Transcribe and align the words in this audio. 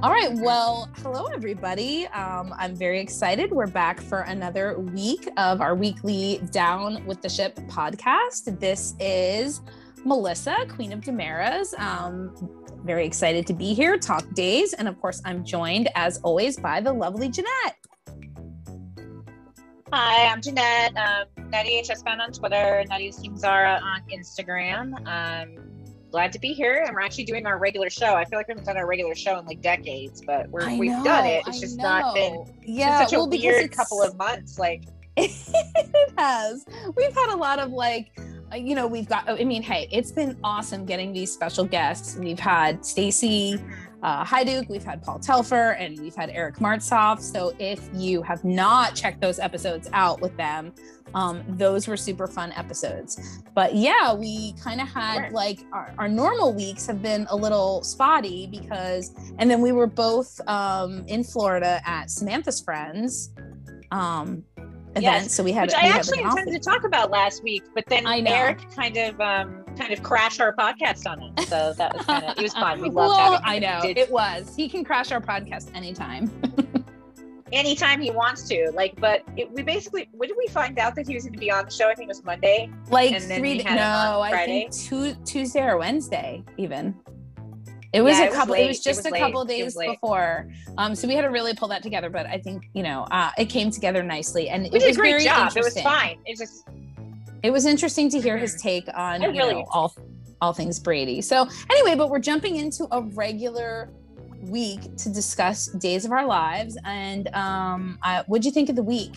All 0.00 0.12
right. 0.12 0.32
Well, 0.32 0.88
hello, 0.98 1.26
everybody. 1.34 2.06
Um, 2.08 2.54
I'm 2.56 2.76
very 2.76 3.00
excited. 3.00 3.50
We're 3.50 3.66
back 3.66 4.00
for 4.00 4.20
another 4.20 4.78
week 4.78 5.28
of 5.36 5.60
our 5.60 5.74
weekly 5.74 6.40
Down 6.52 7.04
with 7.04 7.20
the 7.20 7.28
Ship 7.28 7.56
podcast. 7.66 8.60
This 8.60 8.94
is 9.00 9.60
Melissa, 10.04 10.54
Queen 10.68 10.92
of 10.92 11.00
DiMeras. 11.00 11.76
Um, 11.80 12.32
very 12.84 13.04
excited 13.04 13.44
to 13.48 13.52
be 13.52 13.74
here, 13.74 13.98
talk 13.98 14.24
days. 14.34 14.72
And 14.72 14.86
of 14.86 15.00
course, 15.00 15.20
I'm 15.24 15.44
joined 15.44 15.88
as 15.96 16.18
always 16.18 16.56
by 16.56 16.80
the 16.80 16.92
lovely 16.92 17.28
Jeanette. 17.28 17.74
Hi, 19.92 20.26
I'm 20.26 20.40
Jeanette. 20.40 20.96
Um, 20.96 21.50
Nutty 21.50 21.82
HS 21.82 22.02
Fan 22.02 22.20
on 22.20 22.30
Twitter, 22.30 22.84
Nutty 22.88 23.10
Team 23.10 23.36
Zara 23.36 23.80
on 23.82 24.02
Instagram. 24.12 24.94
Um, 25.08 25.67
glad 26.10 26.32
to 26.32 26.38
be 26.38 26.52
here. 26.52 26.84
And 26.86 26.94
we're 26.94 27.00
actually 27.00 27.24
doing 27.24 27.46
our 27.46 27.58
regular 27.58 27.90
show. 27.90 28.14
I 28.14 28.24
feel 28.24 28.38
like 28.38 28.48
we 28.48 28.52
haven't 28.52 28.66
done 28.66 28.76
our 28.76 28.86
regular 28.86 29.14
show 29.14 29.38
in 29.38 29.46
like 29.46 29.60
decades, 29.60 30.22
but 30.26 30.48
we're, 30.50 30.68
we've 30.76 30.90
know, 30.90 31.04
done 31.04 31.26
it. 31.26 31.44
It's 31.46 31.58
I 31.58 31.60
just 31.60 31.76
know. 31.76 31.84
not 31.84 32.14
been 32.14 32.44
yeah, 32.62 33.00
such 33.04 33.12
a 33.12 33.18
well, 33.18 33.28
weird 33.28 33.72
couple 33.72 34.02
of 34.02 34.16
months. 34.16 34.58
Like, 34.58 34.84
it 35.16 36.12
has. 36.16 36.64
We've 36.96 37.14
had 37.14 37.30
a 37.32 37.36
lot 37.36 37.58
of 37.58 37.72
like, 37.72 38.10
uh, 38.52 38.56
you 38.56 38.74
know, 38.74 38.86
we've 38.86 39.08
got. 39.08 39.28
I 39.28 39.44
mean, 39.44 39.62
hey, 39.62 39.88
it's 39.90 40.12
been 40.12 40.38
awesome 40.44 40.84
getting 40.84 41.12
these 41.12 41.32
special 41.32 41.64
guests. 41.64 42.16
We've 42.16 42.38
had 42.38 42.84
Stacy 42.84 43.60
uh, 44.02 44.24
Haiduk, 44.24 44.68
we've 44.68 44.84
had 44.84 45.02
Paul 45.02 45.18
Telfer, 45.18 45.72
and 45.72 45.98
we've 46.00 46.14
had 46.14 46.30
Eric 46.30 46.56
Martsolf. 46.56 47.20
So 47.20 47.52
if 47.58 47.88
you 47.92 48.22
have 48.22 48.44
not 48.44 48.94
checked 48.94 49.20
those 49.20 49.38
episodes 49.38 49.88
out 49.92 50.20
with 50.20 50.36
them, 50.36 50.72
um, 51.14 51.42
those 51.48 51.88
were 51.88 51.96
super 51.96 52.26
fun 52.26 52.52
episodes. 52.52 53.40
But 53.54 53.74
yeah, 53.74 54.12
we 54.12 54.52
kind 54.62 54.80
of 54.80 54.88
had 54.88 55.24
Sure. 55.24 55.30
like 55.30 55.60
our, 55.72 55.92
our 55.98 56.08
normal 56.08 56.52
weeks 56.52 56.86
have 56.86 57.02
been 57.02 57.26
a 57.30 57.36
little 57.36 57.82
spotty 57.82 58.46
because, 58.46 59.14
and 59.38 59.50
then 59.50 59.60
we 59.60 59.72
were 59.72 59.86
both 59.86 60.40
um, 60.48 61.04
in 61.08 61.24
Florida 61.24 61.80
at 61.84 62.10
Samantha's 62.10 62.60
friends 62.60 63.30
um, 63.90 64.44
event. 64.90 65.02
Yes, 65.02 65.34
So 65.34 65.42
we 65.42 65.52
had 65.52 65.68
which 65.68 65.76
we 65.82 65.88
I 65.88 65.92
actually 65.92 66.20
intended 66.22 66.52
to 66.52 66.60
talk 66.60 66.84
about 66.84 67.10
last 67.10 67.42
week, 67.42 67.64
but 67.74 67.84
then 67.86 68.06
I. 68.06 68.20
Eric 68.20 68.70
kind 68.74 68.96
of 68.96 69.20
um, 69.20 69.64
kind 69.78 69.92
of 69.92 70.02
crashed 70.02 70.40
our 70.40 70.54
podcast 70.54 71.06
on 71.06 71.22
us. 71.22 71.48
So 71.48 71.72
that 71.74 71.96
was 71.96 72.04
kind 72.06 72.24
of 72.24 72.36
it 72.36 72.42
was 72.42 72.52
fun. 72.52 72.80
We 72.80 72.90
loved 72.90 72.96
well, 72.96 73.16
having 73.16 73.38
him. 73.38 73.42
I 73.44 73.58
know 73.58 73.80
did 73.82 73.98
it 73.98 74.10
was. 74.10 74.54
He 74.56 74.68
can 74.68 74.84
crash 74.84 75.12
our 75.12 75.20
podcast 75.20 75.74
anytime. 75.74 76.30
anytime 77.52 78.00
he 78.00 78.10
wants 78.10 78.42
to. 78.48 78.70
Like, 78.74 79.00
but 79.00 79.22
it, 79.36 79.50
we 79.52 79.62
basically 79.62 80.08
when 80.12 80.28
did 80.28 80.36
we 80.36 80.48
find 80.48 80.78
out 80.78 80.94
that 80.96 81.06
he 81.06 81.14
was 81.14 81.24
going 81.24 81.34
to 81.34 81.38
be 81.38 81.50
on 81.50 81.64
the 81.64 81.70
show? 81.70 81.88
I 81.88 81.94
think 81.94 82.06
it 82.06 82.08
was 82.08 82.24
Monday. 82.24 82.70
Like 82.90 83.20
three. 83.22 83.40
we 83.40 83.58
had 83.58 83.72
him 83.72 83.76
No, 83.76 84.20
I 84.20 84.44
think 84.44 84.72
two, 84.72 85.14
Tuesday 85.24 85.62
or 85.62 85.78
Wednesday 85.78 86.44
even. 86.56 86.94
It 87.92 88.02
was 88.02 88.18
Yeah, 88.18 88.24
a 88.24 88.26
it 88.26 88.28
was 88.30 88.36
couple. 88.36 88.54
It 88.54 88.68
was 88.68 88.78
It 88.78 88.82
just 88.82 89.04
was 89.04 89.12
a 89.12 89.18
couple 89.18 89.42
It 89.42 89.48
days 89.48 89.74
before. 89.74 90.50
Um, 90.76 90.94
so 90.94 91.08
we 91.08 91.14
had 91.14 91.22
to 91.22 91.28
really 91.30 91.54
pull 91.54 91.68
that 91.68 91.82
together. 91.82 92.10
But 92.10 92.26
I 92.26 92.38
think 92.38 92.68
you 92.74 92.82
know 92.82 93.06
uh, 93.10 93.30
it 93.38 93.46
came 93.46 93.70
together 93.70 94.02
nicely, 94.02 94.48
and 94.50 94.64
We 94.64 94.68
it 94.68 94.72
did 94.72 94.82
a 94.82 94.86
was 94.88 94.96
great 94.96 95.10
very 95.12 95.24
job. 95.24 95.56
It 95.56 95.64
was 95.64 95.80
fine. 95.80 96.18
It 96.26 96.36
just 96.36 96.68
It 97.42 97.50
was 97.50 97.66
interesting 97.66 98.10
to 98.10 98.20
hear 98.20 98.36
his 98.36 98.60
take 98.60 98.88
on 98.94 99.24
I 99.24 99.28
you 99.28 99.32
know 99.32 99.64
all 99.70 99.94
all 100.40 100.52
things 100.52 100.78
Brady. 100.78 101.20
So 101.20 101.48
anyway, 101.70 101.94
but 101.96 102.10
we're 102.10 102.18
jumping 102.18 102.56
into 102.56 102.86
a 102.92 103.02
regular 103.02 103.90
week 104.42 104.96
to 104.96 105.08
discuss 105.08 105.66
days 105.66 106.04
of 106.04 106.12
our 106.12 106.26
lives. 106.26 106.78
And 106.84 107.28
um, 107.34 107.98
I, 108.02 108.22
what'd 108.26 108.44
you 108.44 108.52
think 108.52 108.68
of 108.68 108.76
the 108.76 108.82
week? 108.82 109.16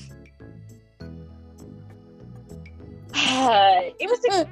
it 3.13 4.09
was 4.09 4.25
a, 4.31 4.47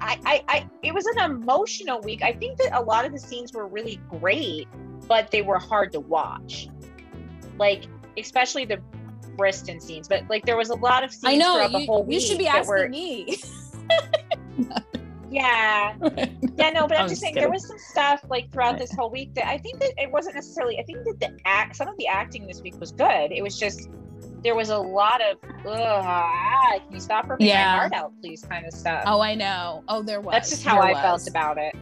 I, 0.00 0.18
I, 0.24 0.44
I 0.48 0.68
it 0.82 0.92
was 0.92 1.06
an 1.06 1.18
emotional 1.30 2.00
week. 2.00 2.22
I 2.22 2.32
think 2.32 2.58
that 2.58 2.76
a 2.76 2.82
lot 2.82 3.04
of 3.04 3.12
the 3.12 3.18
scenes 3.18 3.52
were 3.52 3.66
really 3.66 4.00
great, 4.08 4.66
but 5.06 5.30
they 5.30 5.42
were 5.42 5.58
hard 5.58 5.92
to 5.92 6.00
watch. 6.00 6.68
Like 7.58 7.84
especially 8.16 8.64
the 8.64 8.80
Bristen 9.36 9.80
scenes, 9.80 10.08
but 10.08 10.22
like 10.28 10.44
there 10.46 10.56
was 10.56 10.70
a 10.70 10.74
lot 10.76 11.04
of 11.04 11.10
scenes 11.12 11.24
I 11.24 11.36
know 11.36 11.54
throughout 11.54 11.72
the 11.72 11.80
you, 11.80 11.86
whole 11.86 12.00
you 12.00 12.16
week 12.16 12.20
should 12.22 12.38
be 12.38 12.46
asking 12.46 12.68
were 12.68 12.88
me. 12.88 13.38
yeah 15.30 15.94
yeah 16.58 16.70
no 16.70 16.86
but 16.86 16.96
i'm, 16.96 17.02
I'm 17.04 17.08
just 17.08 17.10
just 17.10 17.20
saying 17.22 17.34
there 17.34 17.50
was 17.50 17.66
some 17.66 17.78
stuff 17.78 18.24
like 18.28 18.52
throughout 18.52 18.78
this 18.78 18.92
whole 18.94 19.10
week 19.10 19.34
that 19.34 19.46
i 19.48 19.58
think 19.58 19.80
that 19.80 19.92
it 19.98 20.10
wasn't 20.12 20.36
necessarily 20.36 20.78
i 20.78 20.82
think 20.84 21.02
that 21.04 21.18
the 21.18 21.36
act 21.44 21.74
some 21.76 21.88
of 21.88 21.96
the 21.96 22.06
acting 22.06 22.46
this 22.46 22.62
week 22.62 22.78
was 22.78 22.92
good 22.92 23.32
it 23.32 23.42
was 23.42 23.58
just 23.58 23.88
there 24.42 24.54
was 24.54 24.68
a 24.68 24.78
lot 24.78 25.20
of 25.22 25.38
Ugh, 25.66 25.72
ah, 25.76 26.78
can 26.84 26.92
you 26.94 27.00
stop 27.00 27.28
ripping 27.28 27.46
Yeah. 27.48 27.72
my 27.72 27.78
heart 27.78 27.92
out 27.94 28.12
please 28.20 28.44
kind 28.48 28.64
of 28.66 28.72
stuff 28.72 29.02
Oh, 29.06 29.20
I 29.20 29.34
know. 29.34 29.82
Oh, 29.88 30.02
there 30.02 30.20
was. 30.20 30.32
that's 30.32 30.50
just 30.50 30.62
how 30.64 30.74
There 30.74 30.90
i 30.90 30.92
was. 30.92 31.02
felt 31.02 31.28
about 31.28 31.58
it 31.58 31.74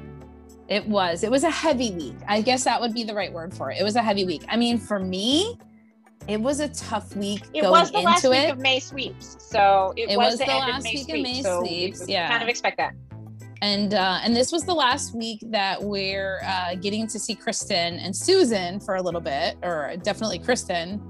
It 0.68 0.86
was. 0.88 1.22
It 1.24 1.30
was 1.30 1.44
a 1.44 1.50
heavy 1.50 1.90
week. 1.92 2.16
I 2.26 2.40
guess 2.40 2.64
that 2.64 2.80
would 2.80 2.94
be 2.94 3.02
the 3.04 3.14
right 3.14 3.32
word 3.32 3.52
for 3.52 3.70
it. 3.70 3.78
It 3.78 3.82
was 3.82 3.96
a 3.96 4.02
heavy 4.02 4.24
week. 4.24 4.42
I 4.48 4.56
mean, 4.56 4.78
for 4.78 4.98
me, 4.98 5.58
it 6.28 6.40
was 6.40 6.60
a 6.60 6.68
tough 6.68 7.14
week 7.16 7.42
it 7.54 7.62
was 7.64 7.90
the 7.90 7.98
last 7.98 8.24
week 8.24 8.38
it. 8.38 8.50
of 8.50 8.58
may 8.58 8.78
sweeps 8.78 9.36
so 9.38 9.92
it, 9.96 10.10
It 10.10 10.16
was, 10.16 10.32
was 10.32 10.38
the, 10.38 10.44
the 10.46 10.52
last 10.52 10.78
of 10.78 10.84
may 10.84 10.92
week 10.92 11.00
of 11.00 11.06
sweeps, 11.06 11.28
May 11.28 11.42
so 11.42 11.64
sweeps, 11.64 12.06
we 12.06 12.12
yeah. 12.12 12.28
kind 12.28 12.42
of 12.42 12.48
expect 12.48 12.76
that 12.78 12.94
and 13.62 13.94
uh, 13.94 14.18
and 14.22 14.34
this 14.34 14.50
was 14.50 14.64
the 14.64 14.74
last 14.74 15.14
week 15.14 15.38
that 15.46 15.80
we're 15.80 16.40
uh, 16.44 16.74
getting 16.74 17.06
to 17.06 17.18
see 17.18 17.36
Kristen 17.36 18.00
and 18.00 18.14
Susan 18.14 18.80
for 18.80 18.96
a 18.96 19.02
little 19.02 19.20
bit, 19.20 19.56
or 19.62 19.94
definitely 20.02 20.40
Kristen. 20.40 21.00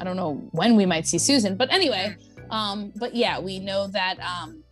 I 0.00 0.04
don't 0.04 0.16
know 0.16 0.36
when 0.52 0.74
we 0.74 0.86
might 0.86 1.06
see 1.06 1.18
Susan, 1.18 1.54
but 1.54 1.70
anyway. 1.70 2.16
Um, 2.50 2.94
but 2.96 3.14
yeah, 3.14 3.38
we 3.38 3.58
know 3.58 3.88
that 3.88 4.18
um, 4.20 4.64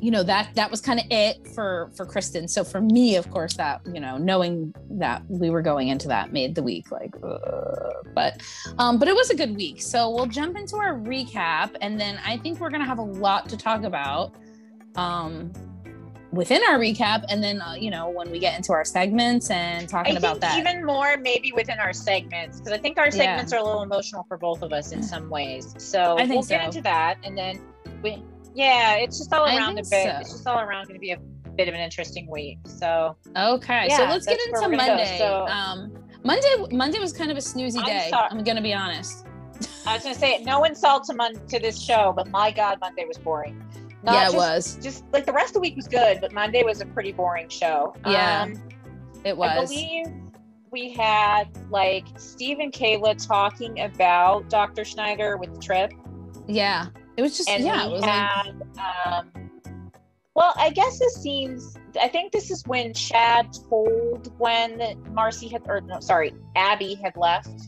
you 0.00 0.10
know 0.10 0.22
that 0.22 0.54
that 0.54 0.70
was 0.70 0.80
kind 0.80 1.00
of 1.00 1.06
it 1.10 1.46
for 1.48 1.90
for 1.94 2.04
Kristen. 2.04 2.48
So 2.48 2.64
for 2.64 2.80
me, 2.80 3.16
of 3.16 3.30
course, 3.30 3.54
that 3.54 3.80
you 3.92 4.00
know 4.00 4.18
knowing 4.18 4.74
that 4.90 5.22
we 5.28 5.50
were 5.50 5.62
going 5.62 5.88
into 5.88 6.08
that 6.08 6.32
made 6.32 6.54
the 6.54 6.62
week 6.62 6.90
like, 6.90 7.14
ugh. 7.22 8.06
but 8.14 8.40
um, 8.78 8.98
but 8.98 9.08
it 9.08 9.14
was 9.14 9.30
a 9.30 9.36
good 9.36 9.56
week. 9.56 9.82
So 9.82 10.10
we'll 10.10 10.26
jump 10.26 10.56
into 10.56 10.76
our 10.76 10.94
recap, 10.94 11.76
and 11.80 11.98
then 12.00 12.20
I 12.24 12.36
think 12.38 12.60
we're 12.60 12.70
gonna 12.70 12.84
have 12.84 12.98
a 12.98 13.02
lot 13.02 13.48
to 13.48 13.56
talk 13.56 13.84
about. 13.84 14.34
Um, 14.96 15.52
within 16.32 16.60
our 16.68 16.78
recap 16.78 17.24
and 17.28 17.42
then 17.42 17.62
uh, 17.62 17.74
you 17.74 17.90
know 17.90 18.10
when 18.10 18.30
we 18.30 18.38
get 18.38 18.56
into 18.56 18.72
our 18.72 18.84
segments 18.84 19.50
and 19.50 19.88
talking 19.88 20.14
I 20.14 20.18
about 20.18 20.40
think 20.40 20.40
that 20.42 20.58
even 20.58 20.84
more 20.84 21.16
maybe 21.16 21.52
within 21.52 21.78
our 21.78 21.92
segments 21.92 22.58
because 22.58 22.72
I 22.72 22.78
think 22.78 22.98
our 22.98 23.06
Yeah. 23.06 23.10
segments 23.10 23.52
are 23.52 23.58
a 23.58 23.64
little 23.64 23.82
emotional 23.82 24.24
for 24.28 24.36
both 24.36 24.62
of 24.62 24.72
us 24.72 24.92
in 24.92 25.02
some 25.02 25.30
ways. 25.30 25.74
So 25.78 26.16
I 26.18 26.26
think 26.26 26.40
we'll 26.40 26.42
get 26.42 26.64
into 26.64 26.82
that, 26.82 27.18
and 27.24 27.38
then 27.38 27.60
we, 28.02 28.22
yeah, 28.56 28.94
it's 28.96 29.18
just 29.18 29.32
all 29.32 29.44
around 29.44 29.74
a 29.78 29.82
bit. 29.82 29.86
so. 29.86 30.18
It's 30.20 30.32
just 30.32 30.46
all 30.46 30.58
around 30.58 30.86
going 30.88 30.94
to 30.94 31.00
be 31.00 31.12
a 31.12 31.18
bit 31.56 31.68
of 31.68 31.74
an 31.74 31.80
interesting 31.80 32.28
week. 32.30 32.58
So 32.66 33.16
okay 33.36 33.88
so 33.90 34.04
let's 34.04 34.26
get 34.26 34.38
into 34.46 34.60
go. 34.60 34.68
monday 34.68 35.16
So- 35.18 35.46
um 35.46 35.92
monday 36.22 36.48
monday 36.72 36.98
was 36.98 37.12
kind 37.12 37.30
of 37.30 37.36
a 37.36 37.40
snoozy 37.40 37.78
I'm 37.78 37.84
day 37.86 38.08
sorry. 38.10 38.28
i'm 38.30 38.42
gonna 38.44 38.60
be 38.60 38.74
honest 38.74 39.26
I 39.86 39.94
was 39.94 40.02
going 40.02 40.14
to 40.14 40.20
say 40.20 40.42
no 40.42 40.64
insult 40.64 41.04
to 41.04 41.14
Mon- 41.14 41.46
to 41.46 41.58
this 41.58 41.80
show, 41.80 42.12
but 42.14 42.28
my 42.28 42.50
God, 42.50 42.78
Monday 42.80 43.04
was 43.06 43.16
boring. 43.16 43.64
Not 44.02 44.12
yeah 44.14 44.20
it 44.22 44.32
just, 44.32 44.36
was 44.36 44.78
Just 44.82 45.04
like 45.12 45.24
the 45.24 45.32
rest 45.32 45.50
of 45.50 45.54
the 45.54 45.60
week 45.60 45.76
was 45.76 45.88
good, 45.88 46.20
but 46.20 46.32
Monday 46.32 46.62
was 46.62 46.80
a 46.82 46.86
pretty 46.86 47.12
boring 47.12 47.48
show. 47.48 47.94
Yeah, 48.06 48.42
Um, 48.42 48.68
it 49.24 49.30
I 49.30 49.32
was 49.34 49.70
believe 49.70 50.08
we 50.70 50.90
had 50.92 51.44
like 51.70 52.04
Steve 52.18 52.58
and 52.58 52.70
Kayla 52.72 53.24
talking 53.26 53.80
about 53.80 54.50
Dr. 54.50 54.84
Schneider 54.84 55.36
with 55.38 55.54
the 55.54 55.60
trip. 55.60 55.92
yeah 56.48 56.86
it 57.16 57.22
was 57.22 57.36
just 57.36 57.48
and 57.48 57.64
yeah 57.64 57.86
it 57.86 57.92
was 57.92 58.02
like 58.02 58.78
um 58.78 59.50
well 60.34 60.52
i 60.56 60.70
guess 60.70 60.98
this 60.98 61.14
seems 61.14 61.76
i 62.00 62.08
think 62.08 62.32
this 62.32 62.50
is 62.50 62.66
when 62.66 62.92
chad 62.92 63.46
told 63.68 64.32
when 64.38 64.80
marcy 65.12 65.48
had 65.48 65.62
or 65.66 65.80
no 65.80 66.00
sorry 66.00 66.34
abby 66.54 66.94
had 66.94 67.16
left. 67.16 67.60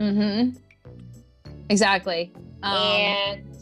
Mm-hmm. 0.00 0.50
Exactly. 1.70 2.32
Um 2.62 2.74
and 2.74 3.55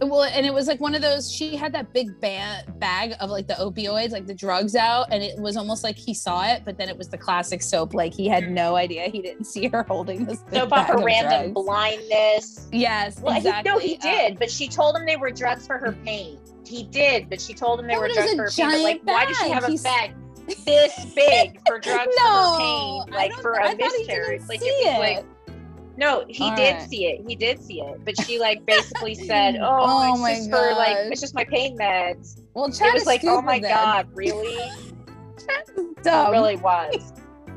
well 0.00 0.22
and 0.24 0.46
it 0.46 0.52
was 0.54 0.66
like 0.68 0.80
one 0.80 0.94
of 0.94 1.02
those 1.02 1.30
she 1.30 1.56
had 1.56 1.72
that 1.72 1.92
big 1.92 2.08
ba- 2.20 2.64
bag 2.78 3.14
of 3.20 3.30
like 3.30 3.46
the 3.48 3.54
opioids 3.54 4.10
like 4.12 4.26
the 4.26 4.34
drugs 4.34 4.74
out 4.76 5.06
and 5.10 5.22
it 5.22 5.38
was 5.38 5.56
almost 5.56 5.82
like 5.82 5.96
he 5.96 6.14
saw 6.14 6.44
it 6.46 6.62
but 6.64 6.78
then 6.78 6.88
it 6.88 6.96
was 6.96 7.08
the 7.08 7.18
classic 7.18 7.62
soap 7.62 7.94
like 7.94 8.12
he 8.14 8.28
had 8.28 8.50
no 8.50 8.76
idea 8.76 9.08
he 9.08 9.20
didn't 9.20 9.44
see 9.44 9.66
her 9.68 9.82
holding 9.82 10.24
this 10.24 10.38
soap 10.52 10.70
bag 10.70 10.90
opera 10.90 11.04
random 11.04 11.52
drugs. 11.52 11.66
blindness 11.66 12.68
yes 12.72 13.20
well 13.20 13.36
exactly. 13.36 13.70
he, 13.70 13.70
no 13.70 13.78
he 13.78 13.96
Uh, 13.96 14.02
did 14.28 14.38
but 14.38 14.50
she 14.50 14.68
told 14.68 14.96
him 14.96 15.04
they 15.06 15.16
were 15.16 15.30
drugs 15.30 15.66
for 15.66 15.78
her 15.78 15.92
pain 16.04 16.38
he 16.66 16.84
did 16.84 17.28
but 17.28 17.40
she 17.40 17.54
told 17.54 17.80
him 17.80 17.86
they 17.86 17.94
No, 17.94 18.00
were 18.00 18.08
but 18.08 18.16
it 18.16 18.36
was 18.38 18.54
drugs 18.54 18.54
for 18.56 18.64
her 18.64 18.70
pain 18.70 19.00
but 19.04 19.12
like 19.14 19.18
giant 19.18 19.18
why 19.18 19.24
does 19.26 19.38
she 19.38 19.44
bag. 19.48 19.52
have 19.54 19.64
a 19.64 19.82
bag 19.82 20.14
this 20.64 21.14
big 21.14 21.60
for 21.66 21.78
drugs 21.78 22.14
for 22.16 22.28
her 22.28 22.58
pain 22.58 23.02
like 23.10 23.32
for 23.34 23.60
I 23.60 23.72
a 23.72 23.76
miscarriage 23.76 24.42
like 24.48 24.60
see 24.60 24.66
it 24.66 24.98
was 24.98 25.24
like 25.24 25.26
No, 25.98 26.24
he 26.28 26.44
All 26.44 26.54
did 26.54 26.76
right. 26.76 26.88
see 26.88 27.06
it. 27.06 27.24
He 27.26 27.34
did 27.34 27.60
see 27.60 27.80
it. 27.80 28.04
But 28.04 28.18
she 28.22 28.38
like 28.38 28.64
basically 28.66 29.16
said, 29.16 29.56
"Oh, 29.60 29.78
Oh 29.80 30.12
it's 30.12 30.20
my 30.20 30.34
just 30.36 30.50
for 30.50 30.74
like 30.76 30.96
gosh. 30.96 31.08
it's 31.10 31.20
just 31.20 31.34
my 31.34 31.44
pain 31.44 31.76
meds." 31.76 32.40
Well, 32.54 32.70
Chad 32.70 32.88
it 32.88 32.94
was 32.94 33.04
like, 33.06 33.22
"Oh 33.24 33.42
my 33.42 33.58
then. 33.58 33.70
god, 33.72 34.08
really?" 34.14 34.56
Dumb. 36.02 36.28
It 36.28 36.30
really 36.30 36.56
was. 36.56 37.12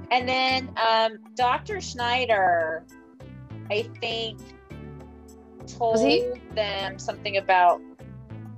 And 0.09 0.27
then 0.27 0.71
um, 0.75 1.19
Dr. 1.35 1.79
Schneider, 1.79 2.83
I 3.69 3.83
think, 4.01 4.39
told 5.67 5.99
he? 5.99 6.27
them 6.55 6.97
something 6.97 7.37
about. 7.37 7.79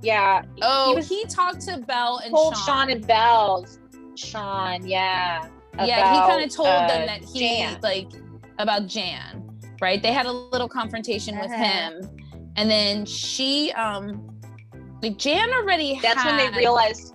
Yeah. 0.02 0.42
Oh, 0.62 0.96
he 0.96 1.20
he, 1.20 1.24
talked 1.26 1.60
to 1.62 1.78
Belle 1.78 2.20
and 2.24 2.30
told 2.32 2.56
Shawn. 2.56 2.64
Shawn 2.66 2.90
and 2.90 3.06
Belles. 3.06 3.78
Shawn, 4.16 4.86
yeah. 4.86 5.46
yeah, 5.78 6.12
he 6.14 6.30
kind 6.30 6.44
of 6.44 6.50
told 6.50 6.68
uh, 6.68 6.86
them 6.88 7.06
that 7.06 7.22
he 7.22 7.40
Jan. 7.40 7.78
like 7.82 8.08
about 8.58 8.86
Jan, 8.86 9.43
right? 9.84 10.02
They 10.02 10.12
had 10.12 10.24
a 10.26 10.32
little 10.32 10.68
confrontation 10.68 11.38
with 11.38 11.50
Uh-huh. 11.52 11.62
him, 11.62 12.10
and 12.56 12.70
then 12.70 13.04
she, 13.04 13.70
um, 13.72 14.26
like 15.02 15.18
Jan 15.18 15.52
already. 15.52 16.00
That's 16.02 16.24
when 16.24 16.36
they 16.38 16.48
realized 16.58 17.14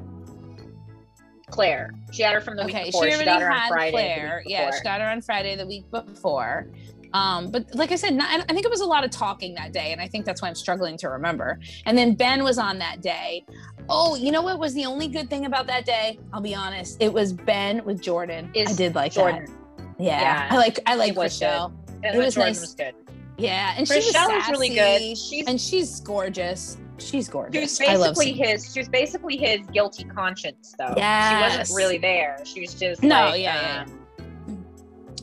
Claire. 1.49 1.91
She 2.11 2.21
had 2.21 2.33
her 2.35 2.41
from 2.41 2.55
the 2.57 2.63
Okay, 2.65 2.83
week 2.83 2.85
before. 2.91 3.03
she 3.05 3.09
She, 3.09 3.15
already 3.15 3.25
got 3.31 3.41
her 3.41 3.51
on 3.51 3.57
had 3.57 3.69
Friday. 3.69 3.91
the 3.91 3.95
week 3.97 4.05
Claire. 4.05 4.43
Yeah, 4.45 4.71
she 4.71 4.83
got 4.83 5.01
her 5.01 5.07
on 5.09 5.21
Friday 5.21 5.55
the 5.55 5.65
week 5.65 5.89
before. 5.91 6.67
Um, 7.11 7.49
but 7.49 7.65
like 7.73 7.91
I 7.91 7.95
said, 7.95 8.13
not, 8.13 8.29
I 8.47 8.53
think 8.53 8.65
it 8.65 8.69
was 8.69 8.81
a 8.81 8.85
lot 8.85 9.03
of 9.03 9.09
talking 9.09 9.55
that 9.55 9.73
day, 9.73 9.91
and 9.93 9.99
I 9.99 10.07
think 10.07 10.25
that's 10.25 10.43
why 10.43 10.47
I'm 10.47 10.53
struggling 10.53 10.95
to 10.99 11.09
remember. 11.09 11.59
And 11.87 11.97
then 11.97 12.13
Ben 12.13 12.43
was 12.43 12.59
on 12.59 12.77
that 12.77 13.01
day. 13.01 13.43
Oh, 13.89 14.15
you 14.15 14.31
know 14.31 14.43
what 14.43 14.59
was 14.59 14.75
the 14.75 14.85
only 14.85 15.07
good 15.07 15.27
thing 15.27 15.45
about 15.47 15.65
that 15.65 15.85
day? 15.85 16.19
I'll 16.31 16.39
be 16.41 16.53
honest. 16.53 16.97
It 17.01 17.11
was 17.11 17.33
Ben 17.33 17.83
with 17.83 17.99
Jordan. 17.99 18.51
I 18.55 18.71
did 18.73 18.93
like 18.93 19.13
Jordan. 19.13 19.45
that. 19.45 19.95
Yeah, 19.97 20.21
Yeah. 20.21 20.47
I 20.51 20.55
like 20.57 20.79
I 20.85 20.93
like 20.95 21.15
was 21.15 21.39
good. 21.39 21.71
And 22.03 22.15
It 22.15 22.17
was 22.17 22.35
Jordan 22.35 22.53
nice. 22.53 22.61
was 22.61 22.73
good. 22.75 22.95
Yeah, 23.37 23.73
and 23.77 23.87
she 23.87 23.95
was, 23.95 24.13
was 24.13 24.49
really 24.49 24.69
good. 24.69 25.17
She's 25.17 25.47
and 25.47 25.59
she's 25.61 25.99
gorgeous. 26.01 26.77
She's 26.97 27.09
she 27.09 27.17
was 27.17 27.29
gorgeous. 27.29 27.79
I 27.79 27.95
love 27.95 28.15
basically 28.15 28.33
his. 28.33 28.73
She 28.73 28.79
was 28.81 28.89
basically 28.89 29.37
his 29.37 29.65
guilty 29.71 30.03
conscience, 30.03 30.75
though. 30.77 30.93
Yeah, 30.97 31.49
She 31.53 31.57
wasn't 31.59 31.77
really 31.77 31.97
there. 31.97 32.37
She 32.43 32.59
was 32.59 32.73
just 32.73 33.01
No, 33.01 33.29
like, 33.29 33.41
yeah, 33.41 33.85
um, 34.19 34.65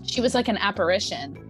She 0.07 0.23
was 0.23 0.35
like 0.35 0.49
an 0.49 0.57
apparition. 0.57 1.43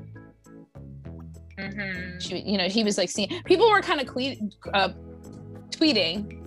mhm. 1.58 2.20
she 2.20 2.38
you 2.40 2.58
know 2.58 2.69
he 2.69 2.84
was 2.84 2.99
like 2.99 3.08
seeing 3.08 3.31
people 3.44 3.70
were 3.70 3.81
kind 3.81 4.00
of 4.00 4.12
que- 4.12 4.38
uh, 4.75 4.90
tweeting 5.70 6.43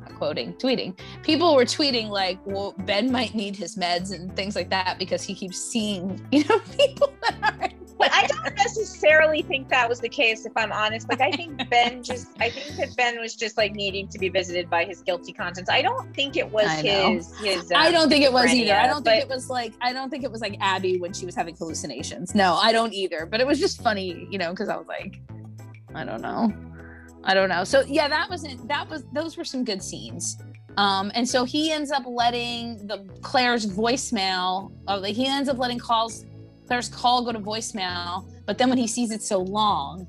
not 0.00 0.14
quoting 0.16 0.52
tweeting 0.54 0.98
people 1.22 1.54
were 1.54 1.64
tweeting 1.64 2.08
like 2.10 2.38
well 2.44 2.74
ben 2.80 3.10
might 3.10 3.34
need 3.34 3.56
his 3.56 3.76
meds 3.76 4.12
and 4.12 4.34
things 4.36 4.54
like 4.54 4.68
that 4.68 4.98
because 4.98 5.22
he 5.22 5.34
keeps 5.34 5.58
seeing 5.58 6.20
you 6.32 6.44
know 6.44 6.58
people 6.76 7.10
that 7.22 7.54
are 7.60 7.69
But 8.00 8.10
I 8.14 8.26
don't 8.28 8.56
necessarily 8.56 9.42
think 9.42 9.68
that 9.68 9.86
was 9.86 10.00
the 10.00 10.08
case, 10.08 10.46
if 10.46 10.52
I'm 10.56 10.72
honest. 10.72 11.06
Like, 11.10 11.20
I 11.20 11.30
think 11.30 11.68
Ben 11.68 12.02
just, 12.02 12.28
I 12.40 12.48
think 12.48 12.78
that 12.78 12.96
Ben 12.96 13.20
was 13.20 13.36
just 13.36 13.58
like 13.58 13.74
needing 13.74 14.08
to 14.08 14.18
be 14.18 14.30
visited 14.30 14.70
by 14.70 14.86
his 14.86 15.02
guilty 15.02 15.34
conscience. 15.34 15.68
I 15.68 15.82
don't 15.82 16.12
think 16.14 16.38
it 16.38 16.50
was 16.50 16.70
his, 16.80 17.36
his. 17.40 17.70
I 17.70 17.88
um, 17.88 17.92
don't 17.92 18.08
think 18.08 18.24
it 18.24 18.32
was 18.32 18.50
either. 18.54 18.74
I 18.74 18.86
don't 18.86 19.04
think 19.04 19.22
it 19.22 19.28
was 19.28 19.50
like 19.50 19.74
I 19.82 19.92
don't 19.92 20.08
think 20.08 20.24
it 20.24 20.32
was 20.32 20.40
like 20.40 20.56
Abby 20.60 20.98
when 20.98 21.12
she 21.12 21.26
was 21.26 21.34
having 21.34 21.54
hallucinations. 21.54 22.34
No, 22.34 22.54
I 22.54 22.72
don't 22.72 22.94
either. 22.94 23.26
But 23.26 23.42
it 23.42 23.46
was 23.46 23.60
just 23.60 23.82
funny, 23.82 24.26
you 24.30 24.38
know, 24.38 24.50
because 24.50 24.70
I 24.70 24.76
was 24.76 24.86
like, 24.86 25.20
I 25.94 26.02
don't 26.02 26.22
know, 26.22 26.50
I 27.22 27.34
don't 27.34 27.50
know. 27.50 27.64
So 27.64 27.82
yeah, 27.86 28.08
that 28.08 28.30
wasn't 28.30 28.66
that 28.68 28.88
was 28.88 29.04
those 29.12 29.36
were 29.36 29.44
some 29.44 29.62
good 29.62 29.82
scenes. 29.82 30.38
Um, 30.78 31.12
and 31.14 31.28
so 31.28 31.44
he 31.44 31.70
ends 31.70 31.90
up 31.90 32.04
letting 32.06 32.86
the 32.86 33.04
Claire's 33.20 33.66
voicemail. 33.66 34.72
Oh, 34.88 34.96
like 34.96 35.16
he 35.16 35.26
ends 35.26 35.50
up 35.50 35.58
letting 35.58 35.78
calls 35.78 36.24
Claire's 36.70 36.88
call 36.88 37.24
go 37.24 37.32
to 37.32 37.40
voicemail. 37.40 38.30
But 38.46 38.56
then 38.56 38.68
when 38.68 38.78
he 38.78 38.86
sees 38.86 39.10
it 39.10 39.24
so 39.24 39.38
long, 39.40 40.06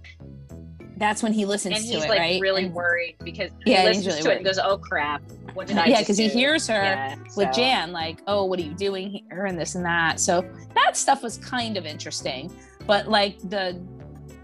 that's 0.98 1.24
when 1.24 1.34
he 1.34 1.44
listens 1.44 1.76
and 1.78 1.84
to 1.88 1.92
he's 1.96 2.04
it, 2.04 2.10
like 2.10 2.20
right? 2.20 2.40
really 2.40 2.66
And- 2.66 2.74
worried 2.76 3.16
because 3.24 3.50
Yeah, 3.66 3.82
he 3.82 3.88
listens 3.88 4.06
really 4.06 4.22
to 4.22 4.32
it 4.32 4.36
and 4.38 4.46
goes, 4.46 4.60
"Oh 4.60 4.78
crap, 4.78 5.24
what 5.56 5.66
did 5.66 5.80
I?" 5.80 5.88
yeah, 5.88 6.02
because 6.02 6.20
he 6.20 6.28
hears 6.28 6.68
her 6.68 6.76
Yeah, 6.76 7.16
with 7.36 7.48
so- 7.48 7.52
Jan, 7.52 7.92
like, 7.92 8.22
oh, 8.28 8.46
what 8.46 8.60
are 8.60 8.62
you 8.62 8.76
doing 8.76 9.10
here 9.28 9.46
and 9.46 9.58
this 9.60 9.74
and 9.74 9.84
that. 9.86 10.20
So 10.20 10.46
that 10.76 10.96
stuff 10.96 11.24
was 11.24 11.38
kind 11.40 11.78
of 11.78 11.88
interesting. 11.88 12.56
But 12.86 13.08
like 13.08 13.40
the 13.50 13.82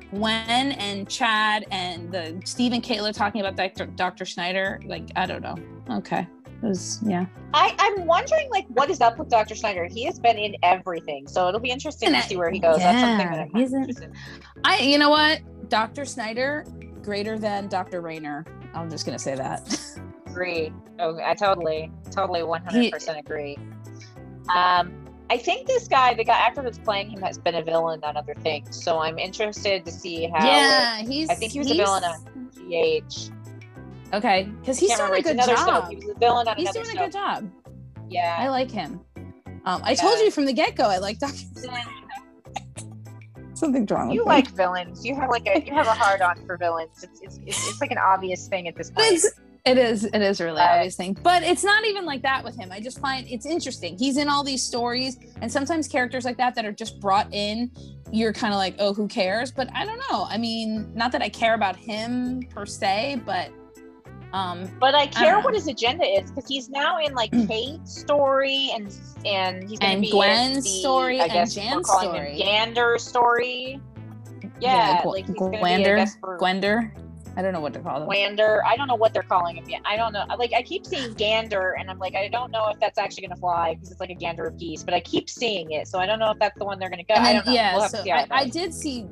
Gwen 0.10 0.72
and 0.72 1.08
Chad 1.08 1.66
and 1.70 2.12
the 2.12 2.42
Steve 2.46 2.74
and 2.74 2.82
Kayla 2.82 3.14
talking 3.14 3.42
about 3.42 3.56
Dr. 3.56 3.86
Dr. 3.86 4.26
Schneider, 4.26 4.80
like, 4.86 5.04
I 5.16 5.28
don't 5.28 5.44
know. 5.44 5.56
Okay. 5.98 6.26
It 6.62 6.66
was, 6.68 7.00
yeah. 7.06 7.26
I, 7.54 7.76
I'm 7.78 8.06
wondering, 8.06 8.50
like, 8.50 8.66
what 8.70 8.90
is 8.90 9.00
up 9.00 9.20
with 9.20 9.30
Dr. 9.30 9.54
schneider 9.56 9.86
He 9.86 10.04
has 10.06 10.20
been 10.20 10.38
in 10.38 10.56
everything, 10.64 11.28
so 11.28 11.48
it'll 11.48 11.60
be 11.60 11.70
interesting 11.70 12.08
And 12.08 12.16
to 12.16 12.24
I- 12.24 12.28
see 12.28 12.36
where 12.36 12.50
he 12.50 12.60
goes. 12.60 12.78
That's 12.80 13.00
something 13.00 13.28
yeah, 13.28 13.92
that 13.94 14.08
I'm 14.08 14.14
I, 14.64 14.80
you 14.80 14.98
know 14.98 15.10
what? 15.10 15.42
Dr. 15.70 16.06
Schneider, 16.06 16.66
greater 17.04 17.38
than 17.38 17.68
Dr. 17.68 18.02
Rayner. 18.02 18.46
I'm 18.74 18.90
just 18.90 19.06
going 19.06 19.18
to 19.18 19.24
say 19.24 19.36
that. 19.36 19.98
agree. 20.38 20.72
Oh, 21.00 21.20
I 21.24 21.34
totally, 21.34 21.92
totally, 22.12 22.42
100% 22.42 23.20
agree. 23.20 23.58
Um, 24.54 24.94
I 25.30 25.38
think 25.38 25.68
this 25.68 25.88
guy, 25.88 26.14
the 26.14 26.24
guy 26.24 26.38
actor 26.38 26.62
that's 26.62 26.78
playing 26.78 27.10
him, 27.10 27.22
has 27.22 27.38
been 27.38 27.56
a 27.56 27.64
villain 27.64 28.00
on 28.04 28.16
other 28.16 28.34
things. 28.36 28.82
So 28.82 29.00
I'm 29.00 29.20
interested 29.20 29.84
to 29.86 29.92
see 29.92 30.28
how. 30.34 30.46
yeah, 30.46 30.98
he's. 31.00 31.30
I 31.30 31.36
think 31.36 31.52
he 31.52 31.60
was 31.60 31.72
a 31.72 31.76
villain 31.76 32.04
on 32.04 32.50
GH. 32.56 33.30
Okay, 34.14 34.50
because 34.62 34.80
he's 34.80 34.96
doing 34.96 35.14
a 35.14 35.22
good 35.22 35.38
job. 35.38 35.90
He 35.90 35.98
was 35.98 36.10
a 36.10 36.20
villain 36.20 36.48
on 36.48 36.56
He's 36.58 36.72
doing 36.72 36.86
a 36.86 36.90
soap. 36.92 36.98
good 37.00 37.12
job. 37.12 37.52
Yeah. 38.10 38.38
I 38.40 38.48
like 38.50 38.72
him. 38.72 39.02
Um, 39.66 39.82
I 39.84 39.96
told 39.96 40.20
you 40.20 40.32
from 40.32 40.46
the 40.46 40.54
get 40.54 40.76
go, 40.76 40.86
I 40.86 40.98
like 40.98 41.20
Dr. 41.20 41.36
Something's 43.54 43.90
wrong 43.92 44.10
with 44.10 44.16
You 44.16 44.24
like 44.24 44.48
villains. 44.56 45.04
You 45.06 45.16
have 45.16 45.30
like 45.30 45.48
a 45.48 45.64
you 45.66 45.74
have 45.74 45.88
a 45.88 45.94
hard 45.94 46.22
on 46.22 46.38
for 46.46 46.58
villains. 46.58 47.04
It's 47.04 47.20
it's, 47.22 47.40
it's, 47.46 47.70
it's 47.70 47.82
like 47.82 47.90
an 47.92 47.98
obvious 47.98 48.48
thing 48.48 48.68
at 48.68 48.76
this 48.76 48.92
point. 48.92 49.08
It's, 49.14 49.28
it 49.66 49.78
is. 49.80 50.06
It 50.06 50.22
is 50.22 50.40
a 50.40 50.46
really 50.46 50.62
Uh, 50.62 50.76
obvious 50.76 50.96
thing, 50.96 51.18
but 51.24 51.42
it's 51.44 51.64
not 51.64 51.84
even 51.86 52.06
like 52.06 52.22
that 52.22 52.44
with 52.44 52.56
him. 52.56 52.72
I 52.72 52.80
just 52.80 53.00
find 53.00 53.28
it's 53.28 53.46
interesting. 53.48 53.98
He's 53.98 54.18
in 54.18 54.30
all 54.30 54.44
these 54.44 54.64
stories, 54.64 55.18
and 55.42 55.52
sometimes 55.52 55.88
characters 55.88 56.24
like 56.24 56.38
that 56.38 56.54
that 56.56 56.66
are 56.66 56.72
just 56.72 57.00
brought 57.02 57.34
in, 57.34 57.72
you're 58.12 58.32
kind 58.32 58.54
of 58.54 58.58
like, 58.60 58.76
oh, 58.80 58.94
who 58.94 59.08
cares? 59.08 59.52
But 59.52 59.70
I 59.74 59.86
don't 59.86 60.00
know. 60.12 60.28
I 60.30 60.38
mean, 60.38 60.90
not 60.94 61.12
that 61.14 61.22
I 61.24 61.28
care 61.30 61.56
about 61.56 61.76
him 61.76 62.44
per 62.54 62.66
se, 62.68 63.24
but 63.26 63.50
um, 64.38 64.70
But 64.80 64.96
I 64.96 65.08
care 65.08 65.34
don't 65.34 65.44
what 65.44 65.54
his 65.54 65.68
agenda 65.68 66.06
is 66.06 66.32
because 66.32 66.48
he's 66.50 66.70
now 66.70 67.00
in 67.00 67.14
like 67.16 67.32
Kate's 67.48 68.00
story 68.00 68.72
and 68.76 68.94
and 69.26 69.70
he's 69.70 69.80
gonna 69.80 69.94
And 69.94 70.06
Gwen's 70.12 70.64
the, 70.64 70.70
story 70.70 71.20
I 71.20 71.24
and 71.24 71.34
guess 71.34 71.56
we're 71.56 71.64
Jan's 71.64 71.88
calling 71.90 72.10
story. 72.10 72.32
him 72.34 72.38
Gander 72.46 72.98
story. 73.00 73.82
Yeah, 74.60 75.02
Gw- 75.02 75.06
like 75.06 75.28
he's 75.28 75.36
gonna 75.36 75.58
I 75.58 76.06
for 76.20 76.38
Gwender. 76.38 76.92
I 77.36 77.44
don't 77.44 77.54
know 77.54 77.60
what 77.60 77.74
to 77.74 77.80
call 77.80 78.00
them. 78.00 78.10
Gwander. 78.10 78.62
I 78.66 78.76
don't 78.76 78.88
know 78.88 78.96
what 78.96 79.14
they're 79.14 79.22
calling 79.22 79.58
him 79.58 79.70
yet. 79.70 79.82
I 79.86 79.96
don't 79.96 80.12
know. 80.12 80.26
Like 80.40 80.54
I 80.54 80.64
keep 80.64 80.88
seeing 80.88 81.14
Gander, 81.14 81.76
and 81.80 81.88
I'm 81.88 82.00
like, 82.00 82.16
I 82.16 82.30
don't 82.30 82.50
know 82.52 82.68
if 82.70 82.80
that's 82.80 82.98
actually 82.98 83.28
gonna 83.28 83.40
fly 83.40 83.76
because 83.76 83.92
it's 83.92 84.00
like 84.00 84.10
a 84.10 84.16
gander 84.16 84.46
of 84.46 84.58
geese. 84.58 84.82
But 84.84 84.96
I 84.96 85.00
keep 85.02 85.30
seeing 85.30 85.72
it, 85.72 85.88
so 85.88 86.00
I 86.00 86.08
don't 86.08 86.18
know 86.18 86.32
if 86.32 86.40
that's 86.40 86.58
the 86.58 86.66
one 86.66 86.80
they're 86.80 86.90
gonna 86.90 87.04
go. 87.04 87.14
And 87.14 87.28
I 87.28 87.34
don't 87.34 87.46
know. 87.46 87.52
yeah, 87.54 87.76
we'll 87.78 87.90
so 87.90 88.04
I, 88.10 88.28
I 88.32 88.50
did 88.50 88.74
see 88.74 89.06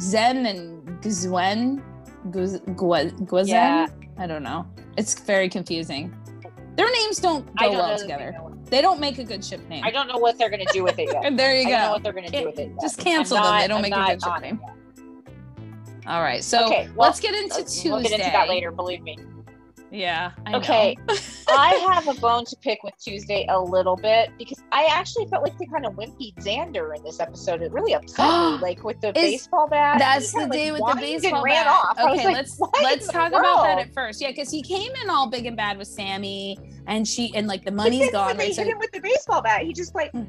Zen 0.00 0.46
and 0.46 1.00
Gwen. 1.02 1.84
Guz- 2.32 2.60
Gwezen? 2.60 3.46
Yeah. 3.46 3.86
I 4.18 4.26
don't 4.26 4.42
know. 4.42 4.66
It's 4.96 5.18
very 5.20 5.48
confusing. 5.48 6.14
Their 6.76 6.90
names 6.92 7.18
don't 7.18 7.44
go 7.56 7.66
don't 7.66 7.76
well 7.76 7.98
together. 7.98 8.36
they. 8.64 8.76
They 8.76 8.82
don't 8.82 9.00
make 9.00 9.18
a 9.18 9.24
good 9.24 9.44
ship 9.44 9.66
name. 9.68 9.82
I 9.84 9.90
don't 9.90 10.08
know 10.08 10.18
what 10.18 10.38
they're 10.38 10.50
gonna 10.50 10.64
do 10.72 10.82
with 10.84 10.98
it 10.98 11.08
yet. 11.12 11.36
There 11.36 11.54
you 11.56 11.66
I 11.68 11.70
don't 11.70 11.70
know 11.80 11.86
go. 11.86 11.92
what 11.92 12.02
they're 12.02 12.12
gonna 12.12 12.30
do 12.30 12.44
with 12.46 12.58
it. 12.58 12.68
yet. 12.70 12.80
just 12.80 12.98
I'm 13.00 13.04
cancel 13.04 13.36
them. 13.36 13.44
not- 13.44 13.60
They 13.62 13.68
don't 13.68 13.76
I'm 13.76 13.82
make 13.82 13.92
a 13.94 14.16
good 14.16 14.22
ship 14.22 14.42
name. 14.42 14.60
All 16.06 16.22
right. 16.22 16.42
So 16.44 16.66
Okay, 16.66 16.88
well, 16.94 17.08
let's 17.08 17.20
get 17.20 17.34
into 17.34 17.62
Tuesday. 17.62 17.90
We'll 17.90 18.02
get 18.02 18.12
into 18.12 18.24
that 18.24 18.48
later. 18.48 18.70
Believe 18.70 19.02
me. 19.02 19.16
Yeah. 19.90 20.32
I 20.46 20.50
know. 20.52 20.58
Okay, 20.58 20.96
I 21.48 21.74
have 21.92 22.08
a 22.08 22.20
bone 22.20 22.44
to 22.46 22.56
pick 22.56 22.82
with 22.82 22.94
Tuesday 22.98 23.46
a 23.48 23.58
little 23.60 23.96
bit 23.96 24.30
because 24.38 24.62
I 24.70 24.84
actually 24.90 25.26
felt 25.28 25.42
like 25.42 25.56
they 25.58 25.66
kind 25.66 25.86
of 25.86 25.94
wimpy 25.94 26.34
Xander 26.36 26.94
in 26.96 27.02
this 27.02 27.20
episode. 27.20 27.62
It 27.62 27.72
really 27.72 27.94
upset 27.94 28.26
me, 28.28 28.58
like 28.62 28.84
with 28.84 29.00
the 29.00 29.08
Is- 29.08 29.14
baseball 29.14 29.66
bat. 29.68 29.98
That's 29.98 30.32
the 30.32 30.40
kinda, 30.40 30.56
day 30.56 30.70
like, 30.72 30.82
with 30.82 30.94
the 30.94 31.00
whined 31.00 31.14
and 31.14 31.22
baseball 31.22 31.42
ran 31.42 31.64
bat. 31.64 31.66
off. 31.84 31.98
Okay, 31.98 32.24
like, 32.26 32.34
let's 32.36 32.60
let's 32.82 33.00
in 33.02 33.06
the 33.06 33.12
talk 33.12 33.28
about 33.30 33.62
that 33.62 33.78
at 33.78 33.94
first. 33.94 34.20
Yeah, 34.20 34.28
because 34.28 34.50
he 34.50 34.62
came 34.62 34.92
in 35.02 35.10
all 35.10 35.28
big 35.30 35.46
and 35.46 35.56
bad 35.56 35.78
with 35.78 35.88
Sammy, 35.88 36.58
and 36.86 37.06
she 37.08 37.34
and 37.34 37.46
like 37.46 37.64
the 37.64 37.72
money's 37.72 38.10
gone. 38.12 38.26
when 38.28 38.36
they 38.36 38.44
Right. 38.46 38.54
So, 38.54 38.62
hit 38.64 38.72
him 38.72 38.78
with 38.78 38.92
the 38.92 39.00
baseball 39.00 39.40
bat, 39.42 39.62
he 39.62 39.72
just 39.72 39.94
like, 39.94 40.10
hmm. 40.12 40.24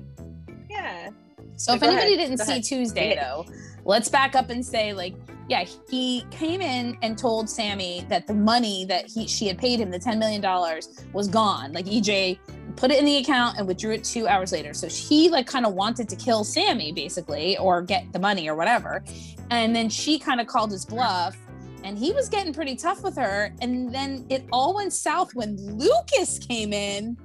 So 1.60 1.74
if 1.74 1.82
Go 1.82 1.90
ahead, 1.90 2.04
anybody 2.04 2.24
didn't 2.24 2.38
go 2.38 2.46
see 2.46 2.52
ahead. 2.54 2.64
Tuesday 2.64 3.16
though, 3.16 3.46
let's 3.84 4.08
back 4.08 4.34
up 4.34 4.50
and 4.50 4.66
say 4.66 4.94
like, 4.94 5.14
yeah, 5.50 5.66
he 5.90 6.26
came 6.32 6.62
in 6.62 6.98
and 7.02 7.18
told 7.18 7.50
Sammy 7.50 8.06
that 8.08 8.28
the 8.28 8.34
money 8.34 8.86
that 8.86 9.08
he 9.08 9.28
she 9.28 9.48
had 9.48 9.58
paid 9.58 9.80
him, 9.80 9.92
the 9.92 10.00
ten 10.00 10.20
million 10.20 10.42
dollars, 10.42 11.04
was 11.12 11.28
gone. 11.28 11.74
Like 11.74 11.86
EJ 11.86 12.40
put 12.78 12.92
it 12.92 13.00
in 13.00 13.04
the 13.04 13.18
account 13.18 13.58
and 13.58 13.68
withdrew 13.68 13.92
it 13.92 14.06
two 14.06 14.26
hours 14.26 14.54
later. 14.54 14.74
So 14.74 14.88
he 14.88 15.30
like 15.30 15.48
kind 15.48 15.66
of 15.66 15.74
wanted 15.74 16.08
to 16.10 16.16
kill 16.16 16.46
Sammy 16.46 16.94
basically, 16.94 17.58
or 17.58 17.82
get 17.82 18.14
the 18.14 18.20
money 18.20 18.48
or 18.48 18.56
whatever. 18.56 19.04
And 19.52 19.76
then 19.76 19.90
she 19.90 20.18
kind 20.18 20.40
of 20.40 20.48
called 20.48 20.72
his 20.72 20.86
bluff. 20.86 21.36
And 21.84 21.98
he 21.98 22.12
was 22.12 22.30
getting 22.30 22.54
pretty 22.54 22.76
tough 22.76 23.04
with 23.04 23.16
her. 23.18 23.54
And 23.62 23.94
then 23.94 24.26
it 24.30 24.46
all 24.52 24.76
went 24.76 24.94
south 24.94 25.34
when 25.34 25.58
Lucas 25.78 26.38
came 26.38 26.74
in 26.74 27.18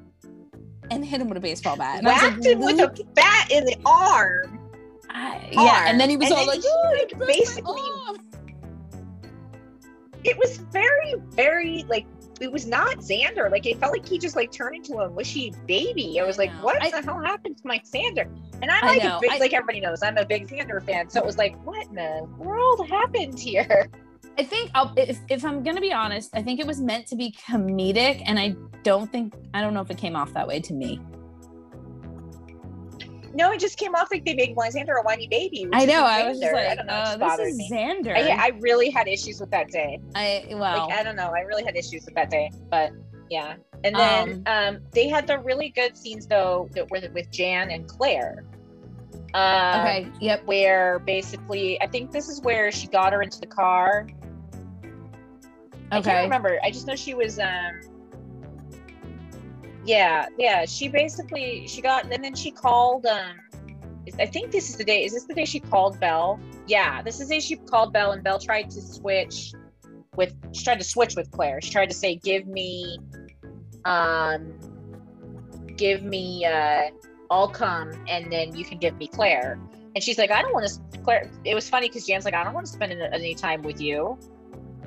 and 0.94 1.04
hit 1.04 1.20
him 1.20 1.28
with 1.28 1.38
a 1.38 1.40
baseball 1.40 1.76
bat. 1.76 1.98
And 1.98 2.08
I 2.08 2.12
was 2.12 2.22
like, 2.36 2.44
him 2.44 2.60
with 2.60 2.80
a 2.80 3.04
bat 3.14 3.48
in 3.50 3.64
the 3.64 3.76
arm. 3.86 4.58
I- 5.10 5.48
yeah. 5.52 5.88
And 5.88 6.00
then 6.00 6.10
he 6.10 6.16
was 6.16 6.28
And 6.30 6.38
all 6.38 6.46
like, 6.46 6.60
"Oh, 6.64 6.90
like, 6.92 7.10
you 7.12 7.16
broke 7.18 7.28
my 7.28 7.34
basically- 7.34 7.80
It 10.24 10.38
was 10.38 10.56
very, 10.72 11.14
very 11.30 11.84
like. 11.88 12.06
It 12.40 12.50
was 12.50 12.66
not 12.66 12.96
Xander. 12.98 13.48
Like 13.50 13.64
it 13.64 13.78
felt 13.78 13.92
like 13.92 14.06
he 14.08 14.18
just 14.18 14.34
like 14.34 14.50
turned 14.50 14.74
into 14.74 14.94
a 14.98 15.08
mushy 15.08 15.52
baby. 15.66 16.18
I 16.20 16.24
was 16.24 16.36
like, 16.36 16.50
what 16.62 16.82
I- 16.82 16.90
the 16.90 17.00
hell 17.02 17.20
happened 17.20 17.58
to 17.58 17.66
my 17.66 17.78
Xander? 17.78 18.26
And 18.60 18.70
I'm 18.72 18.84
like, 18.86 19.04
a 19.04 19.18
big, 19.20 19.30
like 19.40 19.52
everybody 19.52 19.80
knows, 19.80 20.02
I'm 20.02 20.16
a 20.18 20.24
big 20.26 20.48
Xander 20.48 20.82
fan. 20.84 21.08
So 21.08 21.20
it 21.20 21.26
was 21.26 21.38
like, 21.38 21.54
what 21.64 21.86
in 21.86 21.94
the 21.94 22.26
world 22.38 22.88
happened 22.88 23.38
here? 23.38 23.88
I 24.36 24.42
think 24.42 24.70
I'll, 24.74 24.92
if, 24.96 25.18
if 25.28 25.44
I'm 25.44 25.62
gonna 25.62 25.80
be 25.80 25.92
honest, 25.92 26.30
I 26.34 26.42
think 26.42 26.60
it 26.60 26.66
was 26.66 26.80
meant 26.80 27.06
to 27.08 27.16
be 27.16 27.32
comedic, 27.48 28.22
and 28.26 28.38
I 28.38 28.56
don't 28.82 29.10
think 29.10 29.34
I 29.52 29.60
don't 29.60 29.74
know 29.74 29.80
if 29.80 29.90
it 29.90 29.98
came 29.98 30.16
off 30.16 30.32
that 30.34 30.46
way 30.46 30.60
to 30.60 30.72
me. 30.74 31.00
No, 33.34 33.50
it 33.50 33.58
just 33.58 33.78
came 33.78 33.94
off 33.94 34.08
like 34.12 34.24
they 34.24 34.34
made 34.34 34.56
Lysander 34.56 34.94
a 34.94 35.02
whiny 35.02 35.26
baby. 35.26 35.68
I 35.72 35.84
know. 35.86 36.04
I 36.04 36.28
was 36.28 36.38
just 36.38 36.52
like, 36.52 36.68
I 36.68 36.74
don't 36.76 36.86
know. 36.86 36.92
uh, 36.92 37.36
this 37.36 37.48
is 37.48 37.58
me. 37.58 37.68
Xander. 37.70 38.16
I, 38.16 38.30
I 38.30 38.48
really 38.60 38.90
had 38.90 39.08
issues 39.08 39.40
with 39.40 39.50
that 39.50 39.70
day. 39.70 40.00
I, 40.14 40.44
well, 40.50 40.86
Like 40.88 40.98
I 40.98 41.02
don't 41.02 41.16
know. 41.16 41.32
I 41.34 41.40
really 41.40 41.64
had 41.64 41.76
issues 41.76 42.04
with 42.04 42.14
that 42.14 42.30
day, 42.30 42.52
but 42.70 42.92
yeah. 43.30 43.56
And 43.82 43.94
then 43.96 44.42
um, 44.46 44.78
they 44.92 45.08
had 45.08 45.26
the 45.26 45.38
really 45.40 45.68
good 45.70 45.96
scenes 45.96 46.26
though 46.26 46.68
that 46.74 46.88
were 46.90 47.00
with 47.12 47.30
Jan 47.30 47.70
and 47.70 47.88
Claire. 47.88 48.44
Uh, 49.34 49.80
okay. 49.80 50.08
Yep. 50.20 50.46
Where 50.46 51.00
basically, 51.00 51.80
I 51.82 51.88
think 51.88 52.12
this 52.12 52.28
is 52.28 52.40
where 52.42 52.70
she 52.70 52.86
got 52.86 53.12
her 53.12 53.20
into 53.20 53.40
the 53.40 53.48
car. 53.48 54.06
I 55.94 56.00
can't 56.02 56.24
remember. 56.24 56.58
I 56.62 56.70
just 56.70 56.86
know 56.86 56.96
she 56.96 57.14
was. 57.14 57.38
um 57.38 57.80
Yeah, 59.84 60.26
yeah. 60.38 60.64
She 60.66 60.88
basically 60.88 61.66
she 61.66 61.80
got 61.82 62.10
and 62.12 62.24
then 62.24 62.34
she 62.34 62.50
called. 62.50 63.06
um 63.06 63.36
I 64.18 64.26
think 64.26 64.50
this 64.50 64.68
is 64.68 64.76
the 64.76 64.84
day. 64.84 65.04
Is 65.04 65.12
this 65.12 65.24
the 65.24 65.34
day 65.34 65.44
she 65.44 65.60
called 65.60 65.98
Belle? 65.98 66.38
Yeah, 66.66 67.02
this 67.02 67.20
is 67.20 67.28
the 67.28 67.36
day 67.36 67.40
she 67.40 67.56
called 67.56 67.92
Belle 67.92 68.12
and 68.12 68.22
Belle 68.22 68.38
tried 68.38 68.70
to 68.70 68.80
switch 68.82 69.54
with. 70.16 70.34
She 70.52 70.64
tried 70.64 70.78
to 70.78 70.84
switch 70.84 71.16
with 71.16 71.30
Claire. 71.30 71.60
She 71.60 71.70
tried 71.70 71.88
to 71.90 71.94
say, 71.94 72.16
"Give 72.16 72.46
me, 72.46 72.98
um, 73.84 74.52
give 75.76 76.02
me. 76.02 76.44
uh 76.44 76.90
I'll 77.30 77.48
come, 77.48 77.90
and 78.08 78.30
then 78.30 78.54
you 78.54 78.64
can 78.64 78.78
give 78.78 78.96
me 78.98 79.08
Claire." 79.08 79.58
And 79.94 80.04
she's 80.04 80.18
like, 80.18 80.30
"I 80.30 80.42
don't 80.42 80.52
want 80.52 80.66
to." 80.68 80.98
Claire. 81.00 81.30
It 81.44 81.54
was 81.54 81.68
funny 81.68 81.88
because 81.88 82.06
Jan's 82.06 82.24
like, 82.26 82.34
"I 82.34 82.44
don't 82.44 82.54
want 82.54 82.66
to 82.66 82.72
spend 82.72 82.92
any 82.92 83.34
time 83.34 83.62
with 83.62 83.80
you." 83.80 84.18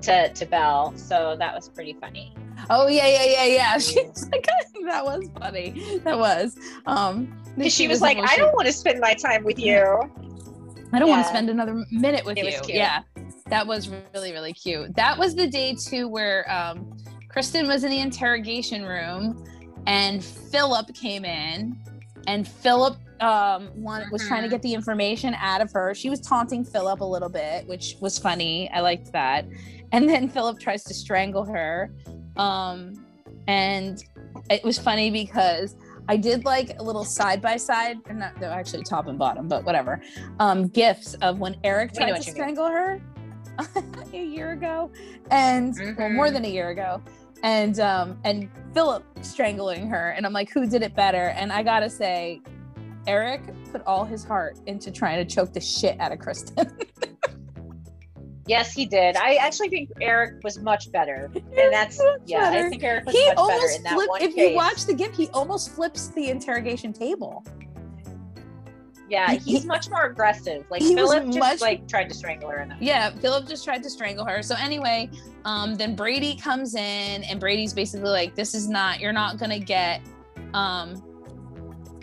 To 0.04 0.30
to 0.30 0.46
Belle, 0.46 0.94
so 0.96 1.36
that 1.40 1.54
was 1.56 1.70
pretty 1.70 1.94
funny. 1.94 2.34
Oh 2.70 2.88
yeah, 2.88 3.08
yeah, 3.08 3.24
yeah, 3.26 3.46
yeah. 3.46 3.74
She's 3.78 4.30
like, 4.32 4.48
that 4.86 5.04
was 5.04 5.28
funny. 5.40 6.00
That 6.04 6.18
was. 6.18 6.56
Um, 6.86 7.36
Because 7.56 7.74
she 7.74 7.88
was 7.88 8.02
like, 8.02 8.18
"I 8.18 8.36
don't 8.38 8.54
want 8.54 8.68
to 8.68 8.74
spend 8.74 9.00
my 9.00 9.14
time 9.14 9.44
with 9.44 9.60
you." 9.60 9.76
I 10.94 11.00
don't 11.00 11.10
want 11.10 11.24
to 11.24 11.30
spend 11.30 11.50
another 11.50 11.84
minute 11.92 12.24
with 12.26 12.38
It 12.38 12.46
was 12.46 12.54
you. 12.70 12.76
Yeah, 12.76 13.02
that 13.48 13.66
was 13.68 13.90
really 14.14 14.32
really 14.32 14.54
cute. 14.54 14.96
That 14.96 15.18
was 15.18 15.36
the 15.36 15.48
day 15.48 15.76
too 15.76 16.08
where 16.08 16.50
um, 16.52 16.96
Kristen 17.28 17.68
was 17.68 17.84
in 17.84 17.90
the 17.92 18.00
interrogation 18.00 18.84
room, 18.86 19.44
and 19.86 20.24
Philip 20.24 20.94
came 20.94 21.26
in, 21.26 21.78
and 22.28 22.48
Philip 22.48 22.98
um 23.20 23.70
one 23.74 24.08
was 24.12 24.28
trying 24.28 24.44
to 24.44 24.48
Mhm. 24.48 24.52
get 24.52 24.62
the 24.62 24.74
information 24.76 25.34
out 25.40 25.60
of 25.60 25.72
her. 25.74 25.96
She 25.96 26.10
was 26.10 26.22
taunting 26.22 26.64
Philip 26.64 27.02
a 27.02 27.06
little 27.06 27.30
bit, 27.30 27.68
which 27.68 27.96
was 28.00 28.20
funny. 28.20 28.70
I 28.72 28.82
liked 28.82 29.12
that. 29.14 29.46
And 29.92 30.08
then 30.08 30.30
Philip 30.30 30.60
tries 30.60 30.84
to 30.86 30.94
strangle 30.94 31.46
her. 31.46 31.92
Um, 32.36 33.06
and 33.48 34.04
it 34.50 34.64
was 34.64 34.78
funny 34.78 35.10
because 35.10 35.76
I 36.10 36.18
did 36.18 36.46
like 36.46 36.78
a 36.80 36.84
little 36.84 37.04
side 37.04 37.42
by 37.42 37.58
side, 37.58 37.98
not 38.14 38.42
actually 38.44 38.84
top 38.84 39.08
and 39.08 39.18
bottom, 39.18 39.48
but 39.48 39.64
whatever. 39.64 40.02
Um, 40.40 40.68
gifts 40.68 41.16
of 41.16 41.40
when 41.40 41.56
Eric 41.64 41.94
tried 41.94 42.08
to 42.08 42.14
mean. 42.14 42.22
strangle 42.22 42.68
her 42.68 43.02
a 44.14 44.18
year 44.24 44.52
ago, 44.52 44.92
and 45.32 45.74
well, 45.98 46.10
more 46.10 46.28
Mhm. 46.28 46.34
than 46.34 46.46
a 46.46 46.50
year 46.50 46.70
ago, 46.70 47.02
and 47.44 47.80
um, 47.80 48.20
and 48.24 48.50
Philip 48.74 49.04
strangling 49.22 49.88
her, 49.90 50.12
and 50.12 50.26
I'm 50.26 50.34
like, 50.34 50.50
who 50.52 50.68
did 50.68 50.82
it 50.84 50.96
better? 50.96 51.30
And 51.30 51.52
I 51.52 51.64
gotta 51.64 51.90
say, 51.90 52.42
Eric 53.08 53.42
put 53.72 53.82
all 53.86 54.06
his 54.06 54.24
heart 54.24 54.60
into 54.68 54.92
trying 54.92 55.26
to 55.26 55.36
choke 55.36 55.54
the 55.54 55.62
shit 55.62 56.00
out 56.00 56.12
of 56.12 56.20
Kristen. 56.20 56.56
Yes, 58.48 58.74
he 58.74 58.86
did. 58.86 59.16
I 59.18 59.36
actually 59.36 59.70
think 59.70 59.90
Eric 60.00 60.44
was 60.44 60.60
much 60.60 60.92
better, 60.92 61.30
and 61.36 61.74
that's 61.74 62.02
yeah. 62.26 62.50
better. 62.52 62.68
I 62.68 62.70
think 62.70 62.84
Eric 62.84 63.06
was 63.06 63.16
he 63.16 63.26
much 63.28 63.36
better 63.48 63.68
in 63.76 63.84
that 63.84 63.94
flipped. 63.94 64.10
one 64.10 64.22
If 64.22 64.36
case. 64.36 64.50
you 64.52 64.56
watch 64.56 64.86
the 64.86 64.94
gift, 64.94 65.16
he 65.18 65.28
almost 65.30 65.72
flips 65.72 66.08
the 66.10 66.30
interrogation 66.30 66.94
table. 66.94 67.44
yeah, 69.10 69.32
he- 69.32 69.52
he's 69.52 69.66
much 69.66 69.90
more 69.90 70.06
aggressive. 70.06 70.66
Like 70.70 70.82
he 70.82 70.94
Philip 70.96 71.26
just 71.28 71.40
much- 71.40 71.62
like 71.62 71.88
tried 71.88 72.10
to 72.10 72.16
strangle 72.16 72.50
her. 72.50 72.60
In 72.62 72.70
that. 72.70 72.82
Yeah, 72.82 73.10
Philip 73.12 73.48
just 73.48 73.64
tried 73.64 73.84
to 73.84 73.90
strangle 73.90 74.26
her. 74.26 74.42
So 74.42 74.56
anyway, 74.60 75.10
um, 75.46 75.76
then 75.76 75.96
Brady 75.96 76.36
comes 76.36 76.76
in, 76.76 77.24
and 77.24 77.40
Brady's 77.40 77.74
basically 77.74 78.10
like, 78.10 78.36
"This 78.36 78.54
is 78.54 78.68
not. 78.70 79.00
You're 79.00 79.14
not 79.14 79.38
gonna 79.38 79.60
get, 79.60 80.02
um, 80.54 81.02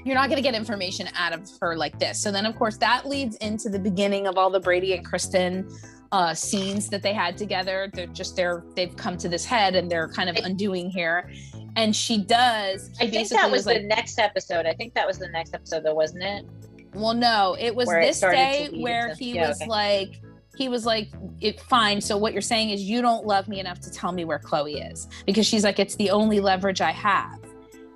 you're 0.05 0.15
not 0.15 0.29
gonna 0.31 0.41
get 0.43 0.55
information 0.55 1.09
out 1.15 1.33
of 1.35 1.49
her 1.61 1.77
like 1.77 1.99
this." 1.99 2.19
So 2.23 2.31
then, 2.33 2.47
of 2.47 2.57
course, 2.57 2.77
that 2.79 3.07
leads 3.07 3.37
into 3.37 3.69
the 3.69 3.79
beginning 3.79 4.27
of 4.27 4.39
all 4.39 4.49
the 4.51 4.61
Brady 4.61 4.95
and 4.95 5.05
Kristen 5.05 5.69
uh, 6.15 6.33
scenes 6.33 6.89
that 6.91 7.03
they 7.03 7.13
had 7.13 7.37
together. 7.37 7.91
They're 7.93 8.07
just 8.07 8.37
they're 8.37 8.65
they've 8.77 8.95
come 8.95 9.17
to 9.19 9.29
this 9.29 9.45
head, 9.45 9.75
and 9.75 9.91
they're 9.91 10.09
kind 10.09 10.31
of 10.31 10.37
undoing 10.37 10.89
here. 10.89 11.29
And 11.75 11.95
she 11.95 12.19
does. 12.19 12.93
I 13.01 13.11
think 13.11 13.31
that 13.31 13.51
was, 13.51 13.67
like, 13.67 13.83
the 13.83 13.89
next 13.89 14.21
episode. 14.21 14.65
I 14.65 14.75
think 14.75 14.95
that 14.95 15.09
was 15.09 15.19
the 15.19 15.29
next 15.31 15.55
episode, 15.55 15.83
though, 15.83 15.95
wasn't 15.95 16.23
it? 16.23 16.47
Well, 16.95 17.15
no, 17.15 17.57
it 17.59 17.75
was 17.75 17.89
Where 17.89 18.01
this 18.01 18.21
to 18.21 18.31
day 18.31 18.71
where 18.75 19.13
he 19.17 19.35
yeah, 19.35 19.49
was 19.49 19.61
okay. 19.61 19.69
like, 19.69 20.21
he 20.57 20.69
was 20.69 20.87
like, 20.87 21.09
it 21.41 21.59
fine. 21.59 22.01
So 22.01 22.17
what 22.17 22.33
you're 22.33 22.43
saying 22.43 22.71
is 22.71 22.81
you 22.83 23.03
don't 23.03 23.27
love 23.27 23.49
me 23.49 23.59
enough 23.59 23.81
to 23.81 23.91
tell 23.91 24.13
me 24.13 24.25
where 24.25 24.39
Chloe 24.39 24.79
is 24.79 25.09
because 25.27 25.47
she's 25.49 25.65
like, 25.65 25.81
it's 25.81 25.97
the 25.97 26.11
only 26.11 26.39
leverage 26.39 26.81
I 26.81 26.93
have. 26.93 27.41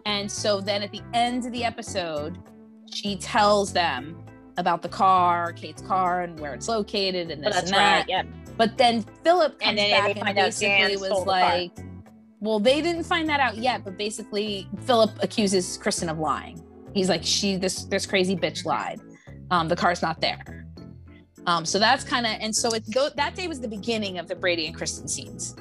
And 0.06 0.28
so 0.28 0.60
then 0.60 0.82
at 0.82 0.90
the 0.90 1.02
end 1.14 1.46
of 1.46 1.52
the 1.52 1.62
episode, 1.62 2.36
she 2.92 3.16
tells 3.16 3.72
them 3.72 4.24
about 4.58 4.82
the 4.82 4.88
car, 4.88 5.52
Kate's 5.54 5.80
car, 5.80 6.22
and 6.22 6.38
where 6.38 6.52
it's 6.52 6.68
located, 6.68 7.30
and 7.30 7.42
this 7.42 7.54
that's 7.54 7.70
and 7.70 7.76
that. 7.76 7.98
right. 8.00 8.08
Yeah. 8.08 8.22
But 8.58 8.76
then 8.76 9.04
Philip 9.24 9.58
comes 9.60 9.68
And 9.70 9.78
then 9.78 9.90
back 9.90 10.16
and 10.16 10.34
basically 10.34 10.96
was 10.96 11.06
stole 11.06 11.24
the 11.24 11.30
car. 11.30 11.40
like, 11.40 11.78
well, 12.40 12.60
they 12.60 12.82
didn't 12.82 13.04
find 13.04 13.28
that 13.28 13.40
out 13.40 13.56
yet, 13.56 13.84
but 13.84 13.96
basically 13.96 14.68
Philip 14.82 15.12
accuses 15.22 15.78
Kristen 15.78 16.08
of 16.08 16.18
lying. 16.18 16.62
He's 16.92 17.08
like, 17.08 17.22
she 17.24 17.56
this 17.56 17.84
this 17.84 18.04
crazy 18.04 18.36
bitch 18.36 18.64
lied. 18.64 19.00
Um, 19.50 19.68
the 19.68 19.76
car's 19.76 20.02
not 20.02 20.20
there. 20.20 20.66
Um, 21.46 21.64
so 21.64 21.78
that's 21.78 22.04
kind 22.04 22.26
of 22.26 22.32
and 22.40 22.54
so 22.54 22.74
it 22.74 22.82
go 22.92 23.08
that 23.16 23.34
day 23.34 23.46
was 23.46 23.60
the 23.60 23.68
beginning 23.68 24.18
of 24.18 24.28
the 24.28 24.34
Brady 24.34 24.66
and 24.66 24.76
Kristen 24.76 25.08
scenes. 25.08 25.56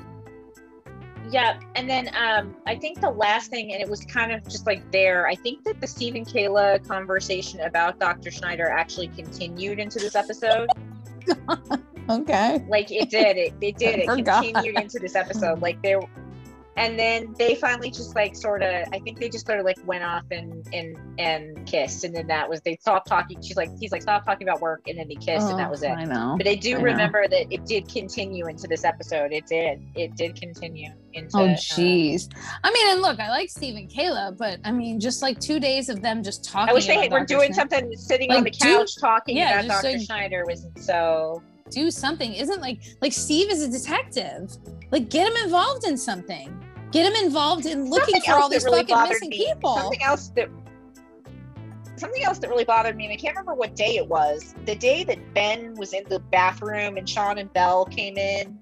Yeah, 1.29 1.59
and 1.75 1.89
then 1.89 2.09
um, 2.15 2.55
I 2.65 2.75
think 2.75 3.01
the 3.01 3.09
last 3.09 3.49
thing, 3.51 3.73
and 3.73 3.81
it 3.81 3.89
was 3.89 4.05
kind 4.05 4.31
of 4.31 4.43
just 4.45 4.65
like 4.65 4.89
there. 4.91 5.27
I 5.27 5.35
think 5.35 5.63
that 5.65 5.81
the 5.81 5.87
Steve 5.87 6.15
and 6.15 6.25
Kayla 6.25 6.87
conversation 6.87 7.59
about 7.61 7.99
Dr. 7.99 8.31
Schneider 8.31 8.69
actually 8.69 9.09
continued 9.09 9.79
into 9.79 9.99
this 9.99 10.15
episode. 10.15 10.69
Okay. 12.09 12.65
Like 12.69 12.91
it 12.91 13.09
did. 13.09 13.37
It, 13.37 13.53
it 13.59 13.77
did. 13.77 13.95
I 13.99 14.03
It 14.03 14.05
forgot. 14.17 14.43
continued 14.43 14.79
into 14.79 14.99
this 14.99 15.15
episode. 15.15 15.61
Like 15.61 15.81
there, 15.81 15.99
and 16.77 16.97
then 16.97 17.33
they 17.37 17.55
finally 17.55 17.89
just 17.89 18.15
like 18.15 18.35
sort 18.35 18.61
of. 18.63 18.87
I 18.93 18.99
think 18.99 19.19
they 19.19 19.27
just 19.29 19.45
sort 19.45 19.59
of 19.59 19.65
like 19.65 19.77
went 19.85 20.03
off 20.03 20.23
and 20.31 20.65
and 20.73 20.97
and 21.19 21.65
kissed, 21.65 22.03
and 22.03 22.15
then 22.15 22.27
that 22.27 22.47
was 22.49 22.61
they 22.61 22.77
stopped 22.77 23.07
talking. 23.07 23.41
She's 23.41 23.57
like, 23.57 23.69
he's 23.79 23.91
like, 23.91 24.01
stop 24.03 24.25
talking 24.25 24.47
about 24.47 24.61
work, 24.61 24.81
and 24.87 24.97
then 24.97 25.07
they 25.07 25.15
kissed, 25.15 25.47
and 25.49 25.59
that 25.59 25.69
was 25.69 25.83
it. 25.83 25.89
Oh, 25.89 25.93
I 25.93 26.05
know. 26.05 26.35
But 26.37 26.47
I 26.47 26.55
do 26.55 26.75
I 26.75 26.77
know. 26.77 26.83
remember 26.85 27.27
that 27.27 27.51
it 27.51 27.65
did 27.65 27.87
continue 27.91 28.47
into 28.47 28.67
this 28.67 28.83
episode. 28.85 29.31
It 29.33 29.45
did. 29.47 29.81
It 29.95 30.15
did 30.15 30.39
continue 30.39 30.91
into. 31.13 31.37
Oh 31.37 31.45
uh, 31.45 31.55
jeez. 31.55 32.29
I 32.63 32.71
mean, 32.71 32.87
and 32.91 33.01
look, 33.01 33.19
I 33.19 33.29
like 33.29 33.49
Steve 33.49 33.75
and 33.75 33.89
Kayla, 33.89 34.37
but 34.37 34.59
I 34.63 34.71
mean, 34.71 34.99
just 34.99 35.21
like 35.21 35.39
two 35.39 35.59
days 35.59 35.89
of 35.89 36.01
them 36.01 36.21
just 36.23 36.43
talking. 36.45 36.69
I 36.69 36.73
wish 36.73 36.85
they 36.87 37.09
were 37.09 37.25
doing 37.25 37.53
Schneider. 37.53 37.69
something 37.75 37.97
sitting 37.97 38.31
on 38.31 38.37
the 38.37 38.51
Like, 38.51 38.53
do- 38.53 38.77
couch 38.77 38.97
talking 38.99 39.35
yeah, 39.37 39.59
about 39.61 39.65
just 39.67 39.81
Dr. 39.83 39.93
like- 39.97 40.05
Schneider 40.05 40.43
wasn't 40.47 40.77
so. 40.79 41.41
do 41.71 41.91
something. 41.91 42.33
Isn't 42.33 42.61
like 42.61 42.79
like 43.01 43.13
Steve 43.13 43.49
is 43.51 43.61
a 43.63 43.69
detective. 43.69 44.55
Like 44.91 45.09
get 45.09 45.27
him 45.29 45.43
involved 45.43 45.85
in 45.85 45.97
something. 45.97 46.63
Get 46.91 47.11
him 47.13 47.25
involved 47.25 47.65
in 47.65 47.89
looking 47.89 48.15
Something 48.15 48.31
for 48.33 48.39
all 48.39 48.49
these 48.49 48.63
really 48.65 48.85
fucking 48.85 49.09
missing 49.09 49.29
me- 49.29 49.45
people. 49.53 49.75
Something 49.77 50.03
else 50.03 50.29
that 50.35 50.49
something 51.97 52.23
else 52.23 52.37
that 52.39 52.49
really 52.49 52.63
bothered 52.63 52.95
me, 52.95 53.05
and 53.05 53.13
I 53.13 53.17
can't 53.17 53.35
remember 53.35 53.53
what 53.55 53.75
day 53.75 53.97
it 53.97 54.07
was. 54.07 54.53
The 54.65 54.75
day 54.75 55.03
that 55.05 55.33
Ben 55.33 55.73
was 55.75 55.93
in 55.93 56.03
the 56.09 56.19
bathroom 56.19 56.97
and 56.97 57.07
Shawn 57.09 57.37
and 57.39 57.51
Belle 57.53 57.85
came 57.85 58.17
in, 58.17 58.57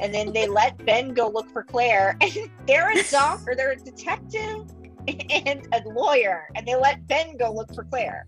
and 0.00 0.12
then 0.14 0.32
they 0.32 0.48
let 0.48 0.76
Ben 0.86 1.12
go 1.14 1.28
look 1.28 1.50
for 1.52 1.62
Claire, 1.62 2.16
and 2.22 2.32
they're 2.66 2.90
a 2.90 3.02
doctor, 3.10 3.54
they're 3.56 3.72
a 3.72 3.76
detective 3.76 4.66
and 5.30 5.66
a 5.72 5.82
lawyer, 5.90 6.48
and 6.54 6.66
they 6.66 6.74
let 6.74 7.06
Ben 7.06 7.36
go 7.36 7.52
look 7.52 7.72
for 7.74 7.84
Claire. 7.84 8.26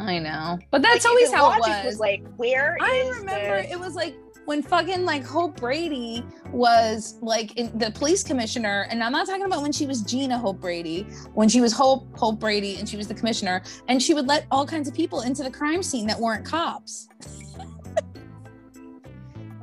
I 0.00 0.18
know, 0.18 0.58
but 0.70 0.82
that's 0.82 1.04
Like, 1.04 1.10
always 1.10 1.32
how 1.32 1.52
it 1.52 1.60
logic 1.60 1.84
was. 1.84 1.98
like, 2.00 2.22
where 2.36 2.76
I 2.82 2.90
is 2.90 3.18
remember 3.18 3.62
the- 3.62 3.70
it 3.70 3.78
was 3.80 3.94
like 3.94 4.14
when 4.46 4.62
fucking 4.62 5.04
like 5.04 5.24
Hope 5.24 5.60
Brady 5.60 6.24
was 6.50 7.18
like 7.20 7.56
in 7.56 7.76
the 7.78 7.90
police 7.90 8.22
commissioner, 8.22 8.86
and 8.90 9.02
I'm 9.02 9.12
not 9.12 9.26
talking 9.26 9.44
about 9.44 9.62
when 9.62 9.72
she 9.72 9.86
was 9.86 10.02
Gina 10.02 10.38
Hope 10.38 10.60
Brady, 10.60 11.02
when 11.34 11.48
she 11.48 11.60
was 11.60 11.72
Hope 11.72 12.06
Hope 12.16 12.38
Brady 12.40 12.76
and 12.78 12.88
she 12.88 12.96
was 12.96 13.08
the 13.08 13.14
commissioner, 13.14 13.62
and 13.88 14.02
she 14.02 14.14
would 14.14 14.26
let 14.26 14.46
all 14.50 14.66
kinds 14.66 14.88
of 14.88 14.94
people 14.94 15.22
into 15.22 15.42
the 15.42 15.50
crime 15.50 15.82
scene 15.82 16.06
that 16.06 16.18
weren't 16.18 16.44
cops. 16.44 17.08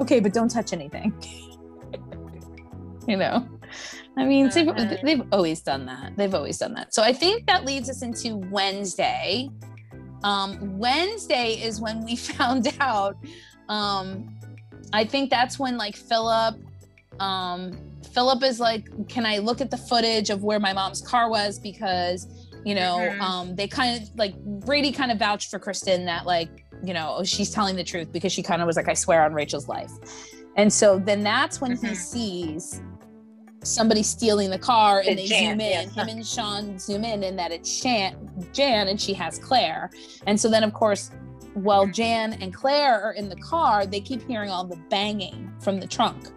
okay, 0.01 0.19
but 0.19 0.33
don't 0.33 0.49
touch 0.49 0.73
anything. 0.73 1.13
you 3.07 3.15
know, 3.17 3.47
I 4.17 4.25
mean, 4.25 4.49
they've, 4.49 4.67
Uh-huh. 4.67 4.97
they've 5.01 5.23
always 5.31 5.61
done 5.61 5.85
that. 5.85 6.17
They've 6.17 6.33
always 6.35 6.57
done 6.57 6.73
that. 6.75 6.93
So 6.93 7.03
I 7.03 7.13
think 7.13 7.47
that 7.47 7.63
leads 7.65 7.89
us 7.89 8.01
into 8.01 8.35
Wednesday. 8.35 9.49
Um, 10.23 10.77
Wednesday 10.77 11.53
is 11.53 11.79
when 11.79 12.03
we 12.03 12.15
found 12.17 12.67
out. 12.81 13.15
Um, 13.69 14.35
I 14.93 15.03
think 15.03 15.29
that's 15.29 15.57
when 15.59 15.75
like 15.77 15.95
Philip, 15.95 16.55
um, 17.19 17.77
Philip 18.13 18.43
is 18.43 18.59
like, 18.59 18.85
can 19.09 19.25
I 19.25 19.39
look 19.39 19.59
at 19.59 19.71
the 19.71 19.77
footage 19.77 20.29
of 20.29 20.43
where 20.43 20.59
my 20.59 20.71
mom's 20.71 21.01
car 21.01 21.29
was 21.29 21.59
because 21.59 22.27
You 22.65 22.75
know, 22.75 22.95
Mhm. 22.99 23.19
um, 23.19 23.55
they 23.57 23.67
kind 23.67 24.01
of 24.01 24.09
like 24.15 24.33
Brady 24.41 24.93
kind 24.93 25.11
of 25.11 25.19
vouched 25.19 25.51
for 25.51 25.59
Kristen 25.59 26.05
that 26.05 26.25
like, 26.25 26.63
you 26.81 26.93
know, 26.93 27.21
she's 27.25 27.51
telling 27.51 27.75
the 27.75 27.83
truth 27.83 28.09
because 28.13 28.31
she 28.31 28.41
kind 28.41 28.61
of 28.61 28.67
was 28.67 28.77
like, 28.77 28.87
I 28.87 28.93
swear 28.93 29.25
on 29.25 29.33
Rachel's 29.33 29.67
life. 29.67 29.91
And 30.55 30.71
so 30.71 30.97
then 30.97 31.23
that's 31.23 31.59
when 31.59 31.71
he 31.71 31.87
Mhm. 31.87 31.95
sees 31.97 32.79
somebody 33.65 34.01
stealing 34.01 34.49
the 34.49 34.57
car 34.57 34.99
and 34.99 35.09
The 35.09 35.23
they 35.23 35.25
Jan, 35.27 35.51
zoom 35.51 35.59
in. 35.59 35.69
yes. 35.89 35.93
Him 35.93 36.07
and 36.07 36.25
Shawn 36.25 36.79
zoom 36.79 37.03
in 37.03 37.23
and 37.25 37.37
that 37.37 37.51
it's 37.51 37.69
Shan, 37.69 38.15
Jan 38.53 38.87
and 38.87 39.01
she 39.01 39.13
has 39.13 39.39
Claire. 39.39 39.89
And 40.25 40.39
so 40.39 40.47
then 40.49 40.63
of 40.63 40.73
course, 40.73 41.11
while 41.53 41.87
Jan 41.87 42.33
and 42.41 42.53
Claire 42.53 43.01
are 43.01 43.13
in 43.13 43.29
the 43.29 43.35
car, 43.35 43.85
they 43.85 43.99
keep 44.01 44.25
hearing 44.27 44.49
all 44.49 44.63
the 44.63 44.77
banging 44.89 45.51
from 45.59 45.79
the 45.79 45.87
trunk. 45.87 46.29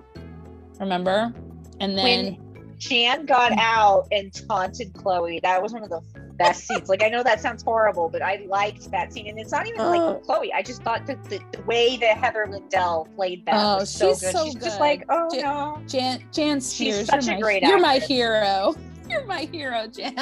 Remember? 0.78 1.32
And 1.80 1.96
then 1.96 2.04
when 2.36 2.76
Jan 2.78 3.24
got 3.26 3.52
out 3.58 4.06
and 4.12 4.32
taunted 4.48 4.92
Chloe. 4.94 5.40
That 5.42 5.62
was 5.62 5.72
one 5.72 5.82
of 5.82 5.88
the 5.88 6.02
best 6.34 6.66
scenes. 6.66 6.88
Like 6.90 7.02
I 7.02 7.08
know 7.08 7.22
that 7.22 7.40
sounds 7.40 7.62
horrible, 7.62 8.10
but 8.10 8.20
I 8.20 8.44
liked 8.46 8.90
that 8.90 9.12
scene. 9.12 9.26
And 9.28 9.38
it's 9.38 9.52
not 9.52 9.66
even 9.66 9.80
Oh. 9.80 9.90
like 9.90 10.22
Chloe. 10.24 10.52
I 10.52 10.62
just 10.62 10.82
thought 10.82 11.06
that 11.06 11.24
the, 11.24 11.40
the 11.52 11.62
way 11.62 11.96
that 11.96 12.18
Heather 12.18 12.46
Lindell 12.50 13.08
played 13.16 13.46
that 13.46 13.54
Oh, 13.56 13.76
was 13.78 13.90
so 13.90 14.10
she's 14.12 14.20
good. 14.20 14.32
so 14.32 14.44
she's 14.44 14.54
just 14.56 14.80
like, 14.80 15.04
oh 15.08 15.28
Jan- 15.32 15.42
no. 15.42 15.82
Jan 15.86 16.22
Jan 16.32 16.60
Spears, 16.60 17.06
such 17.06 17.24
you're, 17.26 17.32
a 17.34 17.36
my, 17.36 17.40
great 17.42 17.62
you're 17.62 17.80
my 17.80 17.98
hero. 17.98 18.74
You're 19.08 19.24
my 19.24 19.42
hero, 19.52 19.86
Jan. 19.86 20.16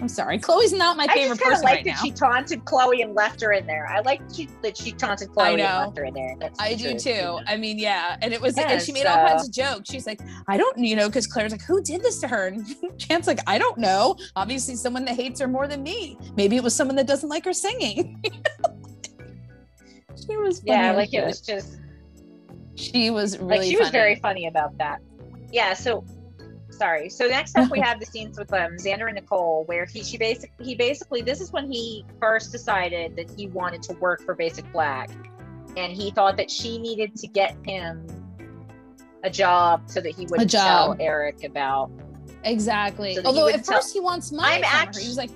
I'm 0.00 0.08
sorry. 0.08 0.38
Chloe's 0.38 0.72
not 0.72 0.96
my 0.96 1.06
favorite 1.08 1.24
I 1.24 1.28
just 1.28 1.40
person 1.42 1.64
liked 1.64 1.76
right 1.76 1.84
that 1.84 1.90
now. 1.90 2.02
she 2.02 2.10
taunted 2.10 2.64
Chloe 2.64 3.02
and 3.02 3.14
left 3.14 3.40
her 3.42 3.52
in 3.52 3.66
there. 3.66 3.86
I 3.86 4.00
liked 4.00 4.34
she, 4.34 4.48
that 4.62 4.76
she 4.76 4.92
taunted 4.92 5.30
Chloe 5.30 5.60
and 5.60 5.60
left 5.60 5.98
her 5.98 6.04
in 6.04 6.14
there. 6.14 6.34
That's 6.40 6.58
I 6.58 6.74
do 6.74 6.90
truth, 6.92 7.04
too. 7.04 7.38
I 7.46 7.56
mean, 7.56 7.78
yeah. 7.78 8.16
And 8.22 8.32
it 8.32 8.40
was, 8.40 8.56
Yeah, 8.56 8.70
and 8.70 8.82
she 8.82 8.92
made 8.92 9.04
all 9.06 9.16
kinds 9.26 9.42
uh 9.42 9.46
of 9.46 9.52
jokes. 9.52 9.90
She's 9.90 10.06
like, 10.06 10.20
I 10.48 10.56
don't, 10.56 10.78
you 10.78 10.96
know, 10.96 11.08
because 11.08 11.26
Claire's 11.26 11.52
like, 11.52 11.62
who 11.62 11.82
did 11.82 12.02
this 12.02 12.18
to 12.20 12.28
her? 12.28 12.46
And 12.46 12.66
Jan's 12.96 13.26
like, 13.26 13.40
I 13.46 13.58
don't 13.58 13.76
know. 13.78 14.16
Obviously, 14.36 14.74
someone 14.76 15.04
that 15.04 15.16
hates 15.16 15.38
her 15.40 15.48
more 15.48 15.66
than 15.68 15.82
me. 15.82 16.16
Maybe 16.36 16.56
it 16.56 16.62
was 16.62 16.74
someone 16.74 16.96
that 16.96 17.06
doesn't 17.06 17.28
like 17.28 17.44
her 17.44 17.52
singing. 17.52 18.22
she 20.16 20.36
was, 20.36 20.60
funny 20.60 20.70
Yeah, 20.72 20.92
like 20.92 21.12
it 21.12 21.24
was 21.24 21.40
just 21.40 21.78
She 22.74 23.10
was 23.10 23.38
really. 23.38 23.58
like 23.58 23.62
she 23.68 23.76
was 23.76 23.90
very 23.90 24.16
funny 24.16 24.46
about 24.46 24.76
that. 24.78 25.00
Yeah, 25.52 25.74
so 25.74 26.04
sorry. 26.80 27.10
So 27.10 27.26
next 27.26 27.56
up 27.58 27.70
we 27.70 27.78
have 27.80 28.00
the 28.00 28.06
scenes 28.06 28.38
with 28.38 28.52
um 28.52 28.72
Xander 28.76 29.06
and 29.06 29.14
Nicole 29.16 29.64
where 29.66 29.84
he 29.84 30.02
she 30.02 30.16
basically 30.16 30.64
he 30.64 30.74
basically 30.74 31.20
this 31.20 31.40
is 31.40 31.52
when 31.52 31.70
he 31.70 32.04
first 32.20 32.52
decided 32.52 33.16
that 33.16 33.30
he 33.36 33.48
wanted 33.48 33.82
to 33.82 33.92
work 33.94 34.22
for 34.24 34.34
Basic 34.34 34.70
Black 34.72 35.10
and 35.76 35.92
he 35.92 36.10
thought 36.10 36.36
that 36.38 36.50
she 36.50 36.78
needed 36.78 37.14
to 37.16 37.26
get 37.26 37.54
him 37.66 38.06
a 39.24 39.30
job 39.30 39.82
so 39.90 40.00
that 40.00 40.14
he 40.14 40.24
would 40.26 40.40
A 40.40 40.46
tell. 40.46 40.96
Eric 40.98 41.44
about 41.44 41.90
Exactly. 42.44 43.16
So 43.16 43.22
Although 43.26 43.48
at 43.48 43.62
tell- 43.64 43.76
first 43.76 43.92
he 43.92 44.00
wants 44.00 44.32
money 44.32 44.64
I'm 44.64 44.86
her. 44.86 45.00
He 45.00 45.06
was 45.08 45.18
like, 45.18 45.30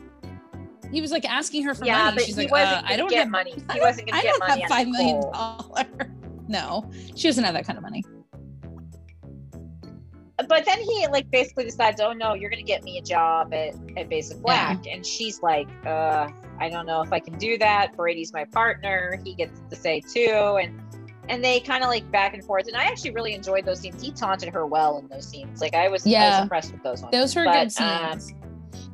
he 0.91 1.03
was 1.03 1.11
like 1.13 1.27
asking 1.29 1.65
her 1.65 1.75
for 1.75 1.85
yeah, 1.85 2.05
money. 2.05 2.17
but 2.17 2.25
She's 2.25 2.37
he 2.37 2.43
like, 2.45 2.53
wasn't 2.53 2.85
uh, 2.85 2.93
I 2.93 2.97
don't 2.97 3.11
get 3.11 3.19
have 3.19 3.31
money. 3.31 3.53
He 3.73 3.81
wasn't 3.81 4.09
gonna 4.09 4.19
I 4.19 4.23
get 4.23 4.31
don't 4.39 4.49
money 4.49 4.61
have 4.63 4.71
five 4.71 4.89
million 4.89 5.21
dollars. 5.21 5.87
No, 6.49 6.91
she 7.17 7.27
doesn't 7.29 7.43
have 7.43 7.55
that 7.55 7.67
kind 7.67 7.79
of 7.79 7.83
money. 7.83 8.05
But 10.37 10.65
then 10.65 10.81
he 10.81 11.07
like 11.09 11.31
basically 11.31 11.65
decides, 11.65 12.01
oh 12.01 12.13
no, 12.13 12.35
you're 12.35 12.51
gonna 12.51 12.63
get 12.63 12.83
me 12.83 12.99
a 12.99 13.03
job 13.03 13.53
at, 13.55 13.75
at 13.97 14.09
Basic 14.09 14.41
Black, 14.43 14.85
and 14.91 15.05
she's 15.07 15.43
like, 15.43 15.69
uh, 15.87 16.29
I 16.61 16.69
don't 16.69 16.87
know 16.87 17.01
if 17.03 17.13
I 17.13 17.19
can 17.21 17.37
do 17.39 17.57
that. 17.59 17.97
Brady's 17.97 18.33
my 18.33 18.45
partner. 18.45 19.21
He 19.25 19.35
gets 19.35 19.61
to 19.71 19.77
say 19.77 20.01
too, 20.01 20.59
and 20.61 20.81
and 21.29 21.43
they 21.43 21.59
kind 21.61 21.83
of 21.83 21.89
like 21.89 22.09
back 22.11 22.35
and 22.35 22.45
forth. 22.45 22.67
And 22.67 22.77
I 22.77 22.85
actually 22.85 23.13
really 23.13 23.35
enjoyed 23.35 23.65
those 23.65 23.81
scenes. 23.81 24.03
He 24.03 24.13
taunted 24.13 24.53
her 24.53 24.67
well 24.67 24.99
in 24.99 25.09
those 25.09 25.27
scenes. 25.29 25.61
Like 25.61 25.75
I 25.75 25.89
was, 25.89 26.07
I 26.07 26.11
Yeah. 26.11 26.31
was 26.31 26.43
impressed 26.43 26.73
with 26.73 26.83
those 26.83 27.01
ones. 27.01 27.13
Those 27.13 27.35
were 27.35 27.45
But, 27.45 27.75
good 27.75 27.83
um, 27.83 28.21
scenes. 28.21 28.35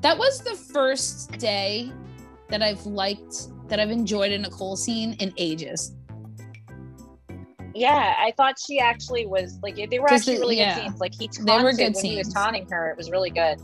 that 0.03 0.17
was 0.17 0.39
the 0.41 0.55
first 0.55 1.33
day 1.39 1.91
that 2.49 2.63
I've 2.63 2.87
liked, 2.87 3.49
that 3.69 3.81
I've 3.81 3.91
enjoyed 3.91 4.31
a 4.31 4.39
Nicole 4.39 4.77
scene 4.77 5.15
in 5.15 5.33
ages. 5.39 5.97
Yeah, 7.75 8.15
I 8.19 8.33
thought 8.37 8.59
she 8.59 8.79
actually 8.79 9.27
was 9.27 9.59
like 9.63 9.77
they 9.91 9.99
were 9.99 10.11
actually 10.13 10.39
really 10.39 10.57
yeah. 10.59 10.75
good 10.75 10.83
scenes. 10.85 11.01
Like 11.01 11.15
he 11.15 11.29
taunted 11.29 11.47
They 11.47 11.63
were 11.65 11.73
good 11.73 11.95
when 11.95 12.05
he 12.05 12.17
was 12.17 12.33
taunting 12.33 12.67
her. 12.71 12.91
It 12.91 12.97
was 12.97 13.11
really 13.11 13.31
good. 13.31 13.61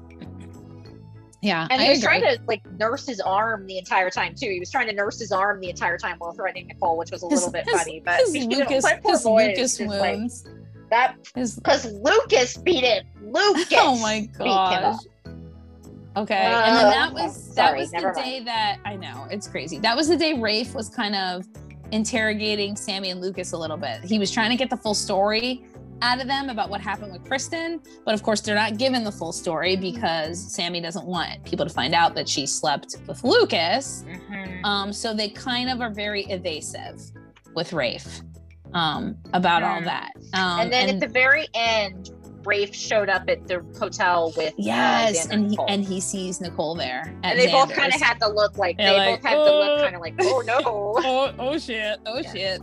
Yeah, 1.43 1.69
And 1.71 1.81
I 1.81 1.85
he 1.85 1.91
was 1.91 1.99
agree. 2.03 2.21
trying 2.21 2.37
to 2.37 2.43
like 2.49 2.63
nurse 2.79 3.07
his 3.07 3.21
arm 3.21 3.67
the 3.67 3.79
entire 3.79 4.11
time 4.11 4.35
too. 4.35 4.49
He 4.51 4.59
was 4.59 4.71
trying 4.71 4.89
to 4.89 4.93
nurse 4.95 5.21
his 5.21 5.31
arm 5.31 5.61
the 5.61 5.69
entire 5.71 5.97
time 5.99 6.17
while 6.19 6.33
threatening 6.33 6.67
Nicole, 6.67 6.97
which 6.97 7.11
was 7.13 7.23
a 7.23 7.29
His- 7.29 7.41
little 7.45 7.53
bit 7.53 7.65
his- 7.69 7.79
funny. 7.79 8.03
But 8.05 8.21
his 8.21 8.35
you 8.35 8.49
know, 8.49 8.59
Lucas, 8.59 8.85
his 9.05 9.25
Lucas 9.25 9.77
just 9.79 9.81
like, 9.81 10.21
that 10.91 11.17
because 11.25 11.93
Lucas 12.03 12.57
beat 12.57 12.83
it. 12.85 13.05
Lucas. 13.23 13.69
oh 13.75 13.99
my 14.01 14.29
gosh. 14.39 14.95
up. 14.95 15.01
Okay, 16.17 16.35
and 16.35 16.77
then 16.77 16.91
that 16.91 17.11
Uh, 17.11 17.15
was 17.27 17.55
that 17.55 17.69
sorry, 17.69 17.81
was 17.81 17.91
the 17.91 18.13
day 18.17 18.41
that 18.43 18.79
I 18.87 18.97
know 18.97 19.27
it's 19.31 19.47
crazy. 19.47 19.79
That 19.79 19.95
was 19.95 20.09
the 20.09 20.17
day 20.17 20.33
Rafe 20.33 20.75
was 20.75 20.89
kind 20.89 21.15
of 21.15 21.47
interrogating 21.93 22.77
Sammy 22.77 23.11
and 23.11 23.21
Lucas 23.21 23.53
a 23.53 23.57
little 23.59 23.77
bit. 23.77 24.03
He 24.05 24.19
was 24.19 24.31
trying 24.31 24.51
to 24.51 24.57
get 24.57 24.71
the 24.71 24.77
full 24.77 24.95
story 24.95 25.65
out 26.03 26.21
of 26.21 26.27
them 26.27 26.51
about 26.51 26.69
what 26.69 26.81
happened 26.81 27.11
with 27.13 27.25
Kristen, 27.25 27.81
but 28.05 28.13
of 28.15 28.23
course 28.23 28.41
they're 28.43 28.55
not 28.55 28.77
given 28.77 29.03
the 29.03 29.13
full 29.13 29.33
story 29.33 29.77
because 29.77 30.39
Sammy 30.39 30.81
doesn't 30.81 31.07
want 31.07 31.43
people 31.45 31.65
to 31.65 31.73
find 31.73 31.95
out 31.95 32.15
that 32.17 32.29
she 32.29 32.47
slept 32.47 32.97
with 33.07 33.25
Lucas. 33.25 34.05
Mhm. 34.07 34.65
Um, 34.65 34.93
so 34.93 35.15
they 35.15 35.29
kind 35.31 35.71
of 35.71 35.81
are 35.81 35.91
very 35.91 36.25
evasive 36.25 37.01
with 37.55 37.73
Rafe 37.73 38.21
um, 38.75 39.17
about 39.33 39.63
all 39.63 39.81
Mhm. 39.81 39.85
that. 39.85 40.11
Um, 40.35 40.61
and 40.61 40.73
then 40.73 40.89
at 40.91 41.01
the 41.01 41.07
very 41.09 41.47
end, 41.55 42.11
Rafe 42.47 42.75
showed 42.75 43.09
up 43.09 43.29
at 43.29 43.47
the 43.47 43.65
hotel 43.79 44.33
with 44.37 44.53
uh, 44.53 44.57
yes, 44.59 45.27
Xander 45.27 45.33
and 45.33 45.51
he 45.51 45.59
and 45.69 45.85
he 45.85 46.01
sees 46.01 46.41
Nicole 46.41 46.75
there. 46.75 47.13
And 47.23 47.39
they 47.39 47.51
both 47.51 47.73
kind 47.73 47.93
of 47.95 48.01
had 48.01 48.19
the 48.21 48.29
look 48.29 48.57
like 48.57 48.79
They're 48.79 48.93
they 48.93 48.99
like, 48.99 49.23
both 49.23 49.31
had 49.31 49.39
the 49.39 49.43
look 49.53 49.79
"Uh." 49.81 49.83
kind 49.83 49.95
of 49.97 50.01
like 50.01 50.15
oh 50.21 50.43
no. 50.47 50.61
oh, 50.65 51.33
oh 51.39 51.59
shit, 51.59 51.99
oh 52.07 52.19
Yeah. 52.19 52.33
shit. 52.33 52.61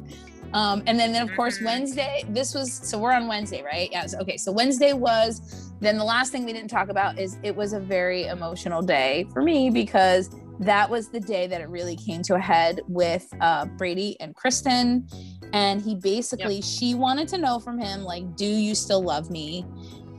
Um, 0.54 0.84
and 0.86 1.00
then, 1.00 1.12
then 1.12 1.28
of 1.28 1.36
course 1.36 1.58
Mhm. 1.60 1.66
Wednesday. 1.66 2.24
This 2.30 2.54
was 2.54 2.72
so 2.74 2.98
we're 3.00 3.12
on 3.14 3.28
Wednesday, 3.28 3.64
right? 3.64 3.90
Yes. 3.92 4.16
Okay. 4.16 4.38
So 4.38 4.52
Wednesday 4.52 4.94
was. 4.94 5.72
Then 5.80 5.98
the 5.98 6.04
last 6.06 6.32
thing 6.32 6.46
we 6.46 6.54
didn't 6.54 6.70
talk 6.70 6.88
about 6.88 7.20
is 7.20 7.38
it 7.44 7.54
was 7.54 7.74
a 7.74 7.80
very 7.80 8.28
emotional 8.28 8.82
day 8.82 9.26
for 9.34 9.42
me 9.42 9.70
because 9.70 10.30
that 10.60 10.90
was 10.90 11.10
the 11.10 11.20
day 11.20 11.48
that 11.48 11.62
it 11.62 11.70
really 11.70 11.96
came 11.96 12.22
to 12.24 12.36
a 12.36 12.40
head 12.40 12.82
with 12.88 13.28
uh, 13.42 13.66
Brady 13.66 14.18
and 14.20 14.36
Kristen, 14.36 15.08
and 15.54 15.82
he 15.82 15.96
basically 15.96 16.62
she 16.62 16.96
wanted 16.96 17.28
to 17.30 17.38
know 17.38 17.60
from 17.60 17.80
him 17.80 18.04
like, 18.04 18.36
do 18.36 18.46
you 18.46 18.76
still 18.76 19.02
love 19.02 19.30
me? 19.30 19.66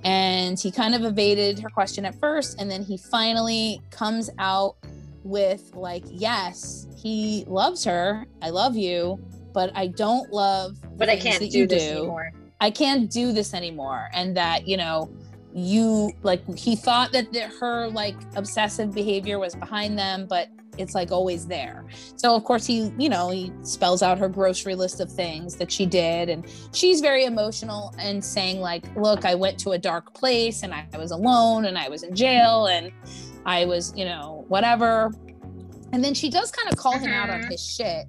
And 0.04 0.58
he 0.58 0.70
kind 0.70 0.94
of 0.94 1.02
evaded 1.04 1.58
her 1.60 1.68
question 1.68 2.04
at 2.04 2.14
first, 2.18 2.60
and 2.60 2.70
then 2.70 2.82
he 2.82 2.96
finally 2.96 3.80
comes 3.90 4.30
out 4.38 4.76
with 5.22 5.70
like, 5.74 6.04
yes, 6.08 6.86
he 6.96 7.44
loves 7.46 7.84
her. 7.84 8.26
I 8.42 8.50
love 8.50 8.76
you, 8.76 9.18
but 9.52 9.72
I 9.74 9.88
don't 9.88 10.30
love. 10.32 10.76
But 10.96 11.08
I 11.08 11.16
can't 11.16 11.50
do 11.50 11.66
this 11.66 11.84
do. 11.84 11.98
anymore. 11.98 12.32
I 12.60 12.70
can't 12.70 13.10
do 13.10 13.32
this 13.32 13.54
anymore. 13.54 14.08
And 14.12 14.36
that, 14.36 14.68
you 14.68 14.76
know, 14.76 15.10
you 15.54 16.12
like 16.22 16.42
he 16.58 16.74
thought 16.76 17.12
that 17.12 17.32
the, 17.32 17.42
her 17.60 17.88
like 17.88 18.16
obsessive 18.36 18.92
behavior 18.92 19.38
was 19.38 19.54
behind 19.54 19.98
them, 19.98 20.26
but 20.26 20.48
it's 20.76 20.94
like 20.94 21.12
always 21.12 21.46
there. 21.46 21.84
So 22.16 22.34
of 22.34 22.42
course 22.42 22.66
he, 22.66 22.92
you 22.98 23.08
know, 23.08 23.30
he 23.30 23.52
spells 23.62 24.02
out 24.02 24.18
her 24.18 24.28
grocery 24.28 24.74
list 24.74 25.00
of 25.00 25.10
things 25.12 25.54
that 25.56 25.70
she 25.70 25.86
did 25.86 26.28
and 26.28 26.44
she's 26.72 27.00
very 27.00 27.24
emotional 27.24 27.94
and 27.98 28.24
saying 28.24 28.58
like, 28.60 28.84
"Look, 28.96 29.24
I 29.24 29.36
went 29.36 29.58
to 29.60 29.70
a 29.70 29.78
dark 29.78 30.12
place 30.14 30.64
and 30.64 30.74
I 30.74 30.86
was 30.98 31.12
alone 31.12 31.66
and 31.66 31.78
I 31.78 31.88
was 31.88 32.02
in 32.02 32.16
jail 32.16 32.66
and 32.66 32.90
I 33.46 33.64
was, 33.64 33.92
you 33.96 34.04
know, 34.04 34.44
whatever." 34.48 35.12
And 35.92 36.02
then 36.02 36.14
she 36.14 36.28
does 36.28 36.50
kind 36.50 36.68
of 36.72 36.76
call 36.76 36.98
him 36.98 37.12
out 37.12 37.30
on 37.30 37.42
Mhm. 37.42 37.52
his 37.52 37.64
shit. 37.64 38.06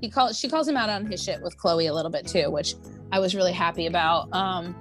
He 0.00 0.08
calls 0.08 0.38
she 0.38 0.48
calls 0.48 0.66
him 0.66 0.78
out 0.78 0.88
on 0.88 1.04
his 1.04 1.22
shit 1.22 1.42
with 1.42 1.58
Chloe 1.58 1.86
a 1.88 1.92
little 1.92 2.10
bit 2.10 2.26
too, 2.26 2.50
which 2.50 2.74
I 3.12 3.18
was 3.18 3.34
really 3.34 3.52
happy 3.52 3.84
about. 3.86 4.32
Um, 4.34 4.74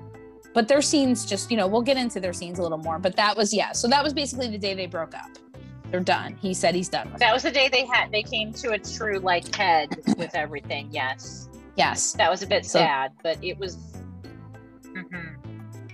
but 0.56 0.68
their 0.68 0.82
scenes 0.82 1.26
just, 1.26 1.52
you 1.52 1.58
know, 1.58 1.68
we'll 1.68 1.82
get 1.84 1.98
into 1.98 2.20
their 2.20 2.34
scenes 2.34 2.58
a 2.58 2.64
little 2.64 2.78
more. 2.80 2.98
But 2.98 3.16
that 3.18 3.36
was, 3.38 3.54
yeah. 3.54 3.74
So 3.74 3.88
that 3.90 4.04
was 4.04 4.14
basically 4.14 4.50
the 4.50 4.58
day 4.58 4.74
they 4.74 4.88
broke 4.88 5.14
up. 5.14 5.30
They're 5.92 6.00
done. 6.00 6.36
He 6.42 6.54
said 6.56 6.74
he's 6.74 6.90
done 6.90 7.12
with 7.12 7.20
That 7.20 7.32
was 7.34 7.44
the 7.44 7.52
day 7.52 7.70
they 7.70 7.86
had 7.86 8.12
they 8.12 8.24
came 8.24 8.52
to 8.54 8.72
a 8.72 8.80
true 8.80 9.20
like 9.20 9.54
head 9.56 9.90
with 10.18 10.34
everything. 10.34 10.90
Yes, 10.92 11.48
Yes. 11.76 12.14
that 12.14 12.32
was 12.32 12.42
a 12.42 12.48
bit 12.48 12.66
So- 12.66 12.80
sad, 12.80 13.12
but 13.22 13.38
it 13.44 13.58
was. 13.60 13.78
Mhm. 14.84 15.36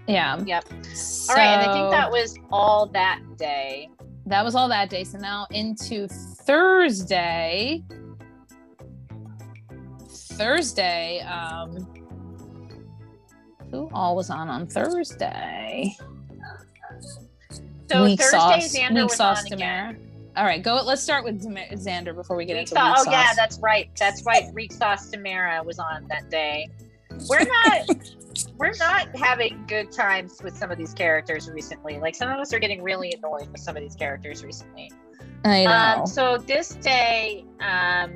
Yeah. 0.08 0.40
Yep. 0.46 0.66
So 0.94 1.34
All 1.34 1.38
right, 1.38 1.48
and 1.48 1.70
I 1.70 1.74
think 1.74 1.92
that 1.92 2.10
was 2.10 2.38
all 2.52 2.86
that 2.94 3.20
day. 3.38 3.90
that 4.28 4.46
was 4.46 4.56
all 4.56 4.70
that 4.70 4.90
day. 4.90 5.04
So 5.04 5.18
now 5.18 5.46
into 5.52 6.08
Thursday. 6.08 7.84
Thursday. 10.10 11.20
Um, 11.22 11.88
who 13.72 13.90
all 13.94 14.16
was 14.16 14.30
on 14.30 14.50
on 14.50 14.68
Thursday? 14.68 15.96
So 17.90 18.04
Weak 18.04 18.20
Thursday, 18.20 18.38
sauce. 18.38 18.76
Xander 18.76 18.96
Weak 18.96 19.04
was 19.04 19.16
sauce 19.16 19.46
on 19.46 19.54
again. 19.54 20.12
All 20.38 20.46
right, 20.46 20.64
go. 20.64 20.82
Let's 20.86 21.02
start 21.02 21.24
with 21.26 21.42
Dam- 21.42 21.56
Xander 21.78 22.16
before 22.16 22.38
we 22.38 22.46
get 22.46 22.54
Weak 22.54 22.62
into 22.62 22.76
sauce. 22.76 23.06
weak 23.06 23.08
Oh 23.10 23.12
yeah, 23.12 23.34
that's 23.36 23.60
right. 23.60 23.90
That's 23.98 24.24
right. 24.24 24.46
Reek 24.54 24.72
sauce 24.72 25.10
Tamara 25.10 25.62
was 25.64 25.78
on 25.80 26.08
that 26.08 26.30
day. 26.30 26.70
we're 27.30 27.44
not 27.44 27.90
we're 28.58 28.74
not 28.80 29.14
having 29.16 29.66
good 29.68 29.92
times 29.92 30.42
with 30.42 30.56
some 30.56 30.72
of 30.72 30.78
these 30.78 30.94
characters 30.94 31.50
recently. 31.50 32.00
Like 32.00 32.16
some 32.16 32.30
of 32.30 32.40
us 32.40 32.54
are 32.54 32.60
getting 32.60 32.82
really 32.82 33.14
annoyed 33.18 33.52
with 33.52 33.60
some 33.60 33.76
of 33.76 33.82
these 33.82 33.96
characters 33.96 34.44
recently. 34.44 34.92
I 35.44 35.66
know. 35.66 35.72
Um, 35.72 36.08
so 36.08 36.38
this 36.38 36.76
day, 36.76 37.46
um, 37.60 38.16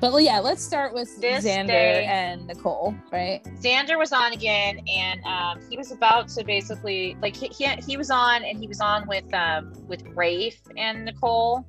but 0.00 0.12
well, 0.12 0.20
yeah, 0.20 0.38
let's 0.38 0.62
start 0.62 0.92
with 0.92 1.20
This 1.20 1.44
Xander 1.44 1.66
day- 1.66 2.04
and 2.04 2.46
Nicole, 2.46 2.94
right? 3.10 3.42
Xander 3.60 3.98
was 3.98 4.12
on 4.12 4.32
again, 4.32 4.80
and 4.88 5.24
um, 5.24 5.60
he 5.70 5.76
was 5.76 5.90
about 5.90 6.28
to 6.28 6.44
basically 6.44 7.16
like 7.22 7.34
he, 7.34 7.48
he 7.48 7.66
he 7.86 7.96
was 7.96 8.10
on, 8.10 8.44
and 8.44 8.58
he 8.58 8.66
was 8.66 8.80
on 8.80 9.06
with 9.08 9.32
um 9.34 9.72
with 9.86 10.02
Rafe 10.14 10.60
and 10.76 11.04
Nicole, 11.04 11.66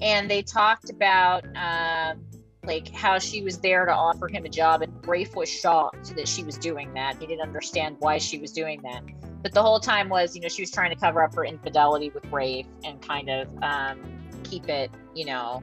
and 0.00 0.30
they 0.30 0.42
talked 0.42 0.90
about 0.90 1.44
um 1.56 2.22
like 2.64 2.88
how 2.94 3.18
she 3.18 3.42
was 3.42 3.58
there 3.58 3.84
to 3.84 3.92
offer 3.92 4.28
him 4.28 4.44
a 4.44 4.48
job, 4.48 4.82
and 4.82 5.06
Rafe 5.06 5.34
was 5.34 5.48
shocked 5.48 6.14
that 6.16 6.28
she 6.28 6.44
was 6.44 6.56
doing 6.56 6.94
that. 6.94 7.18
He 7.18 7.26
didn't 7.26 7.42
understand 7.42 7.96
why 7.98 8.18
she 8.18 8.38
was 8.38 8.52
doing 8.52 8.80
that, 8.82 9.02
but 9.42 9.52
the 9.52 9.62
whole 9.62 9.80
time 9.80 10.08
was 10.08 10.34
you 10.34 10.40
know 10.40 10.48
she 10.48 10.62
was 10.62 10.70
trying 10.70 10.90
to 10.90 10.96
cover 10.96 11.22
up 11.22 11.34
her 11.34 11.44
infidelity 11.44 12.10
with 12.10 12.24
Rafe 12.32 12.66
and 12.84 13.02
kind 13.02 13.28
of 13.28 13.48
um 13.62 14.00
keep 14.44 14.68
it 14.68 14.90
you 15.14 15.24
know. 15.26 15.62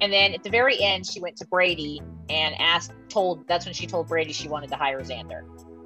And 0.00 0.12
then 0.12 0.34
at 0.34 0.42
the 0.42 0.50
very 0.50 0.82
end, 0.82 1.06
she 1.06 1.20
went 1.20 1.36
to 1.36 1.46
Brady 1.46 2.00
and 2.28 2.54
asked 2.58 2.92
told 3.08 3.46
that's 3.46 3.64
when 3.66 3.74
she 3.74 3.86
told 3.86 4.08
Brady 4.08 4.32
she 4.32 4.48
wanted 4.48 4.70
to 4.70 4.76
hire 4.76 5.00
Xander. 5.00 5.42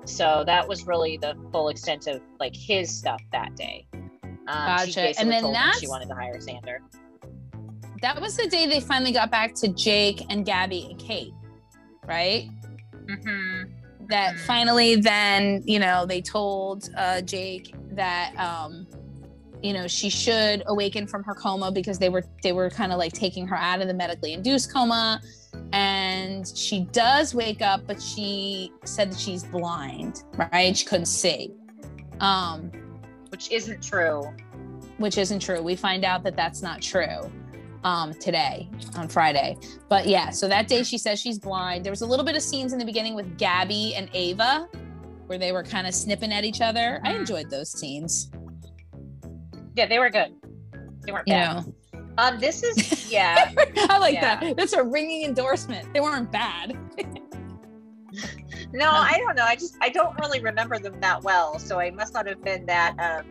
So 0.07 0.45
that 0.47 0.69
was 0.69 0.87
really 0.87 1.17
the 1.17 1.35
full 1.51 1.69
extent 1.69 2.07
of 2.07 2.21
like 2.39 2.55
his 2.55 2.95
stuff 2.95 3.21
that 3.33 3.57
day. 3.57 3.87
Um, 3.93 4.07
Gotcha. 4.47 5.19
And 5.19 5.31
then 5.31 5.45
him 5.45 5.73
she 5.81 5.89
wanted 5.89 6.09
to 6.09 6.15
hire 6.15 6.37
Xander. 6.39 6.79
That 8.03 8.21
was 8.21 8.37
the 8.37 8.47
day 8.47 8.67
they 8.67 8.81
finally 8.81 9.13
got 9.13 9.31
back 9.31 9.55
to 9.57 9.69
Jake 9.69 10.23
and 10.29 10.45
Gabby 10.45 10.89
and 10.91 10.99
Kate, 10.99 11.33
right? 12.07 12.51
Mm-hmm. 13.07 13.73
that 14.09 14.35
Mhm. 14.35 14.39
finally 14.41 14.97
then 14.97 15.63
you 15.65 15.79
know 15.79 16.05
they 16.05 16.21
told 16.21 16.91
uh, 16.97 17.23
jake 17.23 17.75
that 17.93 18.35
um 18.39 18.87
you 19.63 19.73
know 19.73 19.87
she 19.87 20.09
should 20.11 20.63
awaken 20.67 21.07
from 21.07 21.23
her 21.25 21.35
coma 21.35 21.71
because 21.71 21.99
they 21.99 22.09
were 22.09 22.25
they 22.43 22.53
were 22.53 22.69
kind 22.71 22.93
of 22.93 22.99
like 22.99 23.13
taking 23.13 23.47
her 23.47 23.57
out 23.57 23.81
of 23.81 23.87
the 23.89 23.95
medically 23.95 24.33
induced 24.33 24.73
coma 24.73 25.21
and 25.73 26.47
she 26.55 26.81
does 26.93 27.35
wake 27.35 27.63
up 27.63 27.87
but 27.87 28.01
she 28.01 28.71
said 28.85 29.11
that 29.11 29.19
she's 29.19 29.45
blind 29.45 30.23
right 30.53 30.77
she 30.77 30.85
couldn't 30.85 31.07
see 31.07 31.51
um 32.21 32.71
Which 33.31 33.51
isn't 33.51 33.83
true. 33.83 34.23
which 34.99 35.19
isn't 35.19 35.41
true. 35.41 35.61
We 35.61 35.75
find 35.75 36.05
out 36.05 36.23
that 36.25 36.37
that's 36.37 36.63
not 36.63 36.81
true 36.81 37.19
um, 37.83 38.15
today 38.15 38.71
on 38.97 39.09
Friday. 39.09 39.57
But 39.89 40.07
yeah, 40.07 40.31
so 40.31 40.47
that 40.49 40.69
day 40.69 40.85
she 40.85 40.97
says 40.99 41.21
she's 41.21 41.39
blind. 41.39 41.85
There 41.85 41.91
was 41.91 42.03
a 42.03 42.07
little 42.07 42.25
bit 42.25 42.37
of 42.37 42.43
scenes 42.43 42.73
in 42.73 42.79
the 42.79 42.85
beginning 42.85 43.15
with 43.17 43.37
Gabby 43.37 43.95
and 43.97 44.09
Ava 44.15 44.69
where 45.27 45.37
they 45.39 45.51
were 45.51 45.65
kind 45.65 45.87
of 45.89 45.95
snipping 45.95 46.33
at 46.33 46.45
each 46.45 46.61
other. 46.61 47.01
I 47.03 47.13
Mhm. 47.13 47.19
enjoyed 47.21 47.51
those 47.51 47.71
scenes. 47.73 48.31
Yeah, 49.75 49.87
they 49.87 49.99
were 49.99 50.11
good. 50.11 50.35
They 51.05 51.13
weren't 51.13 51.27
You 51.29 51.35
bad. 51.35 51.67
know, 51.67 51.75
Um, 52.19 52.39
this 52.39 52.63
is 52.63 53.11
yeah. 53.13 53.53
I 53.91 53.99
like 53.99 54.15
Yeah. 54.15 54.41
that. 54.41 54.57
That's 54.57 54.73
a 54.73 54.83
ringing 54.83 55.25
endorsement. 55.25 55.93
They 55.93 56.01
weren't 56.01 56.31
bad. 56.31 56.77
No, 58.73 58.89
I 58.91 59.19
don't 59.19 59.37
know. 59.37 59.45
I 59.45 59.57
just 59.57 59.77
I 59.81 59.89
don't 59.89 60.19
really 60.21 60.41
remember 60.41 60.79
them 60.79 61.01
that 61.01 61.23
well, 61.23 61.59
so 61.59 61.79
I 61.81 61.91
must 61.91 62.15
not 62.15 62.27
have 62.29 62.43
been 62.43 62.65
that 62.67 62.95
um. 62.99 63.27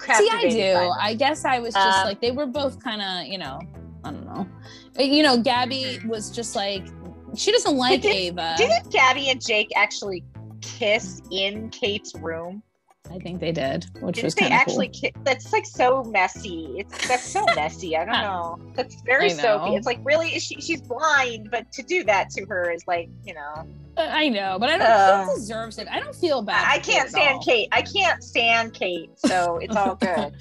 See, 0.00 0.28
I 0.30 0.48
do. 0.50 0.90
I 1.00 1.14
guess 1.14 1.44
I 1.44 1.58
was 1.58 1.72
just 1.74 1.98
Um, 1.98 2.04
like 2.06 2.20
they 2.20 2.30
were 2.30 2.46
both 2.46 2.82
kind 2.82 3.00
of, 3.00 3.26
you 3.32 3.38
know, 3.38 3.58
I 4.04 4.10
don't 4.10 4.24
know. 4.26 4.46
Uh, 4.98 5.02
You 5.02 5.22
know, 5.22 5.38
Gabby 5.38 5.98
Mhm. 6.02 6.06
was 6.08 6.30
just 6.30 6.54
like 6.54 6.86
she 7.34 7.50
doesn't 7.52 7.76
like 7.76 8.02
Did- 8.02 8.14
Ava. 8.14 8.54
Didn't 8.56 8.90
Gabby 8.92 9.30
and 9.30 9.44
Jake 9.44 9.68
actually 9.76 10.22
kiss 10.60 11.20
in 11.30 11.70
Kate's 11.70 12.14
room? 12.14 12.62
I 13.10 13.18
think 13.18 13.40
they 13.40 13.52
did, 13.52 13.86
which 14.00 14.16
Didn't 14.16 14.24
was 14.24 14.34
they 14.34 14.42
kind 14.42 14.54
of 14.54 14.60
actually 14.60 14.88
cool. 14.88 15.00
ki- 15.10 15.12
that's 15.24 15.52
like 15.52 15.66
so 15.66 16.04
messy 16.04 16.74
it's 16.78 17.08
that's 17.08 17.22
so 17.24 17.44
messy 17.56 17.96
i 17.96 18.04
don't 18.04 18.20
know 18.20 18.58
that's 18.74 19.00
very 19.02 19.30
soapy 19.30 19.74
it's 19.76 19.86
like 19.86 19.98
really 20.04 20.38
she, 20.38 20.60
she's 20.60 20.80
blind 20.82 21.48
but 21.50 21.70
to 21.72 21.82
do 21.82 22.04
that 22.04 22.30
to 22.30 22.44
her 22.46 22.70
is 22.70 22.82
like 22.86 23.08
you 23.24 23.34
know 23.34 23.66
Uh, 23.96 24.08
I 24.10 24.28
know, 24.28 24.58
but 24.60 24.68
I 24.68 24.76
don't. 24.78 24.86
Uh, 24.86 25.26
Kate 25.26 25.34
deserves 25.36 25.78
it. 25.78 25.88
I 25.90 26.00
don't 26.00 26.14
feel 26.14 26.42
bad. 26.42 26.66
i, 26.70 26.78
can't 26.78 27.08
stand 27.08 27.36
all. 27.36 27.42
kate 27.42 27.68
i 27.72 27.80
can't 27.82 28.22
stand 28.22 28.74
kate 28.74 29.10
so 29.16 29.58
it's 29.58 29.74
all 29.76 29.94
good 30.08 30.34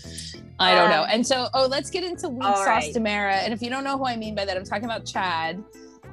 I 0.57 0.73
don't 0.73 0.89
know. 0.89 1.03
Um, 1.03 1.09
And 1.11 1.27
so, 1.27 1.49
oh, 1.53 1.67
let's 1.67 1.89
get 1.89 2.05
into 2.05 2.29
weak 2.29 2.43
sauce 2.43 2.65
right. 2.65 2.95
And 3.43 3.53
if 3.53 3.61
you 3.61 3.69
don't 3.69 3.83
know 3.83 3.97
who 3.97 4.05
I 4.05 4.15
mean 4.15 4.35
by 4.35 4.45
that, 4.45 4.55
I'm 4.55 4.63
talking 4.63 4.85
about 4.85 5.05
Chad, 5.05 5.61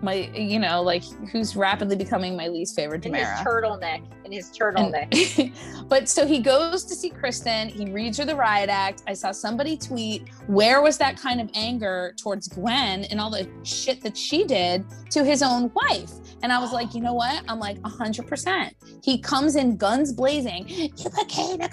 my, 0.02 0.30
you 0.34 0.58
know, 0.58 0.82
like 0.82 1.04
who's 1.30 1.56
rapidly 1.56 1.96
becoming 1.96 2.36
my 2.36 2.48
least 2.48 2.74
favorite 2.74 3.06
in 3.06 3.14
his 3.14 3.26
turtleneck 3.46 4.02
in 4.24 4.32
his 4.32 4.50
turtleneck 4.50 5.38
And- 5.38 5.88
but 5.88 6.08
so 6.08 6.26
he 6.26 6.40
goes 6.40 6.84
to 6.84 6.94
see 6.94 7.10
Kristen. 7.10 7.68
He 7.68 7.90
reads 7.90 8.18
her 8.18 8.24
the 8.24 8.36
riot 8.36 8.70
act. 8.70 9.02
I 9.06 9.12
saw 9.12 9.32
somebody 9.32 9.76
tweet, 9.76 10.28
"Where 10.46 10.82
was 10.82 10.98
that 10.98 11.16
kind 11.16 11.40
of 11.40 11.50
anger 11.54 12.14
towards 12.16 12.48
Gwen 12.48 13.04
and 13.04 13.20
all 13.20 13.30
the 13.30 13.48
shit 13.62 14.00
that 14.02 14.16
she 14.16 14.44
did 14.44 14.84
to 15.10 15.24
his 15.24 15.42
own 15.42 15.70
wife?" 15.74 16.10
And 16.42 16.52
I 16.52 16.58
was 16.58 16.72
like, 16.72 16.94
you 16.94 17.00
know 17.00 17.14
what? 17.14 17.44
I'm 17.48 17.60
like, 17.60 17.78
hundred 17.86 18.26
percent. 18.26 18.74
He 19.02 19.18
comes 19.18 19.54
in 19.54 19.76
guns 19.76 20.12
blazing. 20.12 20.68
You 20.68 20.88
put 21.10 21.28
Kate 21.28 21.54
in 21.54 21.62
a 21.62 21.68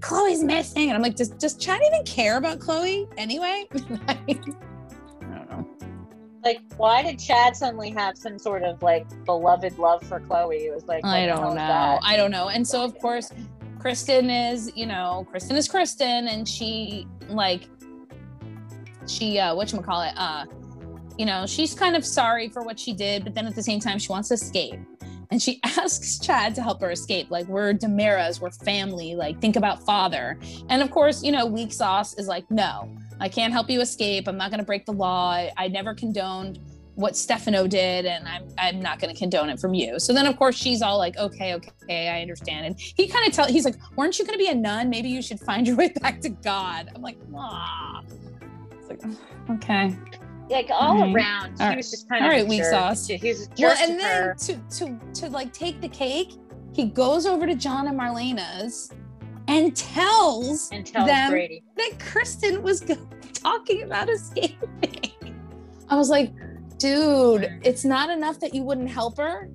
Chloe's 0.00 0.44
missing, 0.44 0.88
and 0.88 0.92
I'm 0.92 1.02
like, 1.02 1.16
does 1.16 1.30
does 1.30 1.56
Chad 1.56 1.80
even 1.84 2.04
care 2.04 2.36
about 2.36 2.60
Chloe 2.60 3.08
anyway? 3.16 3.66
I 4.06 4.14
don't 4.14 4.46
know. 4.46 4.54
Like 6.44 6.60
why 6.76 7.02
did 7.02 7.18
chad 7.18 7.56
suddenly 7.56 7.90
have 7.90 8.16
some 8.16 8.38
sort 8.38 8.62
of 8.62 8.82
like 8.82 9.06
beloved 9.24 9.78
love 9.78 10.02
for 10.04 10.20
chloe 10.20 10.56
it 10.56 10.74
was 10.74 10.86
like 10.86 11.04
I 11.04 11.26
don't 11.26 11.54
know. 11.54 11.98
I 12.02 12.16
don't 12.16 12.30
know. 12.30 12.48
And 12.48 12.66
so 12.66 12.82
of 12.82 12.98
course, 12.98 13.32
Kristen 13.78 14.30
is, 14.30 14.72
you 14.76 14.86
know, 14.86 15.26
Kristen 15.30 15.56
is 15.56 15.68
Kristen 15.68 16.28
and 16.28 16.48
she 16.48 17.06
like 17.28 17.68
she 19.06 19.38
uh 19.38 19.54
whatchamacallit, 19.54 20.14
uh, 20.16 20.46
you 21.18 21.26
know, 21.26 21.46
she's 21.46 21.74
kind 21.74 21.96
of 21.96 22.04
sorry 22.04 22.48
for 22.48 22.62
what 22.62 22.78
she 22.78 22.92
did, 22.92 23.24
but 23.24 23.34
then 23.34 23.46
at 23.46 23.54
the 23.54 23.62
same 23.62 23.80
time 23.80 23.98
she 23.98 24.08
wants 24.08 24.28
to 24.28 24.34
escape. 24.34 24.78
And 25.30 25.42
she 25.42 25.60
asks 25.64 26.18
Chad 26.18 26.54
to 26.56 26.62
help 26.62 26.80
her 26.82 26.90
escape. 26.90 27.30
Like, 27.30 27.46
we're 27.46 27.72
DiMeras, 27.72 28.40
we're 28.40 28.50
family, 28.50 29.14
like 29.14 29.40
think 29.40 29.56
about 29.56 29.84
father. 29.84 30.38
And 30.68 30.82
of 30.82 30.90
course, 30.90 31.22
you 31.22 31.32
know, 31.32 31.46
weak 31.46 31.72
sauce 31.72 32.18
is 32.18 32.28
like, 32.28 32.48
no, 32.50 32.94
I 33.22 33.28
can't 33.28 33.52
help 33.52 33.70
you 33.70 33.80
escape. 33.80 34.28
I'm 34.28 34.36
not 34.36 34.50
gonna 34.50 34.64
break 34.64 34.84
the 34.84 34.92
law. 34.92 35.30
I, 35.30 35.52
I 35.56 35.68
never 35.68 35.94
condoned 35.94 36.58
what 36.94 37.16
Stefano 37.16 37.66
did, 37.66 38.04
and 38.04 38.28
I'm 38.28 38.48
I'm 38.58 38.80
not 38.80 38.98
going 39.00 39.12
to 39.14 39.18
condone 39.18 39.48
it 39.48 39.58
from 39.58 39.74
you. 39.74 39.98
So 39.98 40.12
then, 40.12 40.26
of 40.26 40.36
course, 40.36 40.56
she's 40.56 40.82
all 40.82 40.98
like, 40.98 41.16
okay, 41.16 41.54
okay, 41.54 42.08
I 42.08 42.20
understand. 42.20 42.66
And 42.66 42.78
he 42.78 43.08
kind 43.08 43.26
of 43.26 43.32
tell 43.32 43.46
he's 43.46 43.64
like, 43.64 43.76
weren't 43.96 44.18
you 44.18 44.26
going 44.26 44.38
to 44.38 44.38
be 44.38 44.48
a 44.50 44.54
nun? 44.54 44.90
Maybe 44.90 45.08
you 45.08 45.22
should 45.22 45.40
find 45.40 45.66
your 45.66 45.76
way 45.76 45.88
back 46.02 46.20
to 46.20 46.28
God. 46.28 46.90
I'm 46.94 47.02
like, 47.02 47.16
ah. 47.34 48.02
It's 48.72 48.88
like, 48.90 49.00
okay. 49.50 49.96
like 50.50 50.68
all 50.70 51.02
around 51.14 51.56
he 51.56 51.62
Alright. 51.62 51.76
was 51.78 51.90
just 51.90 52.08
kind 52.08 52.24
of 52.24 52.28
Alright, 52.28 52.44
a 52.44 52.48
weak 52.48 52.64
sauce. 52.64 53.06
he 53.06 53.16
was 53.26 53.48
Well, 53.58 53.76
and 53.80 53.98
then 53.98 54.22
her. 54.24 54.34
to 54.34 54.56
to 54.78 55.00
to 55.14 55.28
like 55.30 55.52
take 55.52 55.80
the 55.80 55.88
cake, 55.88 56.34
he 56.74 56.86
goes 56.86 57.26
over 57.26 57.46
to 57.46 57.54
John 57.54 57.88
and 57.88 57.98
Marlena's 57.98 58.92
and 59.48 59.74
tells 59.76 60.70
and 60.70 60.86
tells 60.86 61.06
them 61.06 61.30
brady 61.30 61.62
that 61.76 61.92
Kristen 61.98 62.62
was 62.62 62.84
talking 63.34 63.82
about 63.82 64.08
escaping. 64.08 65.36
I 65.88 65.96
was 65.96 66.08
like, 66.10 66.32
dude, 66.78 67.60
it's 67.62 67.84
not 67.84 68.10
enough 68.10 68.40
that 68.40 68.54
you 68.54 68.62
wouldn't 68.62 68.90
help 68.90 69.18
her. 69.18 69.50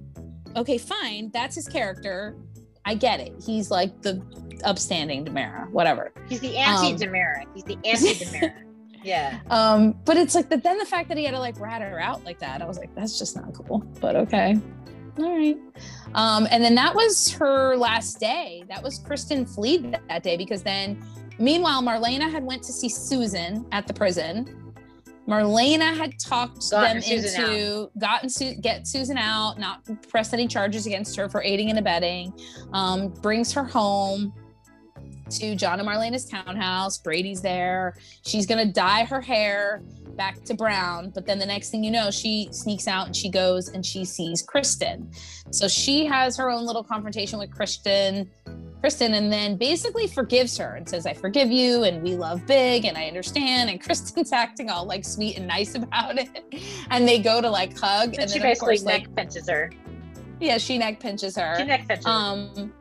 Okay, 0.55 0.77
fine. 0.77 1.29
That's 1.33 1.55
his 1.55 1.67
character. 1.67 2.37
I 2.85 2.95
get 2.95 3.19
it. 3.19 3.33
He's 3.45 3.69
like 3.69 4.01
the 4.01 4.21
upstanding 4.63 5.25
DiMera, 5.25 5.69
whatever. 5.71 6.11
He's 6.29 6.39
the 6.39 6.57
Um, 6.57 6.85
anti-DiMera. 6.85 7.43
He's 7.53 7.63
the 7.63 7.77
anti-DiMera. 7.83 8.53
yeah. 9.03 9.39
Um, 9.49 9.95
but 10.05 10.17
it's 10.17 10.35
like 10.35 10.49
the, 10.49 10.57
then 10.57 10.77
the 10.77 10.85
fact 10.85 11.09
that 11.09 11.17
he 11.17 11.25
had 11.25 11.31
to 11.31 11.39
like 11.39 11.59
rat 11.59 11.81
her 11.81 11.99
out 11.99 12.23
like 12.23 12.39
that, 12.39 12.61
I 12.61 12.65
was 12.65 12.77
like, 12.77 12.93
that's 12.95 13.19
just 13.19 13.35
not 13.35 13.53
cool. 13.53 13.79
But 13.99 14.15
okay. 14.15 14.59
All 15.19 15.35
right. 15.35 15.57
Um, 16.13 16.47
and 16.51 16.63
then 16.63 16.75
that 16.75 16.93
was 16.93 17.29
her 17.31 17.75
last 17.75 18.19
day. 18.19 18.63
That 18.69 18.83
was 18.83 18.99
Kristen 18.99 19.45
Fleed 19.45 19.91
that, 19.91 20.07
that 20.07 20.23
day 20.23 20.37
because 20.37 20.63
then 20.63 21.03
meanwhile 21.39 21.81
Marlena 21.81 22.29
had 22.31 22.43
went 22.43 22.63
to 22.63 22.71
see 22.71 22.89
Susan 22.89 23.65
at 23.71 23.87
the 23.87 23.93
prison. 23.93 24.73
Marlena 25.27 25.95
had 25.95 26.17
talked 26.19 26.69
Gotten 26.71 26.97
them 26.97 27.01
Susan 27.01 27.43
into 27.43 27.89
gotten 27.99 28.29
Su- 28.29 28.55
get 28.55 28.87
Susan 28.87 29.17
out, 29.17 29.59
not 29.59 29.83
press 30.07 30.31
any 30.31 30.47
charges 30.47 30.85
against 30.85 31.17
her 31.17 31.27
for 31.27 31.43
aiding 31.43 31.69
and 31.69 31.77
abetting. 31.77 32.31
Um, 32.71 33.09
brings 33.09 33.51
her 33.51 33.63
home 33.63 34.33
to 35.29 35.55
John 35.55 35.79
and 35.79 35.87
Marlena's 35.87 36.25
townhouse. 36.25 36.97
Brady's 36.97 37.41
there. 37.41 37.95
She's 38.23 38.45
gonna 38.45 38.71
dye 38.71 39.05
her 39.05 39.21
hair 39.21 39.81
back 40.17 40.43
to 40.45 40.53
brown, 40.53 41.11
but 41.13 41.25
then 41.25 41.39
the 41.39 41.45
next 41.45 41.69
thing 41.69 41.83
you 41.83 41.91
know, 41.91 42.11
she 42.11 42.49
sneaks 42.51 42.87
out 42.87 43.05
and 43.05 43.15
she 43.15 43.29
goes 43.29 43.69
and 43.69 43.85
she 43.85 44.03
sees 44.03 44.41
Kristen. 44.41 45.09
So 45.51 45.67
she 45.67 46.05
has 46.05 46.35
her 46.37 46.49
own 46.49 46.65
little 46.65 46.83
confrontation 46.83 47.39
with 47.39 47.51
Kristen. 47.51 48.29
Kristen 48.81 49.13
and 49.15 49.31
then 49.31 49.57
basically 49.57 50.07
forgives 50.07 50.57
her 50.57 50.75
and 50.75 50.87
says, 50.87 51.05
I 51.05 51.13
forgive 51.13 51.51
you 51.51 51.83
and 51.83 52.03
we 52.03 52.15
love 52.15 52.45
big 52.45 52.85
and 52.85 52.97
I 52.97 53.05
understand. 53.07 53.69
And 53.69 53.81
Kristen's 53.83 54.31
acting 54.31 54.69
all 54.69 54.85
like 54.85 55.05
sweet 55.05 55.37
and 55.37 55.47
nice 55.47 55.75
about 55.75 56.17
it. 56.17 56.63
And 56.89 57.07
they 57.07 57.19
go 57.19 57.41
to 57.41 57.49
like 57.49 57.77
hug. 57.77 58.09
And, 58.09 58.19
And, 58.19 58.29
she 58.29 58.39
then 58.39 58.47
of 58.47 58.51
basically 58.51 58.77
course, 58.77 58.83
like 58.83 59.15
pinches 59.15 59.49
her. 59.49 59.71
Yeah, 60.39 60.57
she 60.57 60.77
neck 60.77 60.99
pinches 60.99 61.35
her. 61.35 61.55
She 61.57 61.65
neck 61.65 61.87
pinches. 61.87 62.05
Um, 62.05 62.71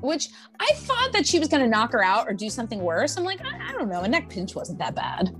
which 0.00 0.28
I 0.58 0.72
thought 0.74 1.12
that 1.12 1.26
she 1.26 1.38
was 1.38 1.48
going 1.48 1.62
to 1.62 1.68
knock 1.68 1.92
her 1.92 2.02
out 2.02 2.28
or 2.28 2.32
do 2.32 2.50
something 2.50 2.80
worse. 2.80 3.16
I'm 3.16 3.24
like, 3.24 3.44
I, 3.44 3.70
I 3.70 3.72
don't 3.72 3.88
know. 3.88 4.02
A 4.02 4.08
neck 4.08 4.28
pinch 4.28 4.54
wasn't 4.54 4.78
that 4.78 4.94
bad. 4.94 5.34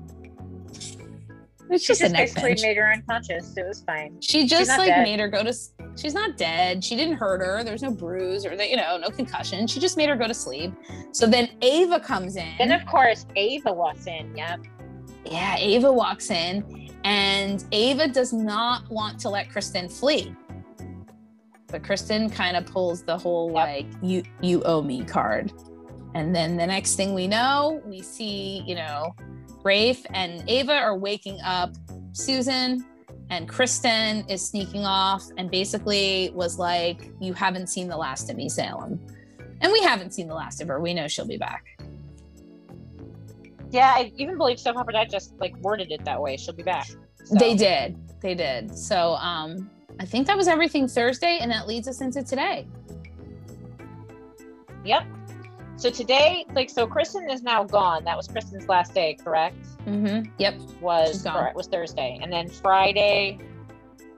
It's 1.71 1.87
just, 1.87 2.01
just 2.01 2.11
a 2.11 2.13
neck 2.13 2.27
basically 2.27 2.51
pinch. 2.51 2.63
made 2.63 2.77
her 2.79 2.93
unconscious. 2.93 3.57
It 3.57 3.65
was 3.65 3.83
fine. 3.83 4.21
She 4.21 4.47
just 4.47 4.71
like 4.71 4.89
dead. 4.89 5.05
made 5.05 5.21
her 5.21 5.29
go 5.29 5.45
to. 5.45 5.55
She's 5.97 6.15
not 6.15 6.37
dead. 6.37 6.83
She 6.83 6.97
didn't 6.97 7.15
hurt 7.15 7.41
her. 7.41 7.63
There's 7.63 7.83
no 7.83 7.93
bruise 7.93 8.45
or 8.45 8.55
you 8.55 8.77
know 8.77 8.99
no 8.99 9.09
concussion. 9.09 9.69
She 9.69 9.79
just 9.79 9.97
made 9.97 10.09
her 10.09 10.17
go 10.17 10.27
to 10.27 10.35
sleep. 10.35 10.73
So 11.13 11.29
then 11.29 11.49
Ava 11.63 12.01
comes 12.01 12.35
in. 12.35 12.53
Then 12.59 12.73
of 12.73 12.85
course 12.87 13.25
Ava 13.37 13.73
walks 13.73 14.09
in. 14.09 14.37
Yep. 14.37 14.61
yeah, 15.27 15.57
Ava 15.59 15.93
walks 15.93 16.31
in, 16.31 16.91
and 17.05 17.65
Ava 17.71 18.09
does 18.09 18.33
not 18.33 18.91
want 18.91 19.21
to 19.21 19.29
let 19.29 19.49
Kristen 19.49 19.89
flee. 19.89 20.35
But 21.71 21.85
Kristen 21.85 22.29
kind 22.31 22.57
of 22.57 22.67
pulls 22.67 23.03
the 23.03 23.17
whole 23.17 23.51
like 23.51 23.87
you 24.03 24.23
you 24.41 24.63
owe 24.65 24.83
me 24.83 25.05
card. 25.05 25.53
And 26.15 26.35
then 26.35 26.57
the 26.57 26.67
next 26.67 26.97
thing 26.97 27.15
we 27.15 27.29
know, 27.29 27.81
we 27.85 28.03
see, 28.03 28.65
you 28.67 28.75
know, 28.75 29.15
Rafe 29.63 30.05
and 30.13 30.43
Ava 30.49 30.73
are 30.73 30.97
waking 30.97 31.41
up 31.43 31.75
Susan 32.13 32.85
and 33.31 33.49
Kristen 33.49 34.25
is 34.29 34.45
sneaking 34.45 34.85
off 34.85 35.25
and 35.37 35.51
basically 35.51 36.31
was 36.35 36.59
like, 36.59 37.13
You 37.21 37.33
haven't 37.33 37.69
seen 37.69 37.89
the 37.89 37.97
last 37.97 38.29
of 38.29 38.37
me, 38.37 38.49
Salem. 38.49 39.01
And 39.61 39.73
we 39.73 39.81
haven't 39.83 40.13
seen 40.13 40.27
the 40.27 40.35
last 40.35 40.61
of 40.61 40.69
her. 40.69 40.81
We 40.81 40.95
know 40.95 41.07
she'll 41.07 41.27
be 41.27 41.37
back. 41.37 41.65
Yeah, 43.71 43.93
I 43.95 44.13
even 44.17 44.37
believe 44.37 44.59
Soap 44.59 44.77
Opera 44.77 45.07
just 45.07 45.39
like 45.39 45.57
worded 45.59 45.93
it 45.93 46.05
that 46.05 46.21
way. 46.21 46.37
She'll 46.37 46.55
be 46.55 46.65
back. 46.65 46.89
So, 46.89 47.37
They 47.39 47.55
did. 47.55 47.97
They 48.21 48.35
did. 48.35 48.77
So 48.77 49.15
um 49.15 49.71
I 50.01 50.07
think 50.07 50.27
that 50.29 50.37
was 50.37 50.49
everything 50.49 50.89
Thursday, 50.89 51.39
and 51.43 51.51
that 51.51 51.69
leads 51.69 51.87
us 51.87 52.01
into 52.01 52.23
today. 52.23 52.67
Yep. 54.83 55.05
So 55.77 55.91
today, 55.91 56.47
like, 56.55 56.71
so 56.71 56.87
Kristen 56.87 57.29
is 57.29 57.43
now 57.43 57.65
gone. 57.65 58.05
That 58.05 58.17
was 58.17 58.27
Kristen's 58.27 58.67
last 58.67 58.95
day, 58.95 59.19
correct? 59.23 59.59
Mm-hmm. 59.87 60.31
Yep. 60.39 60.61
Was 60.81 61.23
correct, 61.23 61.55
was 61.55 61.67
Thursday, 61.67 62.19
and 62.23 62.33
then 62.33 62.49
Friday 62.49 63.39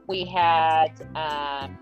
we 0.07 0.25
had. 0.25 0.91
Um, 1.17 1.77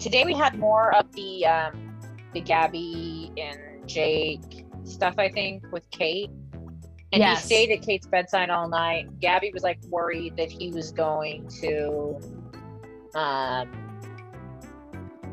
today 0.00 0.24
we 0.24 0.34
had 0.34 0.58
more 0.58 0.92
of 0.96 1.12
the 1.12 1.46
um, 1.46 1.96
the 2.32 2.40
Gabby 2.40 3.30
and 3.36 3.88
Jake 3.88 4.66
stuff. 4.82 5.14
I 5.18 5.28
think 5.28 5.70
with 5.70 5.88
Kate. 5.90 6.30
And 7.14 7.20
Yes. 7.22 7.42
he 7.42 7.46
stayed 7.46 7.70
at 7.70 7.82
Kate's 7.82 8.08
bedside 8.08 8.50
all 8.50 8.68
night. 8.68 9.20
Gabby 9.20 9.52
was 9.54 9.62
like 9.62 9.78
worried 9.88 10.36
that 10.36 10.50
he 10.50 10.72
was 10.72 10.90
going 10.90 11.46
to 11.60 12.18
um 13.14 13.70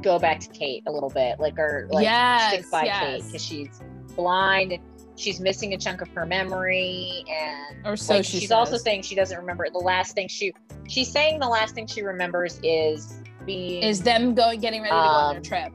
go 0.04 0.20
back 0.20 0.40
to 0.42 0.50
Kate 0.50 0.84
a 0.86 0.92
little 0.92 1.10
bit, 1.10 1.40
like 1.40 1.58
or 1.58 1.88
like 1.90 2.04
Yes, 2.04 2.54
stick 2.54 2.72
by 2.72 2.88
Kate 2.88 3.24
because 3.26 3.44
she's 3.44 3.82
blind 4.16 4.74
and 4.74 4.84
she's 5.16 5.40
missing 5.40 5.74
a 5.74 5.78
chunk 5.78 6.02
of 6.02 6.10
her 6.10 6.24
memory 6.28 7.24
and 7.28 7.84
Or 7.84 7.96
so 7.98 8.16
like, 8.18 8.26
she 8.26 8.40
she's 8.40 8.52
also 8.52 8.78
saying 8.78 9.02
she 9.02 9.16
doesn't 9.16 9.38
remember 9.38 9.66
the 9.72 9.80
last 9.80 10.14
thing 10.14 10.28
she 10.28 10.54
she's 10.88 11.12
saying 11.12 11.40
the 11.40 11.48
last 11.48 11.74
thing 11.74 11.88
she 11.88 12.04
remembers 12.04 12.60
is 12.62 13.18
being 13.44 13.82
Is 13.82 14.02
them 14.02 14.36
going 14.36 14.60
getting 14.60 14.84
ready 14.84 14.92
to 14.94 15.02
go 15.02 15.02
on 15.08 15.30
their 15.32 15.38
Um, 15.38 15.44
trip. 15.44 15.74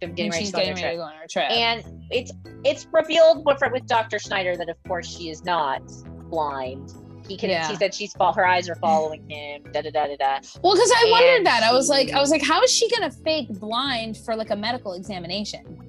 them 0.00 0.12
getting 0.14 0.30
ready 0.32 0.44
she's 0.44 0.50
to 0.50 0.56
go 0.56 0.58
on 0.62 0.64
getting 0.66 0.82
ready 0.84 0.96
to 0.96 1.00
go 1.00 1.02
on 1.04 1.14
her 1.14 1.26
trip. 1.28 1.50
And 1.50 1.95
it's 2.10 2.32
it's 2.64 2.86
revealed 2.92 3.44
with 3.44 3.58
with 3.72 3.86
Dr. 3.86 4.18
Schneider 4.18 4.56
that 4.56 4.68
of 4.68 4.76
course 4.86 5.06
she 5.06 5.30
is 5.30 5.44
not 5.44 5.82
blind. 6.30 6.92
He 7.28 7.36
can 7.36 7.50
Yeah. 7.50 7.68
he 7.68 7.74
said 7.76 7.92
she's 7.92 8.14
her 8.36 8.46
eyes 8.46 8.68
are 8.68 8.76
following 8.76 9.28
him, 9.28 9.64
da 9.72 9.82
da 9.82 9.90
da 9.90 10.06
da 10.06 10.16
da. 10.16 10.38
well, 10.62 10.74
because 10.74 10.92
I 10.94 11.08
wondered 11.10 11.44
that. 11.46 11.62
I 11.64 11.72
was 11.72 11.88
like, 11.88 12.12
I 12.12 12.20
was 12.20 12.30
like, 12.30 12.42
how 12.42 12.62
is 12.62 12.70
she 12.70 12.88
gonna 12.90 13.10
fake 13.10 13.48
blind 13.48 14.16
for 14.18 14.36
like 14.36 14.50
a 14.50 14.56
medical 14.56 14.92
examination? 14.92 15.82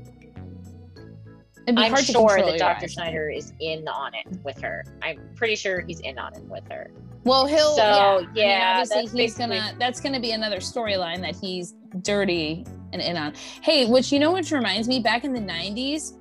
I'm 1.68 1.96
sure 1.98 2.38
that 2.38 2.58
Dr. 2.58 2.86
eyes. 2.86 2.94
Schneider 2.94 3.30
is 3.30 3.52
in 3.60 3.88
on 3.90 4.14
it 4.16 4.26
with 4.44 4.60
her. 4.62 4.86
I'm 5.02 5.20
pretty 5.36 5.56
sure 5.58 5.82
he's 5.82 6.00
in 6.00 6.18
on 6.18 6.34
it 6.34 6.44
with 6.44 6.64
her. 6.72 6.90
Well, 7.26 7.46
he'll 7.46 7.76
So, 7.76 8.26
yeah. 8.34 8.46
I 8.46 8.48
mean, 8.48 8.62
obviously 8.62 8.96
that's 9.02 9.12
he's 9.12 9.12
basically- 9.36 9.58
gonna 9.58 9.76
that's 9.78 10.00
gonna 10.00 10.20
be 10.22 10.32
another 10.32 10.58
storyline 10.58 11.20
that 11.22 11.36
he's 11.36 11.74
dirty 12.02 12.66
and 12.94 13.02
in 13.02 13.18
on. 13.18 13.34
Hey, 13.62 13.86
which 13.86 14.12
you 14.12 14.20
know 14.20 14.32
which 14.32 14.52
reminds 14.52 14.88
me, 14.88 15.00
back 15.00 15.24
in 15.24 15.34
the 15.34 15.40
'90s, 15.40 16.14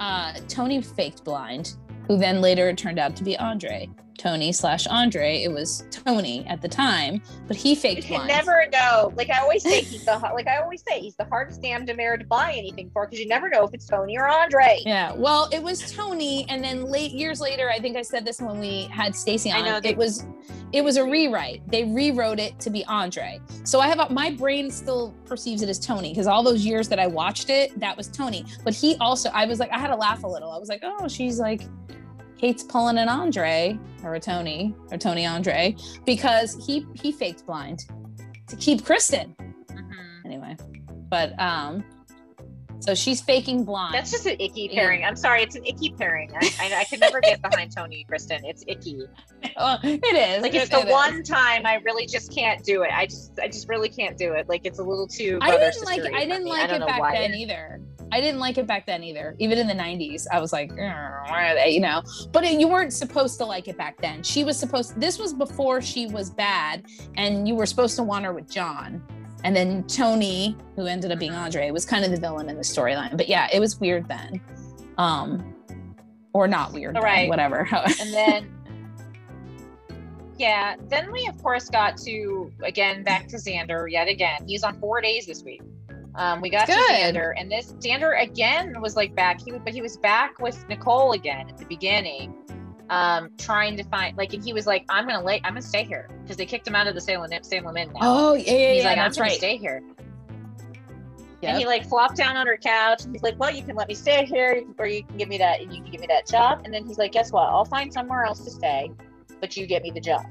uh, 0.00 0.34
Tony 0.48 0.80
faked 0.80 1.24
blind, 1.24 1.74
who 2.06 2.16
then 2.18 2.40
later 2.40 2.72
turned 2.74 2.98
out 2.98 3.16
to 3.16 3.24
be 3.24 3.36
Andre. 3.38 3.88
Tony 4.20 4.52
slash 4.52 4.86
Andre. 4.86 5.42
It 5.42 5.50
was 5.50 5.84
Tony 5.90 6.44
at 6.46 6.60
the 6.60 6.68
time, 6.68 7.22
but 7.48 7.56
he 7.56 7.74
faked. 7.74 7.96
You 7.96 8.02
faked 8.02 8.06
can 8.08 8.26
blind. 8.26 8.28
never 8.28 8.66
know. 8.70 9.12
Like 9.16 9.30
I 9.30 9.40
always 9.40 9.62
say, 9.62 9.80
he's 9.80 10.04
the 10.04 10.18
har- 10.18 10.34
like 10.34 10.46
I 10.46 10.58
always 10.58 10.82
say, 10.86 11.00
he's 11.00 11.16
the 11.16 11.24
hardest 11.24 11.62
damn 11.62 11.86
DiMera 11.86 12.18
to 12.18 12.24
buy 12.26 12.52
anything 12.52 12.90
for 12.92 13.06
because 13.06 13.18
you 13.18 13.26
never 13.28 13.48
know 13.48 13.64
if 13.64 13.72
it's 13.72 13.86
Tony 13.86 14.18
or 14.18 14.28
Andre. 14.28 14.80
Yeah, 14.84 15.12
well, 15.14 15.48
it 15.52 15.62
was 15.62 15.90
Tony, 15.90 16.44
and 16.50 16.62
then 16.62 16.84
late 16.84 17.12
years 17.12 17.40
later, 17.40 17.70
I 17.70 17.78
think 17.78 17.96
I 17.96 18.02
said 18.02 18.24
this 18.26 18.40
when 18.42 18.60
we 18.60 18.84
had 18.92 19.16
Stacy 19.16 19.50
I 19.52 19.60
on. 19.60 19.64
know, 19.64 19.80
they- 19.80 19.90
it 19.90 19.96
was, 19.96 20.26
it 20.72 20.82
was 20.84 20.98
a 20.98 21.04
rewrite. 21.04 21.62
They 21.68 21.84
rewrote 21.84 22.38
it 22.38 22.60
to 22.60 22.68
be 22.70 22.84
Andre. 22.84 23.40
So 23.64 23.80
I 23.80 23.88
have 23.88 24.00
a, 24.00 24.12
my 24.12 24.30
brain 24.30 24.70
still 24.70 25.14
perceives 25.24 25.62
it 25.62 25.68
as 25.70 25.78
Tony 25.78 26.10
because 26.10 26.26
all 26.26 26.42
those 26.42 26.64
years 26.64 26.88
that 26.90 26.98
I 27.00 27.06
watched 27.06 27.48
it, 27.48 27.78
that 27.80 27.96
was 27.96 28.06
Tony. 28.06 28.44
But 28.64 28.74
he 28.74 28.96
also, 29.00 29.30
I 29.30 29.46
was 29.46 29.58
like, 29.58 29.72
I 29.72 29.78
had 29.78 29.88
to 29.88 29.96
laugh 29.96 30.22
a 30.24 30.28
little. 30.28 30.52
I 30.52 30.58
was 30.58 30.68
like, 30.68 30.82
oh, 30.84 31.08
she's 31.08 31.38
like, 31.40 31.62
Kate's 32.40 32.62
pulling 32.62 32.96
an 32.96 33.08
Andre 33.10 33.78
or 34.02 34.14
a 34.14 34.20
Tony 34.20 34.74
or 34.90 34.96
Tony 34.96 35.26
Andre 35.26 35.76
because 36.06 36.56
he 36.66 36.86
he 36.94 37.12
faked 37.12 37.44
blind 37.44 37.84
to 38.48 38.56
keep 38.56 38.82
Kristen 38.82 39.36
anyway. 40.24 40.56
But 41.10 41.38
um, 41.38 41.84
so 42.78 42.94
she's 42.94 43.20
faking 43.20 43.64
blind. 43.64 43.92
That's 43.92 44.10
just 44.10 44.24
an 44.24 44.36
icky 44.40 44.70
Yeah. 44.72 44.80
pairing. 44.80 45.04
I'm 45.04 45.16
sorry, 45.16 45.42
it's 45.42 45.54
an 45.54 45.66
icky 45.66 45.90
pairing. 45.98 46.30
I, 46.34 46.50
I, 46.60 46.80
I 46.80 46.84
could 46.84 47.00
never 47.00 47.20
get 47.20 47.42
behind 47.42 47.76
Tony 47.76 47.98
and 47.98 48.08
Kristen. 48.08 48.42
It's 48.46 48.64
icky. 48.66 49.02
Well, 49.56 49.78
it 49.82 50.02
is. 50.16 50.42
Like 50.42 50.54
it's 50.54 50.66
It- 50.66 50.70
the 50.70 50.80
it 50.80 50.86
is. 50.86 50.92
one 50.92 51.22
time 51.22 51.66
I 51.66 51.74
really 51.84 52.06
just 52.06 52.34
can't 52.34 52.62
do 52.64 52.82
it. 52.82 52.90
I 52.94 53.04
just 53.06 53.38
I 53.38 53.48
just 53.48 53.68
really 53.68 53.88
can't 53.90 54.16
do 54.16 54.32
it. 54.32 54.48
Like 54.48 54.62
it's 54.64 54.78
a 54.78 54.82
little 54.82 55.06
too. 55.06 55.38
I 55.42 55.50
didn't 55.50 55.84
like. 55.84 56.00
I 56.14 56.24
didn't 56.24 56.46
like 56.46 56.70
don't 56.70 56.82
it 56.82 56.86
back 56.86 57.12
then 57.12 57.34
either. 57.34 57.80
I 58.12 58.20
didn't 58.20 58.40
like 58.40 58.58
it 58.58 58.66
back 58.66 58.86
then 58.86 59.02
either. 59.04 59.34
Even 59.38 59.58
in 59.58 59.66
the 59.66 59.74
'90s, 59.74 60.26
I 60.32 60.40
was 60.40 60.52
like, 60.52 60.70
"Ugh, 60.72 60.78
are 60.78 61.54
they? 61.54 61.70
You 61.70 61.80
know. 61.80 62.02
But 62.32 62.44
it, 62.44 62.58
you 62.60 62.68
weren't 62.68 62.92
supposed 62.92 63.38
to 63.38 63.44
like 63.44 63.68
it 63.68 63.76
back 63.76 64.00
then. 64.00 64.22
She 64.22 64.44
was 64.44 64.58
supposed. 64.58 65.00
This 65.00 65.18
was 65.18 65.32
before 65.34 65.80
she 65.80 66.06
was 66.06 66.30
bad, 66.30 66.84
and 67.16 67.46
you 67.46 67.54
were 67.54 67.66
supposed 67.66 67.96
to 67.96 68.02
want 68.02 68.24
her 68.24 68.32
with 68.32 68.50
John. 68.50 69.02
And 69.42 69.56
then 69.56 69.84
Tony, 69.84 70.56
who 70.76 70.86
ended 70.86 71.12
up 71.12 71.18
being 71.18 71.32
Andre, 71.32 71.70
was 71.70 71.86
kind 71.86 72.04
of 72.04 72.10
the 72.10 72.18
villain 72.20 72.48
in 72.50 72.56
the 72.56 72.62
storyline. 72.62 73.16
But 73.16 73.28
yeah, 73.28 73.48
it 73.52 73.58
was 73.60 73.80
weird 73.80 74.06
then. 74.06 74.40
Um, 74.98 75.54
or 76.34 76.46
not 76.46 76.72
weird, 76.72 76.94
then, 76.96 77.02
Right. 77.02 77.28
whatever. 77.28 77.66
And 78.00 78.12
then. 78.12 78.52
Yeah, 80.38 80.76
then 80.88 81.12
we 81.12 81.26
of 81.26 81.42
course 81.42 81.68
got 81.68 81.98
to 81.98 82.50
again 82.62 83.02
back 83.02 83.28
to 83.28 83.36
Xander 83.36 83.90
yet 83.90 84.08
again. 84.08 84.40
He's 84.46 84.62
on 84.62 84.78
four 84.80 85.00
days 85.02 85.26
this 85.26 85.42
week. 85.44 85.60
Um, 86.14 86.40
we 86.40 86.50
got 86.50 86.66
to 86.66 86.72
Good. 86.72 86.90
Xander, 86.90 87.32
and 87.36 87.50
this 87.50 87.72
Xander 87.74 88.20
again 88.20 88.80
was 88.80 88.96
like 88.96 89.14
back. 89.14 89.40
He 89.40 89.52
but 89.52 89.72
he 89.72 89.80
was 89.80 89.96
back 89.96 90.38
with 90.40 90.68
Nicole 90.68 91.12
again 91.12 91.48
at 91.48 91.56
the 91.56 91.64
beginning, 91.66 92.34
um, 92.90 93.30
trying 93.38 93.76
to 93.76 93.84
find 93.84 94.16
like, 94.16 94.34
and 94.34 94.42
he 94.42 94.52
was 94.52 94.66
like, 94.66 94.84
"I'm 94.88 95.06
gonna 95.06 95.24
lay, 95.24 95.36
I'm 95.44 95.52
gonna 95.52 95.62
stay 95.62 95.84
here," 95.84 96.08
because 96.22 96.36
they 96.36 96.46
kicked 96.46 96.66
him 96.66 96.74
out 96.74 96.86
of 96.86 96.94
the 96.94 97.00
Salem 97.00 97.30
Salem 97.42 97.76
Inn 97.76 97.92
now. 97.92 98.00
oh 98.02 98.34
yeah, 98.34 98.52
yeah, 98.52 98.72
he's 98.72 98.82
yeah. 98.82 98.88
like, 98.88 98.98
"I'm 98.98 99.04
that's 99.04 99.16
gonna 99.18 99.30
right. 99.30 99.38
stay 99.38 99.56
here." 99.56 99.82
Yep. 101.42 101.50
And 101.50 101.58
he 101.58 101.66
like 101.66 101.86
flopped 101.86 102.16
down 102.16 102.36
on 102.36 102.46
her 102.46 102.58
couch 102.58 103.04
and 103.04 103.14
he's 103.14 103.22
like, 103.22 103.38
Well, 103.38 103.50
you 103.50 103.62
can 103.62 103.74
let 103.74 103.88
me 103.88 103.94
stay 103.94 104.26
here 104.26 104.62
or 104.78 104.86
you 104.86 105.02
can 105.02 105.16
give 105.16 105.28
me 105.28 105.38
that 105.38 105.60
and 105.60 105.74
you 105.74 105.82
can 105.82 105.90
give 105.90 106.00
me 106.00 106.06
that 106.08 106.26
job. 106.26 106.62
And 106.64 106.74
then 106.74 106.86
he's 106.86 106.98
like, 106.98 107.12
Guess 107.12 107.32
what? 107.32 107.48
I'll 107.48 107.64
find 107.64 107.90
somewhere 107.90 108.24
else 108.24 108.44
to 108.44 108.50
stay, 108.50 108.90
but 109.40 109.56
you 109.56 109.66
get 109.66 109.82
me 109.82 109.90
the 109.90 110.00
job. 110.00 110.26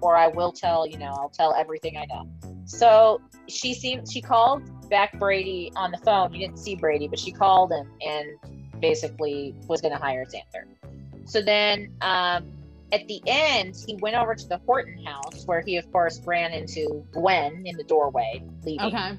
Or 0.00 0.16
I 0.16 0.28
will 0.28 0.52
tell, 0.52 0.86
you 0.86 0.96
know, 0.96 1.14
I'll 1.18 1.28
tell 1.28 1.54
everything 1.54 1.98
I 1.98 2.06
know. 2.06 2.30
So 2.64 3.20
she 3.46 3.74
seemed 3.74 4.10
she 4.10 4.22
called 4.22 4.62
back 4.84 5.18
Brady 5.18 5.72
on 5.76 5.90
the 5.90 5.98
phone. 5.98 6.32
You 6.32 6.40
didn't 6.40 6.58
see 6.58 6.74
Brady, 6.76 7.08
but 7.08 7.18
she 7.18 7.30
called 7.32 7.72
him 7.72 7.90
and 8.06 8.80
basically 8.80 9.54
was 9.66 9.80
gonna 9.80 9.98
hire 9.98 10.24
Xander. 10.24 10.66
So 11.26 11.40
then 11.42 11.92
um 12.02 12.44
at 12.92 13.08
the 13.08 13.20
end, 13.26 13.74
he 13.86 13.96
went 13.96 14.14
over 14.14 14.34
to 14.36 14.48
the 14.48 14.58
Horton 14.66 15.04
house 15.04 15.44
where 15.46 15.62
he, 15.62 15.76
of 15.78 15.90
course, 15.90 16.20
ran 16.24 16.52
into 16.52 17.04
Gwen 17.12 17.66
in 17.66 17.76
the 17.76 17.82
doorway, 17.82 18.40
leaving 18.64 18.86
Okay. 18.86 19.18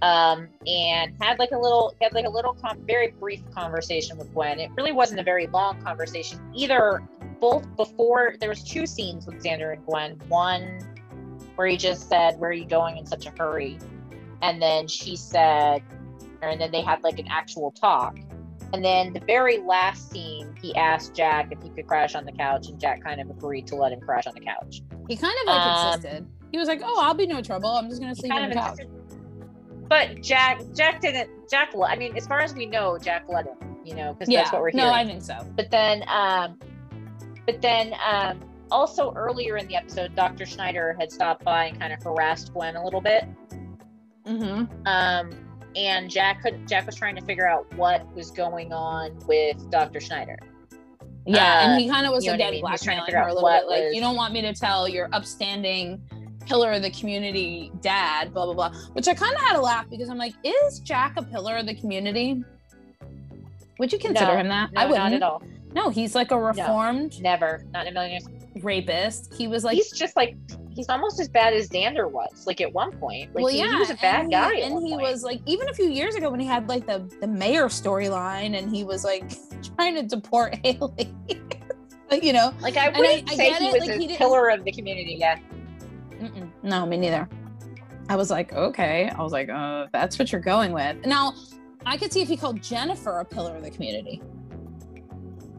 um, 0.00 0.48
and 0.66 1.14
had 1.20 1.38
like 1.38 1.50
a 1.50 1.58
little 1.58 1.94
had 2.00 2.14
like 2.14 2.24
a 2.24 2.30
little 2.30 2.54
com- 2.54 2.80
very 2.86 3.08
brief 3.10 3.42
conversation 3.54 4.16
with 4.16 4.32
Gwen. 4.32 4.60
It 4.60 4.70
really 4.78 4.92
wasn't 4.92 5.20
a 5.20 5.22
very 5.22 5.46
long 5.48 5.80
conversation 5.82 6.40
either. 6.54 7.02
Both 7.40 7.66
before 7.76 8.36
there 8.40 8.48
was 8.48 8.62
two 8.62 8.86
scenes 8.86 9.26
with 9.26 9.42
Xander 9.42 9.74
and 9.74 9.84
Gwen. 9.84 10.18
One 10.28 10.78
where 11.56 11.66
he 11.66 11.76
just 11.76 12.08
said, 12.08 12.38
"Where 12.40 12.50
are 12.50 12.54
you 12.54 12.64
going 12.64 12.96
in 12.96 13.04
such 13.04 13.26
a 13.26 13.30
hurry?" 13.30 13.78
And 14.42 14.60
then 14.60 14.86
she 14.88 15.16
said, 15.16 15.82
and 16.42 16.60
then 16.60 16.70
they 16.72 16.82
had 16.82 17.02
like 17.02 17.18
an 17.18 17.26
actual 17.30 17.70
talk. 17.70 18.18
And 18.74 18.82
then 18.84 19.12
the 19.12 19.20
very 19.20 19.58
last 19.58 20.10
scene, 20.10 20.54
he 20.60 20.74
asked 20.76 21.14
Jack 21.14 21.52
if 21.52 21.62
he 21.62 21.68
could 21.70 21.86
crash 21.86 22.14
on 22.14 22.24
the 22.24 22.32
couch, 22.32 22.68
and 22.68 22.80
Jack 22.80 23.02
kind 23.04 23.20
of 23.20 23.28
agreed 23.30 23.66
to 23.68 23.76
let 23.76 23.92
him 23.92 24.00
crash 24.00 24.26
on 24.26 24.34
the 24.34 24.40
couch. 24.40 24.80
He 25.08 25.16
kind 25.16 25.34
of 25.42 25.46
like 25.46 25.66
Um, 25.66 25.86
insisted. 25.94 26.26
He 26.52 26.58
was 26.58 26.68
like, 26.68 26.80
"Oh, 26.84 27.00
I'll 27.02 27.14
be 27.14 27.26
no 27.26 27.40
trouble. 27.42 27.68
I'm 27.70 27.88
just 27.88 28.00
gonna 28.00 28.14
sleep 28.14 28.32
on 28.32 28.48
the 28.48 28.54
couch." 28.54 28.70
insisted. 28.80 29.88
But 29.88 30.22
Jack, 30.22 30.62
Jack 30.74 31.00
didn't. 31.02 31.28
Jack, 31.50 31.72
I 31.86 31.96
mean, 31.96 32.16
as 32.16 32.26
far 32.26 32.40
as 32.40 32.54
we 32.54 32.64
know, 32.66 32.96
Jack 32.98 33.24
let 33.28 33.46
him. 33.46 33.56
You 33.84 33.94
know, 33.94 34.14
because 34.14 34.28
Yeah, 34.28 34.40
that's 34.42 34.52
what 34.52 34.62
we're 34.62 34.70
hearing. 34.70 34.86
no. 34.86 34.92
I 34.94 35.04
think 35.04 35.22
so. 35.22 35.36
But 35.56 35.70
then, 35.70 36.04
um, 36.08 36.58
but 37.46 37.60
then, 37.60 37.94
um, 38.08 38.40
also 38.70 39.12
earlier 39.14 39.56
in 39.58 39.66
the 39.66 39.76
episode, 39.76 40.14
Dr. 40.14 40.46
Schneider 40.46 40.96
had 40.98 41.10
stopped 41.12 41.44
by 41.44 41.64
and 41.66 41.78
kind 41.80 41.92
of 41.92 42.02
harassed 42.02 42.54
Gwen 42.54 42.76
a 42.76 42.82
little 42.84 43.00
bit. 43.02 43.24
Mm-hmm. 44.26 44.86
Um, 44.86 45.30
and 45.74 46.10
Jack 46.10 46.42
could 46.42 46.68
Jack 46.68 46.86
was 46.86 46.96
trying 46.96 47.16
to 47.16 47.22
figure 47.22 47.48
out 47.48 47.72
what 47.74 48.06
was 48.14 48.30
going 48.30 48.72
on 48.72 49.18
with 49.26 49.70
Dr. 49.70 50.00
Schneider. 50.00 50.38
Yeah, 51.24 51.38
Uh, 51.38 51.70
and 51.72 51.80
he 51.80 51.88
kind 51.88 52.04
of 52.06 52.12
was 52.12 52.26
what 52.26 52.34
I 52.40 52.50
mean? 52.50 52.60
Trying 52.62 52.76
to 52.78 52.82
blackmailing 52.84 53.06
figure 53.06 53.18
her 53.20 53.24
out 53.26 53.30
a 53.30 53.34
little 53.34 53.48
bit. 53.48 53.66
Like, 53.68 53.84
was- 53.84 53.94
you 53.94 54.00
don't 54.00 54.16
want 54.16 54.32
me 54.34 54.42
to 54.42 54.52
tell 54.52 54.88
your 54.88 55.08
upstanding 55.12 56.00
pillar 56.46 56.72
of 56.72 56.82
the 56.82 56.90
community 56.90 57.70
dad, 57.80 58.34
blah 58.34 58.44
blah 58.46 58.54
blah. 58.54 58.72
Which 58.94 59.06
I 59.08 59.14
kind 59.14 59.34
of 59.34 59.40
had 59.40 59.56
a 59.56 59.60
laugh 59.60 59.88
because 59.88 60.08
I'm 60.08 60.18
like, 60.18 60.34
is 60.44 60.80
Jack 60.80 61.14
a 61.16 61.22
pillar 61.22 61.56
of 61.56 61.66
the 61.66 61.74
community? 61.74 62.42
Would 63.78 63.92
you 63.92 63.98
consider 63.98 64.32
No, 64.32 64.36
him 64.38 64.48
that? 64.48 64.72
No, 64.72 64.80
I 64.80 64.84
wouldn't. 64.86 65.04
not 65.04 65.12
at 65.14 65.22
all. 65.22 65.42
No, 65.74 65.88
he's 65.88 66.14
like 66.14 66.30
a 66.32 66.38
reformed 66.38 67.20
Never. 67.22 67.64
Not 67.72 67.86
in 67.86 67.92
a 67.92 67.94
million 67.94 68.22
years. 68.22 68.62
rapist. 68.64 69.32
He 69.32 69.48
was 69.48 69.64
like, 69.64 69.76
he's 69.76 69.90
just 69.92 70.16
like 70.16 70.36
he's 70.74 70.88
almost 70.88 71.20
as 71.20 71.28
bad 71.28 71.54
as 71.54 71.68
Xander 71.68 72.10
was. 72.10 72.46
Like 72.46 72.60
at 72.60 72.72
one 72.72 72.92
point, 72.92 73.34
like 73.34 73.44
well, 73.44 73.52
he, 73.52 73.58
yeah, 73.58 73.72
he 73.72 73.78
was 73.78 73.90
a 73.90 73.96
bad 73.96 74.22
and 74.22 74.30
guy. 74.30 74.56
He, 74.56 74.62
and 74.62 74.86
he 74.86 74.92
point. 74.92 75.02
was 75.02 75.22
like, 75.22 75.40
even 75.46 75.68
a 75.68 75.74
few 75.74 75.88
years 75.88 76.14
ago 76.14 76.30
when 76.30 76.40
he 76.40 76.46
had 76.46 76.68
like 76.68 76.86
the 76.86 77.08
the 77.20 77.26
mayor 77.26 77.66
storyline, 77.66 78.58
and 78.58 78.74
he 78.74 78.84
was 78.84 79.04
like 79.04 79.32
trying 79.76 79.94
to 79.94 80.02
deport 80.02 80.54
Haley. 80.64 81.14
Like, 82.10 82.24
you 82.24 82.32
know, 82.32 82.52
like 82.60 82.76
I 82.76 82.88
wouldn't 82.90 83.30
I 83.30 83.34
say 83.34 83.50
get 83.50 83.62
he 83.62 83.68
it, 83.68 83.72
was 83.72 83.88
like, 83.88 84.10
a 84.10 84.16
pillar 84.16 84.50
of 84.50 84.64
the 84.64 84.72
community. 84.72 85.16
Yeah. 85.18 85.38
Mm-mm. 86.20 86.50
No, 86.62 86.84
me 86.84 86.98
neither. 86.98 87.28
I 88.08 88.16
was 88.16 88.30
like, 88.30 88.52
okay. 88.52 89.08
I 89.08 89.22
was 89.22 89.32
like, 89.32 89.48
uh, 89.48 89.86
that's 89.92 90.18
what 90.18 90.30
you're 90.30 90.40
going 90.40 90.72
with. 90.72 91.06
Now, 91.06 91.32
I 91.86 91.96
could 91.96 92.12
see 92.12 92.20
if 92.20 92.28
he 92.28 92.36
called 92.36 92.62
Jennifer 92.62 93.20
a 93.20 93.24
pillar 93.24 93.56
of 93.56 93.62
the 93.62 93.70
community. 93.70 94.20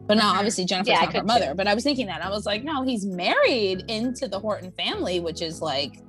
But 0.06 0.18
now, 0.18 0.34
obviously, 0.34 0.64
Jennifer's 0.66 0.88
Yeah, 0.88 1.00
not 1.00 1.12
her 1.14 1.22
mother. 1.22 1.46
too. 1.48 1.54
But 1.54 1.66
I 1.66 1.74
was 1.74 1.82
thinking 1.84 2.06
that. 2.08 2.22
I 2.24 2.28
was 2.28 2.44
like, 2.46 2.62
no, 2.62 2.82
he's 2.82 3.06
married 3.06 3.84
into 3.88 4.28
the 4.28 4.38
Horton 4.38 4.70
family, 4.72 5.20
which 5.20 5.40
is 5.40 5.62
like 5.62 6.00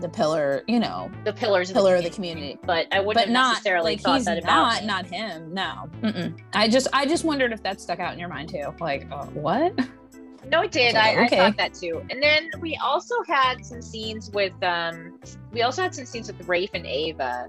the 0.00 0.08
pillar, 0.08 0.64
you 0.66 0.80
know, 0.80 1.10
The 1.24 1.32
pillars 1.32 1.70
of 1.70 1.74
pillar 1.74 1.96
of 1.96 2.04
the 2.04 2.10
community. 2.10 2.58
But 2.64 2.86
I 2.92 3.00
wouldn't 3.00 3.26
But 3.26 3.32
not 3.32 3.50
necessarily 3.52 3.92
like 3.92 4.00
thought 4.00 4.16
he's 4.16 4.24
that 4.24 4.38
about 4.38 4.82
not, 4.82 4.82
him. 4.82 4.86
not 4.86 5.06
him. 5.06 5.54
No, 5.54 5.90
Mm-mm. 6.02 6.40
I 6.52 6.68
just, 6.68 6.88
I 6.92 7.06
just 7.06 7.24
wondered 7.24 7.52
if 7.52 7.62
that 7.62 7.80
stuck 7.80 8.00
out 8.00 8.12
in 8.12 8.18
your 8.18 8.28
mind 8.28 8.48
too. 8.48 8.74
Like, 8.80 9.06
uh, 9.12 9.26
what? 9.26 9.78
No, 10.50 10.60
it 10.62 10.72
did. 10.72 10.94
like, 10.94 11.16
I, 11.16 11.24
okay. 11.26 11.40
I 11.40 11.44
thought 11.46 11.56
that 11.56 11.74
too. 11.74 12.04
And 12.10 12.22
then 12.22 12.50
we 12.60 12.76
also 12.82 13.14
had 13.26 13.64
some 13.64 13.80
scenes 13.80 14.30
with 14.30 14.52
um 14.62 15.18
we 15.52 15.62
also 15.62 15.80
had 15.82 15.94
some 15.94 16.04
scenes 16.04 16.30
with 16.30 16.46
Rafe 16.46 16.70
and 16.74 16.84
Ava. 16.86 17.48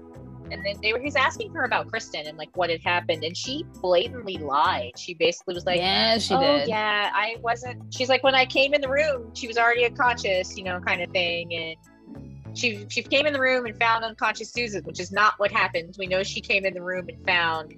And 0.50 0.64
then 0.64 0.76
they 0.82 0.92
were 0.92 1.00
he's 1.00 1.16
asking 1.16 1.52
her 1.54 1.64
about 1.64 1.88
Kristen 1.88 2.26
and 2.26 2.36
like 2.38 2.56
what 2.56 2.70
had 2.70 2.82
happened. 2.82 3.24
And 3.24 3.36
she 3.36 3.64
blatantly 3.80 4.38
lied. 4.38 4.92
She 4.96 5.14
basically 5.14 5.54
was 5.54 5.66
like, 5.66 5.78
yeah, 5.78 6.18
she 6.18 6.34
oh 6.34 6.40
did. 6.40 6.68
yeah, 6.68 7.10
I 7.14 7.36
wasn't 7.42 7.82
she's 7.94 8.08
like 8.08 8.22
when 8.22 8.34
I 8.34 8.46
came 8.46 8.74
in 8.74 8.80
the 8.80 8.88
room, 8.88 9.30
she 9.34 9.46
was 9.46 9.56
already 9.58 9.84
unconscious, 9.84 10.56
you 10.56 10.64
know, 10.64 10.80
kind 10.80 11.02
of 11.02 11.10
thing. 11.10 11.52
And 11.54 12.56
she 12.56 12.86
she 12.88 13.02
came 13.02 13.26
in 13.26 13.32
the 13.32 13.40
room 13.40 13.66
and 13.66 13.76
found 13.78 14.04
unconscious 14.04 14.50
Susan, 14.52 14.82
which 14.84 15.00
is 15.00 15.12
not 15.12 15.34
what 15.38 15.50
happened. 15.50 15.94
We 15.98 16.06
know 16.06 16.22
she 16.22 16.40
came 16.40 16.64
in 16.64 16.74
the 16.74 16.82
room 16.82 17.06
and 17.08 17.26
found 17.26 17.74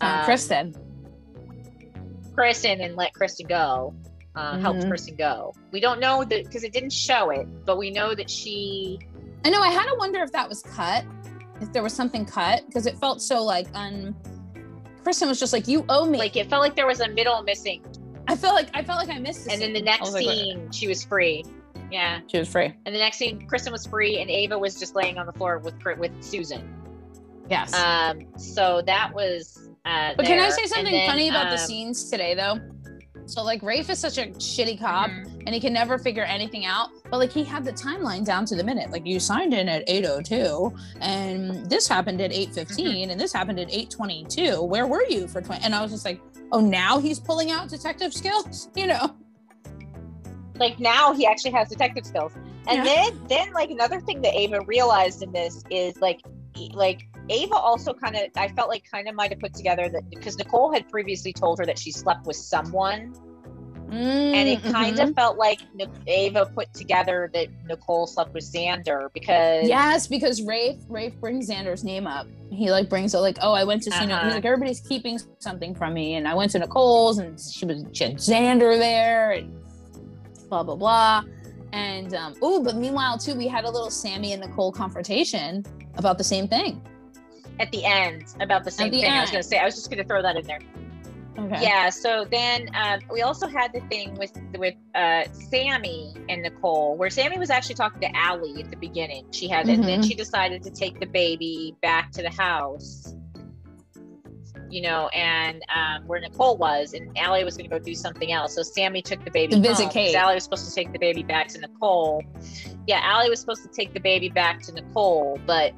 Um, 0.00 0.24
Kristen. 0.24 0.74
Kristen 2.34 2.80
and 2.80 2.96
let 2.96 3.14
Kristen 3.14 3.46
go. 3.46 3.94
Uh, 4.34 4.58
Helped 4.58 4.80
Mhm. 4.80 4.88
Kristen 4.88 5.16
go. 5.16 5.54
We 5.72 5.80
don't 5.80 5.98
know 5.98 6.22
that 6.22 6.44
because 6.44 6.62
it 6.62 6.72
didn't 6.74 6.92
show 6.92 7.30
it, 7.30 7.46
but 7.64 7.78
we 7.78 7.90
know 7.90 8.14
that 8.14 8.28
she. 8.28 8.98
I 9.46 9.48
know. 9.50 9.62
I 9.62 9.68
had 9.68 9.84
to 9.86 9.94
wonder 9.98 10.22
if 10.22 10.30
that 10.32 10.46
was 10.46 10.62
cut, 10.62 11.04
if 11.60 11.72
there 11.72 11.82
was 11.82 11.92
something 11.92 12.24
cut, 12.24 12.64
because 12.66 12.86
it 12.86 12.98
felt 12.98 13.22
so 13.22 13.42
like 13.42 13.66
un. 13.74 14.14
Kristen 15.02 15.28
was 15.28 15.38
just 15.38 15.52
like, 15.52 15.68
"You 15.68 15.84
owe 15.88 16.04
me." 16.04 16.18
Like 16.18 16.36
it 16.36 16.50
felt 16.50 16.62
like 16.62 16.74
there 16.74 16.86
was 16.86 17.00
a 17.00 17.08
middle 17.08 17.42
missing, 17.42 17.84
I 18.28 18.36
felt 18.36 18.54
like 18.54 18.68
I 18.74 18.82
felt 18.82 18.98
like 18.98 19.14
I 19.14 19.18
missed. 19.18 19.46
a 19.48 19.52
and 19.52 19.62
then 19.62 19.72
the 19.72 19.82
next 19.82 20.08
I 20.08 20.12
like, 20.12 20.24
scene 20.24 20.70
she 20.70 20.88
was 20.88 21.04
free. 21.04 21.44
Yeah, 21.90 22.20
she 22.26 22.38
was 22.38 22.48
free. 22.48 22.74
and 22.84 22.94
the 22.94 22.98
next 22.98 23.18
scene 23.18 23.46
Kristen 23.46 23.72
was 23.72 23.86
free, 23.86 24.20
and 24.20 24.30
Ava 24.30 24.58
was 24.58 24.78
just 24.78 24.94
laying 24.94 25.18
on 25.18 25.26
the 25.26 25.32
floor 25.32 25.58
with 25.58 25.74
with 25.98 26.12
Susan. 26.20 26.74
Yes. 27.48 27.72
Um, 27.74 28.26
so 28.36 28.82
that 28.86 29.14
was. 29.14 29.70
Uh, 29.84 30.14
but 30.16 30.26
can 30.26 30.40
I 30.40 30.50
say 30.50 30.66
something 30.66 30.92
then, 30.92 31.08
funny 31.08 31.28
about 31.28 31.44
the 31.44 31.60
um, 31.60 31.66
scenes 31.66 32.10
today, 32.10 32.34
though? 32.34 32.58
So 33.26 33.42
like 33.42 33.62
Rafe 33.62 33.90
is 33.90 33.98
such 33.98 34.18
a 34.18 34.26
shitty 34.28 34.78
cop, 34.78 35.10
mhm. 35.10 35.42
and 35.46 35.54
he 35.54 35.60
can 35.60 35.72
never 35.72 35.98
figure 35.98 36.22
anything 36.22 36.64
out. 36.64 36.90
But 37.10 37.18
like 37.18 37.32
he 37.32 37.44
had 37.44 37.64
the 37.64 37.72
timeline 37.72 38.24
down 38.24 38.46
to 38.46 38.56
the 38.56 38.64
minute. 38.64 38.90
Like 38.90 39.06
you 39.06 39.18
signed 39.20 39.52
in 39.52 39.68
at 39.68 39.86
8:02, 39.88 40.72
and 41.00 41.68
this 41.68 41.88
happened 41.88 42.20
at 42.20 42.30
8:15, 42.32 43.10
and 43.10 43.20
this 43.20 43.32
happened 43.32 43.58
at 43.60 43.68
8:22. 43.70 44.62
Where 44.66 44.86
were 44.86 45.04
you 45.08 45.26
for 45.28 45.40
20? 45.42 45.64
And 45.64 45.74
I 45.74 45.82
was 45.82 45.90
just 45.90 46.04
like, 46.04 46.20
oh, 46.52 46.60
now 46.60 46.98
he's 46.98 47.18
pulling 47.18 47.50
out 47.50 47.68
detective 47.68 48.14
skills, 48.14 48.70
you 48.76 48.86
know? 48.86 49.16
like 50.58 50.80
now 50.80 51.12
he 51.12 51.26
actually 51.26 51.50
has 51.50 51.68
detective 51.68 52.06
skills 52.06 52.32
and 52.66 52.78
Yeah. 52.78 52.84
then 52.84 53.20
then 53.28 53.52
like 53.52 53.70
another 53.70 54.00
thing 54.00 54.22
that 54.22 54.34
ava 54.34 54.62
realized 54.66 55.22
in 55.22 55.30
this 55.30 55.62
is 55.70 55.98
like 56.00 56.22
like 56.72 57.06
ava 57.28 57.54
also 57.54 57.92
kind 57.92 58.14
of 58.16 58.22
i 58.36 58.48
felt 58.48 58.68
like 58.68 58.84
kind 58.90 59.08
of 59.08 59.14
might 59.14 59.30
have 59.30 59.40
put 59.40 59.52
together 59.54 59.88
that 59.88 60.08
because 60.10 60.36
nicole 60.38 60.72
had 60.72 60.88
previously 60.88 61.32
told 61.32 61.58
her 61.58 61.66
that 61.66 61.78
she 61.78 61.90
slept 61.90 62.26
with 62.26 62.36
someone 62.36 63.12
and 63.88 64.48
it 64.48 64.60
kind 64.64 64.96
Mhm. 64.98 65.08
of 65.10 65.14
felt 65.14 65.38
like 65.38 65.60
ava 66.08 66.46
put 66.54 66.72
together 66.74 67.30
that 67.34 67.48
nicole 67.66 68.06
slept 68.06 68.34
with 68.34 68.44
xander 68.44 69.12
because 69.14 69.68
Yes, 69.68 70.06
because 70.08 70.42
Rafe 70.42 70.78
Rafe 70.88 71.14
brings 71.20 71.48
Xander's 71.48 71.84
name 71.84 72.06
up. 72.06 72.26
He 72.50 72.70
like 72.70 72.88
brings 72.88 73.14
it 73.14 73.18
like, 73.18 73.38
oh, 73.42 73.52
I 73.52 73.64
went 73.64 73.82
to 73.84 73.90
see. 73.90 73.96
Uh-huh. 74.04 74.24
He's 74.24 74.34
like, 74.34 74.44
everybody's 74.44 74.80
keeping 74.80 75.18
something 75.38 75.74
from 75.74 75.94
me, 75.94 76.14
and 76.14 76.26
I 76.28 76.34
went 76.34 76.50
to 76.52 76.58
Nicole's, 76.60 77.18
and 77.18 77.38
she 77.40 77.64
was 77.64 77.84
she 77.92 78.04
had 78.04 78.16
Xander 78.16 78.76
there, 78.78 79.32
and 79.32 79.52
blah 80.48 80.62
blah 80.62 80.76
blah. 80.76 81.22
And 81.72 82.14
um, 82.14 82.34
oh, 82.42 82.62
but 82.62 82.76
meanwhile 82.76 83.18
too, 83.18 83.34
we 83.34 83.46
had 83.48 83.64
a 83.64 83.70
little 83.70 83.90
Sammy 83.90 84.32
and 84.32 84.42
Nicole 84.42 84.72
confrontation 84.72 85.64
about 85.96 86.18
the 86.18 86.24
same 86.24 86.46
thing. 86.48 86.80
At 87.58 87.70
the 87.72 87.84
end 87.84 88.24
about 88.40 88.64
the 88.64 88.70
same 88.70 88.90
the 88.90 89.00
thing 89.00 89.12
i 89.12 89.20
was 89.20 89.30
going 89.30 89.42
to 89.42 89.48
say 89.48 89.58
i 89.58 89.64
was 89.64 89.74
just 89.74 89.90
going 89.90 90.02
to 90.02 90.08
throw 90.08 90.22
that 90.22 90.36
in 90.36 90.46
there 90.46 90.60
Okay. 91.38 91.62
Yeah. 91.62 91.90
So 91.90 92.26
then 92.30 92.68
um, 92.74 93.00
we 93.10 93.22
also 93.22 93.46
had 93.46 93.72
the 93.72 93.80
thing 93.88 94.14
with 94.14 94.32
with 94.58 94.74
uh, 94.94 95.24
Sammy 95.32 96.14
and 96.28 96.42
Nicole, 96.42 96.96
where 96.96 97.10
Sammy 97.10 97.38
was 97.38 97.50
actually 97.50 97.74
talking 97.74 98.00
to 98.00 98.16
Allie 98.16 98.62
at 98.62 98.70
the 98.70 98.76
beginning. 98.76 99.26
She 99.32 99.48
had, 99.48 99.68
it 99.68 99.74
and 99.74 99.84
then 99.84 100.02
she 100.02 100.14
decided 100.14 100.62
to 100.62 100.70
take 100.70 100.98
the 100.98 101.06
baby 101.06 101.76
back 101.82 102.10
to 102.12 102.22
the 102.22 102.30
house. 102.30 103.14
You 104.68 104.82
know, 104.82 105.08
and 105.08 105.62
um, 105.74 106.08
where 106.08 106.20
Nicole 106.20 106.56
was, 106.56 106.92
and 106.92 107.16
Allie 107.16 107.44
was 107.44 107.56
going 107.56 107.70
to 107.70 107.78
go 107.78 107.82
do 107.82 107.94
something 107.94 108.32
else. 108.32 108.56
So 108.56 108.62
Sammy 108.62 109.00
took 109.00 109.24
the 109.24 109.30
baby 109.30 109.54
To 109.54 109.60
visit 109.60 109.90
Kate. 109.90 110.16
Allie 110.16 110.34
was 110.34 110.44
supposed 110.44 110.68
to 110.68 110.74
take 110.74 110.92
the 110.92 110.98
baby 110.98 111.22
back 111.22 111.48
to 111.48 111.60
Nicole. 111.60 112.22
Yeah, 112.86 113.00
Allie 113.02 113.30
was 113.30 113.38
supposed 113.38 113.62
to 113.62 113.68
take 113.68 113.94
the 113.94 114.00
baby 114.00 114.28
back 114.28 114.62
to 114.62 114.72
Nicole, 114.72 115.38
but 115.46 115.72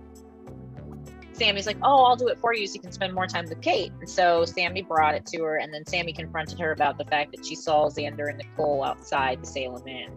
Sammy's 1.39 1.67
like, 1.67 1.79
"Oh, 1.83 2.05
I'll 2.05 2.17
do 2.17 2.29
it 2.29 2.39
for 2.41 2.55
you, 2.55 2.67
so 2.67 2.75
you 2.75 2.81
can 2.81 2.93
spend 2.93 3.15
more 3.15 3.27
time 3.27 3.47
with 3.49 3.61
Kate." 3.63 3.93
And 4.01 4.09
so 4.11 4.45
Sammy 4.45 4.83
brought 4.83 5.15
it 5.15 5.25
to 5.27 5.43
her, 5.45 5.57
and 5.57 5.73
then 5.73 5.87
Sammy 5.87 6.13
confronted 6.13 6.59
her 6.59 6.73
about 6.73 6.99
the 6.99 7.05
fact 7.05 7.33
that 7.37 7.45
she 7.47 7.55
saw 7.55 7.89
Xander 7.89 8.29
and 8.29 8.39
Nicole 8.39 8.83
outside 8.85 9.41
the 9.43 9.47
Salem 9.47 9.87
Inn. 9.87 10.11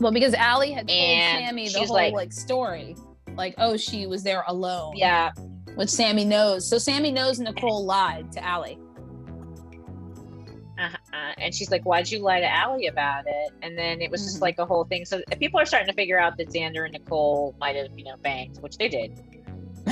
Well, 0.00 0.12
because 0.12 0.34
Allie 0.34 0.70
had 0.72 0.86
told 0.88 0.98
And 1.00 1.46
Sammy 1.46 1.68
the 1.68 1.78
whole 1.80 1.94
like- 1.96 2.14
like, 2.14 2.32
story, 2.32 2.94
like, 3.34 3.54
oh, 3.58 3.76
she 3.76 4.06
was 4.06 4.22
there 4.22 4.44
alone. 4.46 4.92
Yeah, 4.96 5.32
Which 5.74 5.88
Sammy 5.90 6.24
knows. 6.24 6.68
So 6.68 6.78
Sammy 6.78 7.10
knows 7.12 7.38
Nicole 7.40 7.84
lied 7.84 8.30
to 8.32 8.44
Allie. 8.44 8.78
uh-huh. 10.78 10.96
and 11.38 11.52
she's 11.52 11.70
like, 11.72 11.82
"Why'd 11.84 12.08
you 12.10 12.20
lie 12.20 12.38
to 12.40 12.46
Allie 12.48 12.86
about 12.86 13.24
it?" 13.26 13.52
And 13.62 13.76
then 13.76 14.00
it 14.00 14.10
was 14.12 14.22
just 14.22 14.38
Mhm. 14.38 14.42
like 14.42 14.58
a 14.58 14.64
whole 14.66 14.84
thing. 14.84 15.04
So 15.04 15.20
people 15.40 15.58
are 15.58 15.64
starting 15.66 15.88
to 15.88 15.92
figure 15.94 16.20
out 16.20 16.36
that 16.36 16.50
Xander 16.50 16.84
and 16.84 16.92
Nicole 16.92 17.54
might 17.58 17.74
have, 17.76 17.88
you 17.96 18.04
know, 18.04 18.16
banged, 18.22 18.60
which 18.62 18.76
they 18.78 18.88
did. 18.88 19.20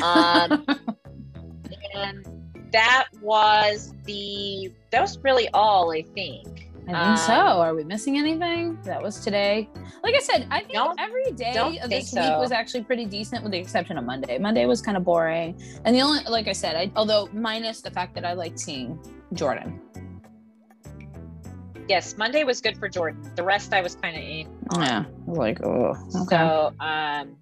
Um, 0.02 0.64
and 1.94 2.26
that 2.72 3.06
was 3.20 3.94
the 4.04 4.72
that 4.90 5.00
was 5.00 5.18
really 5.18 5.48
all 5.54 5.92
I 5.92 6.02
think. 6.02 6.66
I 6.88 7.06
think 7.06 7.18
so. 7.18 7.34
Um, 7.34 7.60
Are 7.60 7.74
we 7.74 7.82
missing 7.82 8.16
anything? 8.16 8.78
That 8.84 9.02
was 9.02 9.18
today. 9.18 9.68
Like 10.04 10.14
I 10.14 10.20
said, 10.20 10.46
I 10.50 10.60
think 10.60 10.78
every 11.00 11.32
day 11.32 11.56
of 11.82 11.90
this 11.90 12.12
week 12.12 12.22
was 12.38 12.52
actually 12.52 12.84
pretty 12.84 13.06
decent, 13.06 13.42
with 13.42 13.50
the 13.50 13.58
exception 13.58 13.98
of 13.98 14.04
Monday. 14.04 14.38
Monday 14.38 14.66
was 14.66 14.80
kind 14.80 14.96
of 14.96 15.04
boring, 15.04 15.60
and 15.84 15.96
the 15.96 16.00
only, 16.00 16.22
like 16.28 16.46
I 16.46 16.52
said, 16.52 16.76
I 16.76 16.92
although 16.94 17.28
minus 17.32 17.80
the 17.80 17.90
fact 17.90 18.14
that 18.14 18.24
I 18.24 18.34
liked 18.34 18.60
seeing 18.60 19.00
Jordan. 19.32 19.80
Yes, 21.88 22.16
Monday 22.16 22.44
was 22.44 22.60
good 22.60 22.78
for 22.78 22.88
Jordan. 22.88 23.32
The 23.34 23.42
rest 23.42 23.72
I 23.72 23.80
was 23.80 23.96
kind 23.96 24.16
of 24.16 24.22
in. 24.22 24.48
Yeah, 24.80 25.04
like 25.26 25.64
oh, 25.64 25.96
okay. 26.14 26.36
So, 26.36 26.72
um, 26.78 27.36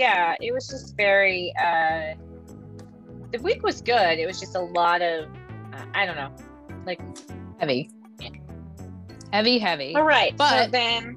yeah, 0.00 0.34
it 0.40 0.50
was 0.52 0.66
just 0.66 0.96
very. 0.96 1.52
Uh, 1.62 2.14
the 3.32 3.38
week 3.42 3.62
was 3.62 3.82
good. 3.82 4.18
It 4.18 4.26
was 4.26 4.40
just 4.40 4.56
a 4.56 4.60
lot 4.60 5.02
of, 5.02 5.28
uh, 5.74 5.84
I 5.94 6.06
don't 6.06 6.16
know, 6.16 6.32
like 6.86 7.00
heavy. 7.58 7.90
Heavy, 9.32 9.58
heavy. 9.58 9.94
All 9.94 10.02
right. 10.02 10.34
But- 10.36 10.64
so 10.64 10.70
then 10.70 11.16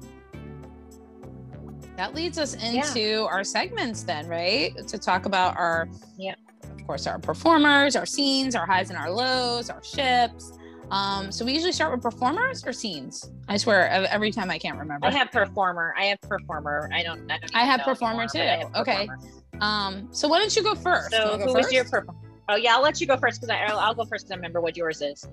That 1.96 2.12
leads 2.14 2.38
us 2.38 2.54
into 2.54 3.22
our 3.30 3.42
segments 3.44 4.02
then, 4.02 4.26
right? 4.26 4.76
To 4.88 4.98
talk 4.98 5.26
about 5.26 5.56
our, 5.56 5.88
Yeah. 6.18 6.34
of 6.64 6.86
course, 6.86 7.06
our 7.06 7.18
performers, 7.20 7.94
our 7.96 8.04
scenes, 8.06 8.54
our 8.56 8.66
highs 8.66 8.90
and 8.90 8.98
our 8.98 9.10
lows, 9.10 9.70
our 9.70 9.82
ships. 9.82 10.52
Um, 10.90 11.32
so 11.32 11.44
we 11.44 11.52
usually 11.52 11.72
start 11.72 11.92
with 11.92 12.02
performers 12.02 12.64
or 12.66 12.72
scenes. 12.72 13.30
I 13.48 13.56
swear, 13.56 13.88
every 13.88 14.30
time 14.30 14.50
I 14.50 14.58
can't 14.58 14.78
remember. 14.78 15.06
I 15.06 15.10
have 15.10 15.30
performer. 15.30 15.94
I 15.98 16.04
have 16.06 16.20
performer. 16.20 16.88
I 16.92 17.02
don't. 17.02 17.30
I, 17.30 17.38
don't 17.38 17.56
I 17.56 17.64
have 17.64 17.80
performer 17.80 18.22
anymore, 18.22 18.28
too. 18.28 18.38
have 18.38 18.74
Okay. 18.76 19.06
performer. 19.06 19.30
um, 19.60 20.08
so 20.12 20.28
why 20.28 20.38
don't 20.38 20.54
you 20.54 20.62
go 20.62 20.74
first? 20.74 21.10
So 21.10 21.38
go 21.38 21.44
who 21.44 21.54
was 21.54 21.72
your 21.72 21.84
performer? 21.84 22.18
Oh 22.48 22.56
yeah, 22.56 22.74
I'll 22.74 22.82
let 22.82 23.00
you 23.00 23.06
go 23.06 23.16
first 23.16 23.40
because 23.40 23.56
I'll, 23.58 23.78
I'll 23.78 23.94
go 23.94 24.04
first 24.04 24.26
because 24.26 24.32
I 24.32 24.36
remember 24.36 24.60
what 24.60 24.76
yours 24.76 25.00
is. 25.00 25.26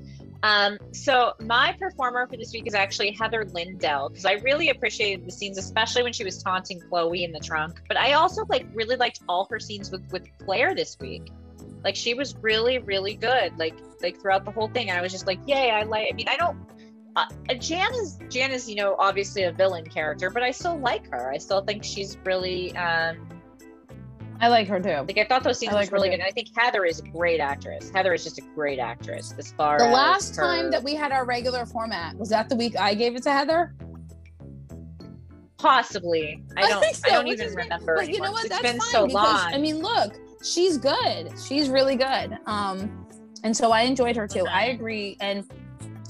Um, 0.44 0.78
so 0.92 1.34
my 1.42 1.76
performer 1.78 2.26
for 2.28 2.38
this 2.38 2.54
week 2.54 2.66
is 2.66 2.74
actually 2.74 3.12
Heather 3.12 3.46
Lindell 3.46 4.10
because 4.10 4.26
I 4.26 4.34
really 4.34 4.70
appreciated 4.70 5.26
the 5.28 5.32
scenes, 5.32 5.58
especially 5.58 6.04
when 6.04 6.14
she 6.14 6.24
was 6.24 6.42
taunting 6.42 6.82
Chloe 6.90 7.24
in 7.24 7.32
the 7.32 7.40
trunk. 7.40 7.82
But 7.88 7.98
I 7.98 8.14
also 8.14 8.46
like 8.46 8.66
really 8.74 8.96
liked 8.96 9.20
all 9.28 9.48
her 9.52 9.60
scenes 9.60 9.92
with 9.92 10.10
with 10.12 10.28
Claire 10.40 10.74
this 10.74 10.98
week. 11.00 11.30
Like 11.84 11.96
she 11.96 12.14
was 12.14 12.36
really 12.42 12.80
really 12.80 13.16
good. 13.16 13.58
Like 13.58 13.76
like 14.02 14.20
throughout 14.22 14.46
the 14.46 14.52
whole 14.52 14.68
thing, 14.70 14.92
I 14.92 15.02
was 15.02 15.12
just 15.12 15.28
like, 15.28 15.40
yay! 15.48 15.72
I 15.72 15.84
like. 15.84 16.08
I 16.12 16.16
mean, 16.16 16.28
I 16.28 16.38
don't. 16.38 16.58
Uh, 17.16 17.26
Jan 17.60 17.94
is 17.96 18.20
Jan 18.30 18.52
is 18.52 18.70
you 18.70 18.76
know 18.76 18.96
obviously 18.98 19.44
a 19.44 19.52
villain 19.52 19.86
character, 19.86 20.30
but 20.30 20.44
I 20.44 20.52
still 20.52 20.78
like 20.80 21.10
her. 21.12 21.32
I 21.32 21.38
still 21.38 21.62
think 21.62 21.84
she's 21.84 22.18
really 22.24 22.76
um 22.78 23.28
I 24.40 24.48
like 24.48 24.68
her 24.70 24.80
too. 24.80 25.06
like 25.08 25.18
I 25.18 25.26
thought 25.26 25.44
those 25.44 25.60
scenes 25.60 25.74
I 25.74 25.84
were 25.84 25.90
really 25.92 26.08
too. 26.10 26.12
good. 26.14 26.20
And 26.22 26.24
I 26.24 26.32
think 26.32 26.48
Heather 26.58 26.86
is 26.86 27.00
a 27.00 27.04
great 27.04 27.40
actress. 27.40 27.92
Heather 27.94 28.14
is 28.14 28.24
just 28.24 28.40
a 28.40 28.42
great 28.56 28.80
actress 28.80 29.36
as 29.38 29.52
far 29.52 29.78
The 29.78 29.86
as 29.88 29.94
last 29.94 30.36
her- 30.38 30.42
time 30.44 30.72
that 30.72 30.82
we 30.84 30.96
had 30.96 31.12
our 31.12 31.26
regular 31.26 31.66
format 31.66 32.18
was 32.18 32.30
that 32.30 32.48
the 32.50 32.56
week 32.56 32.76
I 32.80 32.94
gave 32.96 33.16
it 33.16 33.24
to 33.24 33.32
Heather. 33.32 33.76
possibly 35.58 36.44
I 36.58 36.62
don't 36.70 36.78
I, 36.78 36.82
think 36.82 36.96
so, 36.96 37.10
don't 37.10 37.28
even 37.28 37.46
is 37.48 37.54
great. 37.54 37.66
remember. 37.66 37.96
But 37.98 38.10
you 38.10 38.20
know 38.20 38.32
what? 38.32 38.46
It's 38.46 38.50
That's 38.50 38.62
been 38.64 38.80
fine 38.80 38.90
so 38.90 39.06
because 39.08 39.14
long. 39.44 39.54
I 39.54 39.58
mean, 39.58 39.80
look, 39.80 40.14
she's 40.44 40.78
good. 40.78 41.32
She's 41.44 41.70
really 41.70 41.96
good. 41.96 42.38
Um, 42.46 43.06
and 43.44 43.56
so 43.56 43.72
I 43.72 43.82
enjoyed 43.82 44.16
her 44.16 44.28
too. 44.28 44.46
I 44.48 44.66
agree. 44.68 45.18
And 45.22 45.46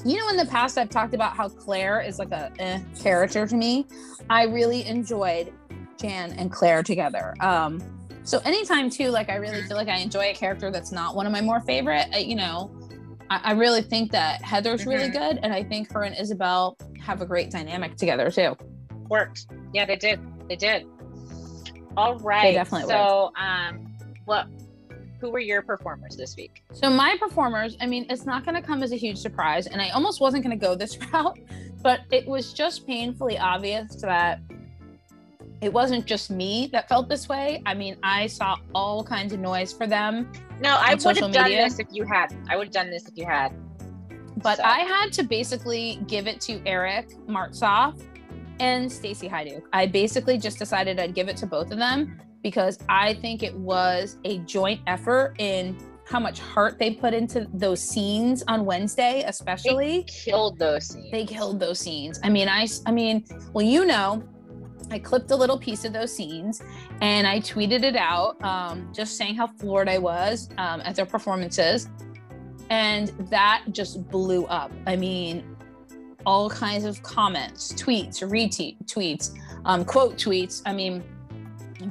you 0.04 0.18
know, 0.18 0.30
in 0.30 0.38
the 0.38 0.46
past, 0.48 0.78
I've 0.78 0.90
talked 0.90 1.14
about 1.14 1.36
how 1.36 1.48
Claire 1.48 2.02
is 2.02 2.18
like 2.18 2.32
a 2.32 2.52
eh, 2.60 2.80
character 3.00 3.46
to 3.46 3.56
me. 3.56 3.86
I 4.30 4.44
really 4.46 4.86
enjoyed 4.86 5.54
Jan 6.00 6.32
and 6.34 6.52
Claire 6.52 6.82
together. 6.82 7.36
Um, 7.40 7.80
so 8.24 8.40
anytime 8.40 8.90
too, 8.90 9.10
like 9.10 9.30
I 9.30 9.36
really 9.36 9.62
feel 9.64 9.78
like 9.78 9.90
I 9.90 9.98
enjoy 9.98 10.32
a 10.32 10.34
character 10.34 10.72
that's 10.72 10.92
not 10.92 11.16
one 11.16 11.26
of 11.28 11.32
my 11.32 11.42
more 11.42 11.60
favorite. 11.62 12.08
I, 12.14 12.18
you 12.20 12.36
know, 12.36 12.72
I, 13.30 13.42
I 13.44 13.52
really 13.54 13.82
think 13.84 14.12
that 14.12 14.42
Heather's 14.42 14.86
really 14.88 15.10
Mhm. 15.10 15.14
good, 15.14 15.40
and 15.44 15.54
I 15.54 15.64
think 15.64 15.92
her 15.94 16.04
and 16.04 16.16
Isabel 16.18 16.76
have 17.00 17.22
a 17.22 17.26
great 17.26 17.52
dynamic 17.52 17.96
together 17.98 18.30
too. 18.32 18.56
worked. 19.10 19.46
Yeah, 19.74 19.86
they 19.86 19.98
did. 19.98 20.20
They 20.48 20.56
did. 20.56 20.86
All 21.98 22.18
right. 22.20 22.44
They 22.44 22.54
definitely 22.54 22.88
so 22.88 23.32
um 23.38 23.91
what 24.32 24.48
who 25.20 25.30
were 25.30 25.40
your 25.40 25.62
performers 25.62 26.16
this 26.18 26.36
week? 26.38 26.64
So 26.74 26.90
my 26.90 27.16
performers, 27.20 27.76
I 27.82 27.86
mean, 27.86 28.06
it's 28.10 28.26
not 28.26 28.44
going 28.46 28.56
to 28.56 28.62
come 28.62 28.82
as 28.82 28.92
a 28.92 28.96
huge 28.96 29.18
surprise, 29.20 29.68
and 29.68 29.80
I 29.82 29.90
almost 29.90 30.20
wasn't 30.22 30.44
going 30.44 30.58
to 30.58 30.66
go 30.66 30.74
this 30.74 30.98
route, 31.14 31.38
but 31.84 32.00
it 32.12 32.26
was 32.26 32.54
just 32.54 32.88
painfully 32.88 33.38
obvious 33.38 33.98
that 34.02 34.40
it 35.62 35.72
wasn't 35.72 36.06
just 36.08 36.32
me 36.32 36.70
that 36.72 36.88
felt 36.90 37.08
this 37.10 37.28
way. 37.30 37.62
I 37.68 37.74
mean, 37.76 37.98
I 38.02 38.26
saw 38.28 38.56
all 38.74 39.04
kinds 39.04 39.32
of 39.34 39.40
noise 39.40 39.72
for 39.74 39.86
them, 39.86 40.32
No, 40.60 40.76
I 40.80 40.96
would 40.96 41.18
have 41.18 41.32
done 41.34 41.44
media? 41.44 41.66
this 41.66 41.78
if 41.78 41.88
you 41.92 42.04
had. 42.06 42.34
I 42.50 42.56
would 42.56 42.68
have 42.68 42.74
done 42.74 42.90
this 42.90 43.08
if 43.08 43.16
you 43.16 43.26
had. 43.26 43.52
but 44.38 44.58
So- 44.58 44.64
I 44.64 44.80
had 44.80 45.12
to 45.14 45.24
basically 45.24 46.00
give 46.08 46.26
it 46.26 46.40
to 46.48 46.62
Eric 46.66 47.10
Martsolf 47.28 48.02
and 48.60 48.92
Stacy 48.92 49.28
Haiduk. 49.28 49.64
I 49.74 49.86
basically 49.86 50.38
just 50.40 50.58
decided 50.58 51.00
I'd 51.00 51.14
give 51.14 51.28
it 51.30 51.38
to 51.38 51.46
both 51.46 51.70
of 51.72 51.78
them 51.78 52.20
because 52.42 52.80
I 52.90 53.14
think 53.16 53.44
it 53.44 53.56
was 53.56 54.18
a 54.24 54.40
joint 54.40 54.82
effort 54.88 55.36
in 55.40 55.78
how 56.06 56.20
much 56.20 56.40
heart 56.40 56.78
they 56.78 56.92
put 56.92 57.14
into 57.14 57.48
those 57.54 57.82
scenes 57.82 58.44
on 58.48 58.66
Wednesday, 58.66 59.24
especially. 59.26 60.00
They 60.00 60.04
killed 60.04 60.60
those 60.60 60.88
scenes. 60.88 61.12
they 61.12 61.26
killed 61.26 61.60
those 61.60 61.80
scenes. 61.80 62.20
I 62.24 62.30
mean, 62.30 62.50
I, 62.50 62.68
I 62.86 62.92
mean, 62.92 63.24
well, 63.54 63.66
you 63.66 63.86
know, 63.86 64.22
I 64.90 65.00
clipped 65.00 65.32
a 65.32 65.36
little 65.36 65.58
piece 65.58 65.86
of 65.86 65.94
those 65.94 66.14
scenes 66.14 66.62
and 67.00 67.26
I 67.26 67.40
tweeted 67.40 67.84
it 67.84 67.96
out, 67.96 68.44
um, 68.44 68.92
just 68.94 69.16
saying 69.16 69.36
how 69.36 69.48
floored 69.48 69.88
I 69.88 70.00
was 70.00 70.50
um, 70.58 70.82
at 70.82 70.96
their 70.96 71.06
performances, 71.06 71.88
and 72.70 73.10
that 73.30 73.64
just 73.72 74.06
blew 74.10 74.46
up. 74.46 74.72
I 74.86 74.98
mean, 74.98 75.56
all 76.26 76.50
kinds 76.50 76.84
of 76.84 77.02
comments, 77.04 77.74
tweets, 77.74 78.22
retweet 78.22 78.78
tweets, 78.86 79.32
um, 79.66 79.86
quote 79.86 80.18
tweets. 80.18 80.62
I 80.66 80.74
mean, 80.74 81.04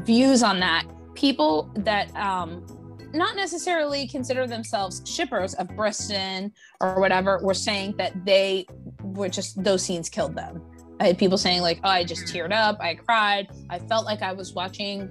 views 0.04 0.42
on 0.42 0.60
that. 0.60 0.84
People 1.14 1.70
that 1.76 2.14
um, 2.16 2.64
not 3.12 3.36
necessarily 3.36 4.06
consider 4.08 4.46
themselves 4.46 5.02
shippers 5.04 5.54
of 5.54 5.68
Bristen 5.68 6.52
or 6.80 7.00
whatever 7.00 7.38
were 7.42 7.54
saying 7.54 7.96
that 7.98 8.24
they 8.24 8.66
were 9.02 9.28
just 9.28 9.62
those 9.62 9.82
scenes 9.82 10.08
killed 10.08 10.34
them. 10.36 10.62
I 11.00 11.06
had 11.08 11.18
people 11.18 11.38
saying 11.38 11.62
like, 11.62 11.80
"Oh, 11.82 11.88
I 11.88 12.04
just 12.04 12.24
teared 12.26 12.52
up, 12.52 12.78
I 12.80 12.94
cried, 12.94 13.48
I 13.70 13.78
felt 13.78 14.04
like 14.04 14.22
I 14.22 14.32
was 14.32 14.52
watching 14.52 15.10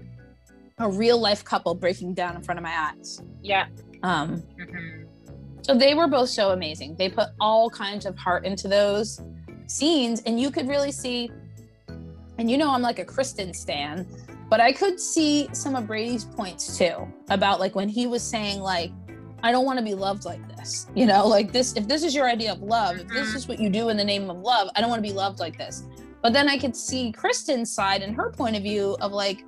a 0.77 0.89
real 0.89 1.19
life 1.19 1.43
couple 1.43 1.73
breaking 1.75 2.13
down 2.13 2.35
in 2.35 2.41
front 2.43 2.57
of 2.59 2.63
my 2.63 2.91
eyes." 2.91 3.21
yeah. 3.41 3.67
Um, 4.01 4.41
Mhm. 4.57 5.07
so 5.61 5.75
they 5.75 5.93
were 5.93 6.07
both 6.07 6.29
so 6.29 6.51
amazing. 6.51 6.95
They 6.95 7.09
put 7.09 7.29
all 7.41 7.69
kinds 7.69 8.05
of 8.05 8.17
heart 8.17 8.45
into 8.45 8.69
those 8.69 9.21
scenes, 9.67 10.21
and 10.25 10.39
you 10.39 10.51
could 10.51 10.67
really 10.69 10.91
see. 10.91 11.29
And 12.37 12.49
you 12.49 12.57
know, 12.57 12.71
I'm 12.71 12.81
like 12.81 12.99
a 12.99 13.05
Kristen 13.05 13.53
stan, 13.53 14.07
but 14.49 14.59
I 14.59 14.71
could 14.71 14.99
see 14.99 15.47
some 15.53 15.75
of 15.75 15.87
Brady's 15.87 16.25
points 16.25 16.77
too 16.77 17.07
about 17.29 17.59
like 17.59 17.75
when 17.75 17.89
he 17.89 18.07
was 18.07 18.23
saying 18.23 18.59
like, 18.59 18.91
"I 19.43 19.51
don't 19.51 19.65
want 19.65 19.79
to 19.79 19.85
be 19.85 19.93
loved 19.93 20.25
like 20.25 20.45
this." 20.55 20.87
You 20.95 21.05
know, 21.05 21.27
like 21.27 21.51
this. 21.51 21.75
If 21.75 21.87
this 21.87 22.03
is 22.03 22.13
your 22.15 22.27
idea 22.29 22.51
of 22.51 22.61
love, 22.61 22.97
if 22.97 23.07
this 23.07 23.31
Mhm. 23.31 23.35
is 23.35 23.47
what 23.47 23.59
you 23.59 23.69
do 23.69 23.89
in 23.89 23.97
the 23.97 24.03
name 24.03 24.29
of 24.29 24.37
love, 24.37 24.69
I 24.75 24.81
don't 24.81 24.89
want 24.89 25.03
to 25.03 25.07
be 25.09 25.13
loved 25.15 25.39
like 25.39 25.57
this. 25.57 25.83
But 26.21 26.33
then 26.33 26.49
I 26.49 26.57
could 26.57 26.75
see 26.75 27.13
Kristen's 27.13 27.71
side 27.71 28.01
and 28.01 28.13
her 28.15 28.29
point 28.29 28.57
of 28.57 28.63
view 28.63 28.97
of 28.99 29.13
like, 29.13 29.45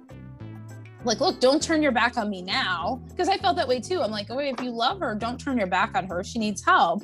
like 1.04 1.20
look 1.20 1.39
don't 1.39 1.62
turn 1.62 1.82
your 1.82 1.91
back 1.91 2.18
on 2.18 2.30
me 2.30 2.41
now. 2.41 3.02
Because 3.10 3.28
i 3.28 3.38
felt 3.38 3.56
that 3.56 3.68
way 3.68 3.80
too. 3.80 4.02
I'm 4.02 4.12
like 4.12 4.28
oh 4.30 4.39
if 4.39 4.62
you 4.62 4.72
love 4.72 4.99
her 4.99 5.16
don't 5.16 5.39
turn 5.39 5.58
your 5.58 5.68
back 5.68 5.95
on 5.95 6.08
her. 6.08 6.24
She 6.24 6.39
needs 6.39 6.64
help. 6.64 7.04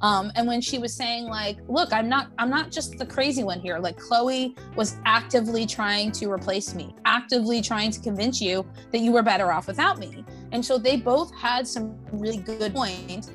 Um, 0.00 0.30
and 0.36 0.46
when 0.46 0.60
she 0.60 0.78
was 0.78 0.94
saying 0.94 1.24
like 1.24 1.58
look 1.68 1.92
i'm 1.92 2.08
not 2.08 2.30
i'm 2.38 2.50
not 2.50 2.70
just 2.70 2.98
the 2.98 3.06
crazy 3.06 3.44
one 3.44 3.60
here. 3.60 3.78
Like 3.78 3.98
chloe 3.98 4.54
was 4.76 4.96
actively 5.04 5.66
trying 5.66 6.12
to 6.12 6.30
replace 6.30 6.74
me 6.74 6.94
actively 7.04 7.62
trying 7.62 7.90
to 7.90 8.00
convince 8.00 8.40
you 8.40 8.66
that 8.92 8.98
you 8.98 9.12
were 9.12 9.22
better 9.22 9.52
off 9.52 9.66
without 9.66 9.98
me. 9.98 10.24
And 10.52 10.64
so 10.64 10.78
they 10.78 10.96
both 10.96 11.34
had 11.34 11.66
some 11.66 11.98
really 12.12 12.38
good 12.38 12.74
points. 12.74 13.30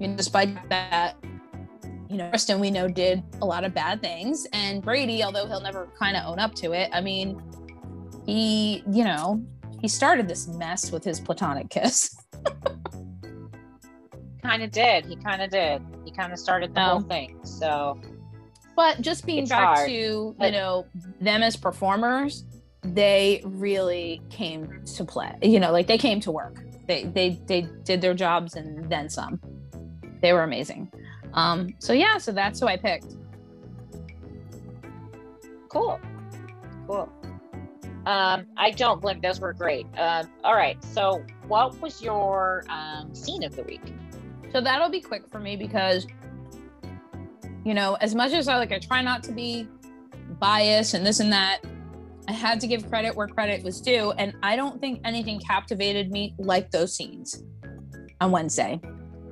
You 0.00 0.08
know, 0.08 0.16
despite 0.16 0.68
that 0.68 1.16
you 2.10 2.18
know 2.18 2.28
kristen 2.28 2.60
we 2.60 2.70
know 2.70 2.86
did 2.86 3.22
a 3.42 3.46
lot 3.46 3.64
of 3.64 3.74
bad 3.74 4.00
things. 4.00 4.46
And 4.52 4.82
brady 4.82 5.22
although 5.22 5.46
he'll 5.46 5.60
never 5.60 5.88
kind 5.98 6.16
of 6.16 6.26
own 6.26 6.38
up 6.38 6.54
to 6.56 6.72
it 6.72 6.88
i 6.92 7.00
mean 7.00 7.42
he, 8.26 8.82
you 8.90 9.04
know, 9.04 9.42
he 9.80 9.88
started 9.88 10.28
this 10.28 10.46
mess 10.48 10.90
with 10.90 11.04
his 11.04 11.20
platonic 11.20 11.68
kiss. 11.70 12.16
Kind 14.42 14.62
of 14.62 14.70
did. 14.70 15.06
He 15.06 15.16
kind 15.16 15.40
of 15.40 15.50
did. 15.50 15.80
He 16.04 16.10
kind 16.10 16.30
of 16.32 16.38
started 16.38 16.74
the 16.74 16.80
Oh. 16.82 16.88
whole 16.90 17.00
thing. 17.00 17.38
So 17.44 17.98
But 18.76 19.00
just 19.00 19.24
being 19.24 19.44
It's 19.44 19.50
back 19.50 19.76
hard, 19.76 19.88
to, 19.88 20.36
you 20.38 20.50
know, 20.50 20.84
them 21.20 21.42
as 21.42 21.56
performers, 21.56 22.44
they 22.82 23.40
really 23.44 24.20
came 24.28 24.82
to 24.96 25.04
play. 25.04 25.34
You 25.42 25.60
know, 25.60 25.72
like 25.72 25.86
they 25.86 25.96
came 25.96 26.20
to 26.20 26.30
work. 26.30 26.62
They 26.86 27.04
they 27.04 27.40
they 27.46 27.62
did 27.84 28.02
their 28.02 28.12
jobs 28.12 28.56
and 28.56 28.90
then 28.90 29.08
some. 29.08 29.40
They 30.20 30.32
were 30.34 30.42
amazing. 30.42 30.92
Um, 31.32 31.74
so 31.78 31.92
yeah, 31.94 32.18
so 32.18 32.30
that's 32.32 32.60
who 32.60 32.66
I 32.66 32.76
picked. 32.76 33.14
cool. 35.70 35.98
Cool. 36.86 37.08
Um, 38.06 38.46
I 38.56 38.70
don't 38.70 39.00
blame. 39.00 39.20
Those 39.20 39.40
were 39.40 39.52
great. 39.52 39.86
Um, 39.98 40.30
all 40.44 40.54
right. 40.54 40.82
So, 40.84 41.24
what 41.48 41.80
was 41.80 42.02
your 42.02 42.64
um, 42.68 43.14
scene 43.14 43.42
of 43.44 43.56
the 43.56 43.62
week? 43.62 43.80
So 44.52 44.60
that'll 44.60 44.90
be 44.90 45.00
quick 45.00 45.28
for 45.30 45.40
me 45.40 45.56
because, 45.56 46.06
you 47.64 47.74
know, 47.74 47.96
as 48.00 48.14
much 48.14 48.32
as 48.32 48.46
I 48.46 48.56
like, 48.56 48.72
I 48.72 48.78
try 48.78 49.02
not 49.02 49.22
to 49.24 49.32
be 49.32 49.66
biased 50.38 50.94
and 50.94 51.04
this 51.04 51.20
and 51.20 51.32
that. 51.32 51.60
I 52.28 52.32
had 52.32 52.60
to 52.60 52.66
give 52.66 52.88
credit 52.88 53.14
where 53.14 53.26
credit 53.26 53.62
was 53.62 53.80
due, 53.80 54.12
and 54.12 54.34
I 54.42 54.56
don't 54.56 54.80
think 54.80 55.00
anything 55.04 55.40
captivated 55.40 56.10
me 56.10 56.34
like 56.38 56.70
those 56.70 56.94
scenes 56.94 57.42
on 58.20 58.30
Wednesday. 58.30 58.80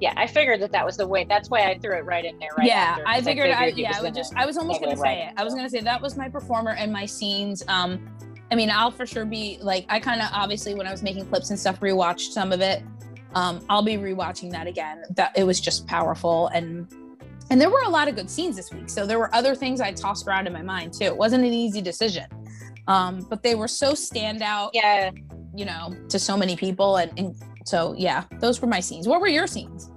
Yeah, 0.00 0.12
I 0.16 0.26
figured 0.26 0.60
that 0.60 0.72
that 0.72 0.84
was 0.84 0.96
the 0.96 1.06
way. 1.06 1.24
That's 1.24 1.48
why 1.48 1.70
I 1.70 1.78
threw 1.78 1.96
it 1.96 2.04
right 2.04 2.24
in 2.24 2.38
there. 2.38 2.50
Right 2.58 2.66
yeah, 2.66 2.96
after, 2.98 3.06
I 3.06 3.20
figured. 3.22 3.50
I, 3.50 3.70
he 3.70 3.82
yeah, 3.82 3.90
was 3.90 3.98
I 3.98 4.02
gonna- 4.02 4.14
just. 4.14 4.34
I 4.36 4.44
was 4.44 4.58
almost 4.58 4.80
gonna 4.82 4.96
say 4.96 5.02
right 5.02 5.18
it. 5.28 5.34
I 5.36 5.44
was 5.44 5.54
gonna 5.54 5.70
say 5.70 5.80
that 5.80 6.02
was 6.02 6.16
my 6.16 6.28
performer 6.28 6.72
and 6.72 6.92
my 6.92 7.06
scenes. 7.06 7.62
Um, 7.68 8.04
I 8.52 8.54
mean, 8.54 8.70
I'll 8.70 8.90
for 8.90 9.06
sure 9.06 9.24
be 9.24 9.58
like. 9.62 9.86
I 9.88 9.98
kind 9.98 10.20
of 10.20 10.28
obviously 10.32 10.74
when 10.74 10.86
I 10.86 10.90
was 10.92 11.02
making 11.02 11.26
clips 11.26 11.48
and 11.50 11.58
stuff, 11.58 11.80
rewatched 11.80 12.32
some 12.32 12.52
of 12.52 12.60
it. 12.60 12.84
Um, 13.34 13.64
I'll 13.70 13.82
be 13.82 13.94
rewatching 13.94 14.50
that 14.52 14.66
again. 14.66 15.04
That 15.16 15.32
it 15.36 15.44
was 15.44 15.58
just 15.58 15.86
powerful 15.86 16.48
and 16.48 16.86
And 17.50 17.60
there 17.60 17.70
were 17.70 17.82
a 17.84 17.88
lot 17.88 18.08
of 18.08 18.14
good 18.14 18.28
scenes 18.30 18.56
this 18.56 18.70
week. 18.70 18.90
So 18.90 19.06
there 19.06 19.18
were 19.18 19.34
other 19.34 19.54
things 19.54 19.80
I 19.80 19.92
tossed 19.92 20.26
around 20.28 20.46
in 20.46 20.52
my 20.52 20.62
mind 20.62 20.92
too. 20.92 21.04
It 21.04 21.16
wasn't 21.16 21.44
an 21.44 21.52
easy 21.52 21.80
decision. 21.80 22.26
Um, 22.88 23.26
but 23.30 23.42
they 23.42 23.54
were 23.54 23.68
so 23.68 23.92
standout, 23.92 24.70
Yeah. 24.74 25.10
you 25.54 25.64
know, 25.64 25.94
to 26.08 26.18
so 26.18 26.36
many 26.36 26.56
people. 26.56 26.96
And, 26.96 27.10
and 27.18 27.36
so, 27.64 27.94
yeah, 27.96 28.24
those 28.40 28.60
were 28.60 28.68
my 28.68 28.80
scenes. 28.80 29.06
What 29.06 29.20
were 29.20 29.28
your 29.28 29.46
scenes? 29.46 29.90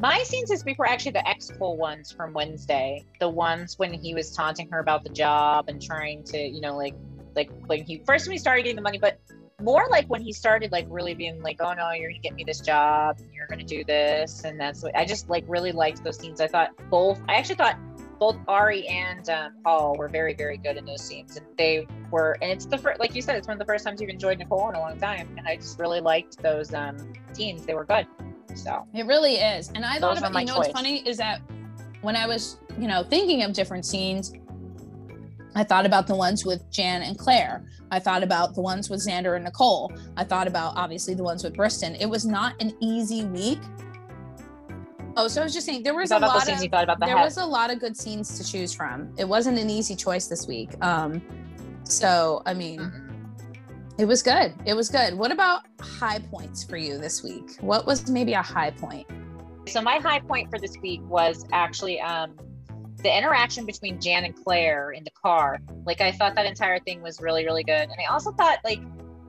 My 0.00 0.22
scenes 0.22 0.48
this 0.48 0.64
week 0.64 0.78
were 0.78 0.88
actually 0.88 1.12
the 1.12 1.28
ex 1.28 1.50
Cole 1.58 1.76
ones 1.76 2.10
from 2.10 2.32
Wednesday. 2.32 3.04
The 3.20 3.28
ones 3.28 3.78
when 3.78 3.92
he 3.92 4.14
was 4.14 4.32
taunting 4.32 4.70
her 4.70 4.78
about 4.78 5.04
the 5.04 5.10
job 5.10 5.66
and 5.68 5.80
trying 5.80 6.24
to, 6.24 6.38
you 6.38 6.62
know, 6.62 6.74
like, 6.74 6.94
like 7.36 7.50
when 7.66 7.84
he 7.84 8.02
first 8.06 8.26
when 8.26 8.32
he 8.32 8.38
started 8.38 8.62
getting 8.62 8.76
the 8.76 8.82
money, 8.82 8.96
but 8.96 9.20
more 9.60 9.86
like 9.90 10.06
when 10.06 10.22
he 10.22 10.32
started 10.32 10.72
like 10.72 10.86
really 10.88 11.12
being 11.12 11.42
like, 11.42 11.58
oh 11.60 11.74
no, 11.74 11.90
you're 11.90 12.08
gonna 12.08 12.18
get 12.22 12.34
me 12.34 12.44
this 12.44 12.60
job, 12.60 13.18
and 13.18 13.30
you're 13.34 13.46
gonna 13.46 13.62
do 13.62 13.84
this, 13.84 14.44
and 14.44 14.58
that's 14.58 14.82
what 14.82 14.96
I 14.96 15.04
just 15.04 15.28
like 15.28 15.44
really 15.46 15.70
liked 15.70 16.02
those 16.02 16.18
scenes. 16.18 16.40
I 16.40 16.46
thought 16.46 16.70
both. 16.88 17.20
I 17.28 17.34
actually 17.34 17.56
thought 17.56 17.78
both 18.18 18.38
Ari 18.48 18.88
and 18.88 19.28
um, 19.28 19.52
Paul 19.62 19.96
were 19.96 20.08
very, 20.08 20.32
very 20.32 20.56
good 20.56 20.78
in 20.78 20.86
those 20.86 21.02
scenes, 21.02 21.36
and 21.36 21.44
they 21.58 21.86
were. 22.10 22.38
And 22.40 22.50
it's 22.50 22.64
the 22.64 22.78
first, 22.78 23.00
like 23.00 23.14
you 23.14 23.20
said, 23.20 23.36
it's 23.36 23.48
one 23.48 23.54
of 23.54 23.58
the 23.58 23.70
first 23.70 23.84
times 23.84 24.00
you've 24.00 24.08
enjoyed 24.08 24.38
Nicole 24.38 24.70
in 24.70 24.76
a 24.76 24.80
long 24.80 24.98
time, 24.98 25.34
and 25.36 25.46
I 25.46 25.56
just 25.56 25.78
really 25.78 26.00
liked 26.00 26.42
those 26.42 26.72
um, 26.72 26.96
scenes. 27.34 27.66
They 27.66 27.74
were 27.74 27.84
good. 27.84 28.06
So 28.54 28.86
It 28.94 29.06
really 29.06 29.34
is. 29.34 29.70
And 29.74 29.84
I 29.84 29.98
thought 29.98 30.18
about, 30.18 30.38
you 30.38 30.46
know, 30.46 30.58
what's 30.58 30.70
funny 30.70 31.06
is 31.08 31.16
that 31.18 31.40
when 32.02 32.16
I 32.16 32.26
was, 32.26 32.58
you 32.78 32.88
know, 32.88 33.02
thinking 33.02 33.42
of 33.42 33.52
different 33.52 33.84
scenes, 33.84 34.32
I 35.54 35.64
thought 35.64 35.86
about 35.86 36.06
the 36.06 36.14
ones 36.14 36.44
with 36.44 36.70
Jan 36.70 37.02
and 37.02 37.18
Claire. 37.18 37.64
I 37.90 37.98
thought 37.98 38.22
about 38.22 38.54
the 38.54 38.60
ones 38.60 38.88
with 38.88 39.04
Xander 39.04 39.34
and 39.34 39.44
Nicole. 39.44 39.92
I 40.16 40.24
thought 40.24 40.46
about 40.46 40.76
obviously 40.76 41.14
the 41.14 41.24
ones 41.24 41.42
with 41.42 41.54
Bristen. 41.54 41.96
It 42.00 42.06
was 42.06 42.24
not 42.24 42.60
an 42.62 42.72
easy 42.80 43.24
week. 43.24 43.58
Oh, 45.16 45.26
so 45.26 45.40
I 45.40 45.44
was 45.44 45.52
just 45.52 45.66
saying 45.66 45.82
there 45.82 45.94
was 45.94 46.12
a 46.12 46.18
lot 46.18 46.48
of 46.48 46.58
thought 46.70 46.84
about 46.84 47.00
the 47.00 47.06
there 47.06 47.16
head. 47.16 47.24
was 47.24 47.36
a 47.36 47.44
lot 47.44 47.72
of 47.72 47.80
good 47.80 47.96
scenes 47.96 48.38
to 48.38 48.44
choose 48.48 48.72
from. 48.72 49.12
It 49.18 49.26
wasn't 49.26 49.58
an 49.58 49.68
easy 49.68 49.96
choice 49.96 50.28
this 50.28 50.46
week. 50.46 50.70
Um, 50.82 51.20
so 51.84 52.42
I 52.46 52.54
mean. 52.54 53.09
It 54.00 54.08
was 54.08 54.22
good. 54.22 54.54
It 54.64 54.72
was 54.72 54.88
good. 54.88 55.12
What 55.14 55.30
about 55.30 55.66
high 55.78 56.20
points 56.20 56.64
for 56.64 56.78
you 56.78 56.96
this 56.96 57.22
week? 57.22 57.58
What 57.60 57.84
was 57.84 58.10
maybe 58.10 58.32
a 58.32 58.40
high 58.40 58.70
point? 58.70 59.06
So 59.68 59.82
my 59.82 59.96
high 59.96 60.20
point 60.20 60.50
for 60.50 60.58
this 60.58 60.74
week 60.80 61.02
was 61.04 61.44
actually 61.52 62.00
um, 62.00 62.32
the 63.02 63.14
interaction 63.14 63.66
between 63.66 64.00
Jan 64.00 64.24
and 64.24 64.34
Claire 64.34 64.92
in 64.92 65.04
the 65.04 65.10
car. 65.10 65.58
Like 65.84 66.00
I 66.00 66.12
thought 66.12 66.34
that 66.36 66.46
entire 66.46 66.78
thing 66.78 67.02
was 67.02 67.20
really, 67.20 67.44
really 67.44 67.62
good. 67.62 67.74
And 67.74 67.94
I 68.00 68.10
also 68.10 68.32
thought 68.32 68.60
like 68.64 68.80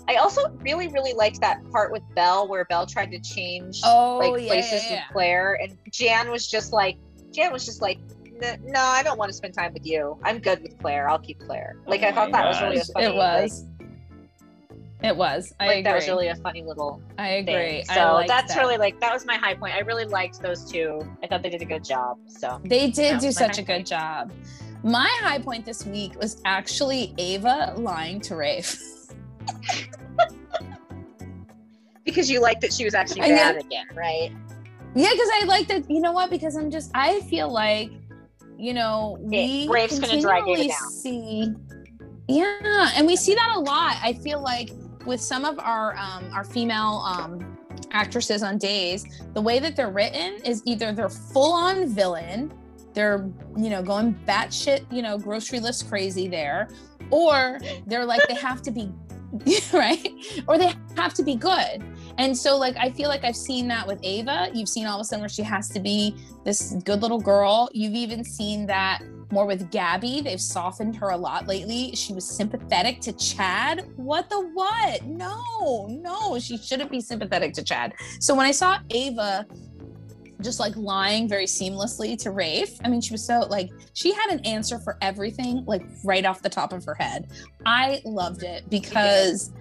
I 0.07 0.15
also 0.15 0.49
really, 0.61 0.87
really 0.87 1.13
liked 1.13 1.41
that 1.41 1.69
part 1.69 1.91
with 1.91 2.03
Belle 2.15 2.47
where 2.47 2.63
Belle 2.63 2.85
tried 2.85 3.11
to 3.11 3.19
change 3.19 3.81
Oh, 3.83 4.19
like 4.19 4.47
places 4.47 4.89
with 4.89 5.01
Claire 5.11 5.59
and 5.61 5.77
Jan 5.91 6.31
was 6.31 6.47
just 6.47 6.71
like 6.71 6.97
Jan 7.33 7.51
was 7.51 7.65
just 7.65 7.81
like 7.81 7.99
no, 8.63 8.79
I 8.79 9.03
don't 9.03 9.19
want 9.19 9.29
to 9.29 9.35
spend 9.35 9.53
time 9.53 9.73
with 9.73 9.85
you. 9.85 10.17
I'm 10.23 10.39
good 10.39 10.61
with 10.61 10.77
Claire. 10.79 11.07
I'll 11.07 11.19
keep 11.19 11.39
Claire. 11.39 11.75
Like 11.85 12.01
I 12.01 12.09
Oh 12.09 12.13
thought 12.13 12.31
my 12.31 12.41
that 12.41 12.47
was 12.47 12.61
really 12.61 12.77
a 12.77 12.85
funny. 12.85 13.05
It 13.05 13.15
was. 13.15 13.65
It 15.03 15.15
was. 15.15 15.53
I 15.59 15.65
Like, 15.65 15.71
agree. 15.77 15.83
that 15.83 15.95
was 15.95 16.07
really 16.07 16.27
a 16.27 16.35
funny 16.35 16.61
little 16.63 17.01
I 17.17 17.27
agree. 17.29 17.53
thing. 17.53 17.85
I 17.89 17.95
So 17.95 18.13
liked 18.13 18.27
that's 18.29 18.53
that. 18.53 18.59
really 18.61 18.77
like 18.77 18.99
that 18.99 19.11
was 19.13 19.25
my 19.25 19.35
high 19.35 19.55
point. 19.55 19.73
I 19.75 19.79
really 19.79 20.05
liked 20.05 20.41
those 20.41 20.63
two. 20.69 21.01
I 21.23 21.27
thought 21.27 21.41
they 21.41 21.49
did 21.49 21.61
a 21.61 21.65
good 21.65 21.83
job. 21.83 22.17
So 22.27 22.59
They 22.63 22.89
did 22.91 23.19
do 23.19 23.31
such 23.31 23.57
a 23.57 23.61
good 23.63 23.73
point. 23.77 23.87
job. 23.87 24.31
My 24.83 25.09
high 25.21 25.39
point 25.39 25.65
this 25.65 25.85
week 25.85 26.19
was 26.19 26.41
actually 26.45 27.13
Ava 27.17 27.73
lying 27.77 28.19
to 28.21 28.35
Rafe. 28.35 28.79
because 32.05 32.29
you 32.29 32.39
liked 32.41 32.61
that 32.61 32.73
she 32.73 32.83
was 32.85 32.93
actually 32.93 33.21
I 33.21 33.29
bad 33.29 33.55
know. 33.55 33.61
again, 33.61 33.85
right? 33.93 34.31
Yeah, 34.95 35.09
because 35.11 35.29
I 35.33 35.45
like 35.45 35.67
that. 35.67 35.89
You 35.89 36.01
know 36.01 36.11
what? 36.11 36.29
Because 36.29 36.55
I'm 36.57 36.69
just. 36.69 36.91
I 36.93 37.21
feel 37.21 37.49
like, 37.49 37.91
you 38.57 38.73
know, 38.73 39.17
we 39.21 39.67
Rafe's 39.69 39.99
gonna 39.99 40.19
drag 40.19 40.43
Ava 40.43 40.45
continually 40.47 40.67
down. 40.67 40.89
see. 40.91 41.53
Yeah, 42.27 42.91
and 42.95 43.07
we 43.07 43.15
see 43.15 43.33
that 43.35 43.53
a 43.55 43.59
lot. 43.59 43.97
I 44.03 44.13
feel 44.13 44.41
like 44.41 44.69
with 45.05 45.21
some 45.21 45.45
of 45.45 45.59
our 45.59 45.95
um, 45.97 46.31
our 46.33 46.43
female 46.43 47.03
um, 47.05 47.57
actresses 47.91 48.43
on 48.43 48.57
days, 48.57 49.05
the 49.33 49.41
way 49.41 49.59
that 49.59 49.75
they're 49.75 49.91
written 49.91 50.35
is 50.45 50.61
either 50.65 50.91
they're 50.91 51.09
full 51.09 51.53
on 51.53 51.87
villain, 51.87 52.53
they're 52.93 53.29
you 53.57 53.69
know 53.69 53.81
going 53.81 54.13
batshit, 54.27 54.85
you 54.91 55.01
know, 55.01 55.17
grocery 55.17 55.59
list 55.59 55.89
crazy 55.89 56.27
there, 56.27 56.69
or 57.09 57.59
they're 57.87 58.05
like 58.05 58.21
they 58.27 58.35
have 58.35 58.61
to 58.63 58.71
be 58.71 58.91
right, 59.73 60.09
or 60.47 60.57
they 60.57 60.73
have 60.95 61.13
to 61.13 61.23
be 61.23 61.35
good. 61.35 61.83
And 62.17 62.37
so, 62.37 62.57
like, 62.57 62.75
I 62.77 62.89
feel 62.91 63.07
like 63.07 63.23
I've 63.23 63.35
seen 63.35 63.67
that 63.69 63.87
with 63.87 63.99
Ava. 64.03 64.51
You've 64.53 64.69
seen 64.69 64.85
all 64.85 64.99
of 64.99 65.01
a 65.01 65.05
sudden 65.05 65.21
where 65.21 65.29
she 65.29 65.43
has 65.43 65.69
to 65.69 65.79
be 65.79 66.15
this 66.43 66.75
good 66.83 67.01
little 67.01 67.19
girl. 67.19 67.69
You've 67.73 67.93
even 67.93 68.23
seen 68.23 68.65
that 68.67 69.01
more 69.31 69.45
with 69.45 69.71
Gabby. 69.71 70.21
They've 70.21 70.41
softened 70.41 70.95
her 70.97 71.09
a 71.09 71.17
lot 71.17 71.47
lately. 71.47 71.95
She 71.95 72.13
was 72.13 72.27
sympathetic 72.27 73.01
to 73.01 73.13
Chad. 73.13 73.89
What 73.95 74.29
the 74.29 74.41
what? 74.53 75.03
No, 75.05 75.87
no, 75.89 76.39
she 76.39 76.57
shouldn't 76.57 76.91
be 76.91 77.01
sympathetic 77.01 77.53
to 77.53 77.63
Chad. 77.63 77.93
So 78.19 78.35
when 78.35 78.45
I 78.45 78.51
saw 78.51 78.79
Ava 78.89 79.45
just 80.41 80.59
like 80.59 80.75
lying 80.75 81.27
very 81.27 81.45
seamlessly 81.45 82.17
to 82.19 82.31
Rafe, 82.31 82.79
I 82.83 82.89
mean, 82.89 83.01
she 83.01 83.13
was 83.13 83.23
so 83.23 83.41
like, 83.49 83.69
she 83.93 84.11
had 84.13 84.31
an 84.31 84.39
answer 84.45 84.79
for 84.79 84.97
everything, 85.01 85.63
like 85.65 85.83
right 86.03 86.25
off 86.25 86.41
the 86.41 86.49
top 86.49 86.73
of 86.73 86.83
her 86.85 86.95
head. 86.95 87.27
I 87.65 88.01
loved 88.05 88.43
it 88.43 88.69
because. 88.69 89.51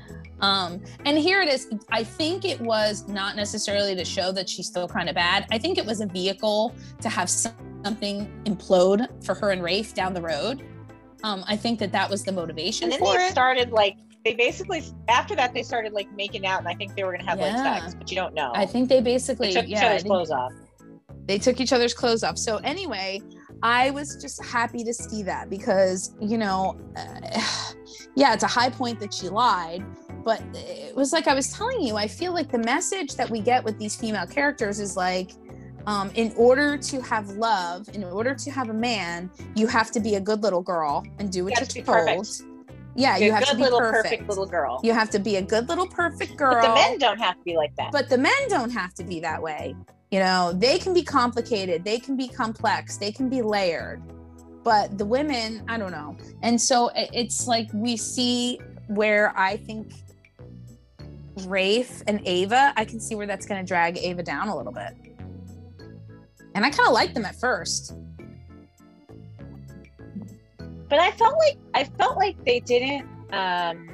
Um, 0.41 0.81
and 1.05 1.19
here 1.19 1.41
it 1.43 1.49
is. 1.49 1.69
I 1.91 2.03
think 2.05 2.45
it 2.45 2.61
was 2.61 3.07
not 3.09 3.37
necessarily 3.37 3.95
to 3.95 4.05
show 4.05 4.33
that 4.33 4.49
she's 4.49 4.67
still 4.67 4.89
kind 4.89 5.09
of 5.09 5.15
bad. 5.15 5.47
I 5.51 5.59
think 5.59 5.79
it 5.79 5.85
was 5.87 6.01
a 6.01 6.07
vehicle 6.07 6.75
to 7.03 7.09
have 7.09 7.29
something 7.29 8.31
implode 8.45 9.07
for 9.25 9.35
her 9.35 9.51
and 9.51 9.63
Rafe 9.63 9.95
down 9.95 10.15
the 10.15 10.23
road. 10.23 10.63
Um, 11.23 11.45
I 11.47 11.57
think 11.57 11.79
that 11.81 11.93
that 11.93 12.09
was 12.09 12.25
the 12.25 12.33
motivation 12.33 12.85
And 12.85 12.93
then 12.93 13.01
for 13.01 13.19
they 13.19 13.27
it. 13.27 13.31
started 13.33 13.71
like 13.73 13.97
they 14.25 14.35
basically 14.35 14.83
after 15.09 15.35
that 15.37 15.53
they 15.55 15.63
started 15.63 15.93
like 15.93 16.11
making 16.15 16.47
out, 16.47 16.61
and 16.61 16.69
I 16.69 16.75
think 16.75 16.95
they 16.95 17.05
were 17.05 17.13
gonna 17.13 17.29
have 17.29 17.39
Yeah. 17.39 17.53
like 17.53 17.83
sex, 17.83 17.95
but 17.95 18.11
you 18.11 18.17
don't 18.17 18.35
know. 18.35 18.53
I 18.55 18.65
think 18.67 18.89
they 18.89 19.01
basically, 19.03 19.49
they 19.49 19.55
took 19.55 19.65
each 19.65 19.71
yeah, 19.73 19.85
I 19.85 19.89
other's 19.91 20.03
clothes 20.05 20.31
off. 20.31 20.53
they 21.27 21.39
took 21.39 21.61
each 21.61 21.73
other's 21.75 21.93
clothes 21.95 22.23
off. 22.25 22.39
So 22.39 22.57
anyway, 22.59 23.21
I 23.63 23.91
was 23.91 24.17
just 24.17 24.43
happy 24.45 24.83
to 24.85 24.95
see 24.95 25.23
that 25.25 25.51
because 25.51 26.15
you 26.21 26.39
know, 26.39 26.79
uh, 26.97 27.41
yeah, 28.17 28.33
it's 28.33 28.43
a 28.45 28.47
high 28.49 28.71
point 28.71 28.99
that 29.01 29.13
she 29.13 29.29
lied, 29.29 29.85
but 30.25 30.43
it 30.55 30.95
was 30.95 31.13
like 31.13 31.29
I 31.29 31.35
was 31.35 31.53
telling 31.53 31.83
you. 31.83 31.97
I 31.97 32.07
feel 32.07 32.33
like 32.33 32.51
the 32.51 32.59
message 32.59 33.17
that 33.17 33.29
we 33.29 33.41
get 33.41 33.65
with 33.65 33.79
these 33.79 33.97
female 33.97 34.27
characters 34.27 34.81
is 34.81 34.97
like. 34.97 35.33
Um, 35.87 36.11
in 36.15 36.31
order 36.37 36.77
to 36.77 37.01
have 37.01 37.31
love, 37.31 37.89
in 37.95 38.05
order 38.05 38.35
to 38.35 38.51
have 38.51 38.69
a 38.69 38.75
man, 38.75 39.31
you 39.57 39.67
have 39.67 39.91
to 39.93 39.99
be 39.99 40.17
a 40.17 40.21
good 40.21 40.43
little 40.43 40.61
girl 40.61 41.03
and 41.19 41.33
do 41.33 41.45
what 41.45 41.59
you 41.59 41.67
you're 41.75 41.85
told. 41.87 42.07
perfect. 42.07 42.43
Yeah, 42.95 43.17
You're 43.17 43.27
you 43.27 43.33
have 43.33 43.49
to 43.49 43.57
be 43.57 43.63
little 43.63 43.81
perfect. 43.81 44.05
perfect 44.05 44.29
little 44.29 44.47
girl. 44.47 44.81
You 44.83 44.93
have 44.93 45.11
to 45.11 45.19
be 45.19 45.37
a 45.37 45.43
good 45.43 45.69
little 45.69 45.87
perfect 45.87 46.37
girl. 46.37 46.55
But 46.55 46.69
the 46.69 46.75
men 46.75 46.99
don't 46.99 47.19
have 47.19 47.37
to 47.37 47.45
be 47.45 47.57
like 47.57 47.75
that. 47.77 47.93
But 47.93 48.11
the 48.11 48.19
men 48.19 48.33
don't 48.49 48.71
have 48.71 48.95
to 48.95 49.05
be 49.05 49.21
that 49.21 49.41
way. 49.41 49.75
You 50.11 50.19
know, 50.19 50.53
they 50.53 50.79
can 50.79 50.93
be 50.93 51.03
complicated, 51.03 51.85
they 51.85 51.99
can 51.99 52.17
be 52.17 52.29
complex, 52.29 52.97
they 52.97 53.13
can 53.13 53.29
be 53.29 53.43
layered. 53.43 54.03
But 54.65 54.99
the 54.99 55.07
women, 55.07 55.63
I 55.69 55.79
don't 55.79 55.93
know. 55.93 56.17
And 56.43 56.61
so 56.61 56.91
it's 56.95 57.47
like 57.47 57.69
we 57.73 57.97
see 57.97 58.59
where 58.89 59.33
I 59.39 59.57
think 59.57 59.93
Rafe 61.47 62.03
and 62.07 62.21
Ava, 62.27 62.73
I 62.77 62.85
can 62.85 63.01
see 63.01 63.15
where 63.15 63.27
that's 63.27 63.47
going 63.47 63.61
to 63.61 63.67
drag 63.67 63.99
Ava 63.99 64.23
down 64.23 64.49
a 64.49 64.57
little 64.57 64.73
bit. 64.73 64.95
And 66.55 66.65
I 66.65 66.71
kind 66.71 66.87
of 66.89 66.93
liked 66.93 67.15
them 67.15 67.25
at 67.25 67.37
first. 67.37 67.95
but 70.91 70.99
I 70.99 71.13
felt 71.13 71.37
like 71.39 71.57
I 71.73 71.85
felt 71.85 72.19
like 72.19 72.45
they 72.45 72.61
didn't 72.61 73.09
um 73.33 73.87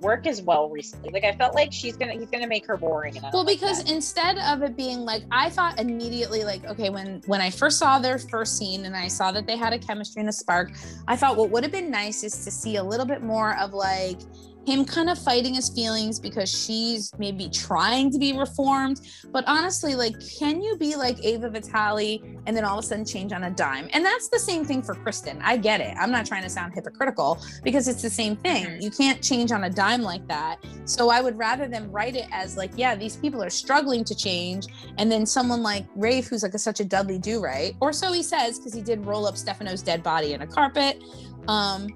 work 0.00 0.26
as 0.26 0.40
well 0.42 0.68
recently. 0.68 1.10
Like 1.10 1.24
I 1.24 1.32
felt 1.32 1.54
like 1.54 1.72
she's 1.72 1.96
gonna 1.96 2.12
he's 2.12 2.30
gonna 2.30 2.46
make 2.46 2.64
her 2.66 2.76
boring. 2.76 3.16
And 3.16 3.26
I 3.26 3.30
don't 3.30 3.44
Well, 3.44 3.54
because 3.54 3.90
instead 3.90 4.38
of 4.38 4.62
it 4.62 4.76
being 4.76 5.00
like, 5.00 5.24
I 5.32 5.50
thought 5.50 5.80
immediately, 5.80 6.44
like, 6.44 6.64
okay, 6.66 6.90
when 6.90 7.22
when 7.26 7.40
I 7.40 7.50
first 7.50 7.78
saw 7.78 7.98
their 7.98 8.18
first 8.18 8.56
scene 8.56 8.84
and 8.84 8.96
I 8.96 9.08
saw 9.08 9.32
that 9.32 9.46
they 9.46 9.56
had 9.56 9.72
a 9.72 9.78
chemistry 9.78 10.20
and 10.20 10.28
a 10.28 10.32
spark, 10.32 10.72
I 11.08 11.16
thought 11.16 11.36
what 11.36 11.50
would 11.50 11.64
have 11.64 11.72
been 11.72 11.90
nice 11.90 12.22
is 12.22 12.44
to 12.44 12.50
see 12.50 12.76
a 12.76 12.84
little 12.84 13.06
bit 13.06 13.22
more 13.22 13.58
of 13.58 13.72
like 13.74 14.20
him 14.66 14.84
kind 14.84 15.10
of 15.10 15.18
fighting 15.18 15.54
his 15.54 15.68
feelings 15.68 16.18
because 16.18 16.48
she's 16.50 17.12
maybe 17.18 17.48
trying 17.48 18.10
to 18.10 18.18
be 18.18 18.32
reformed. 18.32 19.00
But 19.30 19.44
honestly, 19.46 19.94
like, 19.94 20.14
can 20.38 20.62
you 20.62 20.76
be 20.76 20.96
like 20.96 21.22
Ava 21.24 21.50
Vitale 21.50 22.20
and 22.46 22.56
then 22.56 22.64
all 22.64 22.78
of 22.78 22.84
a 22.84 22.88
sudden 22.88 23.04
change 23.04 23.32
on 23.32 23.44
a 23.44 23.50
dime? 23.50 23.88
And 23.92 24.04
that's 24.04 24.28
the 24.28 24.38
same 24.38 24.64
thing 24.64 24.82
for 24.82 24.94
Kristen. 24.94 25.40
I 25.42 25.56
get 25.56 25.80
it. 25.80 25.94
I'm 25.98 26.10
not 26.10 26.26
trying 26.26 26.42
to 26.42 26.50
sound 26.50 26.74
hypocritical 26.74 27.38
because 27.62 27.88
it's 27.88 28.02
the 28.02 28.10
same 28.10 28.36
thing. 28.36 28.64
Mhm. 28.66 28.82
You 28.82 28.90
can't 28.90 29.22
change 29.22 29.52
on 29.52 29.64
a 29.64 29.70
dime 29.70 30.02
like 30.02 30.26
that. 30.28 30.58
So 30.84 31.10
I 31.10 31.20
would 31.20 31.36
rather 31.36 31.68
them 31.68 31.90
write 31.90 32.16
it 32.16 32.26
as 32.32 32.56
like, 32.56 32.72
yeah, 32.76 32.94
these 32.94 33.16
people 33.16 33.42
are 33.42 33.50
struggling 33.50 34.04
to 34.04 34.14
change, 34.14 34.66
and 34.98 35.10
then 35.10 35.26
someone 35.26 35.62
like 35.62 35.86
Rafe, 35.94 36.28
who's 36.28 36.42
like 36.42 36.54
a, 36.54 36.58
such 36.58 36.80
a 36.80 36.84
Dudley 36.84 37.18
do 37.18 37.42
right, 37.42 37.74
or 37.80 37.92
so 37.92 38.12
he 38.12 38.22
says, 38.22 38.58
because 38.58 38.72
he 38.72 38.82
did 38.82 39.04
roll 39.04 39.26
up 39.26 39.36
Stefano's 39.36 39.82
dead 39.82 40.02
body 40.02 40.32
in 40.32 40.42
a 40.42 40.46
carpet. 40.46 41.02
Um, 41.48 41.88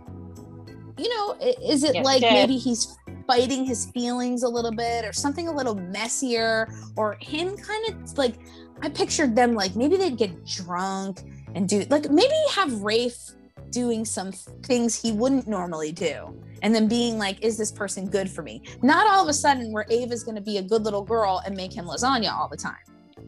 you 0.98 1.08
know, 1.14 1.36
is 1.40 1.84
it 1.84 1.94
Yes, 1.94 2.04
like 2.04 2.20
did. 2.20 2.32
maybe 2.32 2.56
he's 2.56 2.96
fighting 3.26 3.64
his 3.64 3.86
feelings 3.90 4.42
a 4.42 4.48
little 4.48 4.72
bit, 4.72 5.04
or 5.04 5.12
something 5.12 5.48
a 5.48 5.52
little 5.52 5.74
messier, 5.74 6.68
or 6.96 7.16
him 7.20 7.56
kind 7.56 7.88
of 7.88 8.18
like 8.18 8.34
I 8.82 8.88
pictured 8.88 9.34
them 9.36 9.54
like 9.54 9.74
maybe 9.76 9.96
they'd 9.96 10.16
get 10.16 10.44
drunk 10.46 11.22
and 11.54 11.68
do 11.68 11.84
like 11.90 12.10
maybe 12.10 12.34
have 12.54 12.72
Rafe 12.82 13.30
doing 13.70 14.04
some 14.04 14.32
things 14.62 15.00
he 15.00 15.12
wouldn't 15.12 15.46
normally 15.46 15.92
do 15.92 16.34
and 16.62 16.74
then 16.74 16.88
being 16.88 17.18
like, 17.18 17.42
is 17.44 17.56
this 17.58 17.70
person 17.70 18.08
good 18.08 18.30
for 18.30 18.42
me? 18.42 18.62
Not 18.82 19.06
all 19.06 19.22
of 19.22 19.28
a 19.28 19.32
sudden 19.34 19.72
where 19.72 19.84
Ava's 19.90 20.24
going 20.24 20.34
to 20.36 20.40
be 20.40 20.56
a 20.58 20.62
good 20.62 20.84
little 20.84 21.02
girl 21.02 21.42
and 21.44 21.54
make 21.56 21.72
him 21.72 21.84
lasagna 21.84 22.32
all 22.32 22.48
the 22.48 22.56
time. 22.56 22.76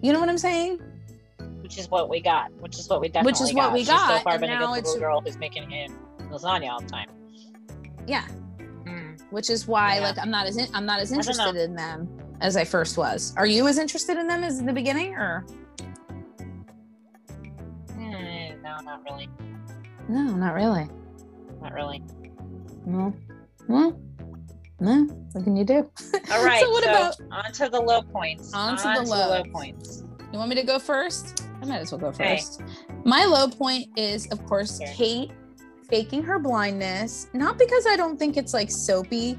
You 0.03 0.12
know 0.14 0.18
what 0.21 0.29
I'm 0.31 0.39
saying? 0.39 0.81
Which 1.61 1.79
is 1.79 1.91
what 1.91 2.09
we 2.09 2.21
got. 2.21 2.51
Which 2.61 2.79
is 2.79 2.89
what 2.89 3.01
we 3.03 3.09
definitely 3.09 3.33
Which 3.33 3.41
is 3.43 3.55
what 3.55 3.64
got. 3.66 3.73
we 3.75 3.81
She's 3.81 3.89
got, 3.89 4.18
so 4.18 4.25
far 4.25 4.33
and 4.33 4.41
been 4.41 4.51
a 4.51 4.59
good 4.59 4.64
it's- 4.79 4.87
little 4.87 5.01
girl 5.01 5.21
who's 5.21 5.37
making 5.39 5.68
him 5.71 5.97
lasagna 6.31 6.71
all 6.71 6.81
the 6.81 6.89
time. 6.89 7.09
Yeah. 8.11 8.25
Mm. 8.85 9.21
Which 9.31 9.49
is 9.51 9.69
why 9.69 9.95
Yeah. 9.97 10.01
like 10.09 10.19
I'm 10.19 10.31
not 10.31 10.47
as 10.47 10.57
in, 10.57 10.67
I'm 10.75 10.85
not 10.85 10.99
as 11.01 11.13
I 11.13 11.17
don't 11.17 11.25
know. 11.27 11.31
interested 11.31 11.57
in 11.65 11.75
them 11.77 12.09
as 12.41 12.57
I 12.57 12.65
first 12.65 12.99
was. 12.99 13.33
Are 13.37 13.47
you 13.47 13.69
as 13.69 13.79
interested 13.79 14.17
in 14.19 14.27
them 14.27 14.43
as 14.43 14.59
in 14.59 14.67
the 14.67 14.73
beginning 14.73 15.15
or 15.15 15.47
Eh, 17.99 18.55
no, 18.63 18.77
not 18.83 19.03
really. 19.05 19.29
no? 20.09 20.23
Not 20.35 20.55
really. 20.55 20.89
Not 21.63 21.73
really. 21.73 22.03
No. 22.87 23.15
Well, 23.69 24.01
no. 24.81 25.05
What 25.33 25.45
can 25.45 25.55
you 25.57 25.65
do? 25.65 25.91
All 26.33 26.45
right. 26.45 26.61
so 26.65 26.71
what 26.71 26.83
so 26.85 26.91
about 26.91 27.17
on 27.31 27.53
to 27.53 27.69
the 27.69 27.81
low 27.81 28.03
points? 28.03 28.53
On 28.55 28.77
to 28.77 28.83
the 28.83 29.09
low 29.09 29.43
points. 29.53 30.03
You 30.33 30.39
want 30.39 30.49
me 30.49 30.57
to 30.57 30.63
go 30.65 30.79
first? 30.79 31.45
I 31.63 31.67
might 31.67 31.79
as 31.79 31.93
well 31.93 32.01
go 32.01 32.07
Okay. 32.09 32.37
first. 32.39 32.63
My 33.05 33.25
low 33.25 33.49
point 33.49 33.89
is, 33.97 34.27
of 34.33 34.45
course, 34.47 34.81
Okay. 34.81 34.93
Kate 34.97 35.31
faking 35.91 36.22
her 36.22 36.38
blindness. 36.38 37.28
Not 37.32 37.59
because 37.59 37.86
I 37.86 37.97
don't 37.97 38.18
think 38.18 38.36
it's 38.36 38.55
like 38.55 38.70
soapy, 38.70 39.38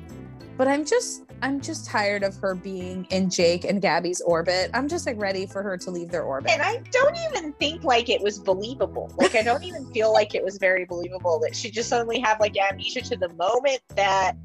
but 0.57 0.67
I'm 0.67 0.85
just 0.85 1.23
I'm 1.43 1.59
just 1.59 1.87
tired 1.87 2.21
of 2.21 2.35
her 2.37 2.53
being 2.53 3.07
in 3.09 3.29
Jake 3.29 3.63
and 3.63 3.81
Gabby's 3.81 4.21
orbit. 4.21 4.69
I'm 4.75 4.87
just 4.87 5.07
like 5.07 5.19
ready 5.19 5.47
for 5.47 5.63
her 5.63 5.75
to 5.75 5.89
leave 5.89 6.11
their 6.11 6.23
orbit. 6.23 6.51
And 6.51 6.61
I 6.61 6.83
don't 6.91 7.17
even 7.29 7.53
think 7.53 7.83
like 7.83 8.09
it 8.09 8.21
was 8.21 8.37
believable. 8.37 9.11
Like 9.17 9.35
I 9.35 9.41
don't 9.41 9.63
even 9.63 9.91
feel 9.91 10.13
like 10.13 10.35
it 10.35 10.43
was 10.43 10.57
very 10.57 10.85
believable 10.85 11.39
that 11.39 11.55
she 11.55 11.71
just 11.71 11.89
suddenly 11.89 12.19
have 12.19 12.39
like 12.39 12.55
amnesia 12.57 13.01
to 13.01 13.17
the 13.17 13.29
moment 13.29 13.81
that 13.95 14.35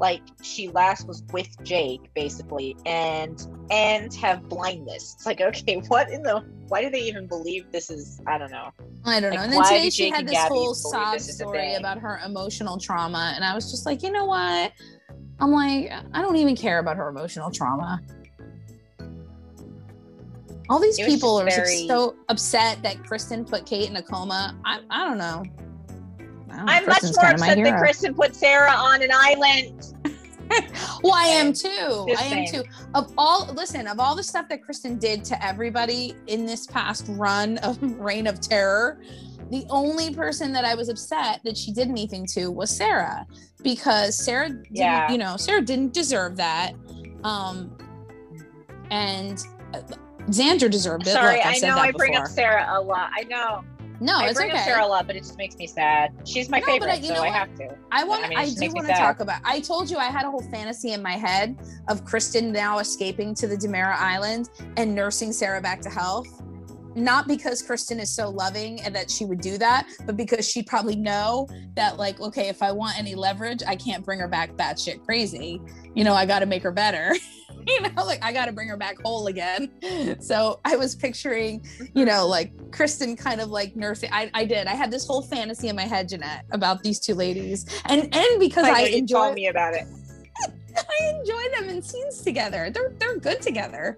like 0.00 0.22
she 0.42 0.68
last 0.68 1.06
was 1.06 1.22
with 1.32 1.48
Jake 1.62 2.00
basically 2.14 2.74
and 2.86 3.46
and 3.70 4.12
have 4.14 4.48
blindness. 4.48 5.14
It's 5.14 5.26
like 5.26 5.40
okay, 5.40 5.76
what 5.88 6.10
in 6.10 6.22
the 6.22 6.42
why 6.68 6.82
do 6.82 6.90
they 6.90 7.02
even 7.02 7.26
believe 7.26 7.70
this 7.70 7.90
is 7.90 8.20
I 8.26 8.38
don't 8.38 8.50
know. 8.50 8.70
I 9.04 9.20
don't 9.20 9.34
know. 9.34 9.40
And 9.42 9.52
then 9.52 9.62
today 9.62 9.90
she 9.90 10.04
Jake 10.04 10.14
had 10.14 10.26
this 10.26 10.32
Gabby 10.32 10.54
whole 10.54 10.74
sob 10.74 11.20
story 11.20 11.74
about 11.74 11.98
her 11.98 12.20
emotional 12.24 12.78
trauma. 12.78 13.32
And 13.34 13.44
I 13.44 13.54
was 13.54 13.70
just 13.70 13.86
like, 13.86 14.02
you 14.02 14.10
know 14.10 14.24
what? 14.24 14.72
I'm 15.38 15.50
like, 15.52 15.90
I 16.12 16.22
don't 16.22 16.36
even 16.36 16.56
care 16.56 16.78
about 16.78 16.96
her 16.96 17.08
emotional 17.08 17.50
trauma. 17.50 18.00
All 20.68 20.78
these 20.78 20.98
people 20.98 21.40
are 21.40 21.44
very- 21.44 21.88
so 21.88 22.14
upset 22.28 22.82
that 22.82 23.02
Kristen 23.04 23.44
put 23.44 23.66
Kate 23.66 23.90
in 23.90 23.96
a 23.96 24.02
coma. 24.02 24.56
I, 24.64 24.80
I 24.88 25.04
don't 25.04 25.18
know. 25.18 25.42
I 26.68 26.80
know. 26.80 26.84
I'm 26.84 26.86
much 26.86 27.02
more 27.02 27.30
upset 27.30 27.58
that. 27.64 27.78
Kristen 27.78 28.14
put 28.14 28.34
Sarah 28.34 28.70
on 28.72 29.02
an 29.02 29.10
island. 29.12 29.94
Well, 31.04 31.14
I 31.14 31.26
am 31.26 31.52
too. 31.52 32.06
Just 32.08 32.20
I 32.22 32.26
am 32.26 32.46
saying. 32.46 32.48
too. 32.52 32.64
Of 32.94 33.12
all, 33.16 33.46
listen, 33.54 33.86
of 33.86 34.00
all 34.00 34.16
the 34.16 34.22
stuff 34.24 34.48
that 34.48 34.64
Kristen 34.64 34.98
did 34.98 35.24
to 35.26 35.46
everybody 35.46 36.16
in 36.26 36.44
this 36.44 36.66
past 36.66 37.04
run 37.10 37.58
of 37.58 37.78
Reign 38.00 38.26
of 38.26 38.40
Terror, 38.40 39.00
the 39.52 39.64
only 39.70 40.12
person 40.12 40.52
that 40.52 40.64
I 40.64 40.74
was 40.74 40.88
upset 40.88 41.40
that 41.44 41.56
she 41.56 41.70
did 41.72 41.86
anything 41.88 42.26
to 42.32 42.50
was 42.50 42.68
Sarah, 42.68 43.26
because 43.62 44.16
Sarah, 44.16 44.48
didn't, 44.48 44.66
Yeah. 44.72 45.08
you 45.12 45.18
know, 45.18 45.36
Sarah 45.36 45.62
didn't 45.62 45.92
deserve 45.94 46.36
that, 46.38 46.72
um, 47.22 47.70
and 48.90 49.38
uh, 49.72 49.82
Xander 50.30 50.68
deserved 50.68 51.06
it. 51.06 51.12
Sorry, 51.12 51.36
Look, 51.36 51.46
I 51.46 51.58
said 51.58 51.68
know 51.68 51.76
I 51.78 51.92
bring 51.92 52.12
before. 52.12 52.24
up 52.26 52.30
Sarah 52.32 52.66
a 52.72 52.80
lot. 52.80 53.10
I 53.14 53.22
know. 53.22 53.62
No, 54.00 54.16
I 54.16 54.28
it's 54.28 54.34
bring 54.38 54.50
okay. 54.50 54.72
up 54.72 54.82
a 54.82 54.86
lot, 54.86 55.06
but 55.06 55.14
it 55.14 55.20
just 55.20 55.36
makes 55.36 55.56
me 55.56 55.66
sad. 55.66 56.12
She's 56.24 56.48
my 56.48 56.58
No, 56.60 56.66
I- 56.66 56.70
favorite, 56.78 57.00
you 57.02 57.14
so 57.14 57.22
I 57.22 57.28
have 57.28 57.54
to. 57.56 57.68
I 57.92 58.02
want. 58.04 58.24
I 58.24 58.26
I, 58.26 58.28
mean, 58.30 58.38
just 58.46 58.60
do 58.60 58.70
want 58.72 58.86
to 58.86 58.94
talk 58.94 59.20
about. 59.20 59.40
I 59.44 59.60
told 59.60 59.90
you 59.90 59.98
I 59.98 60.06
had 60.06 60.24
a 60.24 60.30
whole 60.30 60.42
fantasy 60.50 60.92
in 60.92 61.02
my 61.02 61.12
head 61.16 61.56
of 61.88 62.04
Kristen 62.04 62.50
now 62.52 62.78
escaping 62.78 63.34
to 63.34 63.46
the 63.46 63.56
DiMera 63.56 63.96
Island 63.98 64.48
and 64.78 64.94
nursing 64.94 65.32
Sarah 65.32 65.60
back 65.60 65.80
to 65.82 65.90
health. 65.90 66.26
Not 66.96 67.28
because 67.28 67.62
Kristen 67.62 68.00
is 68.00 68.12
so 68.12 68.30
loving 68.30 68.80
and 68.82 68.92
that 68.96 69.10
she 69.10 69.24
would 69.24 69.40
do 69.40 69.56
that, 69.58 69.86
but 70.06 70.16
because 70.16 70.48
she'd 70.48 70.66
probably 70.66 70.96
know 70.96 71.46
that, 71.76 71.98
like, 71.98 72.20
okay, 72.20 72.48
if 72.48 72.62
I 72.64 72.72
want 72.72 72.98
any 72.98 73.14
leverage, 73.14 73.62
I 73.64 73.76
can't 73.76 74.04
bring 74.04 74.18
her 74.18 74.26
back 74.26 74.54
batshit 74.56 75.04
crazy. 75.04 75.60
You 75.94 76.02
know, 76.02 76.14
I 76.14 76.26
got 76.26 76.40
to 76.40 76.46
make 76.46 76.62
her 76.64 76.72
better. 76.72 77.14
you 77.66 77.80
know, 77.80 78.04
like 78.04 78.22
I 78.22 78.32
got 78.32 78.46
to 78.46 78.52
bring 78.52 78.68
her 78.68 78.76
back 78.76 79.00
whole 79.02 79.26
again. 79.26 79.70
So 80.20 80.60
I 80.64 80.76
was 80.76 80.94
picturing 80.94 81.64
you 81.94 82.04
know, 82.04 82.26
like 82.26 82.52
Kristen 82.72 83.16
kind 83.16 83.40
of 83.40 83.48
like 83.48 83.76
nursing. 83.76 84.10
I, 84.12 84.30
I 84.34 84.44
did. 84.44 84.66
I 84.66 84.74
had 84.74 84.90
this 84.90 85.06
whole 85.06 85.22
fantasy 85.22 85.68
in 85.68 85.76
my 85.76 85.84
head, 85.84 86.08
Jeanette, 86.08 86.44
about 86.52 86.82
these 86.82 86.98
two 86.98 87.14
ladies, 87.14 87.66
and 87.86 88.02
and 88.14 88.40
because 88.40 88.64
I, 88.64 88.70
I, 88.70 88.82
enjoy, 88.86 89.32
me 89.32 89.48
about 89.48 89.74
it. 89.74 89.86
I 90.76 91.04
enjoy 91.10 91.42
them 91.58 91.68
in 91.68 91.82
scenes 91.82 92.22
together. 92.22 92.70
They're 92.70 92.92
they're 92.98 93.16
good 93.16 93.40
together. 93.40 93.96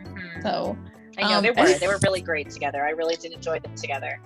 Mhm. 0.00 0.42
So 0.42 0.76
I 1.18 1.22
know 1.22 1.38
um, 1.38 1.42
they 1.42 1.50
were. 1.50 1.78
They 1.78 1.86
were 1.86 1.98
really 2.02 2.20
great 2.20 2.50
together. 2.50 2.84
I 2.84 2.90
really 2.90 3.16
did 3.16 3.32
enjoy 3.32 3.60
them 3.60 3.74
together. 3.74 4.20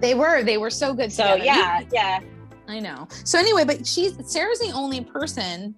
they 0.00 0.14
were 0.14 0.42
they 0.42 0.58
were 0.58 0.70
so 0.70 0.94
good. 0.94 1.12
So 1.12 1.36
together. 1.36 1.44
yeah, 1.44 1.82
yeah. 1.92 2.20
I 2.68 2.80
know. 2.80 3.08
So 3.24 3.38
anyway, 3.38 3.64
but 3.64 3.86
she's 3.86 4.14
Sarah's 4.30 4.60
the 4.60 4.72
only 4.72 5.02
person. 5.02 5.74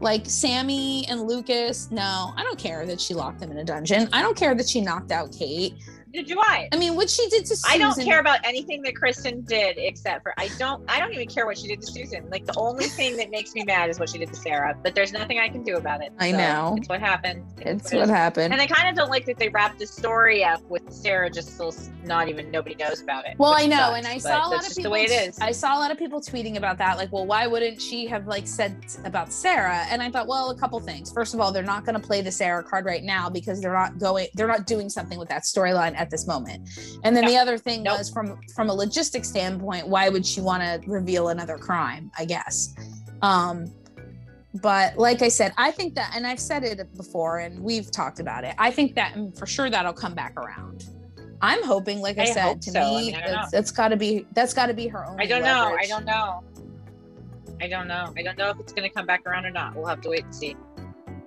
Like 0.00 0.26
Sammy 0.26 1.06
and 1.08 1.22
Lucas, 1.22 1.90
no, 1.90 2.32
I 2.36 2.42
don't 2.44 2.58
care 2.58 2.86
that 2.86 3.00
she 3.00 3.14
locked 3.14 3.40
them 3.40 3.50
in 3.50 3.58
a 3.58 3.64
dungeon. 3.64 4.08
I 4.12 4.22
don't 4.22 4.36
care 4.36 4.54
that 4.54 4.68
she 4.68 4.80
knocked 4.80 5.10
out 5.10 5.32
Kate. 5.32 5.74
Did 6.12 6.26
do 6.26 6.38
I? 6.40 6.68
I 6.72 6.76
mean, 6.76 6.94
what 6.96 7.10
she 7.10 7.28
did 7.28 7.44
to 7.46 7.56
Susan. 7.56 7.70
I 7.70 7.78
don't 7.78 8.02
care 8.02 8.20
about 8.20 8.40
anything 8.44 8.82
that 8.82 8.96
Kristen 8.96 9.42
did 9.42 9.76
except 9.78 10.22
for 10.22 10.34
I 10.38 10.48
don't 10.58 10.82
I 10.90 10.98
don't 11.00 11.12
even 11.12 11.28
care 11.28 11.46
what 11.46 11.58
she 11.58 11.68
did 11.68 11.80
to 11.80 11.86
Susan. 11.86 12.28
Like 12.30 12.46
the 12.46 12.56
only 12.56 12.84
thing 12.98 13.16
that 13.16 13.30
makes 13.30 13.54
me 13.54 13.64
mad 13.64 13.90
is 13.90 13.98
what 13.98 14.08
she 14.08 14.18
did 14.18 14.28
to 14.28 14.36
Sarah. 14.36 14.76
But 14.82 14.94
there's 14.94 15.12
nothing 15.12 15.38
I 15.38 15.48
can 15.48 15.62
do 15.62 15.76
about 15.76 16.02
it. 16.02 16.12
I 16.18 16.30
So 16.30 16.36
know. 16.38 16.74
It's 16.78 16.88
what 16.88 17.00
happened. 17.00 17.44
It's 17.58 17.92
it 17.92 17.96
what 17.96 18.04
is. 18.04 18.10
happened. 18.10 18.52
And 18.52 18.62
I 18.62 18.66
kind 18.66 18.88
of 18.88 18.94
don't 18.96 19.10
like 19.10 19.26
that 19.26 19.38
they 19.38 19.48
wrapped 19.48 19.78
the 19.78 19.86
story 19.86 20.44
up 20.44 20.62
with 20.68 20.90
Sarah 20.92 21.30
just 21.30 21.54
still 21.54 21.72
not 22.04 22.28
even 22.28 22.50
nobody 22.50 22.74
knows 22.74 23.02
about 23.02 23.26
it. 23.26 23.34
Well, 23.38 23.52
I 23.52 23.66
know, 23.66 23.76
sucks, 23.76 23.98
and 23.98 24.06
I 24.06 24.18
saw 24.18 24.30
a 24.30 24.48
lot 24.48 24.50
that's 24.50 24.62
of 24.62 24.68
just 24.68 24.76
people. 24.78 24.90
the 24.90 24.94
way 24.94 25.04
it 25.04 25.10
is. 25.10 25.38
I 25.40 25.52
saw 25.52 25.76
a 25.76 25.80
lot 25.80 25.90
of 25.90 25.98
people 25.98 26.20
tweeting 26.20 26.56
about 26.56 26.78
that, 26.78 26.96
like, 26.96 27.12
well, 27.12 27.26
why 27.26 27.46
wouldn't 27.46 27.80
she 27.80 28.06
have 28.06 28.26
like 28.26 28.46
said 28.46 28.76
about 29.04 29.32
Sarah? 29.32 29.84
And 29.90 30.02
I 30.02 30.10
thought, 30.10 30.26
well, 30.26 30.50
a 30.50 30.56
couple 30.56 30.80
things. 30.80 31.12
First 31.12 31.34
of 31.34 31.40
all, 31.40 31.52
they're 31.52 31.62
not 31.62 31.84
going 31.84 32.00
to 32.00 32.06
play 32.06 32.22
the 32.22 32.32
Sarah 32.32 32.62
card 32.62 32.86
right 32.86 33.02
now 33.04 33.28
because 33.28 33.60
they're 33.60 33.72
not 33.72 33.98
going, 33.98 34.28
they're 34.34 34.48
not 34.48 34.66
doing 34.66 34.88
something 34.88 35.18
with 35.18 35.28
that 35.28 35.42
storyline 35.42 35.97
at 35.98 36.10
this 36.10 36.26
moment. 36.26 36.68
And 37.04 37.14
then 37.14 37.24
No. 37.24 37.30
the 37.30 37.36
other 37.36 37.58
thing 37.58 37.82
Nope. 37.82 37.98
was 37.98 38.08
from 38.10 38.38
from 38.54 38.70
a 38.70 38.76
logistic 38.76 39.24
standpoint, 39.26 39.88
why 39.88 40.08
would 40.08 40.24
she 40.24 40.40
want 40.40 40.62
to 40.62 40.80
reveal 40.90 41.28
another 41.28 41.58
crime? 41.58 42.10
I 42.18 42.24
guess. 42.24 42.74
Um, 43.22 43.72
but 44.62 44.96
like 44.96 45.20
I 45.22 45.28
said, 45.28 45.52
I 45.58 45.70
think 45.70 45.94
that, 45.96 46.12
and 46.16 46.26
I've 46.26 46.40
said 46.40 46.64
it 46.64 46.96
before, 46.96 47.38
and 47.38 47.60
we've 47.60 47.90
talked 47.90 48.18
about 48.18 48.44
it. 48.44 48.54
I 48.58 48.70
think 48.70 48.94
that 48.94 49.14
mm, 49.14 49.36
for 49.38 49.46
sure 49.46 49.68
that'll 49.68 49.92
come 49.92 50.14
back 50.14 50.34
around. 50.36 50.86
I'm 51.42 51.62
hoping, 51.62 52.00
like 52.00 52.18
I, 52.18 52.22
I 52.22 52.32
said, 52.32 52.62
to 52.62 52.70
so. 52.72 52.80
I 52.80 52.84
me, 53.00 53.06
mean, 53.12 53.14
I 53.16 53.28
that's, 53.30 53.50
that's 53.52 53.70
got 53.70 53.88
to 53.88 53.96
be 53.96 54.26
that's 54.32 54.54
got 54.54 54.66
to 54.66 54.74
be 54.74 54.88
her 54.88 55.06
own. 55.06 55.20
I 55.20 55.26
don't 55.26 55.42
know. 55.42 55.76
I 55.78 55.86
don't 55.86 56.04
know. 56.04 56.42
I 57.60 57.68
don't 57.68 57.88
know. 57.88 58.12
I 58.16 58.22
don't 58.22 58.38
know 58.38 58.50
if 58.50 58.58
it's 58.60 58.72
going 58.72 58.88
to 58.88 58.94
come 58.94 59.06
back 59.06 59.26
around 59.26 59.44
or 59.44 59.50
not. 59.50 59.74
We'll 59.74 59.86
have 59.86 60.00
to 60.02 60.08
wait 60.08 60.24
and 60.24 60.34
see. 60.34 60.56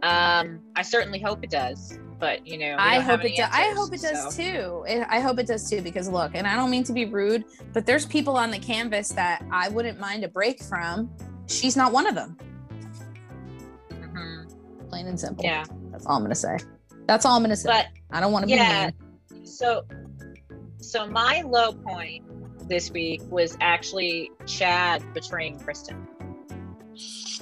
Um, 0.04 0.62
I 0.76 0.82
certainly 0.82 1.20
hope 1.20 1.44
it 1.44 1.52
does, 1.52 2.00
but 2.22 2.46
you 2.48 2.58
know, 2.60 2.76
I 2.78 3.00
hope 3.00 3.26
it 3.26 3.36
does. 3.36 3.50
I 3.52 3.74
hope 3.76 3.92
it 3.94 4.00
does 4.02 4.34
so. 4.36 4.42
too. 4.44 5.06
I 5.10 5.20
hope 5.20 5.40
it 5.40 5.48
does 5.48 5.68
too 5.70 5.82
because 5.82 6.08
look, 6.08 6.32
and 6.36 6.46
I 6.48 6.56
don't 6.56 6.70
mean 6.70 6.84
to 6.86 6.94
be 6.94 7.06
rude, 7.06 7.44
but 7.74 7.86
there's 7.86 8.06
people 8.06 8.38
on 8.38 8.52
the 8.52 8.60
canvas 8.60 9.10
that 9.10 9.44
I 9.52 9.68
wouldn't 9.70 10.00
mind 10.00 10.24
a 10.24 10.28
break 10.30 10.62
from. 10.64 11.10
She's 11.48 11.76
not 11.76 11.92
one 11.92 12.06
of 12.08 12.14
them. 12.16 12.38
Mhm. 13.90 14.88
Plain 14.88 15.08
and 15.08 15.20
simple. 15.20 15.44
Yeah, 15.44 15.66
That's 15.92 16.06
all 16.06 16.16
I'm 16.16 16.22
gonna 16.22 16.36
say. 16.36 16.58
That's 17.08 17.26
all 17.26 17.36
I'm 17.36 17.42
gonna 17.42 17.56
say. 17.56 17.68
but 17.70 17.88
I 18.12 18.20
don't 18.22 18.32
want 18.32 18.46
to 18.46 18.52
yeah. 18.52 18.92
be 18.92 19.36
mean. 19.36 19.46
So, 19.46 19.84
so 20.78 21.08
my 21.08 21.42
low 21.42 21.74
point 21.74 22.24
this 22.70 22.92
week 22.92 23.22
was 23.30 23.58
actually 23.62 24.32
Chad 24.46 25.04
betraying 25.16 25.60
Kristen. 25.60 26.08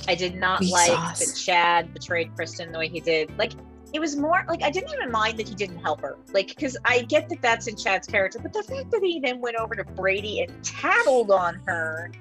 I 0.07 0.15
did 0.15 0.36
not 0.36 0.61
We 0.61 0.71
like 0.71 0.88
saw 0.88 1.13
that. 1.13 1.36
Chad 1.36 1.93
betrayed 1.93 2.34
Kristen 2.36 2.71
the 2.71 2.80
way 2.80 2.88
he 2.88 3.01
did. 3.01 3.38
Like, 3.38 3.51
it 3.94 4.00
was 4.00 4.16
more 4.16 4.44
like 4.48 4.62
I 4.64 4.70
didn't 4.70 4.92
even 4.94 5.12
mind 5.12 5.38
that 5.40 5.48
he 5.48 5.56
didn't 5.56 5.80
help 5.80 6.02
her. 6.02 6.18
Like, 6.34 6.48
because 6.50 6.78
I 6.86 7.02
get 7.04 7.30
that 7.30 7.42
that's 7.42 7.68
in 7.68 7.76
Chad's 7.76 8.08
character, 8.08 8.40
but 8.40 8.54
the 8.54 8.64
fact 8.64 8.92
that 8.92 9.02
he 9.02 9.20
then 9.20 9.40
went 9.42 9.56
over 9.58 9.76
to 9.76 9.84
Brady 9.84 10.42
and 10.42 10.64
tattled 10.64 11.32
on 11.32 11.56
her 11.66 12.12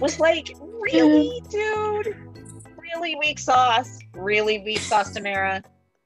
was 0.00 0.18
like, 0.18 0.48
really, 0.80 1.42
dude? 1.50 2.16
Really 2.78 3.16
weak 3.16 3.38
sauce. 3.38 3.98
Really 4.14 4.58
weak 4.60 4.78
sauce, 4.78 5.12
Tamara. 5.12 5.62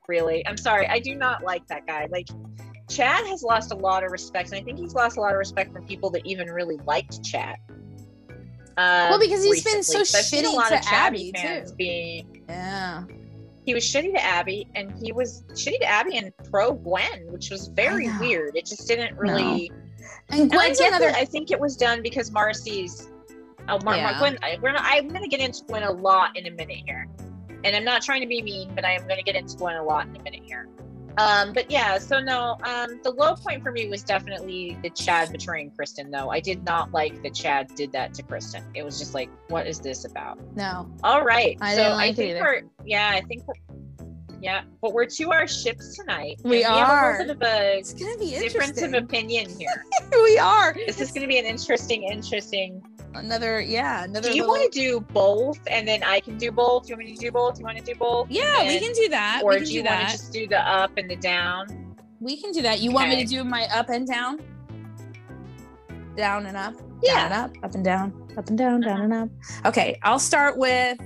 Really. 0.09 0.45
I'm 0.47 0.57
sorry. 0.57 0.89
I 0.89 0.99
do 0.99 1.15
not 1.15 1.45
like 1.45 1.67
that 1.69 1.87
guy. 1.87 2.09
Like, 2.11 2.27
Chad 2.89 3.25
has 3.27 3.43
lost 3.45 3.71
a 3.71 3.77
lot 3.77 4.03
of 4.03 4.11
respect, 4.11 4.51
and 4.51 4.61
I 4.61 4.65
think 4.65 4.79
he's 4.79 4.95
lost 4.95 5.17
a 5.17 5.21
lot 5.21 5.33
of 5.33 5.39
respect 5.39 5.73
from 5.73 5.85
people 5.85 6.11
that 6.11 6.23
even 6.27 6.49
really 6.49 6.79
liked 6.87 7.23
Chad. 7.23 7.57
Um, 8.77 9.11
Well, 9.11 9.21
because 9.21 9.45
he's 9.45 9.63
been 9.63 9.83
so 9.85 10.03
so 10.03 10.19
'Cause 10.19 10.33
I've 10.33 10.39
a 10.41 10.43
shitty 10.49 10.55
lot 10.55 10.69
to 10.71 10.75
of 10.77 10.81
Chabby 10.81 10.97
Abby, 10.97 11.33
fans 11.37 11.71
too. 11.71 11.77
being 11.77 12.45
Yeah. 12.49 13.05
He 13.65 13.75
was 13.75 13.85
shitty 13.85 14.13
to 14.15 14.25
Abby, 14.25 14.67
and 14.75 14.93
he 15.03 15.13
was 15.13 15.45
shitty 15.53 15.79
to 15.81 15.85
Abby 15.85 16.17
and 16.17 16.33
pro 16.51 16.73
Gwen, 16.73 17.27
which 17.31 17.51
was 17.51 17.69
very 17.69 18.09
weird. 18.19 18.57
It 18.57 18.67
just 18.67 18.89
didn't 18.89 19.17
really. 19.17 19.71
And 20.31 20.43
And 20.43 20.53
I 20.53 20.57
Gwen's 20.57 20.81
another. 20.81 21.11
I 21.11 21.25
think 21.25 21.51
it 21.51 21.61
was 21.61 21.77
done 21.77 22.03
because 22.03 22.31
Marcy's. 22.31 23.09
Oh, 23.69 23.79
Mar- 23.85 23.97
Mar- 23.97 24.19
Gwen. 24.19 24.39
I, 24.43 24.59
we're 24.63 24.73
not, 24.73 24.83
I'm 24.85 25.09
going 25.09 25.23
to 25.23 25.29
get 25.29 25.41
into 25.41 25.63
Gwen 25.65 25.83
a 25.83 25.93
lot 25.93 26.37
in 26.37 26.47
a 26.47 26.51
minute 26.51 26.83
here, 26.87 27.09
and 27.65 27.77
I'm 27.77 27.85
not 27.85 28.03
trying 28.03 28.23
to 28.23 28.27
be 28.27 28.43
mean, 28.43 28.73
but 28.75 28.85
I 28.85 28.93
am 28.93 29.03
going 29.07 29.19
to 29.19 29.23
get 29.23 29.37
into 29.37 29.57
Gwen 29.57 29.77
a 29.77 29.85
lot 29.85 30.07
in 30.07 30.17
a 30.17 30.23
minute 30.23 30.43
here. 30.45 30.69
Um, 31.21 31.53
but 31.53 31.71
yeah, 31.71 31.99
so 31.99 32.19
no, 32.19 32.57
um, 32.65 33.01
the 33.03 33.11
low 33.11 33.35
point 33.35 33.63
for 33.63 33.73
me 33.73 33.89
was 33.89 34.03
definitely 34.03 34.79
the 34.83 34.91
Chad 34.91 35.31
betraying 35.33 35.71
Kristen. 35.73 36.11
Though 36.11 36.31
I 36.31 36.41
did 36.41 36.65
not 36.65 36.93
like 36.93 37.23
that 37.23 37.35
Chad 37.35 37.75
did 37.75 37.93
that 37.93 38.15
to 38.15 38.23
Kristen. 38.23 38.65
It 38.75 38.83
was 38.83 38.99
just 38.99 39.13
like, 39.15 39.29
what 39.49 39.67
is 39.67 39.81
this 39.81 40.05
about? 40.05 40.39
no. 40.57 40.91
All 41.03 41.23
right, 41.23 41.59
I 41.61 41.75
so 41.75 41.83
didn't 41.83 41.99
I 41.99 42.13
think 42.13 42.31
either. 42.31 42.41
we're 42.41 42.63
yeah, 42.87 43.11
I 43.15 43.21
think 43.23 43.43
yeah, 44.41 44.63
but 44.81 44.95
we're 44.95 45.05
to 45.05 45.33
our 45.33 45.47
ships 45.47 45.97
tonight. 45.97 46.41
We 46.45 46.63
have 46.63 46.89
are. 46.89 47.17
a 47.17 47.19
little 47.19 47.35
bit 47.35 47.49
of 47.49 47.55
a 47.55 47.79
It's 47.79 47.93
gonna 47.93 48.17
be 48.17 48.31
difference 48.31 48.81
of 48.81 48.95
opinion 48.95 49.51
here. 49.59 49.85
we 50.13 50.39
are. 50.39 50.75
This 50.75 51.01
is 51.01 51.11
going 51.11 51.23
to 51.23 51.29
be 51.29 51.39
an 51.39 51.45
interesting, 51.45 52.05
interesting. 52.05 52.83
Another, 53.15 53.61
yeah, 53.61 54.05
another. 54.05 54.31
Do 54.31 54.37
you 54.37 54.43
little- 54.43 54.55
want 54.57 54.73
to 54.73 54.79
do 54.81 55.01
both, 55.01 55.59
and 55.67 55.87
then 55.87 56.03
I 56.05 56.21
can 56.21 56.39
do 56.39 56.53
both? 56.53 56.85
Do 56.85 56.91
you 56.91 56.97
want 56.97 57.09
me 57.09 57.15
to 57.17 57.21
do 57.21 57.33
both? 57.33 57.55
Do 57.57 57.61
you 57.61 57.65
want 57.65 57.79
to 57.79 57.85
do 57.85 57.95
both? 57.99 58.31
Yeah, 58.31 58.63
we 58.63 58.79
can 58.79 58.93
do 58.93 59.09
that. 59.09 59.41
Or 59.43 59.51
we 59.51 59.57
can 59.57 59.65
do 59.65 59.71
do 59.71 59.75
you 59.79 59.83
want 59.85 59.91
that. 60.01 60.07
to 60.11 60.17
just 60.19 60.33
do 60.33 60.47
the 60.47 60.59
up 60.61 60.93
and 60.97 61.11
the 61.11 61.17
down? 61.17 61.97
We 62.21 62.41
can 62.41 62.53
do 62.53 62.63
that. 62.63 62.81
You 62.81 62.93
want 62.93 63.09
me 63.09 63.17
to 63.17 63.29
do 63.29 63.43
my 63.43 63.65
up 63.75 63.89
and 63.89 64.07
down? 64.07 64.39
Down 66.17 66.47
and 66.47 66.57
up. 66.57 66.75
Down 66.77 67.01
Yeah, 67.03 67.25
and 67.25 67.35
up. 67.35 67.65
Up 67.65 67.75
and 67.75 67.85
down. 67.85 68.29
Up 68.37 68.49
and 68.49 68.59
down. 68.59 68.81
Down 68.81 68.93
Uh-huh. 68.93 69.03
and 69.05 69.13
up. 69.15 69.29
Okay, 69.67 69.99
I'll 70.03 70.19
start 70.19 70.57
with. 70.57 70.99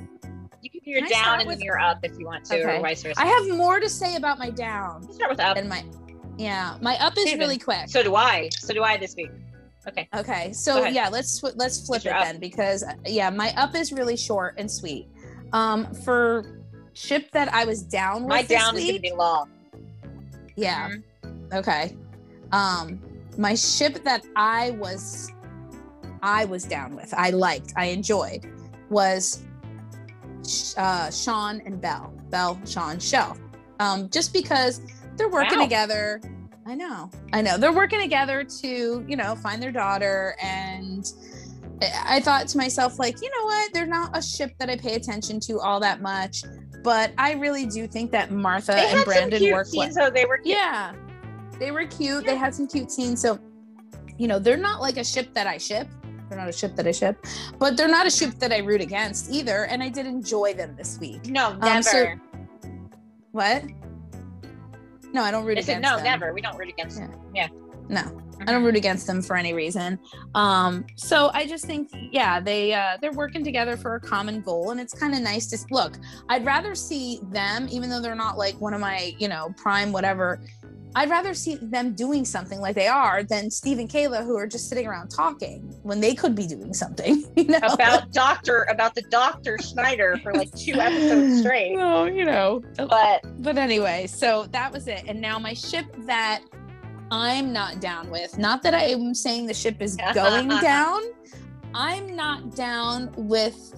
you 0.63 0.71
can 0.71 0.81
do 0.85 0.91
your 0.91 1.01
Can 1.03 1.11
down 1.11 1.41
and 1.41 1.49
with- 1.49 1.59
then 1.59 1.65
your 1.67 1.79
up 1.79 1.99
if 2.03 2.19
you 2.19 2.25
want 2.27 2.45
to, 2.47 2.59
Okay. 2.61 2.79
or 2.79 2.81
vice 2.81 3.03
versa. 3.03 3.21
I 3.21 3.27
have 3.27 3.49
more 3.49 3.81
to 3.81 3.89
say 3.89 4.17
about 4.17 4.39
my 4.39 4.49
down 4.51 5.03
Let's 5.03 5.17
start 5.17 5.31
with 5.31 5.41
up. 5.41 5.57
and 5.59 5.69
my. 5.69 5.85
Yeah, 6.39 6.77
my 6.81 6.97
up 7.05 7.17
is 7.17 7.25
Steven. 7.25 7.39
really 7.39 7.59
quick. 7.59 7.87
So 7.89 8.03
do 8.03 8.17
I. 8.17 8.49
So 8.59 8.73
do 8.75 8.83
I 8.83 8.97
this 8.97 9.15
week. 9.15 9.31
Okay. 9.87 10.09
Okay, 10.15 10.53
so 10.53 10.87
yeah, 10.87 11.09
let's 11.09 11.43
let's 11.43 11.87
flip 11.87 12.07
it 12.07 12.13
up? 12.13 12.25
then 12.25 12.39
because 12.39 12.85
yeah, 13.07 13.31
my 13.31 13.53
up 13.57 13.75
is 13.75 13.93
really 13.93 14.17
short 14.17 14.55
and 14.59 14.71
sweet. 14.71 15.09
Um, 15.53 15.93
for 15.95 16.61
ship 16.95 17.31
that 17.33 17.53
I 17.53 17.65
was 17.65 17.83
down 17.83 18.23
with 18.23 18.29
My 18.31 18.43
down 18.43 18.77
is 18.77 18.87
to 18.87 19.01
be 19.01 19.13
long. 19.13 19.51
yeah, 20.57 20.89
Mhm. 21.23 21.53
okay. 21.55 21.97
Um, 22.53 23.01
my 23.37 23.55
ship 23.55 24.03
that 24.05 24.25
I 24.37 24.71
was 24.73 25.31
I 26.23 26.47
was 26.47 26.65
down 26.65 26.97
with, 26.97 27.13
I 27.15 27.31
liked, 27.31 27.75
I 27.77 27.87
enjoyed, 27.87 28.47
was 28.89 29.43
uh, 30.79 31.11
Shawn 31.11 31.61
and 31.67 31.81
Belle, 31.81 32.15
Belle, 32.31 32.59
Shawn, 32.67 32.99
Shell. 32.99 33.37
Um, 33.81 34.09
just 34.09 34.33
because 34.33 34.81
they're 35.17 35.29
working 35.29 35.59
Wow. 35.59 35.65
together. 35.65 36.21
I 36.67 36.75
know, 36.75 37.11
I 37.33 37.43
know. 37.43 37.59
They're 37.59 37.73
working 37.73 38.01
together 38.01 38.43
to, 38.43 39.05
you 39.07 39.17
know, 39.17 39.35
find 39.37 39.63
their 39.63 39.71
daughter. 39.73 40.35
And 40.43 41.05
I 42.07 42.21
thought 42.21 42.49
to 42.49 42.57
myself, 42.57 42.99
like, 42.99 43.21
you 43.21 43.31
know 43.39 43.45
what? 43.45 43.73
They're 43.75 43.87
not 43.87 44.17
a 44.17 44.23
ship 44.23 44.53
that 44.59 44.71
I 44.71 44.77
pay 44.77 44.95
attention 44.95 45.41
to 45.41 45.61
all 45.61 45.79
that 45.81 46.01
much. 46.01 46.43
But 46.83 47.13
I 47.19 47.33
really 47.33 47.67
do 47.67 47.87
think 47.87 48.11
that 48.13 48.31
Martha 48.31 48.73
They 48.73 48.93
and 48.93 49.05
Brandon 49.05 49.53
work 49.53 49.69
well. 49.75 49.89
though. 49.95 50.11
They 50.11 50.25
were 50.25 50.39
cute. 50.39 50.57
Yeah. 50.57 50.95
They 51.59 51.71
were 51.71 51.85
cute. 51.87 52.25
They 52.25 52.37
had 52.37 52.55
some 52.55 52.67
cute 52.67 52.91
scenes. 52.91 53.21
So, 53.21 53.39
you 54.19 54.29
know, 54.29 54.39
they're 54.39 54.57
not 54.57 54.81
like 54.81 54.97
a 54.97 55.05
ship 55.05 55.33
that 55.35 55.47
I 55.47 55.59
ship. 55.59 55.89
They're 56.29 56.39
not 56.39 56.49
a 56.49 56.53
ship 56.53 56.75
that 56.77 56.87
I 56.87 56.93
ship, 56.93 57.25
but 57.59 57.77
they're 57.77 57.89
not 57.89 58.07
a 58.07 58.11
ship 58.11 58.39
that 58.39 58.53
I 58.53 58.59
root 58.59 58.81
against 58.81 59.31
either. 59.31 59.67
And 59.67 59.83
I 59.83 59.89
did 59.91 60.07
enjoy 60.07 60.55
them 60.55 60.75
this 60.77 60.99
week. 60.99 61.27
No, 61.27 61.55
never. 61.57 61.67
Um, 61.77 61.83
so- 61.83 62.15
What? 63.33 63.65
No, 65.15 65.23
I 65.23 65.31
don't 65.31 65.45
root 65.45 65.57
I 65.59 65.61
said 65.61 65.79
against 65.79 65.91
no, 65.91 65.97
them. 65.97 66.05
never. 66.05 66.35
We 66.35 66.41
don't 66.43 66.59
root 66.59 66.69
against 66.69 66.99
Yeah. 66.99 67.07
them. 67.07 67.21
Yeah. 67.35 67.49
No, 67.89 68.21
I 68.41 68.51
don't 68.51 68.65
root 68.65 68.77
against 68.77 69.07
them 69.07 69.21
for 69.23 69.37
any 69.37 69.53
reason. 69.53 69.99
Um, 70.35 70.87
so 70.97 71.31
I 71.35 71.47
just 71.47 71.67
think, 71.67 71.91
yeah, 72.11 72.41
they 72.41 72.73
uh, 72.73 72.97
they're 73.01 73.13
working 73.13 73.45
together 73.45 73.77
for 73.77 73.95
a 73.95 74.01
common 74.01 74.41
goal, 74.41 74.71
and 74.71 74.81
it's 74.81 74.95
kind 74.95 75.15
of 75.15 75.21
nice 75.21 75.47
to 75.49 75.59
look. 75.71 75.99
I'd 76.31 76.45
rather 76.47 76.75
see 76.75 77.21
them, 77.31 77.69
even 77.71 77.91
though 77.91 78.01
they're 78.01 78.15
not 78.15 78.39
like 78.39 78.59
one 78.61 78.73
of 78.75 78.81
my, 78.81 79.15
you 79.19 79.29
know, 79.29 79.55
prime 79.57 79.93
whatever. 79.93 80.41
I'd 80.97 81.11
rather 81.11 81.35
see 81.35 81.57
them 81.57 81.95
doing 81.95 82.25
something 82.25 82.61
like 82.61 82.77
they 82.77 82.87
are 82.87 83.25
than 83.25 83.51
Steve 83.51 83.79
and 83.79 83.89
Kayla, 83.89 84.25
who 84.25 84.37
are 84.37 84.47
just 84.47 84.69
sitting 84.69 84.87
around 84.87 85.09
talking 85.09 85.61
when 85.83 86.01
they 86.01 86.15
could 86.15 86.35
be 86.35 86.47
doing 86.47 86.73
something. 86.73 87.25
You 87.45 87.51
know, 87.51 87.59
about 87.59 88.11
Doctor 88.13 88.63
about 88.71 88.95
the 88.95 89.03
Doctor 89.03 89.59
Schneider 89.59 90.19
for 90.23 90.33
like 90.33 90.55
two 90.55 90.75
episodes 90.75 91.41
straight. 91.43 91.77
Oh, 91.79 92.05
you 92.05 92.25
know, 92.25 92.63
uh, 92.79 92.87
But 92.87 93.43
but 93.43 93.59
anyway, 93.59 94.07
so 94.07 94.47
that 94.53 94.73
was 94.73 94.87
it. 94.89 95.05
And 95.07 95.21
now 95.21 95.39
my 95.39 95.53
ship 95.53 95.85
that 96.07 96.43
I'm 97.11 97.53
not 97.53 97.81
down 97.81 98.09
with, 98.09 98.39
not 98.39 98.63
that 98.63 98.75
I'm 98.75 99.15
saying 99.15 99.47
the 99.47 99.55
ship 99.55 99.83
is 99.83 99.97
going 100.15 100.49
down, 100.49 101.03
I'm 101.75 102.17
not 102.17 102.55
down 102.55 103.13
with 103.17 103.75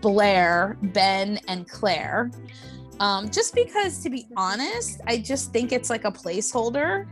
Blair, 0.00 0.78
Ben, 0.82 1.38
and 1.48 1.68
Claire. 1.68 2.30
Um, 3.00 3.30
just 3.30 3.54
because, 3.54 4.02
to 4.02 4.10
be 4.10 4.26
honest, 4.36 5.00
I 5.06 5.18
just 5.18 5.52
think 5.52 5.72
it's 5.72 5.90
like 5.90 6.04
a 6.04 6.12
placeholder. 6.12 7.06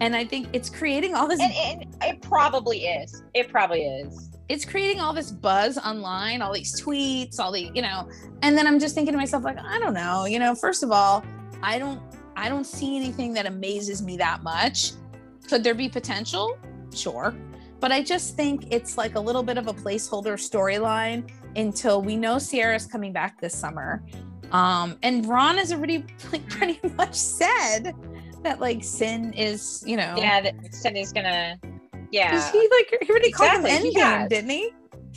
And 0.00 0.16
I 0.16 0.24
think 0.24 0.48
it's 0.52 0.68
creating 0.68 1.14
all 1.14 1.28
this 1.28 1.40
and, 1.40 1.52
and 1.52 1.94
it 2.02 2.20
probably 2.20 2.86
is. 2.86 3.22
It 3.32 3.48
probably 3.48 3.84
is. 3.84 4.30
it's 4.48 4.64
creating 4.64 5.00
all 5.00 5.12
this 5.12 5.30
buzz 5.30 5.78
online, 5.78 6.42
all 6.42 6.52
these 6.52 6.80
tweets, 6.80 7.38
all 7.38 7.52
the, 7.52 7.70
you 7.74 7.82
know, 7.82 8.08
and 8.42 8.56
then 8.56 8.66
I'm 8.66 8.78
just 8.78 8.94
thinking 8.94 9.12
to 9.12 9.18
myself, 9.18 9.44
like, 9.44 9.58
I 9.58 9.78
don't 9.78 9.94
know, 9.94 10.26
you 10.26 10.38
know, 10.38 10.54
first 10.54 10.82
of 10.82 10.90
all, 10.90 11.24
I 11.62 11.78
don't 11.78 12.00
I 12.36 12.48
don't 12.48 12.64
see 12.64 12.96
anything 12.96 13.32
that 13.34 13.46
amazes 13.46 14.02
me 14.02 14.16
that 14.16 14.42
much. 14.42 14.92
Could 15.48 15.62
there 15.62 15.74
be 15.74 15.88
potential? 15.88 16.58
Sure. 16.92 17.34
But 17.78 17.92
I 17.92 18.02
just 18.02 18.34
think 18.34 18.66
it's 18.72 18.98
like 18.98 19.14
a 19.14 19.20
little 19.20 19.42
bit 19.42 19.56
of 19.56 19.68
a 19.68 19.72
placeholder 19.72 20.34
storyline 20.34 21.30
until 21.54 22.02
we 22.02 22.16
know 22.16 22.38
Ciara's 22.38 22.86
coming 22.86 23.12
back 23.12 23.40
this 23.40 23.54
summer. 23.54 24.02
Um, 24.54 24.96
and 25.02 25.26
Ron 25.26 25.56
has 25.58 25.72
already 25.72 26.04
like 26.32 26.48
pretty 26.48 26.78
much 26.96 27.14
said 27.14 27.92
that 28.44 28.60
like 28.60 28.84
Cin 28.84 29.32
is, 29.32 29.82
you 29.84 29.96
know, 29.96 30.14
Yeah, 30.16 30.40
that 30.42 30.54
sin 30.74 30.96
is 30.96 31.12
gonna. 31.12 31.58
Yeah, 32.12 32.30
he 32.52 32.58
like 32.70 33.02
he 33.02 33.10
already 33.10 33.32
called 33.32 33.50
him 33.50 33.66
Exactly, 33.66 33.94
Endgame, 33.94 34.28
didn't 34.28 34.50
he? 34.50 34.70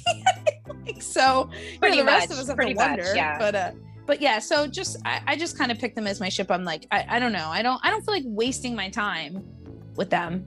like 0.88 1.01
so, 1.01 1.49
you 1.53 1.73
know, 1.73 1.79
Pretty 1.79 1.97
the 1.97 2.05
rest 2.05 2.31
of 2.31 2.39
us 2.39 2.47
have 2.47 2.55
pretty 2.55 2.73
to 2.73 2.79
much, 2.79 2.89
wonder. 2.97 3.15
yeah. 3.15 3.38
But 3.38 3.53
uh, 3.55 3.71
but 4.07 4.21
yeah. 4.21 4.39
So 4.39 4.65
just 4.65 4.97
I, 5.05 5.21
I 5.27 5.35
just 5.35 5.55
kind 5.55 5.71
of 5.71 5.77
picked 5.77 5.95
them 5.95 6.07
as 6.07 6.19
my 6.19 6.29
ship. 6.29 6.49
I'm 6.49 6.63
like 6.63 6.88
I, 6.89 7.05
I 7.07 7.19
don't 7.19 7.31
know. 7.33 7.49
I 7.49 7.61
don't 7.61 7.79
I 7.83 7.91
don't 7.91 8.03
feel 8.03 8.15
like 8.15 8.23
wasting 8.25 8.75
my 8.75 8.89
time 8.89 9.43
with 9.95 10.09
them. 10.09 10.45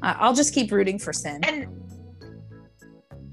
I 0.00 0.12
I'll 0.12 0.34
just 0.34 0.54
keep 0.54 0.72
rooting 0.72 0.98
for 0.98 1.12
Cin. 1.12 1.44
and 1.44 1.66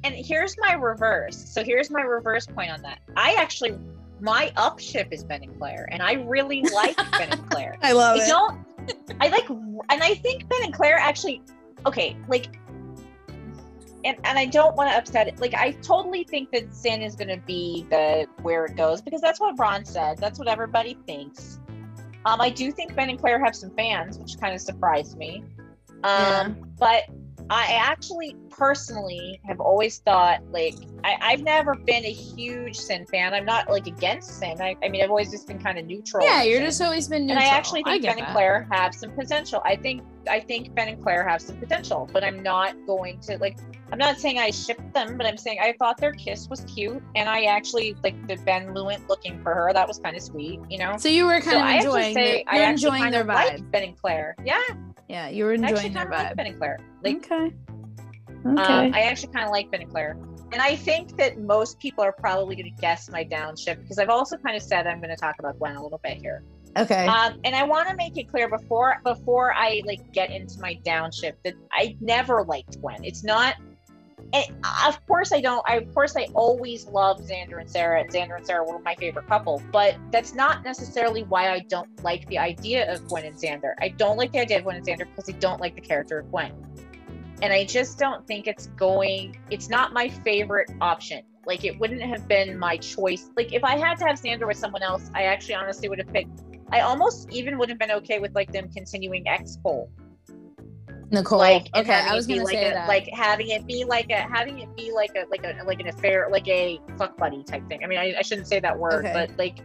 and 0.03 0.13
here's 0.15 0.57
my 0.59 0.73
reverse. 0.73 1.37
So 1.37 1.63
here's 1.63 1.89
my 1.89 2.01
reverse 2.01 2.45
point 2.47 2.71
on 2.71 2.81
that. 2.81 2.99
I 3.15 3.35
actually 3.35 3.77
my 4.21 4.51
up 4.57 4.79
ship 4.79 5.07
is 5.11 5.23
Ben 5.23 5.43
and 5.43 5.57
Claire, 5.57 5.87
and 5.91 6.01
I 6.01 6.13
really 6.13 6.61
like 6.73 6.95
Ben 7.17 7.29
and 7.31 7.49
Claire. 7.49 7.77
I 7.81 7.91
love 7.93 8.17
I 8.19 8.23
it. 8.23 8.27
don't. 8.27 8.65
I 9.19 9.27
like, 9.29 9.49
and 9.49 10.03
I 10.03 10.15
think 10.15 10.47
Ben 10.49 10.63
and 10.63 10.73
Claire 10.73 10.97
actually. 10.97 11.41
Okay, 11.85 12.17
like, 12.27 12.47
and 14.05 14.17
and 14.23 14.37
I 14.39 14.45
don't 14.45 14.75
want 14.75 14.89
to 14.91 14.97
upset 14.97 15.27
it. 15.27 15.39
Like, 15.39 15.53
I 15.53 15.71
totally 15.81 16.23
think 16.23 16.51
that 16.51 16.73
Cin 16.73 17.01
is 17.01 17.15
going 17.15 17.27
to 17.29 17.37
be 17.45 17.85
the 17.89 18.27
where 18.41 18.65
it 18.65 18.75
goes 18.75 19.01
because 19.01 19.21
that's 19.21 19.39
what 19.39 19.57
Ron 19.59 19.85
said. 19.85 20.17
That's 20.17 20.39
what 20.39 20.47
everybody 20.47 20.97
thinks. 21.05 21.59
Um, 22.25 22.41
I 22.41 22.49
do 22.49 22.71
think 22.71 22.95
Ben 22.95 23.09
and 23.09 23.17
Claire 23.19 23.43
have 23.43 23.55
some 23.55 23.69
fans, 23.71 24.17
which 24.19 24.37
kind 24.39 24.53
of 24.53 24.61
surprised 24.61 25.17
me. 25.17 25.43
Um, 25.89 26.03
Yeah. 26.03 26.49
but 26.77 27.03
I 27.49 27.73
actually 27.73 28.35
personally 28.49 29.39
have 29.47 29.59
always 29.59 29.97
thought 29.99 30.41
like 30.51 30.75
I, 31.03 31.17
I've 31.21 31.41
never 31.41 31.73
been 31.75 32.05
a 32.05 32.11
huge 32.11 32.77
Cin 32.77 33.05
fan. 33.07 33.33
I'm 33.33 33.45
not 33.45 33.69
like 33.69 33.87
against 33.87 34.39
Cin. 34.39 34.61
I, 34.61 34.75
I 34.83 34.89
mean 34.89 35.01
I've 35.03 35.09
always 35.09 35.31
just 35.31 35.47
been 35.47 35.59
kind 35.59 35.79
of 35.79 35.85
neutral. 35.85 36.25
Yeah, 36.25 36.43
you're 36.43 36.57
Cin. 36.59 36.65
just 36.65 36.81
always 36.81 37.07
been 37.07 37.21
And 37.21 37.27
neutral. 37.29 37.45
I 37.47 37.55
actually 37.55 37.83
think 37.83 38.01
get 38.03 38.15
Ben 38.17 38.25
and. 38.25 38.33
Claire 38.33 38.67
have 38.71 38.93
some 38.93 39.11
potential. 39.11 39.61
I 39.65 39.75
think 39.75 40.03
I 40.29 40.39
think 40.39 40.75
Ben 40.75 40.89
and 40.89 41.01
Claire 41.01 41.27
have 41.27 41.41
some 41.41 41.57
potential, 41.57 42.07
but 42.11 42.23
I'm 42.23 42.43
not 42.43 42.75
going 42.85 43.19
to 43.21 43.37
like. 43.37 43.57
I'm 43.91 43.97
not 43.97 44.19
saying 44.19 44.37
I 44.37 44.51
shipped 44.51 44.93
them, 44.93 45.17
but 45.17 45.25
I'm 45.25 45.37
saying 45.37 45.57
I 45.59 45.73
thought 45.79 45.97
their 45.97 46.11
kiss 46.11 46.47
was 46.49 46.61
cute, 46.61 47.01
and 47.15 47.27
I 47.27 47.43
actually 47.45 47.95
like 48.03 48.27
the 48.27 48.35
Ben 48.37 48.73
Lewin 48.75 49.03
looking 49.09 49.41
for 49.41 49.55
her. 49.55 49.71
That 49.73 49.87
was 49.87 49.97
kind 49.97 50.15
of 50.15 50.21
sweet, 50.21 50.59
you 50.69 50.77
know. 50.77 50.95
So 50.97 51.09
you 51.09 51.25
were 51.25 51.41
So 51.41 51.49
kind 51.51 51.57
of 51.57 51.63
I 51.63 51.75
actually 51.77 52.07
enjoying. 52.09 52.13
say 52.13 52.43
their, 52.45 52.61
I 52.65 52.69
enjoying 52.69 53.09
their 53.11 53.23
vibe. 53.23 53.29
like 53.33 53.71
Ben 53.71 53.83
and 53.83 53.97
Claire. 53.99 54.35
Yeah, 54.45 54.61
yeah, 55.09 55.27
you 55.27 55.43
were 55.43 55.53
enjoying 55.53 55.73
I 55.73 55.77
actually 55.77 55.93
kind 55.95 56.13
of 56.13 56.19
like. 56.19 56.35
Ben 56.35 56.45
and 56.45 56.57
Claire. 56.57 56.79
Like 57.03 57.17
okay. 57.17 57.53
um, 58.45 58.57
Okay. 58.57 58.91
I 58.93 59.01
actually 59.01 59.33
kind 59.33 59.45
of 59.45 59.51
like 59.51 59.69
Ben 59.71 59.81
and 59.81 59.89
Claire. 59.89 60.17
And 60.51 60.61
I 60.61 60.75
think 60.75 61.17
that 61.17 61.39
most 61.39 61.79
people 61.79 62.03
are 62.03 62.11
probably 62.11 62.55
going 62.55 62.73
to 62.73 62.81
guess 62.81 63.09
my 63.09 63.23
downshift 63.23 63.81
because 63.81 63.99
I've 63.99 64.09
also 64.09 64.37
kind 64.37 64.55
of 64.55 64.63
said 64.63 64.87
I'm 64.87 64.99
going 64.99 65.09
to 65.09 65.15
talk 65.15 65.35
about 65.39 65.59
Gwen 65.59 65.75
a 65.75 65.83
little 65.83 65.99
bit 66.03 66.17
here. 66.17 66.43
okay. 66.77 67.05
Um, 67.07 67.39
and 67.43 67.55
I 67.55 67.63
want 67.63 67.89
to 67.89 67.95
make 67.95 68.17
it 68.17 68.29
clear 68.29 68.47
before 68.47 69.01
before 69.03 69.53
I 69.53 69.81
like 69.85 70.11
get 70.13 70.31
into 70.31 70.59
my 70.59 70.79
downshift 70.85 71.35
that 71.43 71.55
I 71.71 71.97
never 71.99 72.43
liked 72.43 72.79
Gwen. 72.79 73.03
It's 73.03 73.23
not 73.23 73.55
and 74.33 74.65
of 74.85 75.05
course 75.07 75.31
I 75.31 75.41
don't. 75.41 75.63
I 75.67 75.77
of 75.77 75.93
course 75.93 76.15
I 76.15 76.27
always 76.33 76.87
loved 76.87 77.27
Xander 77.27 77.59
and 77.59 77.69
Sarah, 77.69 78.01
and 78.01 78.11
Xander 78.11 78.37
and 78.37 78.45
Sarah 78.45 78.63
were 78.63 78.79
my 78.79 78.95
favorite 78.95 79.27
couple. 79.27 79.61
But 79.71 79.95
that's 80.11 80.33
not 80.33 80.63
necessarily 80.63 81.23
why 81.23 81.51
I 81.51 81.59
don't 81.59 82.03
like 82.03 82.27
the 82.27 82.37
idea 82.37 82.91
of 82.91 83.07
Gwen 83.07 83.25
and 83.25 83.35
Xander. 83.35 83.73
I 83.81 83.89
don't 83.89 84.17
like 84.17 84.31
the 84.31 84.39
idea 84.39 84.57
of 84.57 84.63
Gwen 84.63 84.77
and 84.77 84.85
Xander 84.85 85.07
because 85.09 85.29
I 85.29 85.37
don't 85.39 85.59
like 85.59 85.75
the 85.75 85.81
character 85.81 86.19
of 86.19 86.29
Gwen, 86.31 86.51
and 87.41 87.51
I 87.51 87.65
just 87.65 87.97
don't 87.97 88.25
think 88.27 88.47
it's 88.47 88.67
going. 88.67 89.37
It's 89.49 89.69
not 89.69 89.93
my 89.93 90.09
favorite 90.09 90.71
option. 90.81 91.23
Like 91.45 91.65
it 91.65 91.79
wouldn't 91.79 92.01
have 92.01 92.27
been 92.27 92.57
my 92.57 92.77
choice. 92.77 93.31
Like 93.35 93.53
if 93.53 93.63
I 93.63 93.77
had 93.77 93.97
to 93.99 94.05
have 94.05 94.19
Xander 94.21 94.45
with 94.45 94.57
someone 94.57 94.83
else, 94.83 95.09
I 95.15 95.23
actually 95.23 95.55
honestly 95.55 95.89
would 95.89 95.99
have 95.99 96.13
picked. 96.13 96.41
I 96.71 96.81
almost 96.81 97.31
even 97.31 97.57
would 97.57 97.69
have 97.69 97.79
been 97.79 97.91
okay 97.91 98.19
with 98.19 98.35
like 98.35 98.51
them 98.51 98.69
continuing 98.71 99.27
X 99.27 99.57
Cole 99.63 99.89
Nicole. 101.11 101.39
like 101.39 101.69
okay, 101.75 101.93
I 101.93 102.13
was 102.13 102.27
gonna 102.27 102.43
like 102.43 102.53
say 102.53 102.69
a, 102.69 102.73
that. 102.73 102.87
like 102.87 103.09
having 103.13 103.49
it 103.49 103.65
be 103.65 103.83
like 103.83 104.09
a 104.11 104.17
having 104.17 104.59
it 104.59 104.75
be 104.75 104.91
like 104.91 105.11
a 105.15 105.25
like 105.29 105.43
a 105.43 105.63
like 105.65 105.79
an 105.79 105.87
affair 105.87 106.27
like 106.31 106.47
a 106.47 106.79
fuck 106.97 107.17
buddy 107.17 107.43
type 107.43 107.67
thing 107.67 107.83
i 107.83 107.87
mean 107.87 107.97
i, 107.97 108.13
I 108.17 108.21
shouldn't 108.21 108.47
say 108.47 108.59
that 108.59 108.77
word 108.77 109.05
Okay. 109.05 109.13
but 109.13 109.37
like 109.37 109.59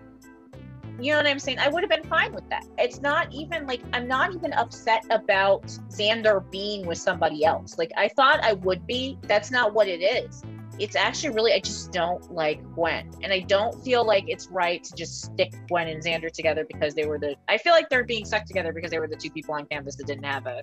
you 1.01 1.11
know 1.11 1.19
what 1.19 1.27
i'm 1.27 1.39
saying 1.39 1.59
i 1.59 1.69
would 1.69 1.83
have 1.83 1.91
been 1.91 2.09
fine 2.09 2.33
with 2.33 2.49
that 2.49 2.65
it's 2.79 3.01
not 3.01 3.33
even 3.33 3.67
like 3.67 3.83
i'm 3.93 4.07
not 4.07 4.35
even 4.35 4.53
upset 4.55 5.05
about 5.11 5.65
xander 5.91 6.49
being 6.51 6.87
with 6.87 6.99
somebody 6.99 7.45
else 7.45 7.79
like 7.79 7.91
i 7.97 8.09
thought 8.09 8.41
i 8.43 8.53
would 8.53 8.87
be 8.87 9.19
that's 9.23 9.51
not 9.51 9.75
what 9.75 9.89
it 9.89 10.01
is 10.01 10.43
it's 10.79 10.97
actually 10.97 11.31
really 11.31 11.53
i 11.53 11.61
just 11.61 11.93
don't 11.93 12.33
like 12.33 12.63
gwen 12.75 13.11
and 13.23 13.33
i 13.33 13.41
don't 13.41 13.83
feel 13.85 14.05
like 14.05 14.25
it's 14.29 14.49
right 14.49 14.83
to 14.85 14.95
just 14.95 15.23
stick 15.23 15.53
gwen 15.69 15.89
and 15.89 16.03
xander 16.03 16.31
together 16.31 16.65
because 16.65 16.95
they 16.95 17.07
were 17.07 17.19
the 17.19 17.35
i 17.49 17.59
feel 17.59 17.73
like 17.73 17.89
they're 17.89 18.05
being 18.05 18.25
stuck 18.25 18.45
together 18.45 18.73
because 18.73 18.91
they 18.91 18.99
were 18.99 19.09
the 19.09 19.17
two 19.17 19.31
people 19.31 19.55
on 19.55 19.67
campus 19.67 19.97
that 19.97 20.07
didn't 20.07 20.25
have 20.25 20.47
a 20.47 20.63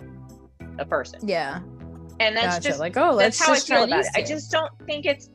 a 0.79 0.85
person 0.85 1.19
yeah. 1.27 1.59
and 2.19 2.35
that's 2.35 2.55
Gotcha. 2.55 2.67
just 2.67 2.79
like, 2.79 2.97
oh, 2.97 3.17
that's 3.17 3.39
how 3.39 3.53
just 3.53 3.69
I 3.69 3.75
feel 3.75 3.83
about 3.85 3.97
these 3.97 4.07
it. 4.07 4.13
I 4.15 4.23
just 4.23 4.51
don't 4.51 4.71
think 4.85 5.05
it's, 5.05 5.29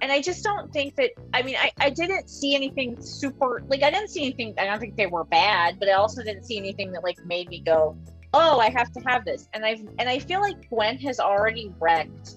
and 0.00 0.12
I 0.12 0.20
just 0.20 0.44
don't 0.44 0.72
think 0.72 0.94
that. 0.96 1.10
I 1.34 1.42
mean, 1.42 1.56
I, 1.56 1.72
I 1.78 1.90
didn't 1.90 2.28
see 2.28 2.54
anything 2.54 3.00
super 3.00 3.62
like 3.68 3.82
I 3.82 3.90
didn't 3.90 4.10
see 4.10 4.22
anything. 4.22 4.54
I 4.58 4.64
don't 4.64 4.78
think 4.78 4.96
they 4.96 5.06
were 5.06 5.24
bad, 5.24 5.78
but 5.78 5.88
I 5.88 5.92
also 5.92 6.22
didn't 6.22 6.44
see 6.44 6.56
anything 6.56 6.92
that 6.92 7.02
like 7.02 7.24
made 7.26 7.48
me 7.48 7.60
go, 7.60 7.96
oh, 8.34 8.60
I 8.60 8.70
have 8.70 8.92
to 8.92 9.00
have 9.00 9.24
this. 9.24 9.48
And 9.54 9.64
I've 9.64 9.80
and 9.98 10.08
I 10.08 10.18
feel 10.18 10.40
like 10.40 10.68
Gwen 10.68 10.98
has 10.98 11.20
already 11.20 11.72
wrecked. 11.80 12.36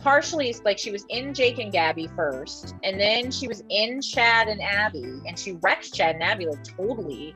Partially, 0.00 0.50
it's 0.50 0.60
like 0.64 0.78
she 0.78 0.90
was 0.90 1.06
in 1.08 1.32
Jake 1.32 1.58
and 1.58 1.72
Gabby 1.72 2.10
first, 2.14 2.74
and 2.82 3.00
then 3.00 3.30
she 3.30 3.48
was 3.48 3.64
in 3.70 4.02
Chad 4.02 4.48
and 4.48 4.60
Abby, 4.60 5.22
and 5.26 5.38
she 5.38 5.52
wrecked 5.62 5.94
Chad 5.94 6.16
and 6.16 6.22
Abby 6.22 6.46
like 6.46 6.62
totally. 6.62 7.34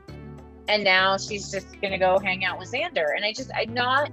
And 0.69 0.83
now 0.83 1.17
she's 1.17 1.51
just 1.51 1.81
gonna 1.81 1.97
go 1.97 2.19
hang 2.19 2.45
out 2.45 2.59
with 2.59 2.71
Xander, 2.71 3.15
and 3.15 3.25
I 3.25 3.33
just 3.33 3.49
I'm 3.55 3.73
not 3.73 4.11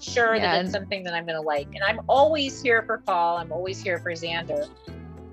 sure 0.00 0.36
Yeah, 0.36 0.52
that 0.52 0.64
it's 0.66 0.72
something 0.72 1.02
that 1.04 1.14
I'm 1.14 1.26
gonna 1.26 1.40
like. 1.40 1.74
And 1.74 1.82
I'm 1.82 2.00
always 2.08 2.62
here 2.62 2.82
for 2.82 2.98
Paul. 2.98 3.38
I'm 3.38 3.50
always 3.50 3.82
here 3.82 3.98
for 3.98 4.12
Xander. 4.12 4.68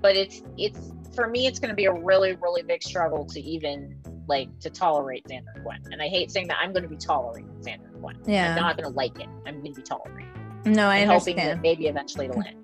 But 0.00 0.16
it's 0.16 0.42
it's 0.56 0.92
for 1.14 1.28
me 1.28 1.46
it's 1.46 1.58
gonna 1.58 1.74
be 1.74 1.84
a 1.84 1.92
really, 1.92 2.36
really 2.36 2.62
big 2.62 2.82
struggle 2.82 3.26
to 3.26 3.40
even 3.40 3.96
like 4.28 4.48
to 4.60 4.70
tolerate 4.70 5.24
Xander 5.26 5.54
and 5.54 5.62
Gwen. 5.62 5.82
And 5.92 6.02
I 6.02 6.08
hate 6.08 6.30
saying 6.30 6.48
that 6.48 6.56
I'm 6.60 6.72
gonna 6.72 6.88
be 6.88 6.96
tolerating 6.96 7.50
Xander 7.60 7.92
and 7.92 8.00
Gwen. 8.00 8.16
Yeah. 8.24 8.50
I'm 8.50 8.56
not 8.56 8.78
gonna 8.78 8.94
like 8.94 9.20
it. 9.20 9.28
I'm 9.46 9.62
gonna 9.62 9.74
be 9.74 9.82
tolerating. 9.82 10.32
No, 10.64 10.88
I 10.88 10.96
and 10.98 11.10
hoping 11.10 11.36
that 11.36 11.60
maybe 11.60 11.86
eventually 11.86 12.26
it'll 12.26 12.42
end. 12.42 12.56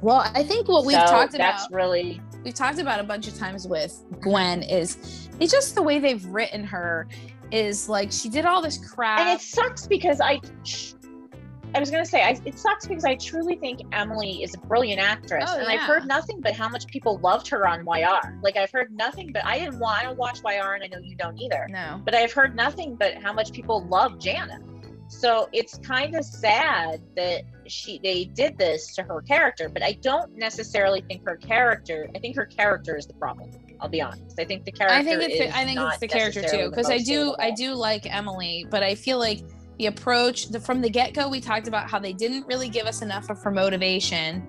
Well, 0.00 0.30
I 0.34 0.42
think 0.42 0.68
what 0.68 0.84
we've 0.84 0.96
So 0.96 1.06
talked 1.06 1.32
that's 1.32 1.66
about 1.66 1.76
really 1.76 2.20
we've 2.42 2.54
talked 2.54 2.78
about 2.78 3.00
a 3.00 3.04
bunch 3.04 3.28
of 3.28 3.36
times 3.36 3.66
with 3.66 4.02
Gwen 4.20 4.62
is 4.62 5.28
it's 5.40 5.52
just 5.52 5.74
the 5.74 5.82
way 5.82 5.98
they've 5.98 6.24
written 6.26 6.64
her 6.64 7.08
is 7.54 7.88
like 7.88 8.10
she 8.10 8.28
did 8.28 8.44
all 8.44 8.60
this 8.60 8.78
crap. 8.78 9.20
and 9.20 9.28
it 9.30 9.40
sucks 9.40 9.86
because 9.86 10.20
I 10.20 10.40
I 11.74 11.80
was 11.80 11.90
gonna 11.90 12.04
say 12.06 12.22
I, 12.22 12.38
it 12.44 12.58
sucks 12.58 12.86
because 12.86 13.04
I 13.04 13.14
truly 13.16 13.56
think 13.56 13.80
Emily 13.92 14.42
is 14.42 14.54
a 14.54 14.58
brilliant 14.58 15.00
actress, 15.00 15.44
Oh, 15.48 15.58
and 15.58 15.68
I've 15.68 15.80
heard 15.80 16.06
nothing 16.06 16.40
but 16.40 16.54
how 16.54 16.68
much 16.68 16.86
people 16.86 17.18
loved 17.18 17.48
her 17.48 17.66
on 17.66 17.84
YR. 17.84 18.38
Like 18.42 18.56
I've 18.56 18.70
heard 18.70 18.92
nothing 18.92 19.30
but 19.32 19.44
I 19.44 19.58
didn't 19.58 19.78
want 19.78 20.00
I 20.00 20.04
don't 20.04 20.18
watch 20.18 20.40
YR, 20.44 20.74
and 20.74 20.84
I 20.84 20.86
know 20.88 20.98
you 21.02 21.16
don't 21.16 21.36
either. 21.38 21.66
no. 21.70 22.00
But 22.04 22.14
I've 22.14 22.32
heard 22.32 22.54
nothing 22.56 22.94
but 22.96 23.14
how 23.22 23.32
much 23.32 23.52
people 23.52 23.86
love 23.88 24.18
Jana. 24.18 24.58
So 25.08 25.48
it's 25.52 25.78
kind 25.78 26.14
of 26.16 26.24
sad 26.24 27.00
that 27.16 27.42
she 27.66 27.98
they 28.02 28.24
did 28.24 28.56
this 28.58 28.94
to 28.96 29.02
her 29.02 29.20
character, 29.22 29.68
but 29.68 29.82
I 29.82 29.92
don't 30.00 30.36
necessarily 30.36 31.02
think 31.08 31.24
her 31.26 31.36
character. 31.36 32.08
I 32.14 32.18
think 32.20 32.36
her 32.36 32.46
character 32.46 32.96
is 32.96 33.06
the 33.06 33.14
problem. 33.14 33.50
I'll 33.84 33.90
be 33.90 34.00
honest. 34.00 34.40
I 34.40 34.46
think 34.46 34.64
the 34.64 34.72
character. 34.72 34.96
I 34.96 35.04
think 35.04 35.30
it's 35.30 35.54
I 35.54 35.64
think 35.66 35.78
it's 35.78 35.98
the 35.98 36.08
character 36.08 36.42
too 36.42 36.70
because 36.70 36.88
I 36.88 36.96
do 36.96 37.36
I 37.38 37.50
do 37.50 37.74
like 37.74 38.06
Emily, 38.12 38.66
but 38.70 38.82
I 38.82 38.94
feel 38.94 39.18
like 39.18 39.42
the 39.78 39.86
approach 39.86 40.48
the, 40.48 40.58
from 40.58 40.80
the 40.80 40.88
get 40.88 41.12
go 41.12 41.28
we 41.28 41.38
talked 41.38 41.68
about 41.68 41.90
how 41.90 41.98
they 41.98 42.14
didn't 42.14 42.46
really 42.46 42.70
give 42.70 42.86
us 42.86 43.02
enough 43.02 43.28
of 43.28 43.42
her 43.42 43.50
motivation 43.50 44.48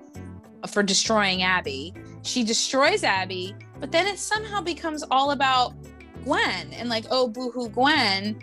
for 0.70 0.82
destroying 0.82 1.42
Abby. 1.42 1.92
She 2.22 2.44
destroys 2.44 3.04
Abby, 3.04 3.54
but 3.78 3.92
then 3.92 4.06
it 4.06 4.18
somehow 4.18 4.62
becomes 4.62 5.04
all 5.10 5.32
about 5.32 5.74
Gwen 6.24 6.72
and 6.72 6.88
like 6.88 7.04
oh 7.10 7.28
boohoo 7.28 7.68
Gwen. 7.68 8.42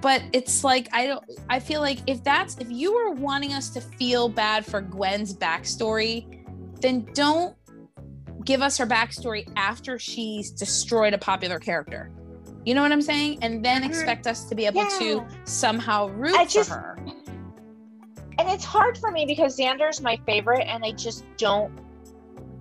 But 0.00 0.22
it's 0.32 0.64
like 0.64 0.88
I 0.94 1.04
don't 1.04 1.24
I 1.50 1.60
feel 1.60 1.82
like 1.82 1.98
if 2.06 2.24
that's 2.24 2.56
if 2.56 2.70
you 2.70 2.94
were 2.94 3.10
wanting 3.10 3.52
us 3.52 3.68
to 3.70 3.82
feel 3.82 4.30
bad 4.30 4.64
for 4.64 4.80
Gwen's 4.80 5.34
backstory, 5.34 6.24
then 6.80 7.06
don't 7.12 7.57
give 8.48 8.62
us 8.62 8.78
her 8.78 8.86
backstory 8.86 9.46
after 9.56 9.98
she's 9.98 10.50
destroyed 10.50 11.12
a 11.12 11.18
popular 11.18 11.58
character. 11.58 12.10
You 12.64 12.74
know 12.74 12.80
what 12.80 12.92
I'm 12.92 13.02
saying? 13.02 13.40
And 13.42 13.62
then 13.62 13.82
Mhm. 13.82 13.86
expect 13.88 14.26
us 14.26 14.44
to 14.44 14.54
be 14.54 14.64
able 14.64 14.86
to 14.98 15.22
somehow 15.44 16.08
root 16.08 16.34
I 16.34 16.46
just- 16.46 16.70
for 16.70 16.76
her. 16.76 16.98
and 18.38 18.48
it's 18.48 18.64
hard 18.64 18.96
for 18.96 19.10
me 19.10 19.26
because 19.26 19.58
Xander's 19.58 20.00
my 20.00 20.18
favorite, 20.24 20.62
and 20.66 20.82
I 20.82 20.92
just 20.92 21.24
don't. 21.36 21.70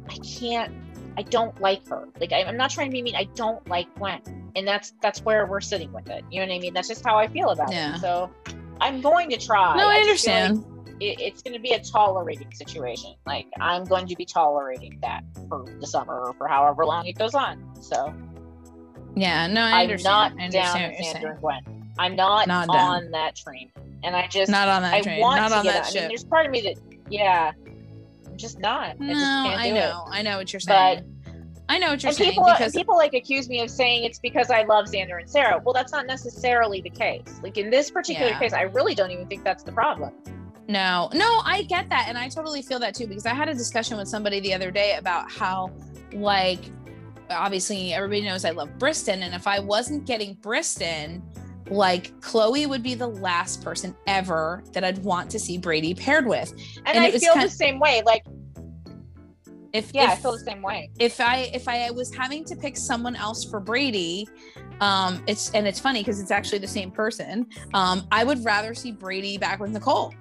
I 0.09 0.15
can't. 0.17 0.73
I 1.17 1.21
don't 1.21 1.59
like 1.61 1.87
her. 1.87 2.09
Like 2.19 2.33
I, 2.33 2.43
I'm 2.43 2.57
not 2.57 2.69
trying 2.69 2.87
to 2.87 2.91
be 2.91 3.01
mean. 3.01 3.15
I 3.15 3.23
don't 3.35 3.65
like 3.69 3.87
Gwen, 3.95 4.21
and 4.57 4.67
that's 4.67 4.93
that's 5.01 5.21
where 5.23 5.45
we're 5.45 5.61
sitting 5.61 5.91
with 5.93 6.09
it. 6.09 6.25
You 6.29 6.41
know 6.41 6.47
what 6.47 6.55
I 6.55 6.59
mean? 6.59 6.73
That's 6.73 6.87
just 6.89 7.05
how 7.05 7.15
I 7.17 7.27
feel 7.27 7.49
about 7.51 7.71
Yeah. 7.71 7.95
it. 7.95 7.99
So 8.01 8.29
I'm 8.81 8.99
going 9.01 9.29
to 9.29 9.37
try. 9.37 9.77
No, 9.77 9.87
I 9.87 10.03
just 10.03 10.27
like 10.27 10.35
understand. 10.35 10.65
It, 10.99 11.19
it's 11.19 11.41
going 11.41 11.53
to 11.53 11.59
be 11.59 11.71
a 11.73 11.79
tolerating 11.79 12.51
situation. 12.53 13.13
Like 13.25 13.47
I'm 13.59 13.83
going 13.85 14.07
to 14.07 14.15
be 14.15 14.25
tolerating 14.25 14.97
that 15.01 15.21
for 15.49 15.65
the 15.79 15.87
summer 15.87 16.19
or 16.19 16.33
for 16.33 16.47
however 16.47 16.85
long 16.85 17.05
it 17.05 17.17
goes 17.17 17.33
on. 17.35 17.57
So 17.81 18.13
yeah, 19.15 19.47
no, 19.47 19.61
I 19.61 19.71
I'm 19.71 19.81
understand. 19.83 20.03
not 20.03 20.31
I 20.43 20.49
down 20.49 20.81
understand 20.81 20.91
with 20.91 20.99
what 20.99 20.99
you're 20.99 21.13
Xander 21.13 21.13
saying. 21.13 21.25
and 21.27 21.39
Gwen. 21.39 21.61
I'm 21.99 22.15
not, 22.15 22.47
Not 22.47 22.67
down. 22.71 23.05
on 23.05 23.11
that 23.11 23.35
train, 23.35 23.71
and 24.03 24.15
I 24.15 24.27
just 24.27 24.51
Not 24.51 24.67
on 24.67 24.83
that 24.83 24.93
I 24.93 25.01
train. 25.01 25.19
want 25.19 25.37
Not 25.41 25.49
to 25.49 25.55
on 25.57 25.63
get 25.63 25.73
that 25.73 25.79
on. 25.79 25.85
I 25.85 25.89
ship. 25.89 26.01
mean, 26.01 26.07
there's 26.09 26.23
part 26.25 26.45
of 26.45 26.51
me 26.51 26.61
that, 26.61 26.75
yeah, 27.09 27.51
I'm 28.27 28.37
just 28.37 28.59
not. 28.59 28.99
no, 28.99 29.07
I 29.07 29.13
just 29.13 29.31
can't 29.31 29.59
I 29.59 29.67
do 29.69 29.73
know. 29.73 30.05
it. 30.07 30.15
I 30.15 30.21
know 30.21 30.37
what 30.37 30.53
you're 30.53 30.59
saying. 30.59 30.99
But-. 31.23 31.33
I 31.69 31.79
know 31.79 31.89
what 31.89 32.01
you're 32.03 32.09
And 32.09 32.17
saying 32.17 32.29
people, 32.29 32.45
because 32.45 32.71
people 32.73 32.95
like 32.95 33.13
accuse 33.13 33.49
me 33.49 33.61
of 33.61 33.69
saying 33.69 34.03
it's 34.05 34.19
because 34.19 34.49
I 34.51 34.63
love 34.63 34.85
Xander 34.85 35.19
and 35.19 35.29
Sarah. 35.29 35.59
Well, 35.65 35.73
that's 35.73 35.91
not 35.91 36.05
necessarily 36.05 36.79
the 36.81 36.89
case. 36.91 37.41
Like 37.43 37.57
in 37.57 37.69
this 37.69 37.89
particular 37.91 38.31
Yeah. 38.31 38.39
case, 38.39 38.53
I 38.53 38.61
really 38.61 38.95
don't 38.95 39.11
even 39.11 39.27
think 39.27 39.43
that's 39.43 39.63
the 39.63 39.73
problem. 39.73 40.13
No, 40.67 41.09
no, 41.13 41.41
I 41.45 41.63
get 41.63 41.89
that. 41.89 42.05
And 42.09 42.17
I 42.17 42.27
totally 42.29 42.61
feel 42.61 42.79
that 42.79 42.93
too, 42.93 43.07
because 43.07 43.25
I 43.25 43.33
had 43.33 43.47
a 43.49 43.53
discussion 43.53 43.97
with 43.97 44.07
somebody 44.07 44.39
the 44.39 44.53
other 44.53 44.71
day 44.71 44.95
about 44.97 45.31
how, 45.31 45.71
like, 46.13 46.59
obviously 47.29 47.93
everybody 47.93 48.21
knows 48.21 48.45
I 48.45 48.51
love 48.51 48.69
Bristen. 48.77 49.21
And 49.21 49.33
if 49.33 49.47
I 49.47 49.59
wasn't 49.59 50.05
getting 50.05 50.35
Bristen, 50.35 51.21
like, 51.69 52.19
Chloe 52.21 52.65
would 52.65 52.83
be 52.83 52.95
the 52.95 53.07
last 53.07 53.63
person 53.63 53.95
ever 54.07 54.63
that 54.73 54.83
I'd 54.83 54.97
want 54.99 55.29
to 55.31 55.39
see 55.39 55.57
Brady 55.57 55.93
paired 55.93 56.25
with. 56.25 56.51
And, 56.85 56.97
And 56.97 57.03
I 57.03 57.11
feel 57.11 57.35
the 57.35 57.49
same 57.49 57.79
way. 57.79 58.01
Like, 58.05 58.25
If, 59.73 59.91
yeah, 59.93 60.05
I 60.05 60.15
feel 60.15 60.31
the 60.31 60.39
same 60.39 60.61
way. 60.61 60.89
if 60.97 61.19
I 61.19 61.49
if 61.53 61.67
I 61.67 61.91
was 61.91 62.13
having 62.13 62.43
to 62.45 62.55
pick 62.55 62.77
someone 62.77 63.15
else 63.15 63.43
for 63.43 63.59
Brady, 63.59 64.27
um, 64.79 65.23
it's 65.27 65.51
and 65.51 65.67
it's 65.67 65.79
funny 65.79 66.01
because 66.01 66.19
it's 66.21 66.31
actually 66.31 66.59
the 66.59 66.67
same 66.67 66.89
person. 66.89 67.45
Um, 67.73 68.07
I 68.11 68.23
would 68.23 68.43
rather 68.45 68.73
see 68.73 68.91
Brady 68.91 69.37
back 69.37 69.59
with 69.59 69.71
Nicole. 69.71 70.13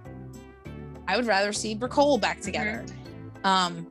I 1.08 1.16
would 1.16 1.26
rather 1.26 1.52
see 1.52 1.74
Nicole 1.74 2.18
back 2.18 2.40
together. 2.40 2.84
Um, 3.44 3.90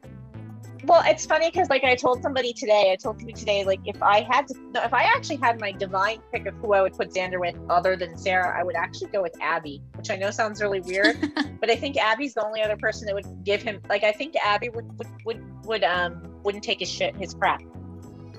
Well, 0.83 1.01
it's 1.05 1.25
funny 1.25 1.49
because 1.49 1.69
like 1.69 1.83
I 1.83 1.95
told 1.95 2.21
somebody 2.21 2.53
today, 2.53 2.91
I 2.91 2.95
told 2.95 3.17
somebody 3.17 3.33
today, 3.33 3.63
like 3.63 3.79
if 3.85 4.01
I 4.03 4.21
had 4.21 4.47
to, 4.49 4.55
no, 4.71 4.83
if 4.83 4.93
I 4.93 5.03
actually 5.03 5.37
had 5.37 5.59
my 5.59 5.71
divine 5.71 6.19
pick 6.31 6.45
of 6.45 6.53
who 6.55 6.73
I 6.73 6.81
would 6.81 6.93
put 6.93 7.09
Xander 7.11 7.39
with, 7.39 7.55
other 7.69 7.95
than 7.95 8.15
Sarah, 8.17 8.55
I 8.57 8.63
would 8.63 8.75
actually 8.75 9.09
go 9.09 9.21
with 9.23 9.35
Abby, 9.41 9.81
which 9.95 10.11
I 10.11 10.15
know 10.15 10.29
sounds 10.29 10.61
really 10.61 10.81
weird, 10.81 11.17
but 11.59 11.71
I 11.71 11.75
think 11.75 11.97
Abby's 11.97 12.35
the 12.35 12.45
only 12.45 12.61
other 12.61 12.77
person 12.77 13.07
that 13.07 13.15
would 13.15 13.43
give 13.43 13.63
him. 13.63 13.81
Like 13.89 14.03
I 14.03 14.11
think 14.11 14.35
Abby 14.45 14.69
would 14.69 14.85
would 14.99 15.07
would, 15.25 15.65
would 15.65 15.83
um 15.83 16.21
wouldn't 16.43 16.63
take 16.63 16.79
his 16.79 16.89
shit, 16.91 17.15
his 17.15 17.33
crap. 17.33 17.61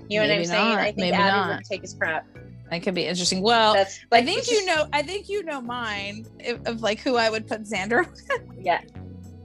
You 0.09 0.21
know 0.21 0.27
what 0.27 0.31
I'm 0.31 0.37
Maybe 0.37 0.45
saying? 0.45 0.77
I 0.79 0.85
think 0.85 0.97
maybe 0.99 1.17
Abby 1.17 1.37
not. 1.37 1.49
wouldn't 1.49 1.67
take 1.67 1.81
his 1.81 1.95
crap. 1.95 2.27
That 2.71 2.83
could 2.83 2.95
be 2.95 3.07
interesting. 3.07 3.43
Well, 3.43 3.75
That's 3.75 4.01
I 4.11 4.25
think 4.25 4.51
you 4.51 4.65
know. 4.67 4.89
I 4.93 5.03
think 5.03 5.29
you 5.29 5.43
know 5.45 5.61
mine 5.61 6.27
of, 6.47 6.67
of 6.67 6.83
like 6.83 7.01
who 7.01 7.17
I 7.17 7.31
would 7.31 7.47
put 7.47 7.63
Xander. 7.63 8.07
with. 8.29 8.43
Yeah, 8.59 8.81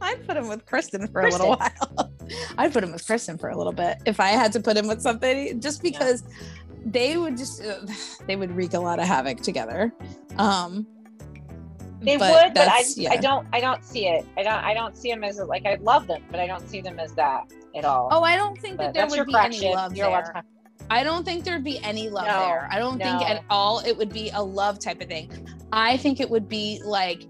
I'd 0.01 0.26
put 0.26 0.38
him 0.38 0.47
with 0.47 0.65
Kristen 0.65 1.07
for 1.07 1.22
a 1.22 1.30
little 1.30 1.49
while. 1.49 2.11
I'd 2.57 2.74
put 2.74 2.84
him 2.84 2.91
with 2.91 3.05
Kristen 3.05 3.38
for 3.38 3.49
a 3.49 3.57
little 3.57 3.74
bit 3.74 3.99
if 4.05 4.19
I 4.19 4.30
had 4.30 4.51
to 4.53 4.59
put 4.59 4.76
him 4.76 4.88
with 4.88 5.01
somebody, 5.01 5.53
just 5.53 5.84
because 5.84 6.24
they 6.86 7.17
would 7.17 7.38
just 7.38 7.63
uh, 7.63 7.86
they 8.28 8.36
would 8.36 8.51
wreak 8.51 8.74
a 8.74 8.80
lot 8.80 8.99
of 8.99 9.05
havoc 9.05 9.41
together. 9.41 9.93
Um, 10.38 10.88
They 12.01 12.17
But 12.17 12.32
would, 12.45 12.53
but 12.55 12.67
I 12.67 12.84
yeah. 12.95 13.11
I 13.11 13.17
don't 13.17 13.47
I 13.53 13.59
don't 13.59 13.84
see 13.86 14.07
it. 14.07 14.26
I 14.36 14.43
don't 14.43 14.63
I 14.63 14.74
don't 14.74 14.97
see 14.97 15.11
them 15.11 15.24
as 15.24 15.38
like 15.38 15.65
I 15.67 15.76
love 15.76 16.07
them, 16.07 16.24
but 16.32 16.39
I 16.39 16.47
don't 16.47 16.67
see 16.67 16.82
them 16.82 16.99
as 16.99 17.13
that 17.13 17.51
at 17.76 17.86
all. 17.86 18.09
Oh, 18.11 18.24
I 18.24 18.36
don't 18.36 18.57
think 18.57 18.78
but 18.78 18.93
that 18.93 18.93
there 18.93 19.07
would 19.07 19.28
be 19.28 19.36
any 19.36 19.59
fraction. 19.59 19.72
love 19.72 19.95
You're 19.95 20.09
there. 20.09 20.43
I 20.91 21.05
don't 21.05 21.23
think 21.23 21.45
there'd 21.45 21.63
be 21.63 21.79
any 21.79 22.09
love 22.09 22.27
No, 22.27 22.39
there. 22.39 22.67
I 22.69 22.77
don't 22.77 22.97
think 22.97 23.21
at 23.21 23.45
all 23.49 23.79
it 23.79 23.95
would 23.95 24.11
be 24.11 24.29
a 24.31 24.43
love 24.43 24.77
type 24.77 24.99
of 24.99 25.07
thing. 25.07 25.47
I 25.71 25.95
think 25.95 26.19
it 26.19 26.29
would 26.29 26.49
be 26.49 26.81
like 26.83 27.23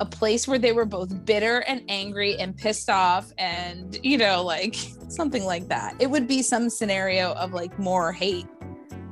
a 0.00 0.06
place 0.06 0.48
where 0.48 0.58
they 0.58 0.72
were 0.72 0.86
both 0.86 1.26
bitter 1.26 1.58
and 1.68 1.82
angry 1.90 2.38
and 2.38 2.56
pissed 2.56 2.88
off 2.88 3.30
and, 3.36 3.98
you 4.02 4.16
know, 4.16 4.42
like 4.42 4.76
something 5.08 5.44
like 5.44 5.68
that. 5.68 5.94
It 6.00 6.08
would 6.08 6.26
be 6.26 6.40
some 6.40 6.70
scenario 6.70 7.34
of 7.34 7.52
like 7.52 7.78
more 7.78 8.12
hate, 8.12 8.46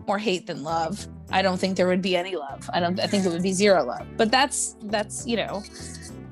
more 0.07 0.19
hate 0.19 0.47
than 0.47 0.63
love. 0.63 1.07
I 1.31 1.43
don't 1.43 1.59
think 1.59 1.77
there 1.77 1.87
would 1.87 2.01
be 2.01 2.17
any 2.17 2.37
love. 2.37 2.71
I 2.73 2.81
don't 2.81 2.99
I 2.99 3.07
think 3.07 3.27
it 3.27 3.29
would 3.29 3.43
be 3.43 3.53
zero 3.53 3.85
love. 3.85 4.07
But 4.17 4.31
that's 4.31 4.77
that's, 4.85 5.27
you 5.27 5.37
know, 5.37 5.63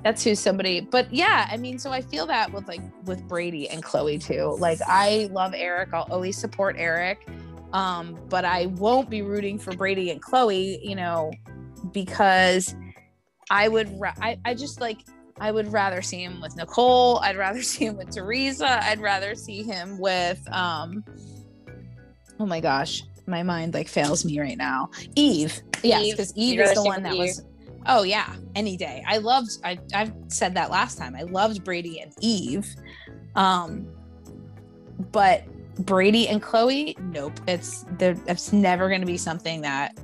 that's 0.05 0.23
who 0.23 0.35
somebody 0.37 0.81
but 0.81 1.13
yeah 1.13 1.49
i 1.51 1.57
mean 1.57 1.77
so 1.77 1.91
i 1.91 2.01
feel 2.01 2.25
that 2.25 2.53
with 2.53 2.69
like 2.69 2.81
with 3.05 3.27
brady 3.27 3.69
and 3.69 3.83
chloe 3.83 4.17
too 4.17 4.57
like 4.61 4.79
i 4.87 5.29
love 5.33 5.53
eric 5.57 5.93
i'll 5.93 6.07
always 6.09 6.39
support 6.39 6.77
eric 6.79 7.27
um 7.73 8.19
but 8.29 8.45
i 8.45 8.67
won't 8.67 9.11
be 9.11 9.23
rooting 9.23 9.59
for 9.59 9.75
brady 9.75 10.11
and 10.11 10.23
chloe 10.23 10.81
you 10.83 10.95
know 10.95 11.31
because 11.93 12.75
i 13.51 13.69
would 13.69 13.89
ra- 14.01 14.15
I, 14.21 14.39
I 14.45 14.55
just 14.55 14.81
like 14.81 14.99
i 15.41 15.51
would 15.51 15.73
rather 15.73 16.03
see 16.03 16.23
him 16.23 16.41
with 16.41 16.57
nicole 16.57 17.19
i'd 17.21 17.37
rather 17.37 17.63
see 17.63 17.87
him 17.87 17.97
with 17.97 18.11
teresa 18.11 18.83
i'd 18.85 19.01
rather 19.01 19.35
see 19.35 19.63
him 19.63 19.99
with 19.99 20.41
um 20.53 21.05
oh 22.41 22.47
my 22.47 22.61
gosh 22.61 23.03
my 23.27 23.43
mind 23.43 23.75
like 23.75 23.89
fails 23.89 24.25
me 24.25 24.41
right 24.41 24.57
now 24.57 24.89
eve 25.15 25.61
yes 25.83 26.11
because 26.11 26.33
You'd 26.35 26.55
eve 26.55 26.61
is 26.61 26.75
the 26.75 26.85
one 26.85 27.03
that 27.03 27.13
Eve. 27.13 27.19
was 27.19 27.45
Oh 27.89 28.03
yeah, 28.03 28.35
any 28.55 28.77
day. 28.77 29.03
I 29.07 29.17
loved. 29.17 29.51
I 29.65 29.79
I've 29.95 30.13
said 30.29 30.55
that 30.55 30.71
last 30.71 30.99
time. 30.99 31.17
I 31.17 31.23
loved 31.23 31.65
Brady 31.65 32.01
and 32.01 32.13
Eve, 32.21 32.67
um, 33.35 33.89
but 35.11 35.45
Brady 35.81 36.29
and 36.29 36.43
Chloe, 36.43 36.97
nope. 37.01 37.39
It's 37.47 37.85
there. 37.99 38.17
It's 38.27 38.53
never 38.53 38.89
going 38.89 39.01
to 39.01 39.07
be 39.07 39.17
something 39.17 39.61
that. 39.63 39.97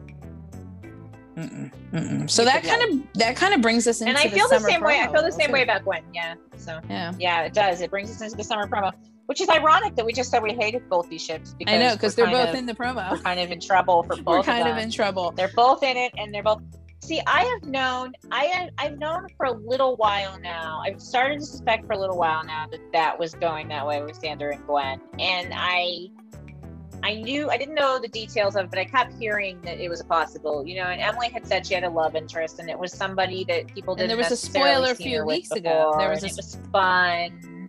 Mm-mm, 1.37 1.73
mm-mm. 1.93 2.31
So 2.31 2.45
that 2.45 2.63
kind 2.63 2.83
of 2.83 3.13
that 3.15 3.35
kind 3.35 3.53
of 3.55 3.61
brings 3.61 3.89
us 3.89 4.01
into 4.01 4.11
and 4.11 4.19
I 4.19 4.29
feel 4.29 4.49
the 4.49 4.57
summer 4.61 4.71
same 4.71 4.83
way. 4.83 5.01
I 5.01 5.11
feel 5.11 5.23
the 5.23 5.33
same 5.33 5.49
too. 5.49 5.55
way 5.55 5.63
about 5.63 5.83
Gwen. 5.85 6.03
Yeah. 6.13 6.35
So 6.57 6.81
Yeah, 6.89 7.13
yeah, 7.19 7.43
it 7.43 7.53
does. 7.53 7.81
It 7.81 7.91
brings 7.91 8.11
us 8.11 8.21
into 8.21 8.37
the 8.37 8.45
summer 8.45 8.69
promo, 8.69 8.93
which 9.27 9.41
is 9.41 9.49
ironic 9.49 9.97
that 9.97 10.07
we 10.07 10.13
just 10.13 10.31
said 10.31 10.45
we 10.45 10.53
hated 10.53 10.89
both 10.89 11.09
these 11.11 11.23
ships 11.25 11.55
because 11.59 11.75
I 11.75 11.79
know 11.79 11.95
because 11.95 12.15
they're 12.15 12.27
both 12.27 12.51
of- 12.51 12.55
in 12.55 12.67
the 12.67 12.77
we're 12.79 12.87
promo. 12.87 13.21
kind 13.25 13.41
of 13.41 13.51
in 13.51 13.59
trouble 13.59 14.05
for 14.05 14.15
both 14.17 14.27
We're 14.27 14.43
kind 14.45 14.69
of 14.69 14.77
of 14.77 14.83
in 14.83 14.93
trouble. 14.93 15.33
They're 15.33 15.51
both 15.57 15.83
in 15.83 15.97
it, 15.97 16.13
and 16.17 16.33
they're 16.33 16.45
both. 16.45 16.63
See, 17.05 17.21
I 17.27 17.45
have 17.45 17.69
known, 17.69 18.15
I 18.33 18.45
have, 18.45 18.71
I've 18.79 18.99
known 18.99 19.27
for 19.37 19.45
a 19.45 19.53
little 19.53 19.95
while 19.97 20.41
now. 20.41 20.81
I've 20.83 21.03
started 21.03 21.41
to 21.41 21.45
suspect 21.45 21.87
for 21.87 21.93
a 21.93 21.99
little 21.99 22.17
while 22.17 22.43
now 22.43 22.67
that 22.71 22.81
that 22.95 23.19
was 23.19 23.35
going 23.35 23.69
that 23.69 23.87
way 23.87 24.03
with 24.03 24.19
Xander 24.19 24.55
and 24.55 24.67
Gwen, 24.67 25.03
and 25.19 25.53
I, 25.55 26.09
I 27.03 27.17
knew 27.17 27.51
I 27.51 27.59
didn't 27.59 27.75
know 27.75 27.99
the 28.01 28.09
details 28.09 28.57
of, 28.57 28.65
it, 28.65 28.71
but 28.71 28.79
I 28.79 28.87
kept 28.87 29.13
hearing 29.21 29.61
that 29.67 29.81
it 29.81 29.91
was 29.91 30.03
possible. 30.05 30.67
You 30.67 30.77
know, 30.77 30.85
and 30.85 30.99
Emily 30.99 31.29
had 31.29 31.47
said 31.47 31.67
she 31.67 31.75
had 31.75 31.85
a 31.85 31.91
love 31.91 32.17
interest, 32.17 32.59
and 32.59 32.71
it 32.71 32.79
was 32.79 32.91
somebody 32.91 33.45
that 33.45 33.67
people 33.75 33.95
didn't. 33.95 34.11
And 34.11 34.19
there 34.19 34.31
was 34.31 34.33
a 34.33 34.37
spoiler 34.39 34.93
a 34.93 34.95
few 34.95 35.27
weeks 35.27 35.51
ago. 35.51 35.95
There 35.99 36.09
was 36.09 36.23
a 36.25 36.29
it 36.29 36.37
was 36.37 36.59
fun. 36.73 37.69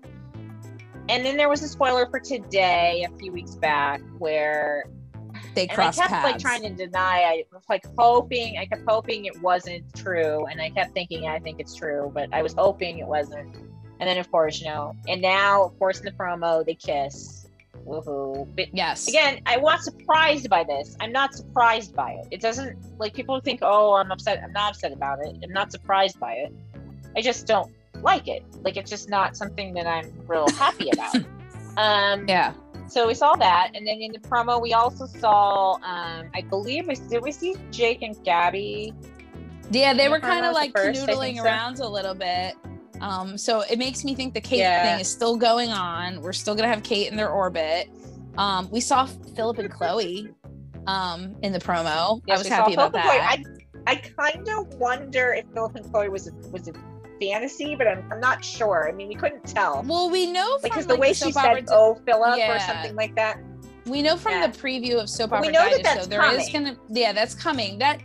And 1.09 1.25
then 1.25 1.35
there 1.35 1.49
was 1.49 1.61
a 1.61 1.67
spoiler 1.67 2.05
for 2.05 2.21
today, 2.21 3.05
a 3.05 3.17
few 3.17 3.33
weeks 3.33 3.55
back, 3.55 4.01
where 4.17 4.85
They 5.55 5.67
crossed 5.67 5.99
and 5.99 6.05
I 6.05 6.07
kept 6.07 6.09
paths. 6.09 6.31
like 6.31 6.39
trying 6.39 6.61
to 6.63 6.85
deny. 6.85 7.21
I 7.21 7.43
was 7.51 7.63
like 7.69 7.85
hoping. 7.97 8.57
I 8.57 8.65
kept 8.65 8.83
hoping 8.87 9.25
it 9.25 9.41
wasn't 9.41 9.83
true, 9.95 10.45
and 10.45 10.61
I 10.61 10.69
kept 10.69 10.93
thinking 10.93 11.27
I 11.27 11.39
think 11.39 11.59
it's 11.59 11.73
true, 11.73 12.11
but 12.13 12.29
I 12.33 12.41
was 12.41 12.53
hoping 12.53 12.99
it 12.99 13.07
wasn't. 13.07 13.55
And 13.99 14.09
then 14.09 14.17
of 14.17 14.29
course, 14.29 14.59
you 14.59 14.67
know, 14.67 14.93
and 15.07 15.21
now 15.21 15.63
of 15.63 15.79
course 15.79 15.99
in 15.99 16.05
the 16.05 16.11
promo 16.11 16.65
they 16.65 16.75
kiss. 16.75 17.47
Woohoo! 17.85 18.47
But 18.55 18.73
yes. 18.73 19.07
again, 19.07 19.41
I 19.45 19.57
was 19.57 19.83
surprised 19.83 20.49
by 20.49 20.63
this. 20.63 20.97
I'm 20.99 21.11
not 21.11 21.35
surprised 21.35 21.95
by 21.95 22.13
it. 22.13 22.27
It 22.31 22.41
doesn't 22.41 22.77
like 22.99 23.13
people 23.13 23.39
think, 23.39 23.59
oh, 23.61 23.93
I'm 23.93 24.11
upset. 24.11 24.41
I'm 24.43 24.53
not 24.53 24.73
upset 24.73 24.91
about 24.91 25.19
it. 25.25 25.37
I'm 25.43 25.53
not 25.53 25.71
surprised 25.71 26.19
by 26.19 26.33
it. 26.33 26.53
I 27.15 27.21
just 27.21 27.47
don't 27.47 27.71
like 28.01 28.27
it. 28.27 28.43
Like 28.63 28.75
it's 28.75 28.89
just 28.89 29.09
not 29.09 29.37
something 29.37 29.73
that 29.75 29.87
I'm 29.87 30.11
real 30.27 30.49
happy 30.49 30.89
about. 30.91 31.15
Um, 31.77 32.25
Yeah. 32.29 32.53
So 32.87 33.07
we 33.07 33.13
saw 33.13 33.35
that, 33.35 33.71
and 33.73 33.85
then 33.85 34.01
in 34.01 34.11
the 34.11 34.19
promo, 34.19 34.61
we 34.61 34.73
also 34.73 35.05
saw, 35.05 35.73
um, 35.75 36.29
I 36.33 36.41
believe, 36.49 36.87
we 36.87 36.95
did 36.95 37.21
we 37.21 37.31
see 37.31 37.55
Jake 37.71 38.01
and 38.01 38.15
Gabby? 38.23 38.93
Yeah, 39.71 39.93
they 39.93 40.09
were 40.09 40.19
kind 40.19 40.45
of 40.45 40.53
like 40.53 40.71
first, 40.71 41.01
I 41.01 41.05
canoodling 41.13 41.37
so. 41.37 41.43
around 41.43 41.79
a 41.79 41.87
little 41.87 42.13
bit. 42.13 42.55
Um, 43.01 43.37
so 43.37 43.61
it 43.61 43.77
makes 43.77 44.05
me 44.05 44.15
think 44.15 44.33
the 44.33 44.41
Kate 44.41 44.59
Yeah. 44.59 44.83
thing 44.83 45.01
is 45.01 45.09
still 45.11 45.35
going 45.35 45.71
on. 45.71 46.21
We're 46.21 46.33
still 46.33 46.55
gonna 46.55 46.67
have 46.69 46.83
Kate 46.83 47.09
in 47.09 47.17
their 47.17 47.29
orbit. 47.29 47.89
Um, 48.37 48.69
we 48.71 48.79
saw 48.79 49.05
Philip 49.35 49.59
and 49.59 49.71
Chloe 49.71 50.29
um 50.87 51.35
in 51.41 51.51
the 51.51 51.59
promo. 51.59 52.21
I 52.29 52.37
was 52.37 52.47
happy 52.47 52.73
about 52.73 52.93
that. 52.93 53.05
I, 53.07 53.43
I 53.87 53.95
kind 53.95 54.47
of 54.59 54.67
wonder 54.79 55.33
if 55.33 55.45
Philip 55.53 55.75
and 55.75 55.91
Chloe 55.91 56.09
was 56.09 56.27
a, 56.27 56.31
was 56.51 56.67
a 56.67 56.73
fantasy, 57.19 57.75
but 57.75 57.87
I'm, 57.87 58.03
I'm 58.11 58.19
not 58.19 58.43
sure. 58.43 58.87
I 58.87 58.91
mean, 58.91 59.07
we 59.07 59.15
couldn't 59.15 59.45
tell. 59.45 59.83
well, 59.87 60.09
we 60.09 60.31
know 60.31 60.57
from 60.59 60.69
Because 60.69 60.87
like, 60.87 60.95
the 60.95 61.01
way 61.01 61.13
soap 61.13 61.27
she 61.27 61.33
said, 61.33 61.65
"Oh, 61.71 61.95
Philip" 62.05 62.37
Yeah. 62.37 62.55
or 62.55 62.59
something 62.59 62.95
like 62.95 63.15
that. 63.15 63.39
we 63.85 64.01
know 64.01 64.17
from 64.17 64.33
yeah. 64.33 64.47
the 64.47 64.57
preview 64.57 64.99
of 64.99 65.09
soap 65.09 65.31
opera 65.31 65.45
we 65.47 65.53
know 65.53 65.69
that 65.83 65.99
show 65.99 66.05
there 66.05 66.23
is 66.33 66.49
coming. 66.49 66.73
gonna 66.73 66.77
yeah 66.89 67.13
that's 67.13 67.35
coming. 67.35 67.77
That 67.79 68.01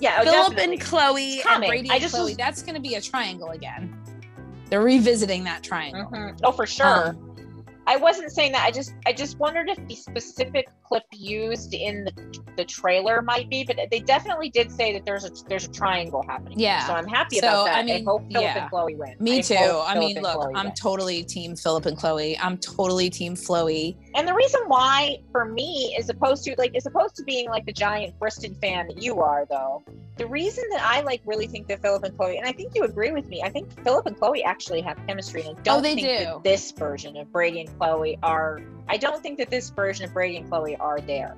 Yeah, 0.00 0.18
oh, 0.20 0.24
Philip 0.24 0.46
definitely. 0.56 0.74
and 0.74 0.80
Chloe 0.82 1.42
and. 1.48 1.64
Brady 1.66 1.90
I 1.90 1.94
and 1.94 2.02
just 2.02 2.14
Chloe. 2.14 2.30
was- 2.30 2.36
That's 2.36 2.62
gonna 2.62 2.80
be 2.80 2.94
a 2.94 3.00
triangle 3.00 3.50
again. 3.50 3.94
They're 4.70 4.82
revisiting 4.82 5.44
that 5.44 5.62
triangle. 5.62 6.10
Mhm. 6.12 6.38
Oh, 6.44 6.52
for 6.52 6.66
sure. 6.66 7.08
Um, 7.08 7.27
I 7.88 7.96
wasn't 7.96 8.30
saying 8.30 8.52
that. 8.52 8.64
I 8.66 8.70
just 8.70 8.92
I 9.06 9.12
just 9.14 9.38
wondered 9.38 9.70
if 9.70 9.78
the 9.88 9.94
specific 9.94 10.68
clip 10.84 11.04
used 11.12 11.72
in 11.72 12.04
the, 12.04 12.12
the 12.58 12.64
trailer 12.64 13.22
might 13.22 13.48
be, 13.48 13.64
but 13.64 13.78
they 13.90 14.00
definitely 14.00 14.50
did 14.50 14.70
say 14.70 14.92
that 14.92 15.06
there's 15.06 15.24
a 15.24 15.30
there's 15.48 15.64
a 15.64 15.70
triangle 15.72 16.22
happening. 16.28 16.58
Yeah. 16.60 16.86
So 16.86 16.92
I'm 16.92 17.06
happy 17.06 17.38
So, 17.38 17.48
about 17.48 17.64
that. 17.64 17.74
I 17.76 17.80
I, 17.80 17.82
mean, 17.84 18.04
hope 18.04 18.22
Philip 18.30 18.42
yeah. 18.42 18.60
and 18.62 18.70
Chloe 18.70 18.94
win. 18.96 19.16
Me 19.20 19.38
I 19.38 19.40
too. 19.40 19.54
I 19.56 19.98
mean, 19.98 20.20
look, 20.20 20.34
Chloe 20.34 20.52
I'm 20.54 20.66
win. 20.66 20.74
totally 20.74 21.22
team 21.24 21.56
Philip 21.56 21.86
and 21.86 21.96
Chloe. 21.96 22.38
I'm 22.38 22.58
totally 22.58 23.08
team 23.08 23.34
Chloe. 23.36 23.96
And 24.14 24.28
the 24.28 24.34
reason 24.34 24.60
why, 24.66 25.18
for 25.32 25.46
me, 25.46 25.96
is 25.98 26.10
opposed 26.10 26.44
to 26.44 26.54
like, 26.58 26.76
as 26.76 26.84
opposed 26.84 27.16
to 27.16 27.22
being 27.24 27.48
like 27.48 27.64
the 27.64 27.72
giant 27.72 28.18
Bristen 28.18 28.60
fan 28.60 28.86
that 28.88 29.02
you 29.02 29.20
are, 29.20 29.46
though, 29.48 29.82
the 30.16 30.26
reason 30.26 30.64
that 30.72 30.82
I 30.82 31.00
like 31.02 31.22
really 31.24 31.46
think 31.46 31.68
that 31.68 31.80
Philip 31.80 32.02
and 32.04 32.16
Chloe, 32.16 32.36
and 32.38 32.46
I 32.46 32.52
think 32.52 32.74
you 32.74 32.82
agree 32.82 33.12
with 33.12 33.28
me, 33.28 33.40
I 33.42 33.48
think 33.50 33.70
Philip 33.84 34.06
and 34.06 34.18
Chloe 34.18 34.42
actually 34.44 34.80
have 34.82 34.98
chemistry, 35.06 35.42
and 35.42 35.50
I 35.56 35.60
oh, 35.60 35.62
don't 35.62 35.78
Oh, 35.78 35.80
they 35.80 35.94
think 35.94 36.08
do. 36.08 36.40
this 36.42 36.72
version 36.72 37.16
of 37.16 37.30
Brady 37.32 37.60
and 37.60 37.77
Chloe 37.78 38.18
are. 38.22 38.60
I 38.88 38.96
don't 38.96 39.22
think 39.22 39.38
that 39.38 39.50
this 39.50 39.70
version 39.70 40.04
of 40.04 40.12
Brady 40.12 40.36
and 40.36 40.48
Chloe 40.48 40.76
are 40.76 41.00
there. 41.00 41.36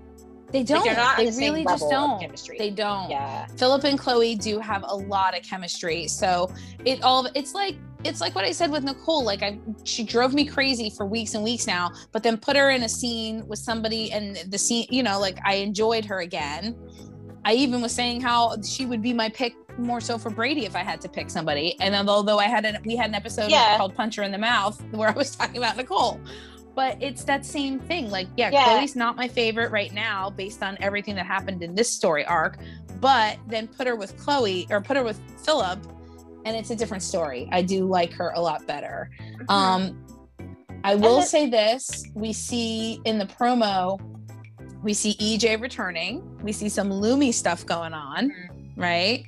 They 0.53 0.63
don't. 0.65 0.85
Like, 0.85 1.17
they 1.17 1.31
the 1.31 1.39
really 1.39 1.65
just 1.65 1.89
don't. 1.89 2.21
chemistry. 2.21 2.59
They 2.59 2.71
don't. 2.71 3.11
Yeah. 3.11 3.47
Philip 3.57 3.85
and 3.85 3.99
Chloe 3.99 4.35
do 4.35 4.59
have 4.59 4.85
a 4.87 4.95
lot 4.95 5.37
of 5.37 5.45
chemistry. 5.45 6.09
So 6.09 6.53
it 6.85 7.03
all 7.03 7.29
it's 7.35 7.55
like 7.55 7.77
it's 8.05 8.21
like 8.21 8.35
what 8.35 8.45
I 8.45 8.53
said 8.53 8.71
with 8.71 8.83
Nicole. 8.83 9.23
Like 9.25 9.43
I 9.43 9.61
she 9.85 10.03
drove 10.03 10.35
me 10.35 10.45
crazy 10.45 10.91
for 10.91 11.07
weeks 11.07 11.35
and 11.35 11.45
weeks 11.45 11.67
now, 11.67 11.93
but 12.13 12.23
then 12.23 12.37
put 12.37 12.57
her 12.57 12.71
in 12.71 12.83
a 12.83 12.89
scene 12.89 13.47
with 13.47 13.59
somebody 13.59 14.11
and 14.13 14.37
the 14.49 14.59
scene, 14.59 14.87
you 14.91 15.03
know, 15.03 15.21
like 15.21 15.39
I 15.45 15.55
enjoyed 15.57 16.05
her 16.07 16.21
again. 16.21 16.77
I 17.45 17.55
even 17.55 17.81
was 17.81 17.95
saying 17.95 18.21
how 18.21 18.61
she 18.63 18.87
would 18.87 19.03
be 19.03 19.13
my 19.13 19.29
pick 19.29 19.55
more 19.81 20.01
so 20.01 20.19
for 20.19 20.31
Brady 20.31 20.65
if 20.67 20.77
I 20.77 20.81
had 20.83 21.01
to 21.03 21.09
pick 21.09 21.31
somebody. 21.31 21.77
And 21.81 21.95
although 22.09 22.39
I 22.39 22.45
had 22.47 22.65
an 22.65 22.79
we 22.85 22.97
had 22.97 23.09
an 23.11 23.15
episode 23.15 23.51
Yeah. 23.51 23.77
called 23.77 23.95
Puncher 23.95 24.23
in 24.23 24.33
the 24.33 24.39
Mouth 24.39 24.81
where 24.93 25.09
I 25.09 25.13
was 25.13 25.35
talking 25.35 25.57
about 25.59 25.77
Nicole. 25.77 26.21
But 26.75 26.97
it's 27.03 27.25
that 27.25 27.45
same 27.45 27.81
thing. 27.81 28.11
Like, 28.11 28.29
yeah, 28.37 28.51
Yeah. 28.53 28.65
Chloe's 28.65 28.95
not 28.95 29.17
my 29.17 29.27
favorite 29.29 29.71
right 29.73 29.93
now 29.93 30.31
based 30.31 30.63
on 30.63 30.79
everything 30.81 31.17
that 31.17 31.27
happened 31.27 31.63
in 31.63 31.75
this 31.75 31.91
story 31.93 32.25
arc. 32.25 32.59
But 33.01 33.39
then 33.49 33.67
put 33.67 33.87
her 33.87 33.97
with 33.97 34.17
Chloe 34.19 34.67
or 34.71 34.81
put 34.81 34.97
her 34.97 35.03
with 35.03 35.21
Philip, 35.45 35.79
and 36.45 36.57
it's 36.57 36.71
a 36.71 36.77
different 36.77 37.03
story. 37.03 37.49
I 37.51 37.63
do 37.63 37.87
like 37.87 38.13
her 38.13 38.31
a 38.37 38.41
lot 38.41 38.67
better. 38.67 39.11
Um, 39.49 40.05
I 40.85 40.95
will 40.95 41.19
then- 41.19 41.27
say 41.27 41.49
this: 41.51 42.05
we 42.15 42.33
see 42.33 43.01
in 43.05 43.19
the 43.19 43.27
promo, 43.27 43.99
we 44.83 44.95
see 44.95 45.15
EJ 45.15 45.61
returning. 45.61 46.39
We 46.43 46.53
see 46.53 46.69
some 46.69 46.91
Loomy 46.91 47.33
stuff 47.35 47.67
going 47.67 47.93
on, 47.95 48.33
right? 48.77 49.25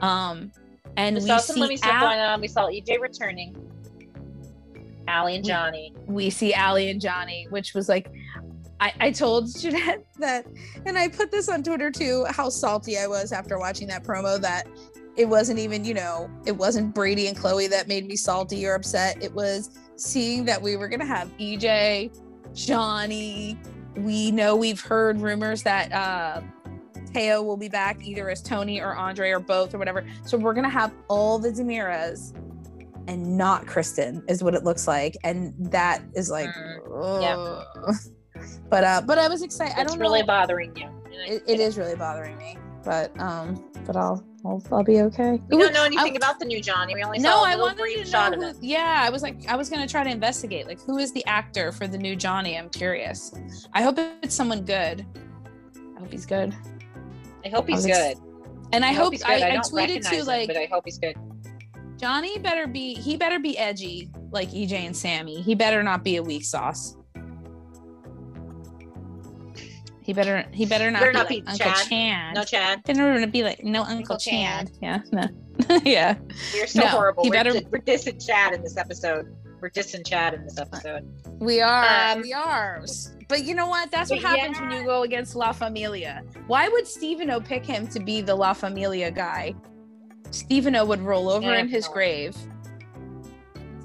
Um, 0.00 0.52
and 0.96 1.16
we 1.16 1.22
we, 1.22 1.28
saw 1.28 1.38
some 1.38 1.56
Lemmy 1.56 1.76
stuff 1.76 1.92
Al- 1.92 2.08
going 2.08 2.20
on. 2.20 2.40
We 2.40 2.48
saw 2.48 2.66
EJ 2.68 3.00
returning. 3.00 3.56
Allie 5.08 5.36
and 5.36 5.44
We- 5.44 5.48
Johnny. 5.48 5.94
we 6.06 6.30
see 6.30 6.52
Allie 6.52 6.90
and 6.90 7.00
Johnny, 7.00 7.46
which 7.50 7.74
was 7.74 7.88
like, 7.88 8.10
I, 8.80 8.92
I 9.00 9.10
told 9.10 9.48
Jeanette 9.60 10.04
that, 10.18 10.46
and 10.84 10.98
I 10.98 11.08
put 11.08 11.30
this 11.30 11.48
on 11.48 11.62
Twitter 11.62 11.90
too, 11.90 12.26
how 12.28 12.48
salty 12.48 12.98
I 12.98 13.06
was 13.06 13.32
after 13.32 13.58
watching 13.58 13.88
that 13.88 14.04
promo 14.04 14.40
that 14.40 14.66
it 15.16 15.26
wasn't 15.28 15.58
even, 15.58 15.84
you 15.84 15.94
know, 15.94 16.28
it 16.44 16.52
wasn't 16.52 16.94
Brady 16.94 17.28
and 17.28 17.36
Chloe 17.36 17.68
that 17.68 17.88
made 17.88 18.06
me 18.06 18.16
salty 18.16 18.66
or 18.66 18.74
upset. 18.74 19.22
It 19.22 19.32
was 19.32 19.70
seeing 19.96 20.44
that 20.44 20.60
we 20.60 20.76
were 20.76 20.88
going 20.88 21.00
to 21.00 21.06
have 21.06 21.28
EJ, 21.38 22.10
Johnny. 22.52 23.58
We 23.96 24.30
know 24.30 24.56
we've 24.56 24.80
heard 24.80 25.20
rumors 25.22 25.62
that 25.62 25.90
uh, 25.92 26.42
Thaao 27.16 27.44
will 27.44 27.56
be 27.56 27.68
back 27.68 28.04
either 28.06 28.28
as 28.28 28.42
Tony 28.42 28.80
or 28.80 28.94
Andre 28.94 29.30
or 29.30 29.40
both 29.40 29.74
or 29.74 29.78
whatever. 29.78 30.04
So 30.24 30.36
we're 30.36 30.54
gonna 30.54 30.68
have 30.68 30.92
all 31.08 31.38
the 31.38 31.50
DiMeras 31.50 32.34
and 33.08 33.36
not 33.38 33.66
Kristen 33.66 34.22
is 34.28 34.42
what 34.42 34.54
it 34.54 34.64
looks 34.64 34.86
like, 34.88 35.16
and 35.24 35.54
that 35.70 36.02
is 36.14 36.30
like, 36.30 36.50
Mm, 36.50 37.22
yeah. 37.22 37.92
But 38.68 38.84
uh, 38.84 39.00
but 39.00 39.18
I 39.18 39.28
was 39.28 39.42
excited. 39.42 39.74
I 39.78 39.82
It's 39.82 39.92
don't 39.92 40.00
really 40.00 40.20
know. 40.20 40.26
bothering 40.26 40.76
you. 40.76 40.88
it, 41.10 41.42
it 41.46 41.58
is 41.60 41.78
really 41.78 41.96
bothering 41.96 42.36
me, 42.36 42.58
but 42.84 43.18
um, 43.18 43.64
but 43.86 43.96
I'll 43.96 44.22
I'll, 44.44 44.62
I'll 44.70 44.84
be 44.84 45.00
okay. 45.02 45.40
We 45.48 45.56
don't 45.56 45.72
know 45.72 45.84
anything 45.84 46.12
I- 46.12 46.16
about 46.16 46.38
the 46.38 46.44
new 46.44 46.60
Johnny. 46.60 46.94
We 46.94 47.02
only 47.02 47.18
No, 47.18 47.30
saw 47.30 47.44
a 47.44 47.46
I 47.46 47.50
little 47.52 47.66
wanted 47.68 47.78
brief 47.78 47.98
to 48.04 48.10
shot 48.10 48.32
know. 48.38 48.50
of 48.50 48.56
it. 48.56 48.62
yeah, 48.62 49.02
I 49.06 49.10
was 49.10 49.22
like, 49.22 49.46
I 49.48 49.56
was 49.56 49.70
gonna 49.70 49.88
try 49.88 50.04
to 50.04 50.10
investigate, 50.10 50.66
like, 50.66 50.80
who 50.82 50.98
is 50.98 51.12
the 51.12 51.24
actor 51.26 51.72
for 51.72 51.86
the 51.86 51.96
new 51.98 52.14
Johnny? 52.14 52.58
I'm 52.58 52.68
curious. 52.68 53.32
I 53.72 53.82
hope 53.82 53.98
it's 54.22 54.34
someone 54.34 54.62
good. 54.64 55.06
I 55.96 56.00
hope 56.00 56.12
he's 56.12 56.26
good. 56.26 56.54
I 57.46 57.48
hope 57.48 57.68
he's 57.68 57.86
ex- 57.86 57.96
good. 57.98 58.16
And 58.72 58.84
I, 58.84 58.92
hope 58.92 59.14
I, 59.14 59.16
good. 59.18 59.26
I, 59.44 59.48
I 59.48 59.50
don't 59.52 59.64
tweeted 59.64 60.08
too, 60.08 60.16
him, 60.16 60.26
like 60.26 60.48
but 60.48 60.56
I 60.56 60.66
hope 60.70 60.82
he's 60.84 60.98
good. 60.98 61.14
Johnny 61.98 62.38
better 62.38 62.66
be 62.66 62.94
he 62.94 63.16
better 63.16 63.38
be 63.38 63.56
edgy 63.56 64.10
like 64.32 64.50
EJ 64.50 64.72
and 64.72 64.96
Sami. 64.96 65.40
He 65.40 65.54
better 65.54 65.82
not 65.82 66.02
be 66.04 66.16
a 66.16 66.22
weak 66.22 66.44
sauce. 66.44 66.96
He 70.02 70.12
better 70.12 70.44
he 70.52 70.66
better 70.66 70.90
not 70.90 71.00
Better 71.00 71.12
be 71.12 71.16
not 71.16 71.26
like 71.26 71.28
be 71.28 71.50
Uncle 71.50 71.66
Chad. 71.66 71.86
Chad. 71.88 72.34
No, 72.34 72.44
Chad. 72.44 72.82
better 72.84 73.18
not 73.18 73.32
be 73.32 73.42
like 73.42 73.64
no 73.64 73.80
Uncle, 73.82 73.96
Uncle 73.98 74.16
Chad. 74.18 74.70
Chad. 74.80 75.02
Yeah. 75.12 75.28
No. 75.68 75.78
yeah. 75.84 76.16
We're 76.54 76.66
so 76.66 76.80
No, 76.80 76.86
horrible. 76.88 77.22
he 77.24 77.30
We're, 77.30 77.34
better- 77.34 77.52
di- 77.52 77.66
we're 77.70 77.78
dissing 77.80 78.24
Chad 78.24 78.52
in 78.54 78.62
this 78.62 78.76
episode. 78.76 79.34
We're 79.60 79.70
dissing 79.70 80.06
Chad 80.06 80.34
in 80.34 80.44
this 80.44 80.58
episode. 80.58 81.08
We 81.40 81.60
are. 81.60 82.12
Um, 82.12 82.22
we 82.22 82.32
are. 82.32 82.84
But 83.28 83.44
you 83.44 83.54
know 83.54 83.66
what? 83.66 83.90
That's 83.90 84.10
what 84.10 84.22
but 84.22 84.36
happens 84.38 84.60
when 84.60 84.70
you 84.70 84.84
go 84.84 85.02
against 85.02 85.34
La 85.34 85.52
Familia. 85.52 86.22
Why 86.46 86.68
would 86.68 86.86
Stefano 86.86 87.40
pick 87.40 87.66
him 87.66 87.88
to 87.88 88.00
be 88.00 88.20
the 88.20 88.34
La 88.34 88.52
Familia 88.52 89.10
guy? 89.10 89.54
Stefano 90.30 90.84
would 90.84 91.00
roll 91.00 91.28
over 91.28 91.52
Yeah, 91.52 91.58
in 91.58 91.68
his 91.68 91.88
grave. 91.88 92.36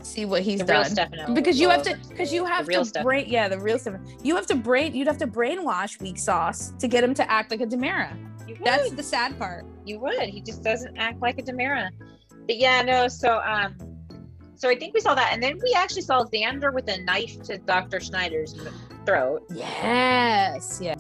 See 0.04 0.26
what 0.26 0.42
he's 0.42 0.60
the 0.60 0.66
done. 0.66 1.34
Because 1.34 1.60
you 1.60 1.70
have 1.70 1.84
to 1.84 1.98
because 2.10 2.34
you 2.34 2.46
have 2.46 2.68
to 2.68 2.84
Stefano. 2.84 3.04
brain 3.04 3.26
yeah 3.30 3.48
the 3.48 3.60
real 3.60 3.78
stuff 3.78 3.96
you 4.24 4.36
have 4.36 4.48
to 4.48 4.56
brain 4.56 4.96
you'd 4.96 5.08
have 5.08 5.20
to 5.20 5.28
brainwash 5.28 6.02
weak 6.02 6.18
sauce 6.18 6.74
to 6.80 6.88
get 6.88 7.04
him 7.04 7.14
to 7.14 7.32
act 7.32 7.52
like 7.52 7.62
a 7.62 7.68
DiMera 7.68 8.18
that's 8.64 8.92
the 8.92 9.04
sad 9.04 9.38
part 9.38 9.66
you 9.86 10.00
would. 10.00 10.30
He 10.30 10.42
just 10.42 10.64
doesn't 10.64 10.98
act 10.98 11.22
like 11.22 11.40
a 11.40 11.44
DiMera. 11.44 11.90
But 12.46 12.58
yeah, 12.58 12.82
no. 12.82 13.08
So 13.08 13.40
um, 13.40 13.76
so 14.56 14.70
I 14.70 14.76
think 14.76 14.94
we 14.94 15.00
saw 15.00 15.16
that, 15.16 15.32
and 15.34 15.42
then 15.42 15.60
we 15.64 15.74
actually 15.74 16.04
saw 16.04 16.24
Xander 16.24 16.74
with 16.74 16.88
a 16.90 17.02
knife 17.02 17.42
to 17.44 17.58
Doctor 17.58 18.00
Schneider's 18.00 18.56
throat, 19.06 19.44
yes 19.50 20.80
yeah 20.82 20.96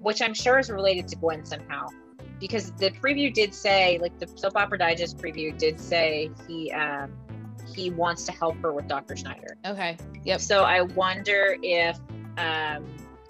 which 0.00 0.22
I'm 0.22 0.34
sure 0.34 0.58
is 0.58 0.70
related 0.70 1.06
to 1.08 1.16
Gwen 1.16 1.44
somehow, 1.44 1.86
because 2.40 2.72
the 2.72 2.90
preview 2.90 3.32
did 3.32 3.52
say, 3.54 3.98
like 4.00 4.18
the 4.18 4.26
soap 4.34 4.56
opera 4.56 4.78
digest 4.78 5.18
preview 5.18 5.56
did 5.56 5.78
say 5.78 6.30
he 6.48 6.72
um 6.72 7.12
he 7.74 7.90
wants 7.90 8.24
to 8.24 8.32
help 8.32 8.56
her 8.62 8.72
with 8.72 8.88
Doctor 8.88 9.14
Schneider. 9.16 9.56
okay 9.66 9.96
yep 10.24 10.40
So 10.40 10.64
I 10.64 10.82
wonder 10.82 11.56
if 11.62 11.98
um 12.38 12.86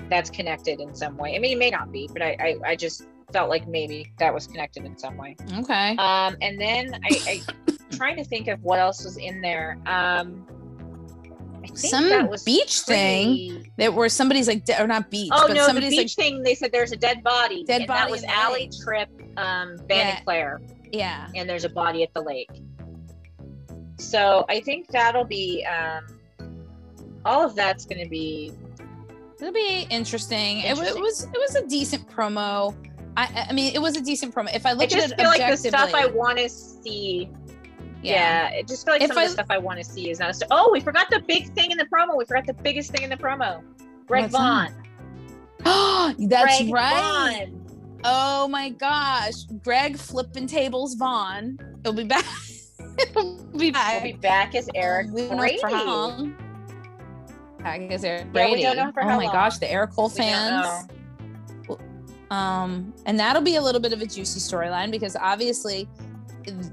that's 0.09 0.31
connected 0.31 0.81
in 0.81 0.95
some 0.95 1.17
way. 1.17 1.37
I 1.37 1.39
mean, 1.39 1.53
it 1.53 1.59
may 1.59 1.71
not 1.71 1.93
be, 1.93 2.09
but 2.13 2.23
I 2.23 2.37
I, 2.41 2.71
I 2.71 2.77
just 2.77 3.03
felt 3.33 3.49
like 3.51 3.69
maybe 3.69 4.13
that 4.19 4.33
was 4.35 4.47
connected 4.47 4.85
in 4.85 4.97
some 4.97 5.17
way. 5.17 5.37
okay 5.59 5.97
Um, 5.97 6.37
and 6.41 6.61
then 6.61 6.95
I, 7.05 7.21
I 7.29 7.43
trying 7.93 8.17
to 8.17 8.25
think 8.25 8.49
of 8.49 8.63
what 8.63 8.79
else 8.79 9.05
was 9.05 9.17
in 9.19 9.41
there. 9.41 9.79
Um, 9.87 10.47
Some 11.75 12.29
beach 12.45 12.81
thing 12.81 13.71
that 13.77 13.95
where 13.95 14.09
somebody's 14.09 14.49
like 14.49 14.65
de- 14.65 14.83
or 14.83 14.87
not 14.87 15.11
beach 15.11 15.31
Oh 15.33 15.47
but 15.49 15.55
no, 15.55 15.61
the 15.61 15.67
somebody's 15.67 15.97
beach 15.97 16.15
thing. 16.15 16.43
They 16.43 16.55
said 16.55 16.73
there's 16.73 16.93
a 16.93 16.97
dead 16.97 17.23
body. 17.23 17.65
Dead 17.65 17.83
and 17.83 17.89
body 17.89 18.01
That 18.01 18.11
was 18.11 18.23
the 18.23 18.53
lake. 18.53 18.73
Trip, 18.83 19.09
um, 19.37 19.77
Ben, 19.87 19.99
Yeah. 19.99 20.17
and 20.17 20.25
Claire, 20.25 20.61
yeah 20.93 21.29
and 21.35 21.49
there's 21.49 21.65
a 21.65 21.69
body 21.69 22.03
at 22.03 22.13
the 22.15 22.23
lake. 22.23 22.51
So 23.99 24.45
I 24.49 24.61
think 24.61 24.89
that'll 24.89 25.25
be. 25.25 25.65
Um, 25.65 26.07
all 27.25 27.45
of 27.45 27.55
that's 27.55 27.85
going 27.85 28.03
to 28.03 28.09
be. 28.09 28.53
it'll 29.39 29.53
be 29.53 29.87
interesting. 29.91 30.61
It, 30.61 30.79
it 30.79 30.99
was 30.99 31.25
it 31.25 31.39
was 31.39 31.55
a 31.55 31.67
decent 31.67 32.09
promo 32.09 32.75
I, 33.17 33.47
I 33.51 33.53
mean, 33.53 33.75
it 33.75 33.79
was 33.81 33.97
a 33.97 34.01
decent 34.01 34.35
promo. 34.35 34.55
If 34.55 34.67
I 34.67 34.73
look 34.73 34.93
at 34.93 35.11
it 35.11 35.17
feel 35.17 35.27
like 35.27 35.39
the 35.39 35.45
objectively, 35.45 35.71
stuff 35.71 35.95
I 35.95 36.07
want 36.07 36.39
to 36.39 36.49
see. 36.49 37.31
Yeah. 38.03 38.51
it 38.51 38.67
just 38.69 38.85
feel 38.85 38.95
like 38.95 39.03
If 39.03 39.09
some 39.09 39.19
I- 39.19 39.23
of 39.25 39.29
the 39.29 39.33
stuff 39.35 39.47
I 39.51 39.59
want 39.59 39.79
to 39.79 39.85
see 39.85 40.11
is 40.11 40.19
not. 40.21 40.35
Oh, 40.51 40.71
we 40.73 40.81
forgot 40.81 41.09
the 41.11 41.21
big 41.21 41.53
thing 41.55 41.71
in 41.71 41.79
the 41.79 41.87
promo. 41.87 42.17
We 42.17 42.25
forgot 42.25 42.47
the 42.47 42.55
biggest 42.55 42.91
thing 42.93 43.03
in 43.03 43.11
the 43.11 43.17
promo. 43.17 43.63
Greg 44.07 44.25
What's? 44.25 44.35
Vaughn. 44.37 44.75
Oh, 45.67 46.15
that's 46.19 46.59
Greg 46.61 46.73
right. 46.73 47.49
Vaughn. 47.49 47.57
Oh 48.05 48.49
my 48.49 48.71
gosh, 48.71 49.45
Greg 49.63 49.99
flipping 49.99 50.47
tables 50.47 50.95
Vaughn. 50.95 51.59
He'll 51.85 51.93
be 51.93 52.05
back. 52.05 52.25
He'll 53.15 53.37
be 53.57 53.71
back. 53.71 54.03
He'll 54.03 54.13
be 54.15 54.19
back 54.19 54.55
as 54.55 54.69
Eric 54.75 55.09
We 55.13 55.29
Brady. 55.29 55.59
for 55.59 55.69
how 55.69 55.85
long. 55.87 56.35
Back 57.63 57.83
as 57.91 58.05
Eric 58.05 58.33
Brady. 58.33 58.63
don't 58.63 58.77
know 58.77 58.91
for 58.93 59.03
oh 59.03 59.07
my 59.07 59.25
long. 59.25 59.33
gosh, 59.35 59.59
the 59.59 59.67
Ericole 59.67 60.09
fans. 60.11 60.89
Um, 62.31 62.95
and 63.07 63.19
that'll 63.19 63.43
be 63.43 63.57
a 63.57 63.63
little 63.63 63.81
bit 63.81 63.93
of 63.93 64.01
a 64.01 64.07
juicy 64.07 64.39
storyline 64.41 64.91
because 64.91 65.17
obviously, 65.17 65.89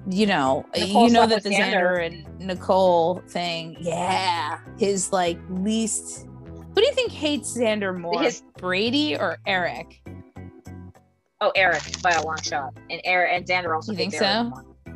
you 0.09 0.25
know, 0.25 0.65
Nicole 0.75 1.07
you 1.07 1.13
know 1.13 1.27
that 1.27 1.43
the 1.43 1.49
Xander 1.49 2.05
and 2.05 2.39
Nicole 2.39 3.21
thing, 3.27 3.75
yeah, 3.79 4.59
his 4.77 5.11
like 5.11 5.37
least. 5.49 6.25
Who 6.75 6.81
do 6.81 6.85
you 6.85 6.93
think 6.93 7.11
hates 7.11 7.57
Xander 7.57 7.97
more, 7.97 8.21
His- 8.21 8.43
Brady 8.57 9.15
or 9.17 9.37
Eric? 9.47 10.01
Oh, 11.41 11.51
Eric 11.55 11.81
by 12.01 12.11
a 12.11 12.23
long 12.23 12.41
shot, 12.41 12.73
and 12.89 13.01
Eric 13.03 13.31
and 13.33 13.45
Xander 13.45 13.75
also. 13.75 13.91
You 13.91 13.97
think 13.97 14.13
Eric 14.13 14.53
so? 14.53 14.93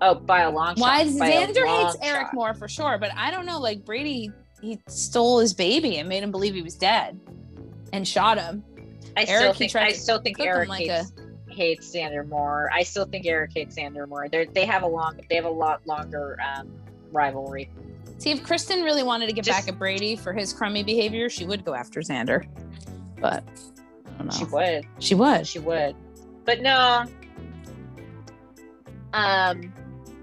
Oh, 0.00 0.14
by 0.14 0.42
a 0.42 0.50
long 0.50 0.76
Why 0.76 0.98
shot. 1.04 1.08
a 1.08 1.10
Xander 1.10 1.66
hates 1.66 1.94
long 1.94 1.96
Eric 2.02 2.32
more 2.32 2.54
for 2.54 2.68
sure, 2.68 2.98
but 2.98 3.10
I 3.16 3.30
don't 3.30 3.46
know. 3.46 3.58
Like 3.58 3.84
Brady, 3.84 4.30
he 4.62 4.78
stole 4.88 5.38
his 5.40 5.52
baby 5.54 5.98
and 5.98 6.08
made 6.08 6.22
him 6.22 6.30
believe 6.30 6.54
he 6.54 6.62
was 6.62 6.74
dead, 6.76 7.18
and 7.92 8.06
shot 8.06 8.38
him. 8.38 8.62
I 9.16 9.24
Eric, 9.24 9.28
still 9.28 9.52
he 9.52 9.58
think 9.58 9.72
tried 9.72 9.86
I 9.88 9.92
still 9.92 10.20
think 10.20 10.38
him 10.38 10.46
Eric 10.46 10.68
like 10.68 10.86
hates, 10.86 11.12
hates 11.58 11.92
Xander 11.92 12.26
more. 12.26 12.70
I 12.72 12.84
still 12.84 13.04
think 13.04 13.26
Eric 13.26 13.50
hates 13.54 13.76
Xander 13.76 14.08
more. 14.08 14.28
They 14.28 14.46
they 14.46 14.64
have 14.64 14.82
a 14.84 14.86
long 14.86 15.20
they 15.28 15.34
have 15.34 15.44
a 15.44 15.50
lot 15.50 15.86
longer 15.86 16.38
um, 16.40 16.70
rivalry. 17.10 17.68
See, 18.18 18.30
if 18.30 18.42
Kristen 18.42 18.82
really 18.82 19.02
wanted 19.02 19.26
to 19.28 19.32
get 19.32 19.44
Just- 19.44 19.66
back 19.66 19.72
at 19.72 19.78
Brady 19.78 20.16
for 20.16 20.32
his 20.32 20.52
crummy 20.52 20.82
behavior, 20.82 21.28
she 21.28 21.44
would 21.44 21.64
go 21.64 21.74
after 21.74 22.00
Xander. 22.00 22.46
But 23.20 23.44
I 24.06 24.10
don't 24.18 24.26
know. 24.26 24.30
She 24.30 24.44
would. 24.44 24.84
She 25.00 25.14
would. 25.14 25.46
She 25.46 25.58
would. 25.58 25.96
But 26.44 26.62
no. 26.62 27.04
Um 29.12 29.72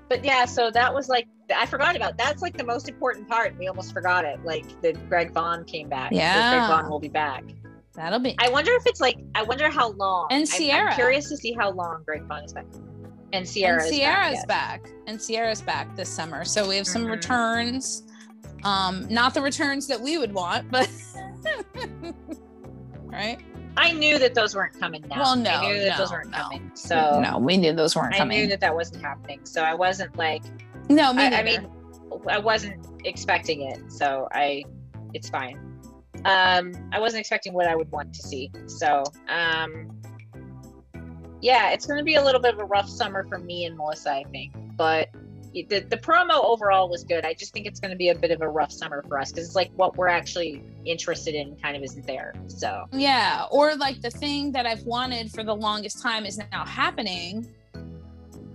but 0.10 0.24
yeah, 0.24 0.46
so 0.46 0.72
that 0.72 0.94
was 0.94 1.10
like 1.10 1.28
I 1.56 1.66
forgot 1.66 1.96
about 1.96 2.18
that's 2.18 2.42
like 2.42 2.58
the 2.58 2.64
most 2.64 2.88
important 2.88 3.28
part. 3.28 3.58
We 3.60 3.68
almost 3.68 3.94
forgot 3.94 4.26
it. 4.26 4.44
Like 4.44 4.82
the 4.82 4.94
Greg 5.10 5.32
Vaughn 5.34 5.66
came 5.66 5.90
back. 5.90 6.12
Yeah. 6.12 6.58
Greg 6.58 6.70
Vaughn 6.70 6.90
will 6.90 7.00
be 7.00 7.10
back. 7.10 7.44
That'll 7.96 8.20
be. 8.20 8.36
I 8.40 8.50
wonder 8.50 8.72
if 8.74 8.86
it's 8.86 9.00
like 9.02 9.18
I 9.36 9.44
wonder 9.44 9.70
how 9.70 9.92
long. 9.92 10.28
And 10.32 10.48
I'm- 10.50 10.62
Ciara. 10.62 10.90
I'm, 10.92 10.96
curious 10.96 11.30
to 11.30 11.38
see 11.38 11.54
how 11.54 11.72
long 11.72 12.04
Greg 12.06 12.24
Vaughn 12.24 12.44
is 12.44 12.54
back. 12.54 12.66
And 13.34 13.46
Ciara 13.50 13.82
and 13.84 13.92
is 13.92 13.98
Ciara's 13.98 14.46
back. 14.46 14.84
back, 14.84 14.92
And 15.08 15.20
Ciara's 15.20 15.62
back 15.62 15.96
this 15.96 16.10
summer. 16.10 16.46
So 16.46 16.68
we 16.68 16.78
have 16.78 16.88
some 16.88 17.06
Mhm. 17.06 17.12
returns. 17.12 18.04
Um, 18.64 19.08
not 19.10 19.34
the 19.34 19.42
returns 19.42 19.88
that 19.88 20.00
we 20.00 20.18
would 20.18 20.34
want, 20.34 20.70
but 20.72 20.90
right? 23.06 23.40
I 23.78 23.92
knew 23.92 24.18
that 24.20 24.34
those 24.34 24.56
weren't 24.56 24.80
coming 24.80 25.04
now. 25.10 25.20
Well, 25.20 25.36
no, 25.36 25.50
I 25.50 25.68
knew 25.74 25.80
that 25.84 25.98
those 25.98 26.12
weren't 26.12 26.32
no. 26.32 26.38
coming. 26.38 26.72
So 26.76 27.20
no, 27.20 27.38
we 27.40 27.58
knew 27.58 27.74
those 27.74 27.96
weren't 27.96 28.14
I 28.16 28.18
coming. 28.18 28.38
I 28.38 28.42
knew 28.42 28.48
that 28.48 28.62
that 28.62 28.74
wasn't 28.74 29.02
happening. 29.02 29.42
So 29.44 29.62
I 29.64 29.74
wasn't 29.74 30.16
like 30.18 30.44
no, 30.90 31.14
me 31.14 31.24
I, 31.24 31.40
I 31.40 31.44
mean, 31.44 31.68
I 32.30 32.38
wasn't 32.40 32.86
expecting 33.06 33.64
it, 33.64 33.92
so 33.92 34.28
I, 34.32 34.64
it's 35.14 35.30
fine. 35.30 35.65
Um, 36.26 36.74
I 36.92 37.00
wasn't 37.00 37.20
expecting 37.20 37.54
what 37.54 37.68
I 37.68 37.76
would 37.76 37.92
want 37.92 38.14
to 38.16 38.22
see, 38.22 38.52
so 38.66 39.04
um, 39.30 39.96
yeah, 41.42 41.70
it's 41.70 41.86
going 41.86 42.00
to 42.00 42.04
be 42.04 42.16
a 42.16 42.24
little 42.24 42.42
bit 42.42 42.56
of 42.56 42.60
a 42.60 42.66
rough 42.66 42.90
summer 42.90 43.24
for 43.30 43.38
me 43.38 43.66
and 43.66 43.78
Melissa, 43.78 44.12
I 44.12 44.24
think. 44.32 44.54
But 44.76 45.10
the 45.54 45.86
the 45.90 45.98
promo 45.98 46.44
overall 46.44 46.90
was 46.90 47.04
good. 47.04 47.26
I 47.26 47.34
just 47.34 47.54
think 47.54 47.66
it's 47.66 47.80
going 47.80 47.92
to 47.92 47.98
be 47.98 48.10
a 48.10 48.16
bit 48.16 48.32
of 48.32 48.42
a 48.42 48.48
rough 48.48 48.72
summer 48.72 49.04
for 49.08 49.20
us 49.20 49.32
because 49.32 49.46
it's 49.48 49.56
like 49.56 49.72
what 49.76 49.96
we're 49.96 50.08
actually 50.08 50.62
interested 50.84 51.36
in 51.36 51.56
kind 51.58 51.78
of 51.78 51.84
isn't 51.84 52.06
there. 52.06 52.34
So 52.48 52.86
Yeah, 52.92 53.46
or 53.52 53.76
like 53.76 54.02
the 54.02 54.10
thing 54.10 54.52
that 54.54 54.66
I've 54.66 54.84
wanted 54.84 55.32
for 55.32 55.44
the 55.44 55.56
longest 55.56 56.02
time 56.02 56.26
is 56.26 56.38
now 56.38 56.66
happening, 56.66 57.48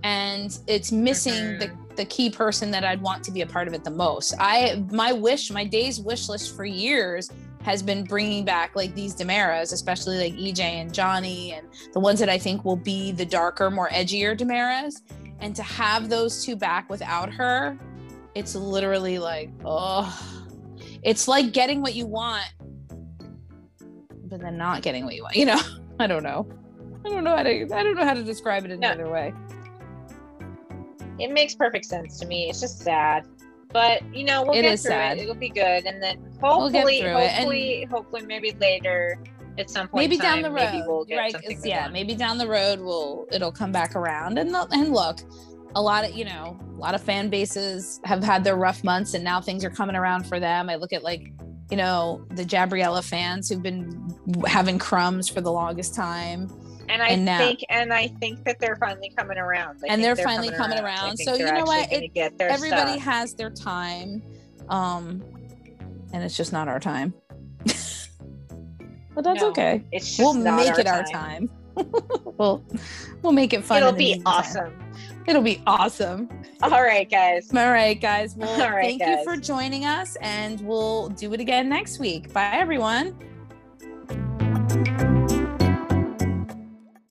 and 0.03 0.57
it's 0.67 0.91
missing 0.91 1.57
the 1.57 1.71
the 1.95 2.05
key 2.05 2.29
person 2.29 2.71
that 2.71 2.83
I'd 2.83 3.01
want 3.01 3.23
to 3.25 3.31
be 3.31 3.41
a 3.41 3.47
part 3.47 3.67
of 3.67 3.73
it 3.73 3.83
the 3.83 3.91
most. 3.91 4.33
I 4.39 4.83
my 4.91 5.11
wish, 5.11 5.49
my 5.49 5.63
day's 5.63 5.99
wish 5.99 6.29
list 6.29 6.55
for 6.55 6.65
years 6.65 7.31
has 7.63 7.83
been 7.83 8.03
bringing 8.03 8.43
back 8.45 8.75
like 8.75 8.95
these 8.95 9.15
DiMeras, 9.15 9.73
especially 9.73 10.17
like 10.17 10.33
EJ 10.33 10.59
and 10.59 10.93
Johnny, 10.93 11.53
and 11.53 11.67
the 11.93 11.99
ones 11.99 12.19
that 12.19 12.29
I 12.29 12.37
think 12.37 12.65
will 12.65 12.75
be 12.75 13.11
the 13.11 13.25
darker, 13.25 13.69
more 13.69 13.89
edgier 13.89 14.37
DiMeras, 14.37 15.01
and 15.39 15.55
to 15.55 15.63
have 15.63 16.09
those 16.09 16.43
two 16.43 16.55
back 16.55 16.89
without 16.89 17.31
her, 17.33 17.77
it's 18.35 18.55
literally 18.55 19.19
like 19.19 19.49
oh, 19.65 20.07
it's 21.03 21.27
like 21.27 21.51
getting 21.53 21.81
what 21.81 21.95
you 21.95 22.05
want 22.05 22.45
but 24.31 24.39
then 24.39 24.57
not 24.57 24.81
getting 24.81 25.03
what 25.03 25.13
you 25.13 25.23
want, 25.23 25.35
you 25.35 25.45
know? 25.45 25.59
I 25.99 26.07
don't 26.07 26.23
know. 26.23 26.47
I 27.05 27.09
don't 27.09 27.23
know 27.23 27.35
how 27.35 27.43
to. 27.43 27.49
I 27.73 27.83
don't 27.83 27.95
know 27.95 28.05
how 28.05 28.13
to 28.13 28.23
describe 28.23 28.63
it 28.65 28.71
in 28.71 28.79
No. 28.79 28.91
another 28.91 29.11
way. 29.11 29.33
It 31.19 31.31
makes 31.31 31.53
perfect 31.53 31.85
sense 31.85 32.17
to 32.19 32.25
me. 32.25 32.49
It's 32.49 32.61
just 32.61 32.79
sad. 32.79 33.25
But 33.73 34.03
you 34.13 34.23
know, 34.23 34.43
we'll 34.43 34.53
It 34.57 34.63
get 34.63 34.73
is 34.73 34.81
through 34.81 34.91
sad. 34.91 35.17
it. 35.17 35.23
It'll 35.23 35.35
be 35.35 35.49
good. 35.49 35.85
And 35.85 36.01
then 36.01 36.17
We'll 36.41 36.69
hopefully, 36.69 37.01
and- 37.01 37.17
hopefully, 37.17 37.87
hopefully 37.91 38.25
maybe 38.25 38.51
later 38.59 39.17
at 39.57 39.69
some 39.69 39.87
point 39.89 40.03
maybe 40.03 40.15
in 40.15 40.21
down 40.21 40.41
the 40.41 40.49
road 40.49 40.69
maybe 40.71 40.83
we'll 40.87 41.05
right 41.11 41.35
yeah 41.65 41.85
on. 41.85 41.91
maybe 41.91 42.15
down 42.15 42.37
the 42.37 42.47
road 42.47 42.79
we'll 42.79 43.25
it'll 43.33 43.51
come 43.51 43.69
back 43.69 43.97
around 43.97 44.37
and 44.39 44.55
and 44.71 44.93
look 44.93 45.19
a 45.75 45.81
lot 45.81 46.05
of 46.05 46.11
you 46.15 46.23
know 46.23 46.57
a 46.73 46.79
lot 46.79 46.95
of 46.95 47.01
fan 47.01 47.29
bases 47.29 47.99
have 48.05 48.23
had 48.23 48.45
their 48.45 48.55
rough 48.55 48.81
months 48.81 49.13
and 49.13 49.25
now 49.25 49.41
things 49.41 49.65
are 49.65 49.69
coming 49.69 49.95
around 49.97 50.25
for 50.25 50.39
them 50.39 50.69
i 50.69 50.75
look 50.75 50.93
at 50.93 51.03
like 51.03 51.33
you 51.69 51.75
know 51.75 52.25
the 52.31 52.45
Gabriella 52.45 53.01
fans 53.01 53.49
who've 53.49 53.61
been 53.61 54.09
having 54.47 54.79
crumbs 54.79 55.27
for 55.27 55.41
the 55.41 55.51
longest 55.51 55.93
time 55.93 56.47
And 56.91 57.01
I 57.01 57.07
and 57.09 57.25
now- 57.25 57.37
think 57.37 57.59
and 57.69 57.93
I 57.93 58.07
think 58.07 58.43
that 58.45 58.59
they're 58.59 58.75
finally 58.75 59.11
coming 59.17 59.37
around. 59.37 59.79
I 59.83 59.93
And 59.93 60.01
think 60.01 60.01
they're 60.01 60.25
finally 60.25 60.49
coming 60.51 60.77
I 60.79 60.83
around. 60.83 61.17
think 61.17 61.29
So, 61.29 61.35
you 61.35 61.45
know 61.51 61.63
what? 61.63 61.91
It- 61.91 62.11
everybody 62.39 62.91
stuff. 62.93 63.01
has 63.03 63.33
their 63.33 63.49
time 63.49 64.21
um 64.69 65.23
and 66.13 66.23
it's 66.23 66.35
just 66.37 66.51
not 66.53 66.67
our 66.67 66.79
time 66.79 67.13
but 69.15 69.23
that's 69.23 69.41
No, 69.41 69.49
okay 69.49 69.83
It's 69.91 70.05
just 70.07 70.19
we'll 70.19 70.33
make 70.33 70.69
our 70.69 70.79
it 70.79 70.87
our 70.87 71.03
time 71.03 71.49
we'll 72.37 72.63
we'll 73.21 73.31
make 73.33 73.53
it 73.53 73.63
fun 73.63 73.77
It'll 73.77 73.91
be 73.93 74.21
awesome. 74.25 74.73
It'll 75.27 75.41
be 75.41 75.61
awesome. 75.67 76.29
All 76.63 76.81
right, 76.81 77.07
guys. 77.09 77.49
All 77.53 77.69
right, 77.71 77.99
guys. 77.99 78.35
Well, 78.37 78.49
All 78.61 78.71
right, 78.71 78.99
thank 78.99 79.01
you 79.05 79.23
for 79.23 79.37
joining 79.37 79.85
us, 79.85 80.17
and 80.19 80.59
we'll 80.61 81.09
do 81.09 81.31
it 81.33 81.39
again 81.39 81.69
next 81.69 81.99
week. 81.99 82.33
Bye, 82.33 82.51
everyone. 82.55 83.15